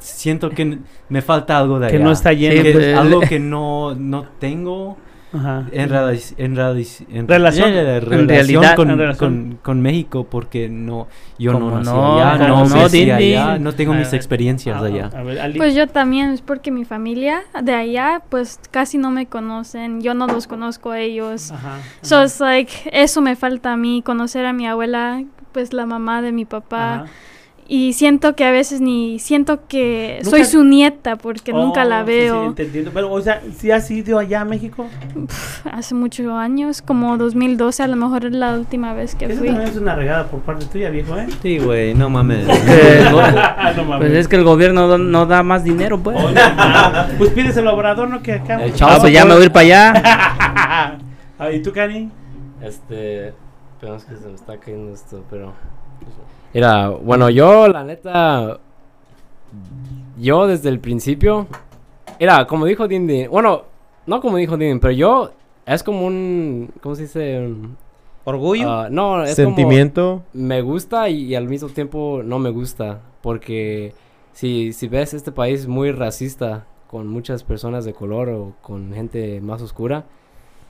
siento 0.08 0.50
que 0.50 0.80
me 1.10 1.22
falta 1.22 1.58
algo 1.58 1.80
de 1.80 1.88
Que 1.88 1.96
allá. 1.98 2.06
no 2.06 2.12
está 2.12 2.34
lleno. 2.34 2.64
Que 2.64 2.72
pues, 2.72 2.98
algo 2.98 3.20
que 3.30 3.40
no, 3.40 3.96
no 3.96 4.24
tengo 4.40 4.98
Ajá. 5.34 5.66
en, 5.72 5.82
en, 5.82 5.90
Relación. 5.90 6.40
eh, 6.40 7.08
En 7.12 7.28
relación 7.28 8.28
realidad, 8.28 8.76
con, 8.76 8.90
en 8.90 8.98
relación. 8.98 9.50
con- 9.50 9.58
con 9.62 9.82
México 9.82 10.26
porque 10.30 10.70
no 10.70 11.08
yo 11.38 11.52
no 11.52 11.60
¿Cómo 11.60 11.72
nací 11.78 11.90
no? 11.92 12.20
allá, 12.20 12.38
¿Cómo 12.48 12.64
no, 12.64 12.76
no, 12.76 12.86
allá, 13.16 13.60
no 13.60 13.74
tengo 13.74 13.94
mis 13.94 14.14
experiencias 14.14 14.78
ah, 14.82 14.86
allá. 14.86 15.10
Ver. 15.10 15.54
Pues 15.58 15.76
yo 15.76 15.88
también, 15.88 16.32
es 16.32 16.42
porque 16.42 16.72
mi 16.72 16.86
familia 16.86 17.42
de 17.62 17.74
allá, 17.74 18.22
pues 18.30 18.60
casi 18.72 18.98
no 18.98 19.12
me 19.12 19.26
conocen, 19.26 20.02
yo 20.02 20.14
no 20.14 20.28
los 20.28 20.48
conozco 20.48 20.92
a 20.92 21.00
ellos. 21.00 21.52
Ajá. 21.52 21.80
So 22.02 22.24
it's 22.24 22.40
like, 22.40 22.72
eso 22.94 23.22
me 23.22 23.36
falta 23.36 23.74
a 23.74 23.78
mí, 23.78 24.02
conocer 24.04 24.46
a 24.46 24.54
mi 24.54 24.66
abuela, 24.66 25.24
pues 25.52 25.74
la 25.74 25.86
mamá 25.86 26.22
de 26.22 26.32
mi 26.32 26.46
papá. 26.46 26.94
Ajá. 26.96 27.06
Y 27.70 27.92
siento 27.94 28.34
que 28.34 28.46
a 28.46 28.52
veces 28.52 28.80
ni, 28.80 29.20
siento 29.20 29.68
que 29.68 30.20
Nunca- 30.24 30.30
soy 30.38 30.46
su 30.46 30.64
nieta 30.64 31.18
porque 31.18 31.52
nunca 31.52 31.82
Oh, 31.84 31.90
la 31.90 32.06
sí, 32.06 32.12
sí, 32.12 32.18
veo. 32.18 32.54
te 32.54 32.64
entiendo. 32.64 32.92
Pero, 32.94 33.12
o 33.12 33.22
sea, 33.22 33.42
¿sí 33.58 33.72
has 33.72 33.92
ido 33.92 34.20
allá 34.20 34.42
a 34.42 34.46
México? 34.46 34.88
Hace 35.70 35.94
muchos 35.94 36.28
años, 36.32 36.82
como 36.82 37.18
2012 37.18 37.84
a 37.84 37.88
lo 37.88 37.98
mejor 37.98 38.24
es 38.26 38.32
la 38.32 38.54
última 38.54 38.94
vez 38.94 39.16
que 39.16 39.26
Eso 39.26 39.40
fui. 39.40 39.48
también 39.48 39.68
es 39.70 39.76
una 39.76 39.96
regada 39.96 40.28
por 40.28 40.40
parte 40.42 40.66
tuya, 40.68 40.90
viejo, 40.90 41.18
¿eh? 41.18 41.28
Sí, 41.42 41.58
güey, 41.60 41.94
no 41.94 42.10
mames. 42.10 42.48
No 43.76 43.84
mames. 43.84 43.98
Pues 44.00 44.12
es 44.14 44.28
que 44.30 44.38
el 44.38 44.44
gobierno 44.46 44.88
no- 44.88 44.98
no 44.98 45.26
da 45.26 45.44
más 45.44 45.64
dinero, 45.66 46.00
pues. 46.00 46.16
Oh, 46.18 46.32
no 46.32 47.18
pues 47.18 47.32
pides 47.32 47.58
el 47.58 47.68
obrador, 47.68 48.08
¿no? 48.10 48.22
Que 48.22 48.34
acá. 48.34 48.64
El 48.64 48.72
Ah, 48.72 48.76
chavo 48.76 49.02
pues 49.02 49.12
ya 49.14 49.26
me 49.26 49.34
voy 49.34 49.42
a 49.44 49.46
ir 49.46 49.52
para 49.52 49.66
allá. 49.66 49.94
Ah, 51.40 51.52
¿Y 51.52 51.62
tú, 51.62 51.72
Cani? 51.72 52.10
Este. 52.64 53.34
Esperamos 53.74 54.06
que 54.06 54.16
se 54.16 54.28
me 54.28 54.34
está 54.36 54.58
cayendo 54.58 54.94
esto, 54.94 55.24
pero. 55.30 55.54
Mira, 56.54 56.90
bueno, 56.90 57.30
yo, 57.30 57.68
la 57.68 57.84
neta. 57.84 58.60
Yo 60.18 60.48
desde 60.48 60.70
el 60.70 60.80
principio. 60.80 61.48
Mira, 62.20 62.48
como 62.48 62.66
dijo 62.66 62.88
Dindi. 62.88 63.28
Bueno, 63.28 63.64
no 64.06 64.22
como 64.22 64.38
dijo 64.38 64.58
Dindi, 64.58 64.80
pero 64.80 64.94
yo. 64.94 65.32
Es 65.66 65.84
como 65.84 66.06
un. 66.08 66.72
¿Cómo 66.82 66.96
se 66.96 67.04
dice? 67.04 67.40
Un- 67.40 67.78
¿Orgullo? 68.24 68.70
ah, 68.70 68.88
no, 68.90 69.24
es 69.24 69.36
como 69.38 69.56
Sentimiento. 69.56 70.22
me 70.34 70.62
gusta 70.62 71.08
y, 71.08 71.26
y 71.28 71.36
al 71.36 71.48
mismo 71.48 71.70
tiempo 71.70 72.22
no 72.24 72.40
me 72.40 72.50
gusta. 72.50 73.00
Porque 73.22 73.94
si, 74.34 74.74
si 74.74 74.88
ves 74.90 75.14
este 75.14 75.32
país 75.32 75.68
muy 75.68 75.92
racista 75.92 76.66
con 76.88 77.08
muchas 77.08 77.44
personas 77.44 77.86
de 77.86 77.94
color 77.94 78.30
o 78.30 78.54
con 78.62 78.94
gente 78.94 79.40
más 79.42 79.62
oscura, 79.62 80.06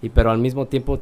y 0.01 0.09
pero 0.09 0.29
al 0.31 0.37
mismo 0.39 0.65
tiempo 0.67 0.99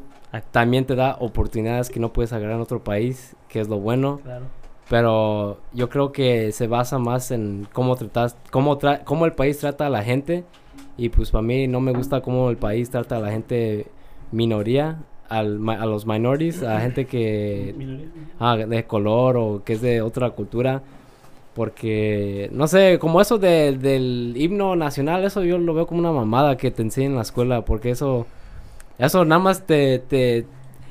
también 0.51 0.85
te 0.85 0.95
da 0.95 1.17
oportunidades 1.19 1.89
que 1.89 1.99
no 1.99 2.13
puedes 2.13 2.31
agarrar 2.33 2.55
en 2.55 2.61
otro 2.61 2.81
país, 2.83 3.35
que 3.49 3.59
es 3.59 3.67
lo 3.67 3.79
bueno. 3.79 4.19
Claro. 4.23 4.45
Pero 4.89 5.57
yo 5.73 5.89
creo 5.89 6.11
que 6.11 6.51
se 6.51 6.67
basa 6.67 6.99
más 6.99 7.31
en 7.31 7.67
cómo 7.73 7.95
tratas, 7.95 8.37
cómo, 8.51 8.77
tra- 8.77 9.03
cómo 9.03 9.25
el 9.25 9.33
país 9.33 9.57
trata 9.57 9.87
a 9.87 9.89
la 9.89 10.03
gente. 10.03 10.43
Y 10.97 11.09
pues 11.09 11.31
para 11.31 11.41
mí 11.41 11.67
no 11.67 11.79
me 11.81 11.91
gusta 11.91 12.21
cómo 12.21 12.49
el 12.49 12.57
país 12.57 12.89
trata 12.89 13.17
a 13.17 13.19
la 13.19 13.31
gente 13.31 13.87
minoría, 14.31 14.97
al, 15.27 15.59
a 15.69 15.85
los 15.87 16.05
minorities, 16.05 16.61
a 16.63 16.79
gente 16.81 17.05
que 17.05 17.73
ah, 18.39 18.55
de 18.57 18.83
color 18.85 19.37
o 19.37 19.63
que 19.65 19.73
es 19.73 19.81
de 19.81 20.01
otra 20.01 20.29
cultura. 20.31 20.83
Porque, 21.55 22.49
no 22.51 22.67
sé, 22.67 22.99
como 22.99 23.21
eso 23.21 23.37
de- 23.37 23.77
del 23.77 24.33
himno 24.37 24.75
nacional, 24.75 25.23
eso 25.23 25.43
yo 25.43 25.57
lo 25.57 25.73
veo 25.73 25.87
como 25.87 26.01
una 26.01 26.11
mamada 26.11 26.57
que 26.57 26.69
te 26.69 26.81
enseñan 26.81 27.11
en 27.11 27.15
la 27.15 27.21
escuela. 27.23 27.63
Porque 27.63 27.91
eso, 27.91 28.25
eso 28.99 29.23
nada 29.25 29.39
más 29.41 29.65
te, 29.65 29.99
te... 29.99 30.45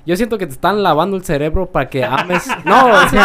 Yo 0.07 0.17
siento 0.17 0.37
que 0.39 0.47
te 0.47 0.53
están 0.53 0.83
lavando 0.83 1.17
el 1.17 1.25
cerebro 1.25 1.71
para 1.71 1.89
que 1.89 2.05
ames... 2.05 2.47
No, 2.65 3.09
sí. 3.09 3.17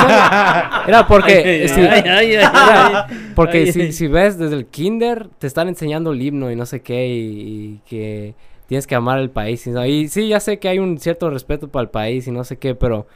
Era 0.87 1.05
porque... 1.07 1.67
Si- 1.67 1.81
era 1.81 3.07
porque 3.35 3.71
si, 3.71 3.91
si 3.91 4.07
ves 4.07 4.37
desde 4.37 4.55
el 4.55 4.65
kinder, 4.65 5.27
te 5.39 5.47
están 5.47 5.67
enseñando 5.67 6.11
el 6.11 6.21
himno 6.21 6.51
y 6.51 6.55
no 6.55 6.65
sé 6.65 6.81
qué, 6.81 7.07
y, 7.07 7.19
y 7.19 7.81
que 7.87 8.35
tienes 8.67 8.87
que 8.87 8.95
amar 8.95 9.19
el 9.19 9.29
país. 9.29 9.65
Y, 9.67 9.71
y 9.81 10.07
sí, 10.07 10.27
ya 10.27 10.39
sé 10.39 10.59
que 10.59 10.69
hay 10.69 10.79
un 10.79 10.99
cierto 10.99 11.29
respeto 11.29 11.67
para 11.67 11.83
el 11.83 11.89
país 11.89 12.27
y 12.27 12.31
no 12.31 12.43
sé 12.43 12.57
qué, 12.57 12.75
pero 12.75 13.07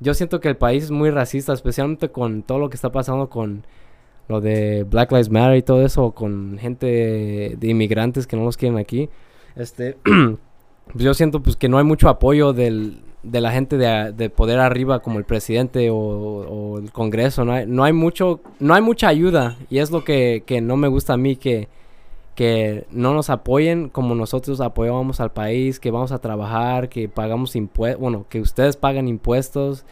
yo 0.00 0.14
siento 0.14 0.40
que 0.40 0.48
el 0.48 0.56
país 0.56 0.84
es 0.84 0.90
muy 0.90 1.10
racista, 1.10 1.52
especialmente 1.52 2.08
con 2.10 2.42
todo 2.42 2.58
lo 2.58 2.70
que 2.70 2.76
está 2.76 2.90
pasando 2.90 3.28
con 3.28 3.64
lo 4.28 4.40
de 4.40 4.84
Black 4.84 5.12
Lives 5.12 5.30
Matter 5.30 5.56
y 5.56 5.62
todo 5.62 5.84
eso, 5.84 6.12
con 6.12 6.58
gente 6.58 7.54
de 7.58 7.68
inmigrantes 7.68 8.26
que 8.26 8.36
no 8.36 8.44
los 8.44 8.56
quieren 8.56 8.78
aquí. 8.78 9.08
Este, 9.54 9.96
pues 10.04 11.04
yo 11.04 11.14
siento 11.14 11.42
pues 11.42 11.56
que 11.56 11.68
no 11.68 11.78
hay 11.78 11.84
mucho 11.84 12.08
apoyo 12.08 12.52
del, 12.52 13.02
de 13.22 13.40
la 13.40 13.52
gente 13.52 13.76
de, 13.76 14.12
de 14.12 14.30
poder 14.30 14.58
arriba 14.58 15.00
como 15.00 15.18
el 15.18 15.24
presidente 15.24 15.90
o, 15.90 15.96
o 15.96 16.78
el 16.78 16.92
Congreso. 16.92 17.44
No 17.44 17.52
hay, 17.52 17.66
no 17.66 17.84
hay 17.84 17.92
mucho, 17.92 18.40
no 18.58 18.74
hay 18.74 18.82
mucha 18.82 19.08
ayuda 19.08 19.56
y 19.70 19.78
es 19.78 19.90
lo 19.90 20.04
que, 20.04 20.42
que 20.46 20.60
no 20.60 20.76
me 20.76 20.88
gusta 20.88 21.14
a 21.14 21.16
mí 21.16 21.36
que 21.36 21.68
que 22.34 22.86
no 22.90 23.12
nos 23.14 23.30
apoyen 23.30 23.88
como 23.88 24.14
nosotros 24.14 24.60
apoyamos 24.60 25.20
al 25.20 25.32
país, 25.32 25.78
que 25.78 25.90
vamos 25.90 26.12
a 26.12 26.18
trabajar, 26.18 26.88
que 26.88 27.08
pagamos 27.08 27.56
impuestos, 27.56 28.00
bueno, 28.00 28.26
que 28.28 28.40
ustedes 28.40 28.76
pagan 28.76 29.08
impuestos 29.08 29.84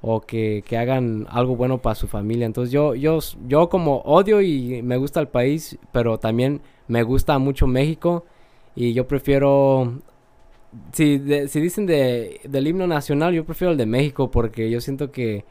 o 0.00 0.20
que, 0.20 0.62
que 0.66 0.76
hagan 0.76 1.26
algo 1.28 1.56
bueno 1.56 1.78
para 1.78 1.96
su 1.96 2.06
familia. 2.06 2.46
Entonces 2.46 2.72
yo, 2.72 2.94
yo, 2.94 3.18
yo 3.48 3.68
como 3.68 3.98
odio 4.02 4.40
y 4.40 4.80
me 4.82 4.96
gusta 4.96 5.20
el 5.20 5.28
país, 5.28 5.78
pero 5.92 6.18
también 6.18 6.60
me 6.86 7.02
gusta 7.02 7.38
mucho 7.38 7.66
México 7.66 8.24
y 8.76 8.92
yo 8.92 9.08
prefiero 9.08 9.94
si, 10.92 11.18
de- 11.18 11.48
si 11.48 11.60
dicen 11.60 11.86
de, 11.86 12.40
del 12.48 12.66
himno 12.66 12.86
nacional, 12.86 13.32
yo 13.34 13.44
prefiero 13.44 13.72
el 13.72 13.78
de 13.78 13.86
México 13.86 14.30
porque 14.30 14.70
yo 14.70 14.80
siento 14.80 15.10
que 15.10 15.44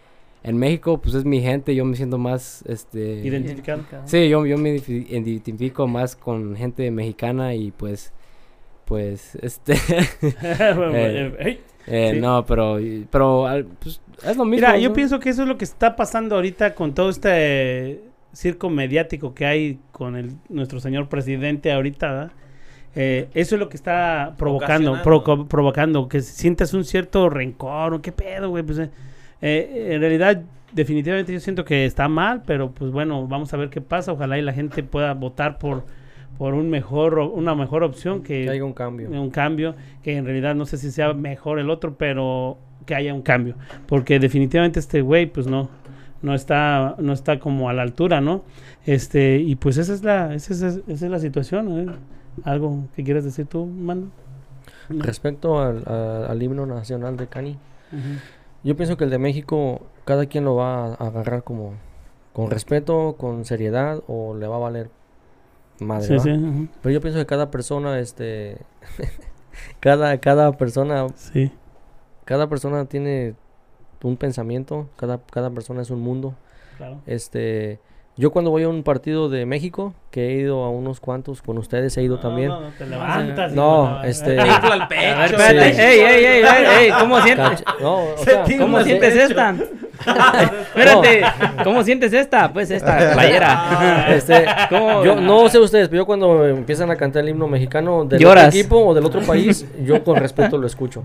en 0.44 0.58
México 0.58 1.00
pues 1.02 1.16
es 1.16 1.26
mi 1.26 1.42
gente, 1.42 1.74
yo 1.76 1.84
me 1.86 1.96
siento 1.96 2.18
más 2.18 2.64
este 2.68 3.22
Identificado. 3.26 3.84
Sí, 4.06 4.30
yo, 4.30 4.46
yo 4.46 4.58
me 4.58 4.76
identifi- 4.76 5.08
identifico 5.10 5.88
más 5.88 6.16
con 6.16 6.56
gente 6.56 6.90
mexicana 6.92 7.56
y 7.56 7.72
pues 7.72 8.14
pues 8.86 9.36
este 9.42 9.74
eh, 10.22 11.36
Hey. 11.40 11.60
eh, 11.88 12.12
Sí. 12.14 12.20
no, 12.20 12.46
pero 12.46 12.78
pero 13.10 13.48
pues, 13.80 14.02
es 14.20 14.38
lo 14.38 14.46
mismo. 14.46 14.68
Mira, 14.68 14.78
yo 14.78 14.94
pienso 14.94 15.20
que 15.20 15.30
eso 15.30 15.42
es 15.44 15.48
lo 15.48 15.58
que 15.58 15.66
está 15.66 15.96
pasando 15.96 16.36
ahorita 16.36 16.76
con 16.76 16.94
todo 16.94 17.10
este 17.10 18.02
circo 18.34 18.70
mediático 18.70 19.34
que 19.34 19.46
hay 19.46 19.80
con 19.92 20.16
el 20.16 20.34
nuestro 20.50 20.80
señor 20.80 21.10
presidente 21.10 21.72
ahorita. 21.72 22.08
¿verdad? 22.12 22.32
Eh, 23.00 23.28
eso 23.36 23.56
es 23.56 23.60
lo 23.60 23.70
que 23.70 23.78
está 23.78 24.34
provocando, 24.40 24.94
provoca- 25.04 25.48
provocando 25.48 26.10
que 26.10 26.22
sientas 26.22 26.74
un 26.74 26.84
cierto 26.84 27.30
rencor, 27.30 27.94
o 27.94 28.02
qué 28.02 28.12
pedo, 28.12 28.50
güey. 28.50 28.64
Pues, 28.64 28.80
eh, 28.80 28.90
eh, 29.42 29.90
en 29.94 30.02
realidad, 30.02 30.42
definitivamente 30.74 31.32
yo 31.32 31.40
siento 31.40 31.64
que 31.64 31.86
está 31.86 32.08
mal, 32.08 32.42
pero 32.46 32.72
pues 32.72 32.92
bueno, 32.92 33.28
vamos 33.28 33.54
a 33.54 33.58
ver 33.58 33.70
qué 33.70 33.82
pasa. 33.82 34.12
Ojalá 34.14 34.40
y 34.40 34.42
la 34.42 34.54
gente 34.54 34.82
pueda 34.84 35.14
votar 35.14 35.58
por 35.60 35.84
por 36.40 36.54
un 36.54 36.70
mejor 36.70 37.18
o- 37.18 37.30
una 37.32 37.56
mejor 37.56 37.82
opción 37.84 38.22
que, 38.22 38.44
Que 38.44 38.50
haya 38.52 38.64
un 38.64 38.74
cambio. 38.74 39.10
un 39.10 39.32
cambio 39.32 39.74
que 40.04 40.18
en 40.18 40.26
realidad 40.26 40.54
no 40.54 40.68
sé 40.68 40.78
si 40.78 40.92
sea 40.92 41.14
mejor 41.14 41.58
el 41.58 41.70
otro, 41.72 41.96
pero 41.98 42.60
que 42.86 42.94
haya 42.94 43.12
un 43.14 43.24
cambio, 43.24 43.56
porque 43.88 44.20
definitivamente 44.20 44.80
este 44.80 45.02
güey 45.02 45.26
pues 45.26 45.48
no 45.48 45.70
no 46.22 46.34
está 46.36 46.96
no 47.00 47.12
está 47.14 47.40
como 47.40 47.70
a 47.70 47.74
la 47.74 47.82
altura, 47.82 48.22
¿no? 48.22 48.44
Este 48.86 49.38
y 49.40 49.56
pues 49.56 49.78
esa 49.78 49.94
es 49.94 50.04
la 50.04 50.34
esa 50.36 50.54
es, 50.54 50.62
esa 50.88 51.06
es 51.06 51.12
la 51.12 51.20
situación, 51.20 51.80
¿eh? 51.80 51.92
Algo 52.44 52.86
que 52.96 53.04
quieras 53.04 53.24
decir 53.24 53.46
tú, 53.48 53.66
mano. 53.66 54.10
No. 54.90 55.04
Respecto 55.04 55.60
al, 55.60 55.84
a- 55.88 56.28
al 56.30 56.42
himno 56.42 56.66
nacional 56.66 57.18
de 57.18 57.28
Cani, 57.28 57.58
yo 58.64 58.76
pienso 58.76 58.98
que 58.98 59.04
el 59.06 59.10
de 59.10 59.18
México, 59.18 59.82
cada 60.06 60.26
quien 60.26 60.46
lo 60.46 60.56
va 60.56 60.86
a 60.86 60.94
agarrar 60.94 61.44
como 61.44 61.74
con 62.34 62.50
respeto, 62.52 63.16
con 63.18 63.46
seriedad, 63.46 64.02
o 64.08 64.36
le 64.36 64.48
va 64.48 64.56
a 64.58 64.60
valer 64.60 64.90
madre. 65.80 66.20
Sí, 66.20 66.20
sí. 66.20 66.70
Pero 66.82 66.94
yo 66.94 67.02
pienso 67.02 67.20
que 67.20 67.26
cada 67.26 67.50
persona, 67.52 68.00
este, 68.00 68.58
cada, 69.80 70.18
cada 70.20 70.52
persona, 70.58 71.08
sí. 71.16 71.52
cada 72.26 72.48
persona 72.48 72.86
tiene 72.86 73.36
un 74.04 74.18
pensamiento, 74.18 74.90
cada, 74.98 75.20
cada 75.32 75.50
persona 75.50 75.82
es 75.82 75.90
un 75.90 76.02
mundo. 76.02 76.36
Claro. 76.78 77.02
Este, 77.08 77.80
yo 78.18 78.32
cuando 78.32 78.52
voy 78.52 78.64
a 78.64 78.70
un 78.70 78.84
partido 78.84 79.30
de 79.30 79.46
México, 79.46 79.94
que 80.12 80.28
he 80.30 80.34
ido 80.40 80.64
a 80.64 80.70
unos 80.70 81.00
cuantos, 81.00 81.42
con 81.42 81.58
ustedes 81.58 81.96
he 81.98 82.04
ido 82.04 82.20
también. 82.20 82.50
No, 82.50 82.62
no, 82.62 82.70
te 82.78 82.86
levantas 82.86 83.54
No, 83.54 83.90
no, 83.92 84.04
este. 84.04 84.38
El 84.38 84.44
pecho. 84.48 84.66
A 84.68 85.16
ver, 85.20 85.32
espérate. 85.32 85.74
Sí. 85.74 85.82
Ey, 85.82 86.00
ey, 86.00 86.26
ey, 86.26 86.42
ey, 86.44 86.66
ey, 86.86 86.92
¿cómo 87.00 87.22
sientes? 87.22 87.48
Cacha- 87.64 87.76
No, 87.80 88.04
o 88.14 88.18
sea, 88.18 88.44
¿Cómo 88.60 88.82
sientes 88.82 89.16
esta? 89.16 89.56
Espérate, 90.76 91.22
¿cómo 91.64 91.84
sientes 91.84 92.14
esta? 92.14 92.52
Pues 92.52 92.72
esta 92.72 93.12
playera. 93.14 94.08
este, 94.16 94.46
¿Cómo? 94.70 95.04
yo 95.04 95.16
no 95.16 95.48
sé 95.50 95.60
ustedes, 95.60 95.90
pero 95.90 96.04
yo 96.04 96.06
cuando 96.06 96.46
empiezan 96.48 96.92
a 96.92 96.96
cantar 96.96 97.24
el 97.24 97.30
himno 97.30 97.48
mexicano 97.48 98.06
del 98.06 98.20
Lloras. 98.20 98.48
otro 98.48 98.60
equipo 98.60 98.86
o 98.86 98.94
del 98.94 99.06
otro 99.06 99.22
país, 99.22 99.66
yo 99.84 100.04
con 100.04 100.16
respeto 100.18 100.58
lo 100.58 100.68
escucho. 100.68 101.04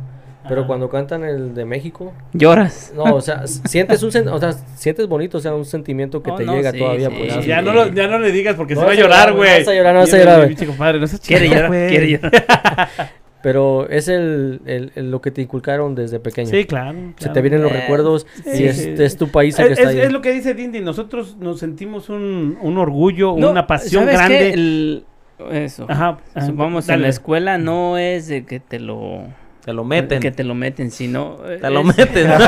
Pero 0.49 0.67
cuando 0.67 0.89
cantan 0.91 1.23
el 1.23 1.55
de 1.55 1.65
México, 1.65 2.13
Lloras. 2.33 2.93
no, 2.97 3.05
o 3.15 3.21
sea, 3.21 3.47
sientes 3.47 4.03
un 4.03 4.11
sen- 4.11 4.29
o 4.29 4.41
sea, 4.41 4.53
sientes 4.75 5.07
bonito, 5.07 5.39
o 5.39 5.41
sea, 5.41 5.55
un 5.55 5.65
sentimiento 5.65 6.21
que 6.21 6.33
Oh, 6.33 6.35
te 6.35 6.45
no, 6.45 6.55
llega 6.57 6.73
sí, 6.73 6.79
todavía 6.79 7.11
sí. 7.11 7.15
pues. 7.17 7.47
Ya 7.47 7.63
no, 7.63 7.73
lo, 7.73 7.87
ya 7.93 8.09
no 8.09 8.19
le 8.19 8.33
digas 8.33 8.57
porque 8.57 8.75
No 8.75 8.81
se 8.81 8.87
va 8.87 8.93
a 8.93 8.95
vas 8.97 8.99
a 8.99 9.03
llorar, 9.03 9.33
güey. 9.35 9.51
no 9.51 9.59
vas 9.59 9.69
a 9.69 9.73
llorar, 9.75 9.95
no 9.95 10.01
vas 10.01 10.13
a 10.13 10.19
llorar, 10.19 11.21
Quiere 11.25 11.49
llorar, 11.49 11.69
güey. 11.69 11.89
quiere 11.89 12.09
llorar. 12.11 12.33
Pero 13.43 13.89
es 13.89 14.09
el, 14.09 14.61
el- 14.67 14.93
el- 14.95 15.11
lo 15.11 15.21
que 15.21 15.31
te 15.31 15.43
inculcaron 15.43 15.95
desde 15.95 16.21
pequeño. 16.21 16.49
Sí, 16.51 16.65
claro. 16.65 16.97
Se 17.19 17.29
te 17.29 17.41
vienen 17.43 17.63
los 17.63 17.73
Eh, 17.73 17.81
recuerdos 17.81 18.27
sí, 18.45 18.63
y 18.63 18.67
es, 18.67 18.77
sí. 18.77 18.95
es 18.97 19.17
tu 19.17 19.29
país 19.29 19.59
el 19.59 19.67
que 19.67 19.73
Es, 19.73 19.79
está 19.79 19.91
es- 19.91 19.97
ahí. 19.97 20.03
es 20.07 20.13
lo 20.13 20.21
que 20.21 20.31
dice 20.33 20.55
Dindy, 20.55 20.81
nosotros 20.81 21.37
nos 21.39 21.59
sentimos 21.59 22.09
un, 22.09 22.57
un 22.61 22.79
orgullo, 22.79 23.35
No, 23.37 23.51
una 23.51 23.67
pasión 23.67 24.05
¿sabes 24.05 24.21
qué? 24.21 24.27
grande. 24.27 24.51
El- 24.55 25.05
eso. 25.51 25.87
Ajá, 25.89 26.19
Supongamos 26.41 26.89
en 26.89 27.03
la 27.03 27.09
escuela 27.09 27.59
no 27.59 27.99
es 27.99 28.29
de 28.29 28.45
que 28.47 28.61
te 28.61 28.79
lo 28.79 29.25
Te 29.65 29.73
lo 29.73 29.83
meten. 29.83 30.21
que 30.21 30.31
te 30.31 30.45
lo 30.45 30.55
meten, 30.55 30.93
sino 30.93 31.39
Te 31.61 31.69
lo 31.69 31.83
meten. 31.83 32.31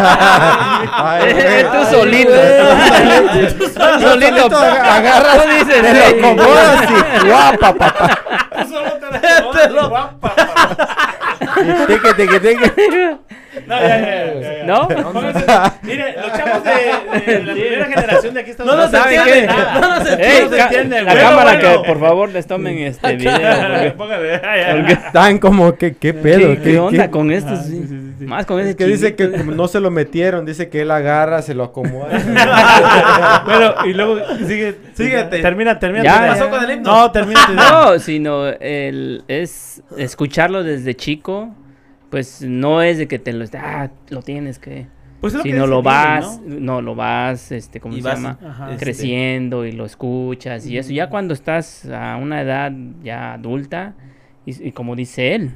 Ay, 0.93 1.23
Eh, 1.37 1.67
tú 1.73 1.97
solito. 1.97 2.31
Tú 2.31 4.01
solito. 4.01 4.57
agarras, 4.57 5.45
te 5.67 6.19
lo 6.21 6.29
acomodas 6.29 6.89
y 6.91 7.27
guapa, 7.27 7.75
papá. 7.75 8.21
Te 9.69 9.71
lo- 9.71 9.89
guapa. 9.91 10.35
Teque, 11.87 12.15
teque, 12.15 12.41
teque. 12.41 13.17
No, 13.67 13.81
ya, 13.81 13.89
ya, 14.01 14.35
ya, 14.35 14.59
ya. 14.59 14.65
¿No? 14.65 14.89
Mire, 15.83 16.17
los 16.17 16.33
chavos 16.33 16.65
de, 16.65 17.33
de 17.33 17.43
la 17.45 17.53
primera 17.53 17.85
generación 17.87 18.35
de 18.35 18.41
aquí 18.41 18.51
están 18.51 18.67
No 18.67 18.77
nos 18.77 18.91
¿Saben 18.91 19.19
entiende. 19.21 19.47
qué? 19.47 19.81
No 19.81 19.89
nos 19.89 19.99
entiende. 20.11 20.27
Ey, 20.27 20.49
no 20.51 20.57
entiende, 20.57 21.03
la 21.03 21.13
güey. 21.13 21.25
cámara 21.25 21.53
Bueno, 21.61 21.83
que 21.83 21.89
por 21.89 22.01
favor 22.01 22.29
les 22.31 22.47
tomen 22.47 22.79
este 22.79 23.17
video. 23.17 23.33
porque- 23.39 23.95
Póngale, 23.97 24.39
porque- 24.77 24.93
Están 24.93 25.39
como 25.39 25.75
que, 25.77 25.95
qué 25.97 26.13
pedo. 26.15 26.55
¿Qué, 26.57 26.61
qué 26.63 26.79
onda 26.81 27.11
con 27.11 27.31
esto? 27.31 27.53
Ah, 27.53 27.63
sí? 27.63 27.71
sí, 27.83 27.87
sí, 27.89 28.04
sí. 28.25 28.29
Más 28.31 28.47
con 28.47 28.61
ese 28.61 28.71
Es 28.71 28.77
que 28.77 28.87
dice 28.87 29.15
que 29.15 29.29
no 29.29 29.69
se 29.69 29.81
lo 29.81 29.91
metieron, 29.91 30.45
dice 30.45 30.69
que 30.69 30.83
él 30.83 30.91
agarra, 30.91 31.43
se 31.43 31.55
lo 31.55 31.65
acomoda. 31.65 32.09
bueno, 33.47 33.75
y 33.87 33.93
luego 33.93 34.19
sigue, 34.47 34.77
Síguete. 34.95 35.41
Termina, 35.41 35.79
termina. 35.79 36.05
Ya, 36.05 36.13
termina. 36.13 36.35
ya. 36.35 36.41
pasó 36.41 36.51
con 36.51 36.65
el 36.65 36.77
himno? 36.77 36.91
No, 36.93 37.11
termina. 37.11 37.41
No, 37.55 37.99
sino 37.99 38.47
el 38.47 39.25
es 39.29 39.83
escucharlo 39.97 40.63
desde 40.63 40.95
chico, 40.95 41.55
pues 42.11 42.43
no 42.43 42.83
es 42.83 42.99
de 42.99 43.09
que 43.09 43.19
te 43.19 43.33
lo 43.33 43.45
ah, 43.59 43.91
lo 44.09 44.23
tienes 44.23 44.59
que 44.59 44.87
Pues 45.21 45.35
es 45.35 45.39
lo 45.39 45.43
que 45.43 45.51
sino 45.51 45.67
lo 45.67 45.83
vas, 45.83 46.41
¿no? 46.45 46.61
no 46.61 46.83
lo 46.83 46.95
vas 46.95 47.53
este 47.53 47.81
cómo 47.81 47.97
Y 47.97 48.03
se 48.03 48.09
vas, 48.09 48.17
llama, 48.17 48.39
Ajá. 48.45 48.71
este, 48.73 48.85
creciendo 48.85 49.65
y 49.65 49.73
lo 49.73 49.85
escuchas 49.85 50.67
y 50.67 50.79
eso 50.79 50.93
ya 50.93 51.09
cuando 51.09 51.35
estás 51.35 51.87
a 51.87 52.17
una 52.17 52.41
edad 52.41 52.73
ya 53.03 53.35
adulta 53.35 53.95
y, 54.47 54.69
y 54.69 54.73
como 54.73 54.95
dice 54.95 55.35
él, 55.35 55.51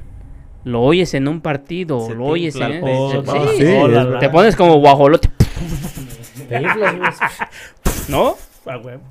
lo 0.63 0.81
oyes 0.81 1.13
en 1.13 1.27
un 1.27 1.41
partido, 1.41 2.05
Se 2.05 2.15
lo 2.15 2.25
oyes 2.25 2.55
en 2.55 2.63
el 2.63 2.83
Oh, 2.83 3.23
no, 3.25 3.33
sí, 3.33 3.57
sí, 3.57 3.65
oh, 3.81 4.19
te 4.19 4.29
pones 4.29 4.55
como 4.55 4.75
guajolote. 4.79 5.29
¿no? 8.09 8.35
A 8.65 8.77
huevo. 8.77 9.01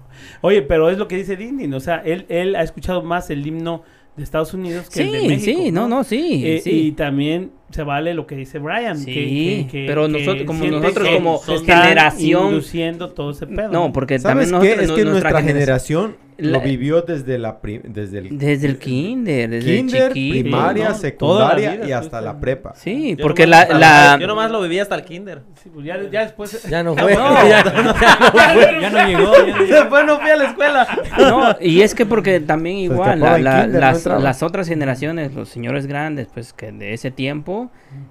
Oye, 0.40 0.62
pero 0.62 0.90
es 0.90 0.98
lo 0.98 1.08
que 1.08 1.16
dice 1.16 1.36
Dindy, 1.36 1.72
o 1.74 1.80
sea, 1.80 1.96
él, 2.04 2.26
él 2.28 2.54
ha 2.56 2.62
escuchado 2.62 3.02
más 3.02 3.30
el 3.30 3.46
himno 3.46 3.82
de 4.16 4.22
Estados 4.24 4.54
Unidos 4.54 4.88
que 4.90 5.00
el 5.02 5.12
de 5.12 5.20
Sí, 5.20 5.28
México. 5.28 5.62
sí, 5.62 5.72
no, 5.72 5.88
no, 5.88 6.04
sí, 6.04 6.42
Eh, 6.44 6.60
sí. 6.62 6.70
Y 6.70 6.92
también 6.92 7.52
se 7.70 7.82
vale 7.82 8.14
lo 8.14 8.26
que 8.26 8.34
dice 8.36 8.58
Brian. 8.58 8.96
Sí, 8.98 9.06
que- 9.06 9.12
que- 9.14 9.66
que- 9.70 9.84
pero 9.86 10.06
que 10.06 10.12
nosotros- 10.12 10.46
como 10.46 10.64
nosotros 10.66 11.08
que 11.08 11.14
como 11.16 11.38
generación- 11.40 12.46
induciendo 12.46 13.10
todo 13.10 13.30
ese 13.30 13.46
pedo. 13.46 13.68
No, 13.70 13.92
porque 13.92 14.18
¿Sabes 14.18 14.50
también 14.50 14.62
qué? 14.62 14.76
nosotros 14.76 14.90
Es 14.90 14.96
que 14.96 15.04
nu- 15.04 15.10
nuestra 15.10 15.42
generación 15.42 16.16
La- 16.38 16.58
lo 16.58 16.60
vivió 16.64 17.02
desde 17.02 17.36
la 17.36 17.60
prim- 17.60 17.82
desde 17.84 18.18
el 18.20 18.38
desde 18.38 18.68
el 18.68 18.78
kinder, 18.78 19.50
desde 19.50 19.76
kinder, 19.76 20.12
chiquito, 20.12 20.40
primaria, 20.40 20.88
¿no? 20.90 20.94
secundaria 20.94 21.70
vida 21.72 21.88
y 21.88 21.92
hasta 21.92 22.18
estuviste- 22.20 22.24
la 22.24 22.40
prepa. 22.40 22.74
Sí, 22.76 23.16
Yo 23.16 23.22
porque 23.24 23.44
nomás 23.46 23.68
la, 23.70 23.78
la 23.78 24.18
Yo 24.20 24.26
nomás 24.28 24.50
lo 24.52 24.62
viví 24.62 24.78
hasta 24.78 24.94
el 24.94 25.02
kinder. 25.04 25.42
Sí, 25.62 25.68
pues 25.74 25.84
ya, 25.84 25.98
ya 26.10 26.20
después... 26.22 26.62
Ya 26.70 26.82
no 26.84 26.94
fue. 26.96 27.14
No. 27.16 27.48
ya, 27.48 27.64
no, 27.64 28.80
ya 28.80 28.90
no 28.90 29.06
llegó. 29.08 29.32
Después 29.66 30.06
no 30.06 30.20
fui 30.20 30.30
a 30.30 30.36
la 30.36 30.44
escuela. 30.44 30.86
No, 31.18 31.56
y 31.60 31.80
es 31.82 31.94
que 31.94 32.06
porque 32.06 32.38
también 32.40 32.76
igual 32.76 33.18
la- 33.20 33.64
kinder, 33.64 33.80
las 34.22 34.42
otras 34.44 34.68
generaciones, 34.68 35.34
los 35.34 35.48
señores 35.48 35.86
grandes, 35.86 36.28
pues 36.32 36.52
que 36.52 36.70
de 36.70 36.94
ese 36.94 37.10
tiempo 37.10 37.57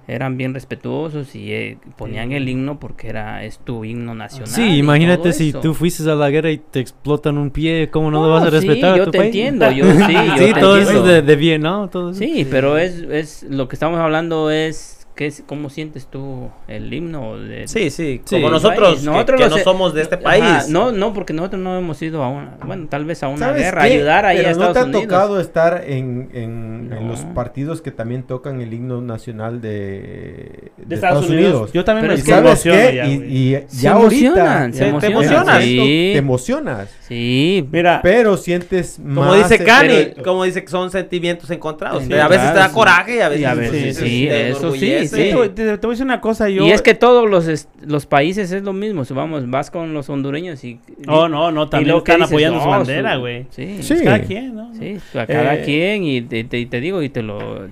eran 0.06 0.36
bien 0.36 0.54
respetuosos 0.54 1.34
y 1.34 1.52
eh, 1.52 1.78
ponían 1.96 2.32
el 2.32 2.48
himno 2.48 2.78
porque 2.80 3.08
era 3.08 3.44
es 3.44 3.58
tu 3.58 3.84
himno 3.84 4.14
nacional. 4.14 4.48
Sí, 4.48 4.78
imagínate 4.78 5.32
si 5.32 5.50
eso. 5.50 5.60
tú 5.60 5.74
fuiste 5.74 6.08
a 6.10 6.14
la 6.14 6.30
guerra 6.30 6.50
y 6.50 6.58
te 6.58 6.80
explotan 6.80 7.38
un 7.38 7.50
pie, 7.50 7.90
¿cómo 7.90 8.10
no, 8.10 8.20
No, 8.20 8.26
lo 8.26 8.32
vas 8.34 8.42
a 8.44 8.50
sí, 8.50 8.66
respetar 8.66 8.96
yo 8.96 9.02
a 9.02 9.04
tu 9.06 9.10
te 9.12 9.18
país? 9.18 9.26
entiendo, 9.28 9.70
yo 9.70 9.84
sí, 10.06 10.12
yo 10.12 10.46
sí, 10.46 10.52
te 10.54 10.60
todo 10.60 10.78
entiendo. 10.78 10.90
eso 11.00 11.02
de, 11.04 11.22
de 11.22 11.36
bien, 11.36 11.62
¿no? 11.62 11.88
Todo 11.88 12.10
eso. 12.10 12.18
Sí, 12.18 12.46
pero 12.50 12.76
es, 12.78 12.94
es 13.02 13.42
lo 13.44 13.68
que 13.68 13.76
estamos 13.76 13.98
hablando 14.00 14.50
es 14.50 14.97
¿qué 15.18 15.26
es 15.26 15.42
cómo 15.44 15.68
sientes 15.68 16.06
tú 16.06 16.48
el 16.68 16.94
himno 16.94 17.36
de 17.38 17.66
Sí, 17.66 17.90
sí. 17.90 18.20
Sí. 18.24 18.36
Como 18.36 18.50
nosotros, 18.50 18.90
país. 18.90 19.02
Nosotros 19.02 19.40
que, 19.42 19.48
no 19.48 19.58
somos 19.58 19.92
de 19.92 20.02
este 20.02 20.14
Ajá, 20.14 20.22
país. 20.22 20.68
no, 20.68 20.92
no, 20.92 21.12
porque 21.12 21.32
nosotros 21.32 21.60
no 21.60 21.76
hemos 21.76 22.00
ido 22.02 22.22
a 22.22 22.28
una, 22.28 22.56
bueno, 22.64 22.86
tal 22.88 23.04
vez 23.04 23.24
a 23.24 23.28
una 23.28 23.46
¿Sabes 23.48 23.62
guerra, 23.64 23.82
qué? 23.82 23.94
ayudar 23.94 24.24
ahí 24.26 24.36
Pero 24.36 24.50
a 24.50 24.52
no 24.52 24.72
te 24.72 24.78
ha 24.78 24.84
Unidos. 24.84 25.02
tocado 25.02 25.40
estar 25.40 25.82
en, 25.88 26.30
en, 26.32 26.92
en 26.96 27.08
los 27.08 27.18
partidos 27.34 27.82
que 27.82 27.90
también 27.90 28.22
tocan 28.22 28.60
el 28.60 28.72
himno 28.72 29.00
nacional 29.02 29.60
de, 29.60 30.70
de 30.76 30.94
Estados 30.94 31.28
Unidos. 31.28 31.72
Yo 31.72 31.84
también 31.84 32.02
Pero 32.06 32.14
me 32.14 32.20
es 32.20 32.20
¿Y 32.20 32.24
que 32.24 32.30
sabes 32.30 32.66
emociono 32.66 32.78
qué? 32.90 32.94
ya, 32.94 33.06
y, 33.08 33.16
güey. 33.16 33.36
y 33.36 33.54
Se 33.66 33.82
ya 33.82 33.92
ahorita 33.94 34.26
emocionan, 34.28 34.72
se 34.72 34.78
ya 34.78 34.86
emocionan. 34.88 35.22
exacto, 35.42 35.60
Sí. 35.64 36.10
te 36.12 36.18
emocionas. 36.18 36.88
Sí, 37.08 37.68
Mira, 37.72 38.00
Pero 38.02 38.36
sientes 38.36 39.00
Como 39.02 39.22
más 39.22 39.36
dice 39.48 39.64
Cani, 39.64 40.12
como 40.22 40.44
dice 40.44 40.62
que 40.62 40.70
son 40.70 40.90
sentimientos 40.92 41.50
encontrados. 41.50 42.04
Sí, 42.04 42.12
a 42.14 42.28
veces 42.28 42.42
te 42.42 42.46
da 42.48 42.52
claro, 42.52 42.68
sí. 42.68 42.74
coraje 42.74 43.16
y 43.16 43.20
a 43.44 43.54
veces, 43.54 43.96
te- 43.98 44.04
sí, 44.04 44.26
te 44.28 44.50
eso 44.50 44.72
sí, 44.72 45.07
enorgullece. 45.16 45.48
sí. 45.48 45.54
te, 45.54 45.64
te- 45.78 45.86
voy 45.86 45.92
a 45.92 45.94
decir 45.94 46.04
una 46.04 46.20
cosa, 46.20 46.48
yo... 46.48 46.64
y 46.66 46.70
es 46.70 46.82
que 46.82 46.94
todos 46.94 47.28
los 47.30 47.66
los 47.86 48.06
países 48.06 48.52
es 48.52 48.62
lo 48.62 48.72
mismo, 48.72 49.04
si 49.04 49.14
vamos, 49.14 49.48
vas 49.50 49.70
con 49.70 49.94
los 49.94 50.08
hondureños 50.10 50.62
y 50.64 50.80
Oh, 51.06 51.28
no, 51.28 51.50
no, 51.50 51.68
también 51.68 51.96
están 51.96 52.16
dices, 52.16 52.30
apoyando 52.32 52.58
su 52.60 52.64
"No, 52.66 52.70
bandera, 52.70 53.14
su- 53.14 53.20
güey. 53.20 53.46
Sí, 53.50 53.82
Sí. 53.82 53.94
Cada 54.04 54.20
quien, 54.20 54.54
¿no? 54.54 54.72
sí, 54.74 54.98
a 55.18 55.26
cada 55.26 55.54
Eh, 55.56 55.62
quien 55.64 56.04
y 56.04 56.22
te, 56.22 56.44
te- 56.44 56.66
te 56.66 56.80
digo 56.80 57.02
y 57.02 57.08
te 57.08 57.22
lo 57.22 57.68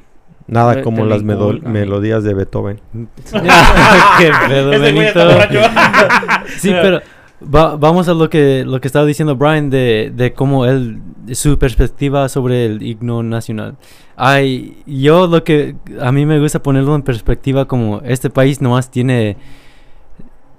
Nada 0.49 0.81
como 0.81 1.05
las 1.05 1.25
melodías 1.25 2.23
de 2.23 2.33
Beethoven. 2.35 2.81
Qué 3.33 4.31
pedo. 4.49 4.73
Sí, 6.59 6.71
pero 6.71 7.01
va- 7.43 7.77
vamos 7.77 8.09
a 8.09 8.15
lo 8.15 8.29
que 8.31 8.65
lo 8.65 8.81
que 8.81 8.89
estaba 8.89 9.05
diciendo 9.07 9.37
Brian 9.37 9.71
de, 9.71 10.13
de 10.15 10.33
cómo 10.33 10.65
él 10.67 11.01
su 11.33 11.59
perspectiva 11.59 12.29
sobre 12.29 12.67
el 12.67 12.83
himno 12.83 13.23
nacional. 13.23 13.77
Ay, 14.17 14.83
yo 14.87 15.27
lo 15.27 15.45
que 15.45 15.77
a 16.01 16.13
mí 16.13 16.25
me 16.27 16.41
gusta 16.41 16.63
ponerlo 16.63 16.95
en 16.95 17.03
perspectiva 17.03 17.67
como 17.67 18.01
este 18.03 18.31
país 18.31 18.61
nomás 18.61 18.91
tiene 18.91 19.37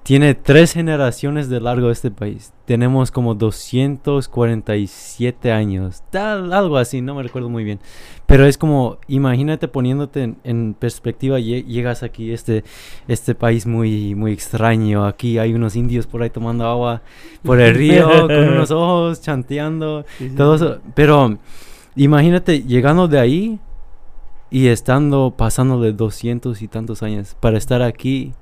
tiene 0.04 0.34
tres 0.34 0.72
generaciones 0.72 1.48
de 1.50 1.60
largo 1.60 1.90
este 1.90 2.10
país. 2.10 2.52
Tenemos 2.64 3.10
como 3.10 3.34
247 3.34 5.52
años, 5.52 6.02
tal, 6.10 6.52
algo 6.52 6.76
así, 6.78 7.02
no 7.02 7.14
me 7.14 7.22
recuerdo 7.22 7.48
muy 7.50 7.64
bien. 7.64 7.78
Pero 8.28 8.44
es 8.44 8.58
como, 8.58 8.98
imagínate 9.08 9.68
poniéndote 9.68 10.22
en, 10.22 10.36
en 10.44 10.74
perspectiva, 10.74 11.38
lle- 11.40 11.64
llegas 11.64 12.02
aquí, 12.02 12.30
este, 12.30 12.62
este 13.08 13.34
país 13.34 13.66
muy, 13.66 14.14
muy 14.14 14.32
extraño. 14.32 15.06
Aquí 15.06 15.38
hay 15.38 15.54
unos 15.54 15.74
indios 15.76 16.06
por 16.06 16.22
ahí 16.22 16.28
tomando 16.28 16.66
agua 16.66 17.00
por 17.42 17.58
el 17.58 17.74
río, 17.74 18.06
con 18.26 18.48
unos 18.52 18.70
ojos, 18.70 19.22
chanteando, 19.22 20.04
Sí, 20.18 20.28
sí. 20.28 20.36
todo 20.36 20.56
eso. 20.56 20.78
Pero 20.94 21.38
imagínate 21.96 22.62
llegando 22.64 23.08
de 23.08 23.18
ahí 23.18 23.60
y 24.50 24.66
estando, 24.66 25.32
pasándole 25.34 25.92
200 25.94 26.60
y 26.60 26.68
tantos 26.68 27.02
años 27.02 27.34
para 27.40 27.56
estar 27.56 27.80
aquí. 27.80 28.34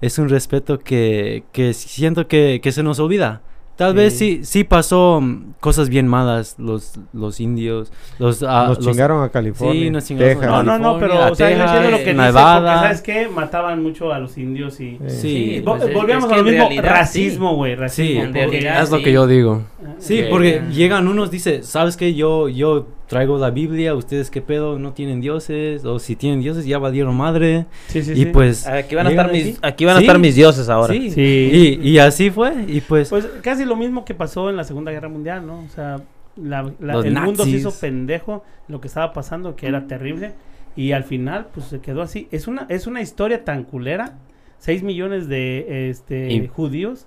Es 0.00 0.18
un 0.18 0.30
respeto 0.30 0.78
que, 0.78 1.44
que 1.52 1.74
siento 1.74 2.26
que, 2.26 2.60
que 2.62 2.72
se 2.72 2.82
nos 2.82 3.00
olvida. 3.00 3.42
Tal 3.78 3.94
vez 3.94 4.18
sí, 4.18 4.40
sí 4.42 4.64
pasó 4.64 5.20
mm, 5.22 5.54
cosas 5.60 5.88
bien 5.88 6.08
malas 6.08 6.56
los, 6.58 6.98
los 7.12 7.38
indios, 7.38 7.92
los... 8.18 8.42
ah, 8.42 8.66
nos 8.68 8.78
los- 8.78 8.86
chingaron 8.88 9.22
a 9.22 9.28
California. 9.28 9.82
Sí, 9.84 9.90
nos 9.90 10.04
chingaron 10.04 10.34
Texas. 10.40 10.50
No, 10.50 10.62
no, 10.64 10.78
no, 10.80 10.98
pero 10.98 11.12
California, 11.14 11.32
o 11.32 11.34
sea, 11.36 11.50
yo 11.50 11.56
Texas, 11.56 11.70
entiendo 11.76 11.90
lo 11.92 11.96
que 12.04 12.10
dice, 12.10 12.22
Nevada. 12.26 12.80
¿sabes 12.82 13.00
qué? 13.02 13.28
Mataban 13.28 13.80
mucho 13.82 14.12
a 14.12 14.18
los 14.18 14.36
indios 14.36 14.80
y... 14.80 14.98
Sí. 15.06 15.20
Sí, 15.20 15.62
pues 15.64 15.82
es- 15.84 15.94
volvíamos 15.94 16.24
es 16.26 16.32
a 16.32 16.36
lo 16.38 16.42
mismo, 16.42 16.58
realidad, 16.68 16.90
racismo, 16.90 17.54
güey, 17.54 17.76
racismo. 17.76 18.04
Sí, 18.12 18.18
En 18.18 18.26
porque- 18.26 18.46
realidad, 18.50 18.82
Es 18.82 18.90
lo 18.90 18.96
sí. 18.98 19.04
que 19.04 19.12
yo 19.12 19.26
digo. 19.28 19.62
Sí, 19.98 20.16
que- 20.16 20.24
porque 20.24 20.62
llegan 20.72 21.06
unos, 21.06 21.30
dice, 21.30 21.62
¿sabes 21.62 21.96
qué? 21.96 22.14
Yo, 22.14 22.48
yo 22.48 22.88
traigo 23.08 23.38
la 23.38 23.50
Biblia, 23.50 23.94
ustedes 23.94 24.30
qué 24.30 24.40
pedo, 24.42 24.78
no 24.78 24.92
tienen 24.92 25.20
dioses, 25.20 25.84
o 25.84 25.98
si 25.98 26.14
tienen 26.14 26.40
dioses 26.40 26.66
ya 26.66 26.78
valieron 26.78 27.16
madre. 27.16 27.66
Sí, 27.88 28.02
sí, 28.02 28.12
y 28.12 28.16
sí. 28.16 28.26
pues... 28.26 28.66
Aquí 28.66 28.94
van 28.94 29.06
a 29.06 29.10
estar 29.10 29.32
mis, 29.32 29.42
así. 29.44 29.56
aquí 29.62 29.84
van 29.84 29.96
a 29.96 30.00
estar 30.00 30.18
mis 30.18 30.34
dioses 30.34 30.68
ahora. 30.68 30.92
Sí, 30.92 31.10
Sí. 31.10 31.78
Y, 31.82 31.88
y 31.88 31.98
así 31.98 32.30
fue, 32.30 32.52
y 32.68 32.80
pues... 32.82 33.08
Pues 33.08 33.26
casi 33.42 33.64
lo 33.64 33.76
mismo 33.76 34.04
que 34.04 34.14
pasó 34.14 34.50
en 34.50 34.56
la 34.56 34.64
Segunda 34.64 34.92
Guerra 34.92 35.08
Mundial, 35.08 35.46
¿no? 35.46 35.60
O 35.64 35.68
sea, 35.74 36.02
la- 36.36 36.70
la- 36.80 36.94
Los 36.94 37.04
el 37.06 37.14
mundo 37.14 37.44
se 37.44 37.50
hizo 37.50 37.72
pendejo 37.72 38.44
lo 38.68 38.80
que 38.80 38.88
estaba 38.88 39.12
pasando, 39.12 39.56
que 39.56 39.66
era 39.66 39.86
terrible, 39.86 40.32
y 40.76 40.92
al 40.92 41.02
final, 41.04 41.48
pues 41.54 41.66
se 41.66 41.80
quedó 41.80 42.02
así. 42.02 42.28
Es 42.30 42.46
una, 42.46 42.66
es 42.68 42.86
una 42.86 43.00
historia 43.00 43.44
tan 43.44 43.64
culera, 43.64 44.18
6 44.58 44.82
millones 44.82 45.28
de 45.28 45.88
este, 45.90 46.30
Y- 46.32 46.46
judíos 46.46 47.06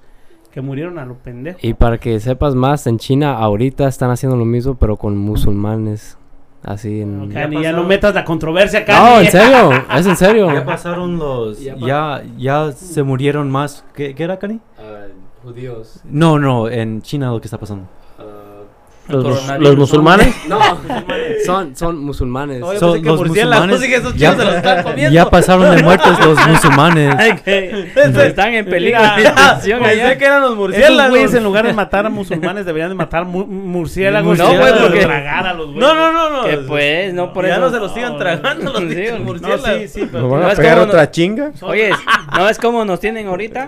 que 0.51 0.61
murieron 0.61 0.99
a 0.99 1.05
lo 1.05 1.15
pendejo. 1.15 1.59
Y 1.61 1.73
para 1.73 1.97
que 1.97 2.19
sepas 2.19 2.55
más, 2.55 2.85
en 2.87 2.97
China 2.97 3.37
ahorita 3.37 3.87
están 3.87 4.11
haciendo 4.11 4.37
lo 4.37 4.45
mismo, 4.45 4.75
pero 4.75 4.97
con 4.97 5.17
musulmanes. 5.17 6.17
Así 6.63 7.01
en... 7.01 7.31
Cani, 7.31 7.63
ya, 7.63 7.71
no 7.71 7.83
metas 7.83 8.13
la 8.13 8.23
controversia, 8.23 8.85
Cani. 8.85 8.99
No, 8.99 9.19
en 9.21 9.31
serio, 9.31 9.71
es 9.97 10.05
en 10.05 10.15
serio. 10.15 10.53
Ya 10.53 10.63
pasaron 10.63 11.17
los... 11.17 11.59
Ya 11.59 11.75
Ya, 11.75 12.23
ya, 12.37 12.71
se 12.71 13.01
murieron 13.01 13.49
más... 13.49 13.83
¿Qué, 13.95 14.13
qué 14.13 14.23
era, 14.23 14.37
Cani? 14.37 14.59
judíos. 15.43 16.01
No, 16.03 16.37
no, 16.37 16.69
en 16.69 17.01
China 17.01 17.31
lo 17.31 17.41
que 17.41 17.47
está 17.47 17.57
pasando. 17.57 17.87
Los, 19.07 19.59
los 19.59 19.75
musulmanes. 19.77 20.33
No, 20.47 20.59
son, 21.45 21.75
son 21.75 21.97
musulmanes. 21.99 22.61
Oye, 22.63 22.79
Son 22.79 23.03
los 23.03 23.17
murciélagos, 23.19 23.67
musulmanes. 23.67 23.99
esos 23.99 24.15
Ya- 24.15 24.35
se 24.35 24.45
los 24.45 24.53
están 24.55 24.83
comiendo. 24.83 25.13
Ya 25.13 25.29
pasaron 25.29 25.75
de 25.75 25.83
muertos 25.83 26.17
los 26.25 26.47
musulmanes. 26.47 27.13
Ay, 27.17 27.33
que- 27.43 27.91
Están 28.25 28.53
en 28.53 28.65
peligro 28.65 29.01
Pensé 29.01 30.17
que 30.17 30.25
eran 30.25 30.41
los 30.41 30.51
Esos 30.51 30.57
murciélagos. 30.57 31.09
güeyes 31.09 31.33
en 31.33 31.43
lugar 31.43 31.65
de 31.67 31.73
matar 31.73 32.05
a 32.05 32.09
musulmanes 32.09 32.65
deberían 32.65 32.89
de 32.89 32.95
matar 32.95 33.25
mu- 33.25 33.45
murciélagos. 33.45 34.37
No, 34.37 34.47
güey, 34.47 34.73
de 34.73 34.79
porque- 34.79 35.01
tragar 35.01 35.47
a 35.47 35.53
los 35.53 35.73
güeyes. 35.73 35.81
No, 35.81 35.93
no, 35.93 36.11
no, 36.13 36.29
no. 36.43 36.43
Que 36.47 36.57
pues, 36.59 37.13
no 37.13 37.33
por 37.33 37.45
ya 37.45 37.53
eso. 37.53 37.61
no 37.61 37.69
se 37.71 37.79
los 37.79 37.93
sigan 37.93 38.17
tragando 38.17 38.71
los 38.71 38.81
murciélagos. 38.83 39.41
No, 39.41 39.57
sí, 39.57 39.87
sí, 39.89 40.09
pero 40.09 40.23
¿Nos 40.23 40.31
van 40.31 40.43
a 40.51 40.53
pegar 40.53 40.79
otra 40.79 41.11
chinga? 41.11 41.51
Oye, 41.61 41.89
¿no 42.37 42.47
es 42.47 42.57
como 42.57 42.85
nos 42.85 42.99
tienen 43.01 43.27
ahorita? 43.27 43.67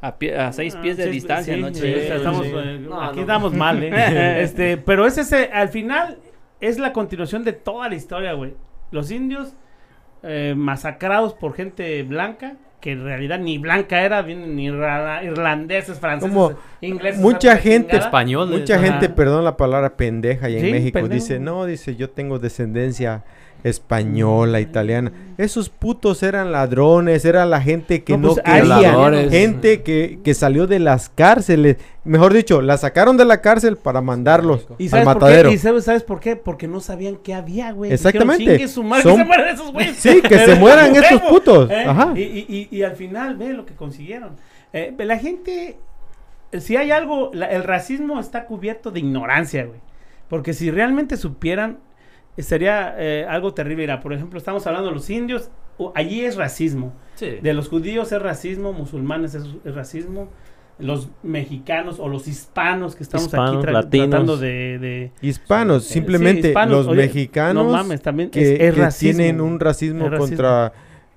A, 0.00 0.16
pie- 0.18 0.36
a 0.36 0.52
seis 0.52 0.74
Ah, 0.76 0.80
pies 0.82 0.96
de 0.96 1.04
sí, 1.04 1.10
distancia, 1.10 1.54
sí, 1.54 1.60
¿no? 1.60 1.74
sí, 1.74 1.86
estamos, 1.86 2.46
eh, 2.46 2.78
No, 2.88 3.02
aquí 3.02 3.16
no. 3.16 3.22
estamos 3.22 3.52
mal, 3.54 3.82
¿eh? 3.82 3.90
este, 4.42 4.76
pero 4.76 5.06
es 5.06 5.18
ese, 5.18 5.50
al 5.52 5.70
final, 5.70 6.18
es 6.60 6.78
la 6.78 6.92
continuación 6.92 7.42
de 7.44 7.52
toda 7.52 7.88
la 7.88 7.96
historia, 7.96 8.32
güey. 8.34 8.54
Los 8.92 9.10
indios 9.10 9.54
eh, 10.22 10.54
masacrados 10.56 11.34
por 11.34 11.54
gente 11.54 12.02
blanca, 12.04 12.54
que 12.80 12.92
en 12.92 13.02
realidad 13.02 13.40
ni 13.40 13.58
blanca 13.58 14.02
era, 14.02 14.22
vienen 14.22 14.54
ni 14.54 14.68
irla- 14.70 15.24
irlandeses, 15.24 15.98
franceses, 15.98 16.32
Como 16.32 16.52
ingleses. 16.80 17.20
mucha 17.20 17.56
gente. 17.56 17.96
Españoles. 17.96 18.56
Mucha 18.60 18.78
gente, 18.78 19.08
perdón 19.08 19.42
la 19.44 19.56
palabra 19.56 19.96
pendeja, 19.96 20.48
y 20.48 20.54
en 20.58 20.60
Sí, 20.64 20.70
México 20.70 21.00
pendejo. 21.00 21.14
dice, 21.14 21.40
no, 21.40 21.66
dice, 21.66 21.96
yo 21.96 22.10
tengo 22.10 22.38
descendencia 22.38 23.24
española, 23.64 24.60
italiana. 24.60 25.12
Esos 25.36 25.68
putos 25.68 26.22
eran 26.22 26.50
ladrones, 26.52 27.24
era 27.24 27.46
la 27.46 27.60
gente 27.60 28.02
que 28.02 28.16
No, 28.16 28.28
no, 28.28 28.34
pues, 28.34 28.44
quería, 28.44 29.28
gente 29.30 29.82
que, 29.82 30.18
que 30.24 30.34
salió 30.34 30.66
de 30.66 30.78
las 30.78 31.08
cárceles. 31.08 31.76
Mejor 32.04 32.32
dicho, 32.32 32.60
la 32.62 32.76
sacaron 32.76 33.16
de 33.16 33.24
la 33.24 33.40
cárcel 33.40 33.76
para 33.76 34.00
mandarlos 34.00 34.66
¿Y 34.78 34.84
al 34.84 34.90
sabes 34.90 35.04
por 35.04 35.14
matadero. 35.14 35.48
qué? 35.50 35.54
¿Y 35.54 35.58
sabes, 35.58 35.84
sabes 35.84 36.02
por 36.02 36.20
qué? 36.20 36.36
Porque 36.36 36.66
no 36.66 36.80
sabían 36.80 37.16
qué 37.22 37.34
había, 37.34 37.70
güey. 37.72 37.92
Exactamente. 37.92 38.38
Dijeron, 38.42 38.58
"Chingue 38.58 38.72
su 38.72 38.82
madre, 38.82 39.02
Son- 39.02 39.12
que 39.16 39.18
se 39.18 39.24
mueran 39.26 39.48
esos 39.54 39.72
güeyes. 39.72 39.96
Sí, 39.96 40.22
que 40.22 40.38
se 40.38 40.54
mueran 40.58 40.96
estos 40.96 41.20
putos. 41.22 41.70
¿eh? 41.70 41.84
Ajá. 41.86 42.12
Y, 42.16 42.22
y- 42.22 42.68
y- 42.70 42.76
y 42.78 42.82
al 42.82 42.96
final, 42.96 43.36
ve 43.36 43.52
lo 43.52 43.64
que 43.66 43.74
consiguieron. 43.74 44.36
Eh, 44.72 44.94
la 44.98 45.18
gente, 45.18 45.76
eh, 46.52 46.60
si 46.60 46.76
hay 46.76 46.90
algo, 46.90 47.30
la- 47.34 47.46
el 47.46 47.62
racismo 47.64 48.18
está 48.18 48.44
cubierto 48.46 48.90
de 48.90 49.00
ignorancia, 49.00 49.64
güey. 49.66 49.80
Porque 50.28 50.52
si 50.52 50.70
realmente 50.70 51.16
supieran, 51.16 51.78
sería 52.42 52.94
eh, 52.98 53.26
algo 53.28 53.54
terrible. 53.54 53.82
Mira, 53.84 54.00
por 54.00 54.12
ejemplo, 54.12 54.38
estamos 54.38 54.66
hablando 54.66 54.88
de 54.88 54.94
los 54.94 55.08
indios, 55.10 55.50
o- 55.76 55.92
allí 55.94 56.24
es 56.24 56.36
racismo. 56.36 56.92
De 57.42 57.52
los 57.52 57.68
judíos 57.68 58.12
es 58.12 58.22
racismo, 58.22 58.72
musulmanes 58.72 59.34
es, 59.34 59.44
es 59.64 59.74
racismo, 59.74 60.28
los 60.78 61.08
mexicanos 61.24 61.98
o 61.98 62.06
los 62.08 62.28
hispanos 62.28 62.94
que 62.94 63.02
estamos 63.02 63.26
Hispanos, 63.26 63.56
aquí 63.56 63.66
tra- 63.66 63.72
latinos. 63.72 64.08
tratando 64.10 64.36
de... 64.36 64.78
de- 64.78 65.12
Hispanos, 65.20 65.82
Sí, 65.84 65.94
simplemente 65.94 66.48
hispanos, 66.48 66.76
los 66.76 66.86
oye, 66.86 67.02
mexicanos 67.02 67.66
no 67.66 67.72
mames, 67.72 68.00
también 68.00 68.30
que, 68.30 68.40
es, 68.40 68.60
es 68.60 68.74
que 68.74 68.80
racismo, 68.80 69.16
tienen 69.18 69.40
un 69.40 69.58
racismo, 69.58 70.08
contra 70.16 70.72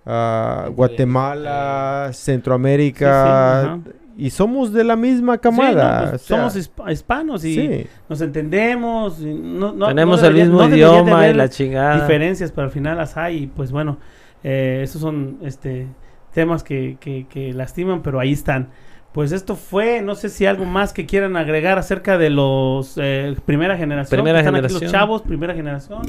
ah, 0.07 0.68
Guatemala, 0.73 2.10
Centroamérica, 2.14 3.80
Sí, 3.85 3.91
sí. 3.91 3.98
Y 4.17 4.29
somos 4.29 4.73
de 4.73 4.83
la 4.83 4.95
misma 4.95 5.33
Sí, 5.35 5.38
no, 5.38 5.41
camada. 5.41 6.09
pues, 6.11 6.21
o 6.23 6.25
sea, 6.25 6.38
somos 6.38 6.55
hispa- 6.57 6.91
hispanos 6.91 7.45
y 7.45 7.55
sí. 7.55 7.88
nos 8.09 8.21
entendemos. 8.21 9.21
y 9.21 9.33
no, 9.33 9.71
no- 9.73 9.88
Tenemos 9.88 10.21
no 10.21 10.27
el 10.27 10.33
mismo 10.33 10.63
idioma 10.65 11.27
y 11.27 11.33
la 11.33 11.49
chingada. 11.49 12.01
diferencias, 12.01 12.51
pero 12.51 12.65
al 12.65 12.71
final 12.71 12.97
las 12.97 13.17
hay. 13.17 13.43
Y 13.43 13.47
pues 13.47 13.71
bueno, 13.71 13.97
eh, 14.43 14.81
esos 14.83 15.01
son 15.01 15.38
este 15.43 15.88
temas 16.33 16.63
que, 16.63 16.97
que, 16.99 17.27
que 17.29 17.53
lastiman, 17.53 18.01
pero 18.01 18.19
ahí 18.19 18.31
están. 18.33 18.69
Pues 19.13 19.33
esto 19.33 19.57
fue, 19.57 20.01
no 20.01 20.15
sé 20.15 20.29
si 20.29 20.45
algo 20.45 20.63
más 20.63 20.93
que 20.93 21.05
quieran 21.05 21.35
agregar 21.35 21.77
acerca 21.77 22.17
de 22.17 22.29
los 22.29 22.97
eh, 22.97 23.35
primera 23.45 23.75
generación. 23.75 24.17
Primera 24.17 24.39
que 24.41 24.47
aquí 24.47 24.55
generación. 24.55 24.81
los 24.83 24.91
chavos, 24.91 25.21
primera 25.23 25.53
generación. 25.53 26.01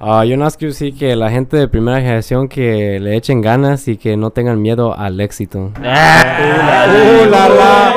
Ah, 0.00 0.24
yo 0.24 0.36
nada 0.36 0.46
más 0.46 0.56
quiero 0.56 0.72
decir 0.72 0.96
que 0.96 1.14
la 1.16 1.30
gente 1.30 1.56
de 1.58 1.68
primera 1.68 1.98
generación 2.00 2.48
que 2.48 2.98
le 2.98 3.14
echen 3.16 3.42
ganas 3.42 3.88
y 3.88 3.98
que 3.98 4.16
no 4.16 4.30
tengan 4.30 4.60
miedo 4.62 4.96
al 4.98 5.20
éxito. 5.20 5.70
Ah, 5.84 6.86
¡Uh, 7.26 7.30
la, 7.30 7.48
la! 7.50 7.94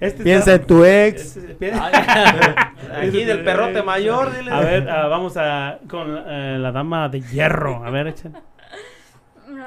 Este 0.00 0.24
Piensa 0.24 0.54
está- 0.54 0.62
en 0.62 0.66
tu 0.66 0.84
ex. 0.86 1.36
este- 1.36 1.72
Aquí 3.02 3.24
del 3.24 3.44
perrote 3.44 3.82
mayor, 3.82 4.34
dile. 4.36 4.50
A 4.50 4.60
ver, 4.60 4.88
ah, 4.88 5.06
vamos 5.08 5.36
a 5.36 5.78
con 5.88 6.06
eh, 6.26 6.56
la 6.58 6.72
dama 6.72 7.08
de 7.10 7.20
hierro. 7.20 7.84
A 7.84 7.90
ver, 7.90 8.06
echen. 8.08 8.32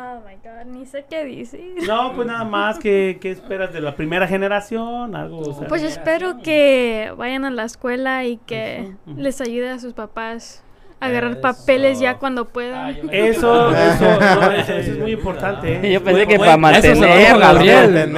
Oh 0.06 0.20
my 0.28 0.36
god, 0.44 0.66
ni 0.66 0.86
sé 0.86 1.06
qué 1.10 1.24
decir. 1.24 1.76
No, 1.88 2.14
pues 2.14 2.28
nada 2.28 2.44
más. 2.58 2.78
¿Qué, 2.80 3.18
qué 3.22 3.32
esperas 3.32 3.72
de 3.72 3.80
la 3.80 3.96
primera 3.96 4.28
generación? 4.28 5.16
Algo, 5.16 5.40
o 5.40 5.54
sea, 5.60 5.68
Pues 5.68 5.82
espero 5.84 6.40
que 6.44 7.14
vayan 7.18 7.46
a 7.46 7.52
la 7.52 7.64
escuela 7.64 8.26
y 8.26 8.38
que 8.38 8.92
les 9.16 9.40
ayude 9.40 9.70
a 9.70 9.80
sus 9.80 9.94
papás 9.94 10.64
a 11.00 11.06
agarrar 11.08 11.40
papeles 11.42 12.00
ya 12.00 12.18
cuando 12.18 12.46
puedan. 12.50 12.90
Eso, 13.12 13.72
eso, 13.76 14.06
no, 14.20 14.52
eso, 14.52 14.74
eso 14.74 14.92
es 14.92 14.98
muy 15.00 15.12
importante. 15.12 15.80
¿eh? 15.88 15.92
Yo 15.94 16.04
pensé 16.04 16.28
que 16.28 16.38
Muy- 16.38 16.48
para 16.48 16.78
Eso 16.78 17.00
mantenerlo. 17.00 17.40
Gabriel. 17.40 18.10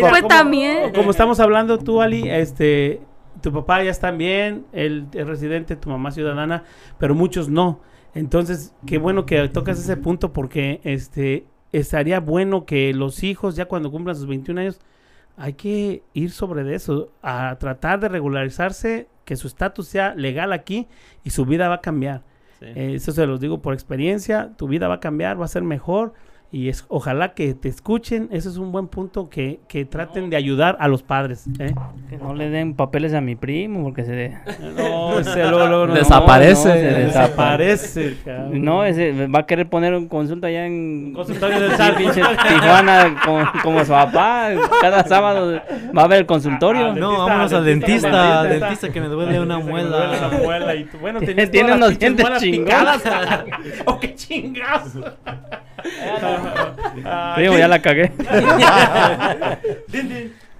Pues 0.00 0.12
como- 0.22 0.28
también. 0.28 0.92
Como 0.92 1.10
estamos 1.10 1.40
hablando 1.40 1.78
tú, 1.78 2.00
Ali, 2.02 2.28
este, 2.28 3.00
tu 3.42 3.52
papá 3.52 3.82
ya 3.82 3.90
está 3.90 4.10
bien, 4.10 4.66
él 4.72 5.06
es 5.14 5.26
residente, 5.26 5.76
tu 5.76 5.90
mamá 5.90 6.10
ciudadana, 6.10 6.64
pero 6.98 7.14
muchos 7.14 7.48
no. 7.48 7.80
Entonces, 8.18 8.74
qué 8.84 8.98
bueno 8.98 9.26
que 9.26 9.48
tocas 9.48 9.78
ese 9.78 9.96
punto 9.96 10.32
porque 10.32 10.80
este 10.82 11.46
estaría 11.70 12.18
bueno 12.18 12.64
que 12.64 12.92
los 12.92 13.22
hijos 13.22 13.54
ya 13.54 13.66
cuando 13.66 13.90
cumplan 13.90 14.16
sus 14.16 14.26
21 14.26 14.60
años 14.60 14.80
hay 15.36 15.52
que 15.52 16.02
ir 16.14 16.32
sobre 16.32 16.74
eso, 16.74 17.12
a 17.22 17.56
tratar 17.60 18.00
de 18.00 18.08
regularizarse, 18.08 19.06
que 19.24 19.36
su 19.36 19.46
estatus 19.46 19.86
sea 19.86 20.16
legal 20.16 20.52
aquí 20.52 20.88
y 21.22 21.30
su 21.30 21.46
vida 21.46 21.68
va 21.68 21.76
a 21.76 21.80
cambiar. 21.80 22.24
Sí. 22.58 22.66
Eh, 22.66 22.94
eso 22.94 23.12
se 23.12 23.24
los 23.24 23.38
digo 23.38 23.62
por 23.62 23.72
experiencia. 23.72 24.52
Tu 24.56 24.66
vida 24.66 24.88
va 24.88 24.94
a 24.94 25.00
cambiar, 25.00 25.40
va 25.40 25.44
a 25.44 25.48
ser 25.48 25.62
mejor. 25.62 26.12
Y 26.50 26.70
es, 26.70 26.86
ojalá 26.88 27.34
que 27.34 27.52
te 27.52 27.68
escuchen. 27.68 28.30
Ese 28.32 28.48
es 28.48 28.56
un 28.56 28.72
buen 28.72 28.88
punto 28.88 29.28
que, 29.28 29.60
que 29.68 29.84
traten 29.84 30.30
de 30.30 30.36
ayudar 30.36 30.78
a 30.80 30.88
los 30.88 31.02
padres. 31.02 31.44
¿eh? 31.58 31.74
Que 32.08 32.16
no 32.16 32.34
le 32.34 32.48
den 32.48 32.72
papeles 32.74 33.12
a 33.12 33.20
mi 33.20 33.36
primo 33.36 33.82
porque 33.82 34.02
se... 34.06 34.30
No, 34.74 35.18
ese 35.20 35.42
luego, 35.46 35.66
luego, 35.66 35.86
no, 35.88 35.94
Desaparece. 35.94 36.68
no, 36.68 36.74
se 36.74 36.80
Desaparece. 37.04 38.16
cabrón. 38.24 38.64
No, 38.64 38.82
ese 38.86 39.26
va 39.26 39.40
a 39.40 39.46
querer 39.46 39.68
poner 39.68 39.92
un 39.92 40.08
consulta 40.08 40.46
allá 40.46 40.64
en 40.64 41.12
Consultorio 41.12 41.60
del 41.60 41.72
SAT. 41.76 41.96
pinche 41.98 42.22
Tijuana 42.22 43.16
como, 43.22 43.44
como 43.62 43.84
su 43.84 43.90
papá. 43.92 44.48
Cada 44.80 45.04
sábado 45.04 45.60
va 45.94 46.00
a 46.00 46.04
haber 46.06 46.20
el 46.20 46.26
consultorio. 46.26 46.92
Ah, 46.92 46.94
No, 46.94 47.08
Dentista, 47.10 47.24
vámonos 47.26 47.52
al 47.52 47.64
dentista, 47.66 48.08
dentista, 48.08 48.42
dentista. 48.42 48.66
dentista 48.66 48.92
que 48.92 49.00
me 49.02 49.08
duele 49.08 49.38
una 49.40 49.58
muela. 49.58 50.30
muela 50.42 50.74
y 50.74 50.84
tú- 50.84 50.96
bueno, 50.98 51.20
Tiene- 51.50 51.74
unos 51.74 51.98
dientes 51.98 52.24
chingones. 52.38 52.40
picadas. 53.02 53.02
¡Oh, 53.84 54.00
qué 54.00 54.14
chingados! 54.14 54.92
Ay, 57.04 57.42
Digo, 57.44 57.56
ya 57.58 57.68
la 57.68 57.80
cagué. 57.80 58.12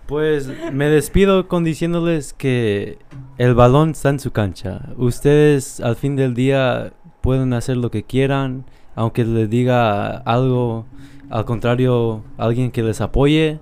Pues 0.07 0.49
me 0.73 0.87
despido 0.89 1.49
con 1.49 1.65
diciéndoles 1.65 2.33
que 2.33 2.97
el 3.37 3.55
balón 3.55 3.91
está 3.91 4.09
en 4.09 4.19
su 4.19 4.31
cancha. 4.31 4.81
Ustedes 4.97 5.81
al 5.81 5.97
fin 5.97 6.17
del 6.17 6.33
día 6.33 6.95
pueden 7.21 7.53
hacer 7.53 7.77
lo 7.77 7.91
que 7.91 8.05
quieran, 8.05 8.65
aunque 8.95 9.23
les 9.27 9.51
diga 9.51 10.09
algo, 10.17 10.87
al 11.29 11.45
contrario, 11.45 12.25
alguien 12.39 12.71
que 12.71 12.83
les 12.83 13.03
apoye, 13.03 13.61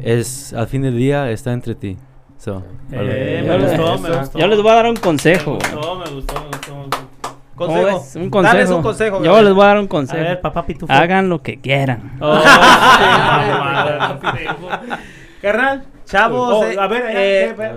es 0.00 0.52
al 0.52 0.68
fin 0.68 0.82
del 0.82 0.96
día 0.96 1.28
está 1.32 1.52
entre 1.52 1.74
ti. 1.74 1.96
So, 2.36 2.62
Eh, 2.92 3.42
me 3.44 3.58
les- 3.58 3.76
gustó, 3.76 3.98
me 3.98 4.16
gustó. 4.16 4.38
Yo 4.38 4.46
les 4.46 4.62
voy 4.62 4.70
a 4.70 4.74
dar 4.74 4.86
un 4.86 4.94
Me 4.94 5.00
consejo. 5.00 5.54
gustó, 5.54 5.96
me 5.96 6.10
gustó, 6.12 6.34
me 6.40 6.46
gustó, 6.46 6.74
me 6.76 6.82
gustó. 6.84 7.07
¿Cómo 7.58 7.74
Consejo. 7.74 7.98
ves? 7.98 8.16
Un 8.16 8.30
Dales 8.30 8.52
consejo. 8.70 8.76
un 8.76 8.82
consejo. 8.82 9.22
Yo 9.24 9.42
les 9.42 9.52
voy 9.52 9.64
a 9.64 9.66
dar 9.66 9.78
un 9.78 9.84
A 9.86 9.88
consejo. 9.88 10.22
ver, 10.22 10.40
papá 10.40 10.64
pitufo. 10.64 10.92
Hagan 10.92 11.28
lo 11.28 11.42
que 11.42 11.60
quieran. 11.60 12.16
Oh, 12.20 12.38
pitufo. 14.20 14.68
Carnal. 15.42 15.84
Chavos, 16.04 16.52
Oh, 16.54 16.64
eh, 16.64 16.76
a 16.80 16.86
ver, 16.86 17.02
eh, 17.10 17.44
eh, 17.50 17.54
eh, 17.58 17.72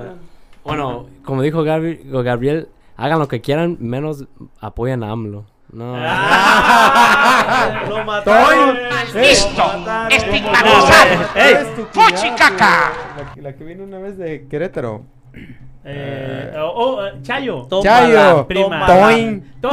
Bueno, 0.63 1.07
como 1.25 1.41
dijo 1.41 1.63
Gabriel, 1.63 1.99
Gabriel, 2.23 2.69
hagan 2.95 3.19
lo 3.19 3.27
que 3.27 3.41
quieran, 3.41 3.75
menos 3.81 4.25
apoyen 4.61 5.03
a 5.03 5.11
AMLO. 5.11 5.45
No. 5.73 5.95
Ah, 5.97 7.83
lo 7.89 8.03
mataron. 8.05 8.77
¡Listo! 9.15 9.63
¡Estigmatizado! 10.09 11.23
¡Fuchicaca! 11.91 12.91
La, 13.17 13.33
que- 13.33 13.41
la 13.41 13.53
que 13.53 13.63
vino 13.63 13.83
una 13.83 13.97
vez 13.99 14.17
de 14.17 14.47
Querétaro. 14.47 15.03
Eh, 15.83 16.53
oh, 16.59 16.73
oh, 16.99 17.05
eh, 17.07 17.13
Chayo. 17.23 17.65
Tómala, 17.67 17.83
Chayo. 17.83 18.47
Prima. 18.47 18.85
tómala. 18.85 18.87
Toin. 18.87 19.43
To- 19.61 19.69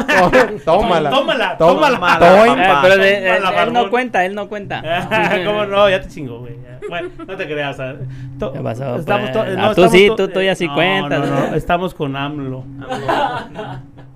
Tómala. 0.64 1.10
Tómala, 1.10 1.56
Tómala. 1.59 1.59
tómala. 1.59 2.18
Toin. 2.18 2.59
Eh, 2.59 2.72
pero 2.82 2.97
de- 2.97 3.14
Tómala, 3.40 3.62
él, 3.62 3.68
él 3.68 3.72
no 3.74 3.90
cuenta, 3.90 4.24
él 4.24 4.35
no 4.35 4.48
cuenta. 4.48 4.82
¿Cómo 5.47 5.66
no? 5.66 5.89
Ya 5.90 6.01
te 6.01 6.09
chingo, 6.09 6.39
güey. 6.40 6.56
Bueno, 6.89 7.10
no 7.26 7.36
te 7.36 7.44
creas. 7.47 7.76
¿Qué 7.76 8.60
pasó, 8.62 8.97
Estamos 8.97 9.30
pues? 9.30 9.32
to- 9.32 9.40
Ah, 9.60 9.74
tú 9.74 9.82
estamos 9.82 9.93
sí, 9.93 10.10
tú- 10.16 10.28
tú 10.28 10.40
ya 10.40 10.55
sí 10.55 10.66
no, 10.66 10.74
cuentas, 10.74 11.20
No, 11.20 11.26
no, 11.26 11.48
¿no? 11.51 11.55
estamos 11.55 11.93
con 11.94 12.16
AMLO. 12.16 12.64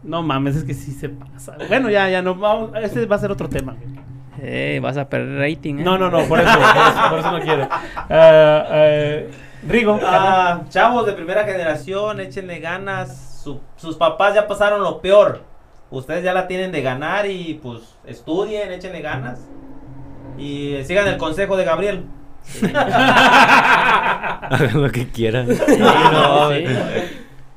No 0.02 0.22
mames, 0.22 0.56
es 0.56 0.64
que 0.64 0.74
sí 0.74 0.92
se 0.92 1.08
pasa. 1.10 1.56
Bueno, 1.68 1.88
ya, 1.90 2.08
ya 2.08 2.22
no. 2.22 2.34
Vamos, 2.34 2.70
este 2.82 3.06
va 3.06 3.16
a 3.16 3.18
ser 3.18 3.30
otro 3.30 3.48
tema. 3.48 3.74
güey. 3.74 4.02
Eh, 4.44 4.80
vas 4.82 4.96
a 4.96 5.08
perder 5.08 5.38
rating. 5.38 5.76
¿eh? 5.76 5.82
No, 5.84 5.96
no, 5.98 6.10
no, 6.10 6.22
por 6.24 6.40
eso, 6.40 6.50
por 6.52 6.60
eso, 6.60 7.10
por 7.10 7.18
eso 7.20 7.30
no 7.32 7.40
quiero. 7.40 7.68
Eh, 8.10 8.62
eh, 8.72 9.30
Rigo. 9.66 9.98
Ah, 10.02 10.62
chavos 10.70 11.06
de 11.06 11.12
primera 11.12 11.44
generación, 11.44 12.20
échenle 12.20 12.58
ganas. 12.60 13.40
Su- 13.42 13.60
sus 13.76 13.96
papás 13.96 14.34
ya 14.34 14.46
pasaron 14.46 14.82
lo 14.82 15.00
peor. 15.00 15.42
Ustedes 15.90 16.24
ya 16.24 16.32
la 16.32 16.46
tienen 16.48 16.72
de 16.72 16.80
ganar 16.82 17.26
y 17.30 17.54
pues 17.62 17.82
estudien, 18.06 18.72
échenle 18.72 19.00
ganas. 19.02 19.40
Y 20.38 20.76
sigan 20.84 21.06
el 21.08 21.18
consejo 21.18 21.56
de 21.56 21.64
Gabriel. 21.64 22.06
hagan 24.50 24.82
lo 24.82 24.90
que 24.90 25.08
quieran. 25.08 25.48
no, 25.48 26.50
Sí. 26.50 26.64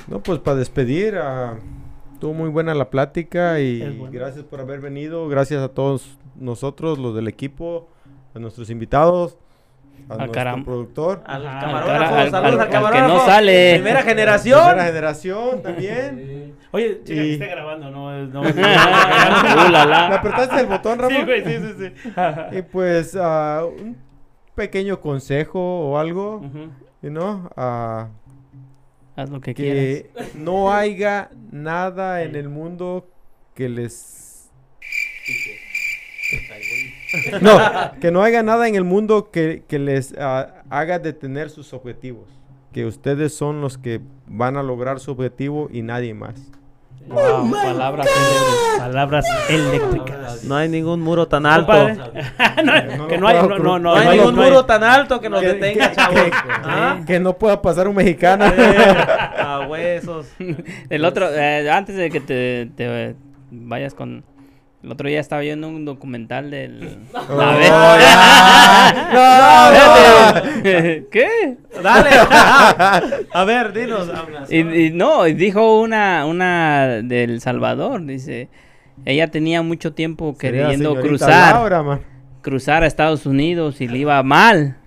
No, 0.08 0.20
pues 0.22 0.38
para 0.40 0.58
despedir, 0.58 1.18
ah, 1.18 1.56
estuvo 2.14 2.34
muy 2.34 2.50
buena 2.50 2.76
la 2.76 2.92
plática 2.92 3.60
y 3.60 3.80
bueno. 3.98 4.12
gracias 4.14 4.44
por 4.46 4.60
haber 4.60 4.80
venido. 4.80 5.28
Gracias 5.28 5.64
a 5.64 5.70
todos 5.70 6.18
nosotros, 6.36 7.00
los 7.00 7.16
del 7.16 7.28
equipo, 7.28 7.88
a 8.36 8.40
nuestros 8.40 8.70
invitados, 8.70 9.38
a 10.08 10.14
Ah, 10.14 10.18
nuestro 10.18 10.34
caram- 10.42 10.64
productor, 10.64 11.24
Al 11.26 11.44
camarógrafo, 11.44 12.14
al 12.16 12.22
al- 12.22 12.32
saludos 12.32 12.34
al, 12.34 12.46
al- 12.46 12.60
al 12.60 12.68
que 12.68 12.72
camarógrafo. 12.74 13.14
no 13.14 13.26
sale. 13.26 13.74
Primera 13.76 14.02
generación. 14.04 14.60
primera 14.68 14.86
generación 14.86 15.64
también. 15.64 16.56
Oye, 16.72 17.02
chica, 17.04 17.22
Y- 17.22 17.26
que 17.26 17.34
esté 17.34 17.48
grabando, 17.48 17.90
no. 17.90 18.12
no, 18.28 18.42
Uh, 18.50 19.72
la, 19.72 19.86
la. 19.86 20.10
¿Le 20.10 20.16
apretaste 20.16 20.60
el 20.60 20.66
botón, 20.68 21.00
Rafa? 21.00 21.16
Sí, 21.16 21.24
güey, 21.24 21.44
sí, 21.44 21.58
sí, 21.58 21.74
sí. 21.80 22.12
Y 22.58 22.62
pues 22.64 23.18
ah, 23.20 23.64
un 23.66 23.98
pequeño 24.56 25.00
consejo 25.00 25.60
o 25.60 25.98
algo, 25.98 26.38
Ujú. 26.38 26.70
you 27.02 27.10
know, 27.10 27.50
ah, 27.56 28.10
Haz 29.16 29.30
lo 29.30 29.40
que 29.40 29.54
quieras. 29.54 29.80
que 29.84 30.12
no 30.36 30.74
haya 30.74 31.30
nada 31.52 32.22
en 32.24 32.36
el 32.36 32.50
mundo 32.50 33.08
que 33.54 33.70
les 33.70 34.35
no 37.42 37.60
que 38.02 38.12
no 38.12 38.22
haya 38.24 38.44
nada 38.44 38.68
en 38.68 38.76
el 38.76 38.84
mundo 38.84 39.30
que, 39.32 39.64
que 39.68 39.80
les 39.80 40.14
ah, 40.20 40.64
haga 40.70 41.00
detener 41.00 41.50
sus 41.50 41.74
objetivos 41.74 42.30
que 42.74 42.86
ustedes 42.86 43.36
son 43.36 43.62
los 43.62 43.78
que 43.78 44.02
van 44.28 44.58
a 44.58 44.64
lograr 44.64 45.00
su 45.00 45.12
objetivo 45.12 45.70
y 45.72 45.82
nadie 45.82 46.14
más 46.14 46.36
Wow, 47.08 47.52
palabras 47.52 48.08
célebres. 48.10 48.80
Palabras 48.80 49.26
eléctricas. 49.48 50.44
No 50.44 50.56
hay 50.56 50.68
ningún 50.70 51.02
muro 51.02 51.28
tan 51.28 51.46
alto. 51.46 51.72
No, 52.98 53.08
que 53.08 53.18
no 53.20 53.28
hay, 53.28 53.36
no, 53.48 53.60
no, 53.60 53.78
no, 53.80 53.94
hay 53.96 54.18
ningún 54.18 54.34
muro 54.36 54.66
tan 54.66 54.84
alto 54.84 55.22
que 55.22 55.30
nos 55.30 55.42
Que- 55.42 55.54
detenga, 55.54 55.90
que- 55.90 55.96
chavos. 55.96 56.20
que- 56.20 56.32
¿Ah? 56.64 57.00
que 57.06 57.20
no 57.20 57.38
pueda 57.38 57.62
pasar 57.62 57.88
un 57.88 57.96
mexicano 57.98 58.46
A 58.46 59.68
huesos. 59.70 60.28
El 60.90 61.06
otro, 61.06 61.30
eh, 61.32 61.70
antes 61.70 61.96
de 61.96 62.10
que 62.10 62.22
te, 62.22 62.72
te 62.76 63.16
vayas 63.52 63.94
con... 63.94 64.24
El 64.86 64.92
otro 64.92 65.10
día 65.10 65.20
estaba 65.20 65.42
viendo 65.42 65.68
un 65.68 65.84
documental 65.84 66.52
del... 66.52 67.00
Oh, 67.16 67.42
A 67.42 67.56
ver. 67.56 67.72
ya. 68.02 68.90
Espérate. 70.32 71.08
¿Qué? 71.12 71.58
Dale. 71.82 72.10
A 73.34 73.44
ver, 73.46 73.74
dinos. 73.74 74.12
Y, 74.48 74.60
y 74.60 74.92
no, 74.92 75.26
y 75.26 75.34
dijo 75.34 75.82
una, 75.82 76.28
una 76.28 77.02
del 77.02 77.42
Salvador, 77.42 78.06
dice, 78.06 78.50
ella 79.06 79.32
tenía 79.32 79.64
mucho 79.64 79.94
tiempo 79.94 80.38
queriendo 80.38 80.94
cruzar, 81.02 81.56
Laura, 81.56 82.02
cruzar 82.42 82.84
a 82.84 82.86
Estados 82.86 83.26
Unidos 83.26 83.82
y 83.82 83.88
le 83.88 83.98
iba 83.98 84.22
mal. 84.22 84.78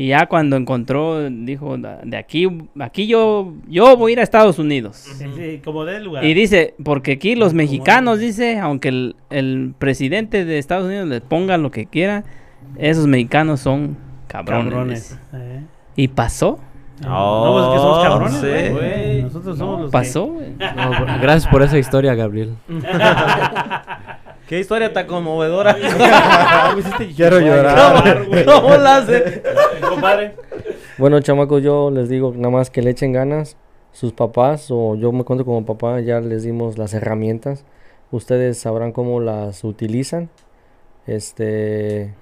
Y 0.00 0.08
ya 0.08 0.26
cuando 0.26 0.54
encontró, 0.56 1.28
dijo, 1.28 1.76
de 1.76 2.16
aquí, 2.16 2.46
aquí 2.78 3.08
yo, 3.08 3.54
yo 3.66 3.96
voy 3.96 4.10
a 4.10 4.14
ir 4.14 4.20
a 4.20 4.22
Estados 4.22 4.60
Unidos. 4.60 4.96
Sí, 4.96 5.60
como 5.64 5.84
del 5.84 6.04
lugar. 6.04 6.24
Y 6.24 6.34
dice, 6.34 6.74
porque 6.84 7.12
aquí 7.12 7.34
los 7.34 7.52
mexicanos, 7.52 8.20
dice, 8.20 8.60
aunque 8.60 8.90
el, 8.90 9.16
el 9.30 9.74
presidente 9.76 10.44
de 10.44 10.58
Estados 10.58 10.86
Unidos 10.86 11.08
les 11.08 11.20
ponga 11.22 11.56
lo 11.58 11.72
que 11.72 11.86
quiera, 11.86 12.22
esos 12.76 13.08
mexicanos 13.08 13.58
son 13.58 13.96
cabrones. 14.28 14.70
cabrones. 14.72 15.18
Eh. 15.34 15.62
Y 15.96 16.06
pasó, 16.06 16.60
No, 17.02 17.50
pues 17.52 17.64
es 17.64 17.70
que 17.72 17.78
somos 17.78 18.04
cabrones, 18.04 18.34
sí. 18.68 18.72
güey. 18.72 19.22
Nosotros 19.24 19.58
somos 19.58 19.80
los 19.80 19.90
pasó. 19.90 20.26
güey. 20.26 20.50
No, 20.58 20.90
por- 20.96 21.20
gracias 21.20 21.46
por 21.50 21.62
esa 21.62 21.76
historia, 21.76 22.14
Gabriel. 22.14 22.54
Qué 24.48 24.58
historia 24.58 24.94
tan 24.94 25.06
conmovedora. 25.06 25.76
Quiero 27.16 27.38
llorar. 27.38 28.26
¿Cómo 28.46 28.76
la 28.78 28.96
hace? 28.96 29.42
Compadre. 29.86 30.36
Bueno, 30.96 31.20
chamacos, 31.20 31.62
yo 31.62 31.90
les 31.90 32.08
digo 32.08 32.32
nada 32.34 32.48
más 32.48 32.70
que 32.70 32.80
le 32.80 32.90
echen 32.90 33.12
ganas. 33.12 33.58
Sus 33.92 34.14
papás, 34.14 34.68
o 34.70 34.94
yo 34.94 35.12
me 35.12 35.24
cuento 35.24 35.44
como 35.44 35.66
papá, 35.66 36.00
ya 36.00 36.20
les 36.20 36.44
dimos 36.44 36.78
las 36.78 36.94
herramientas. 36.94 37.66
Ustedes 38.10 38.56
sabrán 38.56 38.92
cómo 38.92 39.20
las 39.20 39.64
utilizan. 39.64 40.30
Este. 41.06 42.14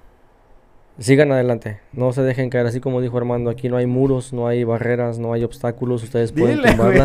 Sigan 0.99 1.31
adelante. 1.31 1.79
No 1.93 2.11
se 2.11 2.23
dejen 2.23 2.49
caer. 2.49 2.65
Así 2.65 2.81
como 2.81 2.99
dijo 2.99 3.17
Armando, 3.17 3.49
aquí 3.49 3.69
no 3.69 3.77
hay 3.77 3.85
muros, 3.85 4.33
no 4.33 4.47
hay 4.47 4.65
barreras, 4.65 5.17
no 5.17 5.31
hay 5.31 5.45
obstáculos. 5.45 6.03
Ustedes 6.03 6.33
pueden 6.33 6.57
Dile, 6.57 6.75
güey. 6.75 6.99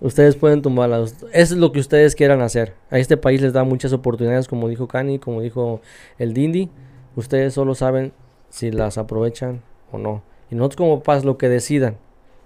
Ustedes 0.00 0.36
pueden 0.36 0.62
tumbarlas. 0.62 1.12
Eso 1.32 1.54
es 1.54 1.60
lo 1.60 1.72
que 1.72 1.80
ustedes 1.80 2.14
quieran 2.14 2.40
hacer. 2.40 2.74
A 2.90 2.98
este 2.98 3.16
país 3.16 3.42
les 3.42 3.52
da 3.52 3.64
muchas 3.64 3.92
oportunidades, 3.92 4.48
como 4.48 4.68
dijo 4.68 4.88
Cani, 4.88 5.18
como 5.18 5.42
dijo 5.42 5.80
el 6.18 6.32
Dindi. 6.32 6.70
Ustedes 7.16 7.52
solo 7.52 7.74
saben 7.74 8.12
si 8.48 8.70
las 8.70 8.96
aprovechan 8.96 9.62
o 9.92 9.98
no. 9.98 10.22
Y 10.50 10.54
nosotros 10.54 10.76
como 10.76 10.98
papás 11.00 11.24
lo 11.24 11.36
que 11.36 11.48
decidan. 11.48 11.98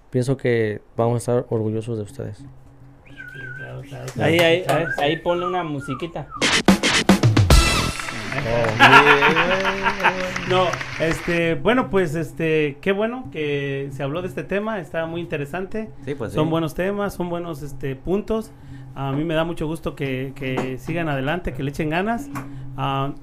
Pienso 0.09 0.37
que 0.37 0.81
vamos 0.97 1.15
a 1.15 1.17
estar 1.17 1.45
orgullosos 1.49 1.97
de 1.97 2.03
ustedes. 2.03 2.43
Ahí, 4.19 4.39
ahí, 4.39 4.63
ahí, 4.67 4.85
ahí 4.97 5.17
ponle 5.17 5.45
una 5.45 5.63
musiquita. 5.63 6.27
No, 10.49 10.67
este, 10.99 11.55
bueno, 11.55 11.89
pues, 11.89 12.13
este, 12.13 12.77
qué 12.79 12.91
bueno 12.91 13.29
que 13.31 13.89
se 13.91 14.03
habló 14.03 14.21
de 14.21 14.27
este 14.27 14.43
tema, 14.43 14.79
está 14.79 15.07
muy 15.07 15.21
interesante. 15.21 15.89
Sí, 16.05 16.13
pues 16.13 16.33
son 16.33 16.51
buenos 16.51 16.75
temas, 16.75 17.15
son 17.15 17.29
buenos, 17.29 17.63
este, 17.63 17.95
puntos. 17.95 18.51
A 18.93 19.11
mí 19.11 19.23
me 19.23 19.33
da 19.33 19.43
mucho 19.43 19.65
gusto 19.65 19.95
que, 19.95 20.33
que 20.35 20.77
sigan 20.77 21.09
adelante, 21.09 21.53
que 21.53 21.63
le 21.63 21.71
echen 21.71 21.89
ganas. 21.89 22.29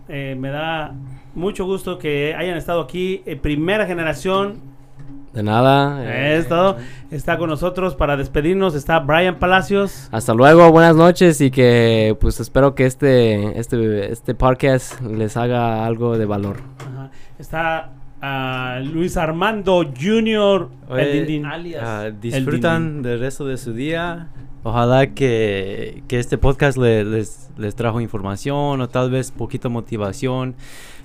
Eh, 0.09 0.37
me 0.39 0.51
da 0.51 0.95
mucho 1.35 1.65
gusto 1.65 1.99
que 1.99 2.35
hayan 2.35 2.57
estado 2.57 2.81
aquí. 2.81 3.23
eh, 3.25 3.37
primera 3.37 3.87
generación, 3.87 4.61
De 5.33 5.43
nada. 5.43 6.05
eh, 6.05 6.37
es 6.39 6.49
todo. 6.49 6.77
Está 7.11 7.39
con 7.39 7.49
nosotros 7.49 7.95
para 7.95 8.17
despedirnos. 8.17 8.75
Está 8.75 8.99
Brian 9.01 9.39
Palacios. 9.39 10.09
Hasta 10.13 10.35
luego, 10.35 10.71
buenas 10.71 10.95
noches 10.95 11.41
y 11.41 11.51
que 11.51 12.17
pues 12.21 12.39
espero 12.41 12.75
que 12.75 12.85
este, 12.87 13.59
este, 13.59 14.13
este 14.13 14.35
podcast 14.35 15.01
les 15.01 15.37
haga 15.39 15.87
algo 15.87 16.19
de 16.19 16.27
valor. 16.27 16.59
Ajá. 16.81 17.11
Está 17.39 17.91
ah, 18.21 18.81
Luis 18.83 19.17
Armando 19.17 19.85
Jr. 19.99 20.69
Oye, 20.89 21.43
ah, 21.83 22.07
El 22.07 22.21
disfrutan 22.21 23.01
del 23.03 23.19
resto 23.21 23.47
de 23.47 23.57
su 23.57 23.73
día. 23.73 24.29
Ojalá 24.65 25.09
que, 25.09 26.05
que 26.09 26.19
este 26.21 26.39
podcast 26.39 26.79
le- 26.79 27.05
les, 27.05 27.51
les 27.57 27.75
trajo 27.75 28.01
información 28.01 28.81
o 28.81 28.89
tal 28.89 29.11
vez 29.11 29.31
poquito 29.33 29.71
motivación. 29.71 30.55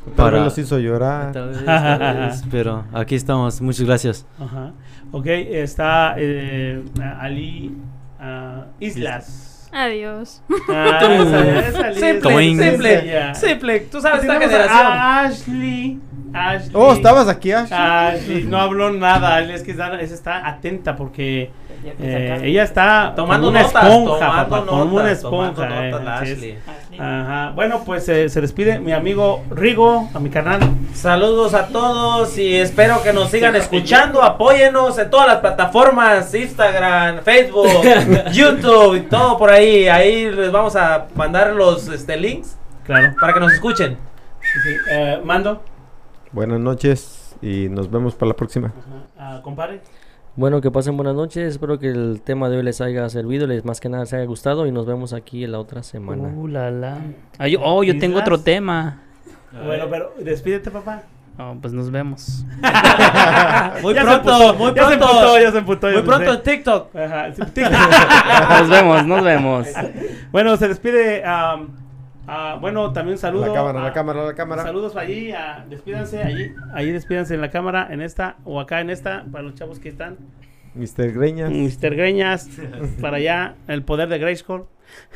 Vez 0.05 0.43
los 0.43 0.57
hizo 0.57 0.79
llorar. 0.79 1.31
Tal 1.33 1.49
vez, 1.49 1.65
tal 1.65 2.17
vez, 2.17 2.43
pero 2.49 2.85
aquí 2.93 3.15
estamos. 3.15 3.61
Muchas 3.61 3.85
gracias. 3.85 4.25
Ajá. 4.39 4.71
Ok, 5.11 5.25
está 5.27 6.15
eh, 6.17 6.81
Ali 7.19 7.75
ah, 8.19 8.65
Islas. 8.79 9.69
Adiós. 9.71 10.41
Ah, 10.69 10.99
esa- 11.01 11.59
esa 11.59 11.89
es- 11.89 11.99
simple, 11.99 13.35
simple. 13.35 13.79
Tú 13.91 13.99
sabes 14.01 14.21
esta 14.21 14.39
generación. 14.39 14.77
a 14.77 15.21
Ashley. 15.23 15.99
Ashley. 16.33 16.71
Oh, 16.73 16.93
¿estabas 16.93 17.27
aquí, 17.27 17.51
Ash? 17.51 17.71
Ashley, 17.71 18.43
no 18.45 18.57
habló 18.59 18.91
nada. 18.91 19.41
Es 19.41 19.63
que 19.63 19.71
está, 19.71 19.99
esa 19.99 20.13
está 20.13 20.47
atenta 20.47 20.95
porque 20.95 21.51
eh, 21.99 22.39
ella 22.43 22.63
está 22.63 23.13
Tomando 23.15 23.49
una 23.49 23.61
notas, 23.63 23.83
esponja, 23.85 24.19
tomando 24.25 24.49
papá, 24.49 24.65
como 24.65 24.83
una 24.83 24.91
notas, 25.03 25.21
tomando 25.21 25.61
esponja. 25.63 25.85
eh, 25.87 25.91
notas 25.91 26.05
la 26.05 26.15
así 26.17 26.31
es. 26.31 26.57
Ajá. 26.99 27.51
Bueno, 27.55 27.83
pues 27.85 28.07
eh, 28.09 28.27
se 28.29 28.41
despide 28.41 28.79
mi 28.79 28.91
amigo 28.91 29.43
Rigo, 29.49 30.09
a 30.13 30.19
mi 30.19 30.29
carnal. 30.29 30.59
Saludos 30.93 31.53
a 31.53 31.67
todos 31.67 32.37
y 32.37 32.55
espero 32.55 33.01
que 33.03 33.13
nos 33.13 33.29
sigan 33.29 33.55
escuchando. 33.55 34.23
Apóyenos 34.23 34.97
en 34.97 35.09
todas 35.09 35.27
las 35.27 35.37
plataformas: 35.37 36.33
Instagram, 36.33 37.19
Facebook, 37.23 37.67
YouTube 38.33 38.95
y 38.95 39.01
todo 39.01 39.37
por 39.37 39.49
ahí. 39.51 39.87
Ahí 39.87 40.31
les 40.31 40.51
vamos 40.51 40.75
a 40.75 41.07
mandar 41.15 41.53
los 41.55 41.87
este, 41.87 42.17
links 42.17 42.57
Claro. 42.85 43.15
para 43.19 43.33
que 43.33 43.39
nos 43.39 43.53
escuchen. 43.53 43.97
Sí, 44.41 44.59
sí. 44.63 44.75
Eh, 44.91 45.21
Mando, 45.23 45.61
Buenas 46.31 46.59
noches 46.59 47.35
y 47.41 47.67
nos 47.69 47.89
vemos 47.89 48.15
para 48.15 48.29
la 48.29 48.35
próxima. 48.35 48.67
Ajá. 48.67 49.35
Ah, 49.37 49.41
compadre. 49.43 49.81
Bueno, 50.37 50.61
que 50.61 50.69
pasen 50.69 50.95
buenas 50.97 51.15
noches. 51.15 51.53
Espero 51.53 51.79
que 51.79 51.89
el 51.89 52.21
tema 52.23 52.47
de 52.49 52.57
hoy 52.57 52.63
les 52.63 52.79
haya 52.79 53.09
servido, 53.09 53.47
les 53.47 53.65
más 53.65 53.79
que 53.79 53.89
nada 53.89 54.03
les 54.03 54.13
haya 54.13 54.25
gustado 54.25 54.67
y 54.67 54.71
nos 54.71 54.85
vemos 54.85 55.13
aquí 55.13 55.43
en 55.43 55.51
la 55.51 55.59
otra 55.59 55.81
semana. 55.81 56.29
Uh, 56.35 56.47
la, 56.47 56.69
la. 56.69 56.97
Oh, 57.59 57.83
yo 57.83 57.97
tengo 57.97 58.19
otro 58.19 58.39
tema. 58.39 58.99
Bueno, 59.65 59.85
pero 59.89 60.13
despídete, 60.19 60.69
papá. 60.69 61.01
Oh, 61.39 61.55
pues 61.59 61.73
nos 61.73 61.89
vemos. 61.89 62.45
Muy 63.81 63.93
Ya 63.95 64.01
se 64.01 64.05
pronto, 64.07 64.31
emputó, 64.31 64.53
muy 64.55 64.73
ya 64.73 64.89
se 64.89 64.97
pronto. 64.97 65.05
emputó, 65.11 65.39
ya 65.39 65.51
se 65.51 65.57
emputó, 65.59 65.87
ya 65.89 65.93
Muy 65.97 66.03
pronto 66.03 66.33
en 66.33 66.43
TikTok. 66.43 66.95
Ajá, 66.95 67.27
tic- 67.53 68.59
nos 68.59 68.69
vemos, 68.69 69.05
nos 69.05 69.23
vemos. 69.23 69.67
bueno, 70.31 70.57
se 70.57 70.67
despide. 70.67 71.23
am, 71.25 71.69
ah, 72.27 72.57
bueno, 72.59 72.91
también 72.93 73.17
saludo. 73.17 73.47
La 73.47 73.53
cámara, 73.53 73.81
a- 73.81 73.83
la 73.83 73.93
cámara, 73.93 74.23
la 74.25 74.35
cámara. 74.35 74.63
Saludos 74.63 74.95
allí, 74.95 75.31
ah, 75.31 75.65
despídanse 75.69 76.21
allí, 76.21 76.53
allí 76.73 76.91
despídanse 76.91 77.33
en 77.35 77.41
la 77.41 77.49
cámara, 77.49 77.87
en 77.89 78.01
esta 78.01 78.37
o 78.43 78.59
acá 78.59 78.81
en 78.81 78.89
esta, 78.89 79.25
para 79.31 79.43
los 79.43 79.55
chavos 79.55 79.79
que 79.79 79.89
están. 79.89 80.17
Mr. 80.75 81.11
Greñas. 81.11 81.49
Mr. 81.51 81.95
Greñas, 81.95 82.49
para 83.01 83.17
allá, 83.17 83.55
el 83.67 83.83
poder 83.83 84.09
de 84.09 84.19
Grayskull. 84.19 84.65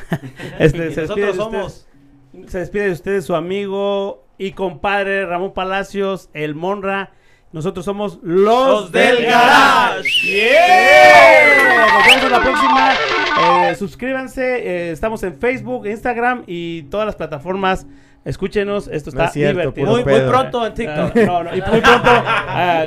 este, 0.60 0.92
se, 0.92 1.02
despide 1.02 1.28
nosotros 1.28 1.28
de 1.28 1.34
somos. 1.36 1.88
ustedes, 2.34 2.52
se 2.52 2.60
despide 2.60 2.86
de 2.86 2.92
ustedes 2.92 3.26
su 3.26 3.36
amigo 3.36 4.26
y 4.38 4.54
compadre 4.54 5.26
Ramón 5.26 5.54
Palacios, 5.54 6.30
el 6.34 6.56
Monra. 6.56 7.12
Nosotros 7.52 7.84
somos 7.84 8.18
los, 8.24 8.84
Los 8.84 8.92
del 8.94 9.26
Garage. 9.26 10.10
¡Yeah! 10.26 11.86
Nos 11.94 12.06
vemos 12.08 12.24
en 12.24 12.32
la 12.32 12.42
próxima. 12.42 12.94
Eh, 13.40 13.76
suscríbanse, 13.76 14.42
eh, 14.42 14.92
estamos 14.92 15.24
en 15.24 15.36
Facebook, 15.36 15.88
Instagram 15.88 16.44
y 16.48 16.84
todas 16.84 17.06
las 17.06 17.16
plataformas. 17.16 17.88
Escúchenos, 18.24 18.88
esto 18.88 19.10
está 19.10 19.32
divertido. 19.32 19.88
Muy, 19.88 20.04
pronto 20.04 20.66
en 20.66 20.74
TikTok. 20.74 21.16
y 21.16 21.72
muy 21.72 21.82
pronto 21.82 22.10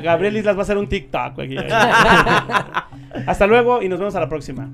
Gabriel 0.03 0.37
Islas 0.37 0.55
va 0.55 0.61
a 0.61 0.63
hacer 0.63 0.79
un 0.79 0.89
TikTok. 0.89 1.39
Hasta 3.27 3.47
luego 3.47 3.83
y 3.83 3.89
nos 3.89 3.99
vemos 3.99 4.15
a 4.15 4.21
la 4.21 4.29
próxima. 4.29 4.71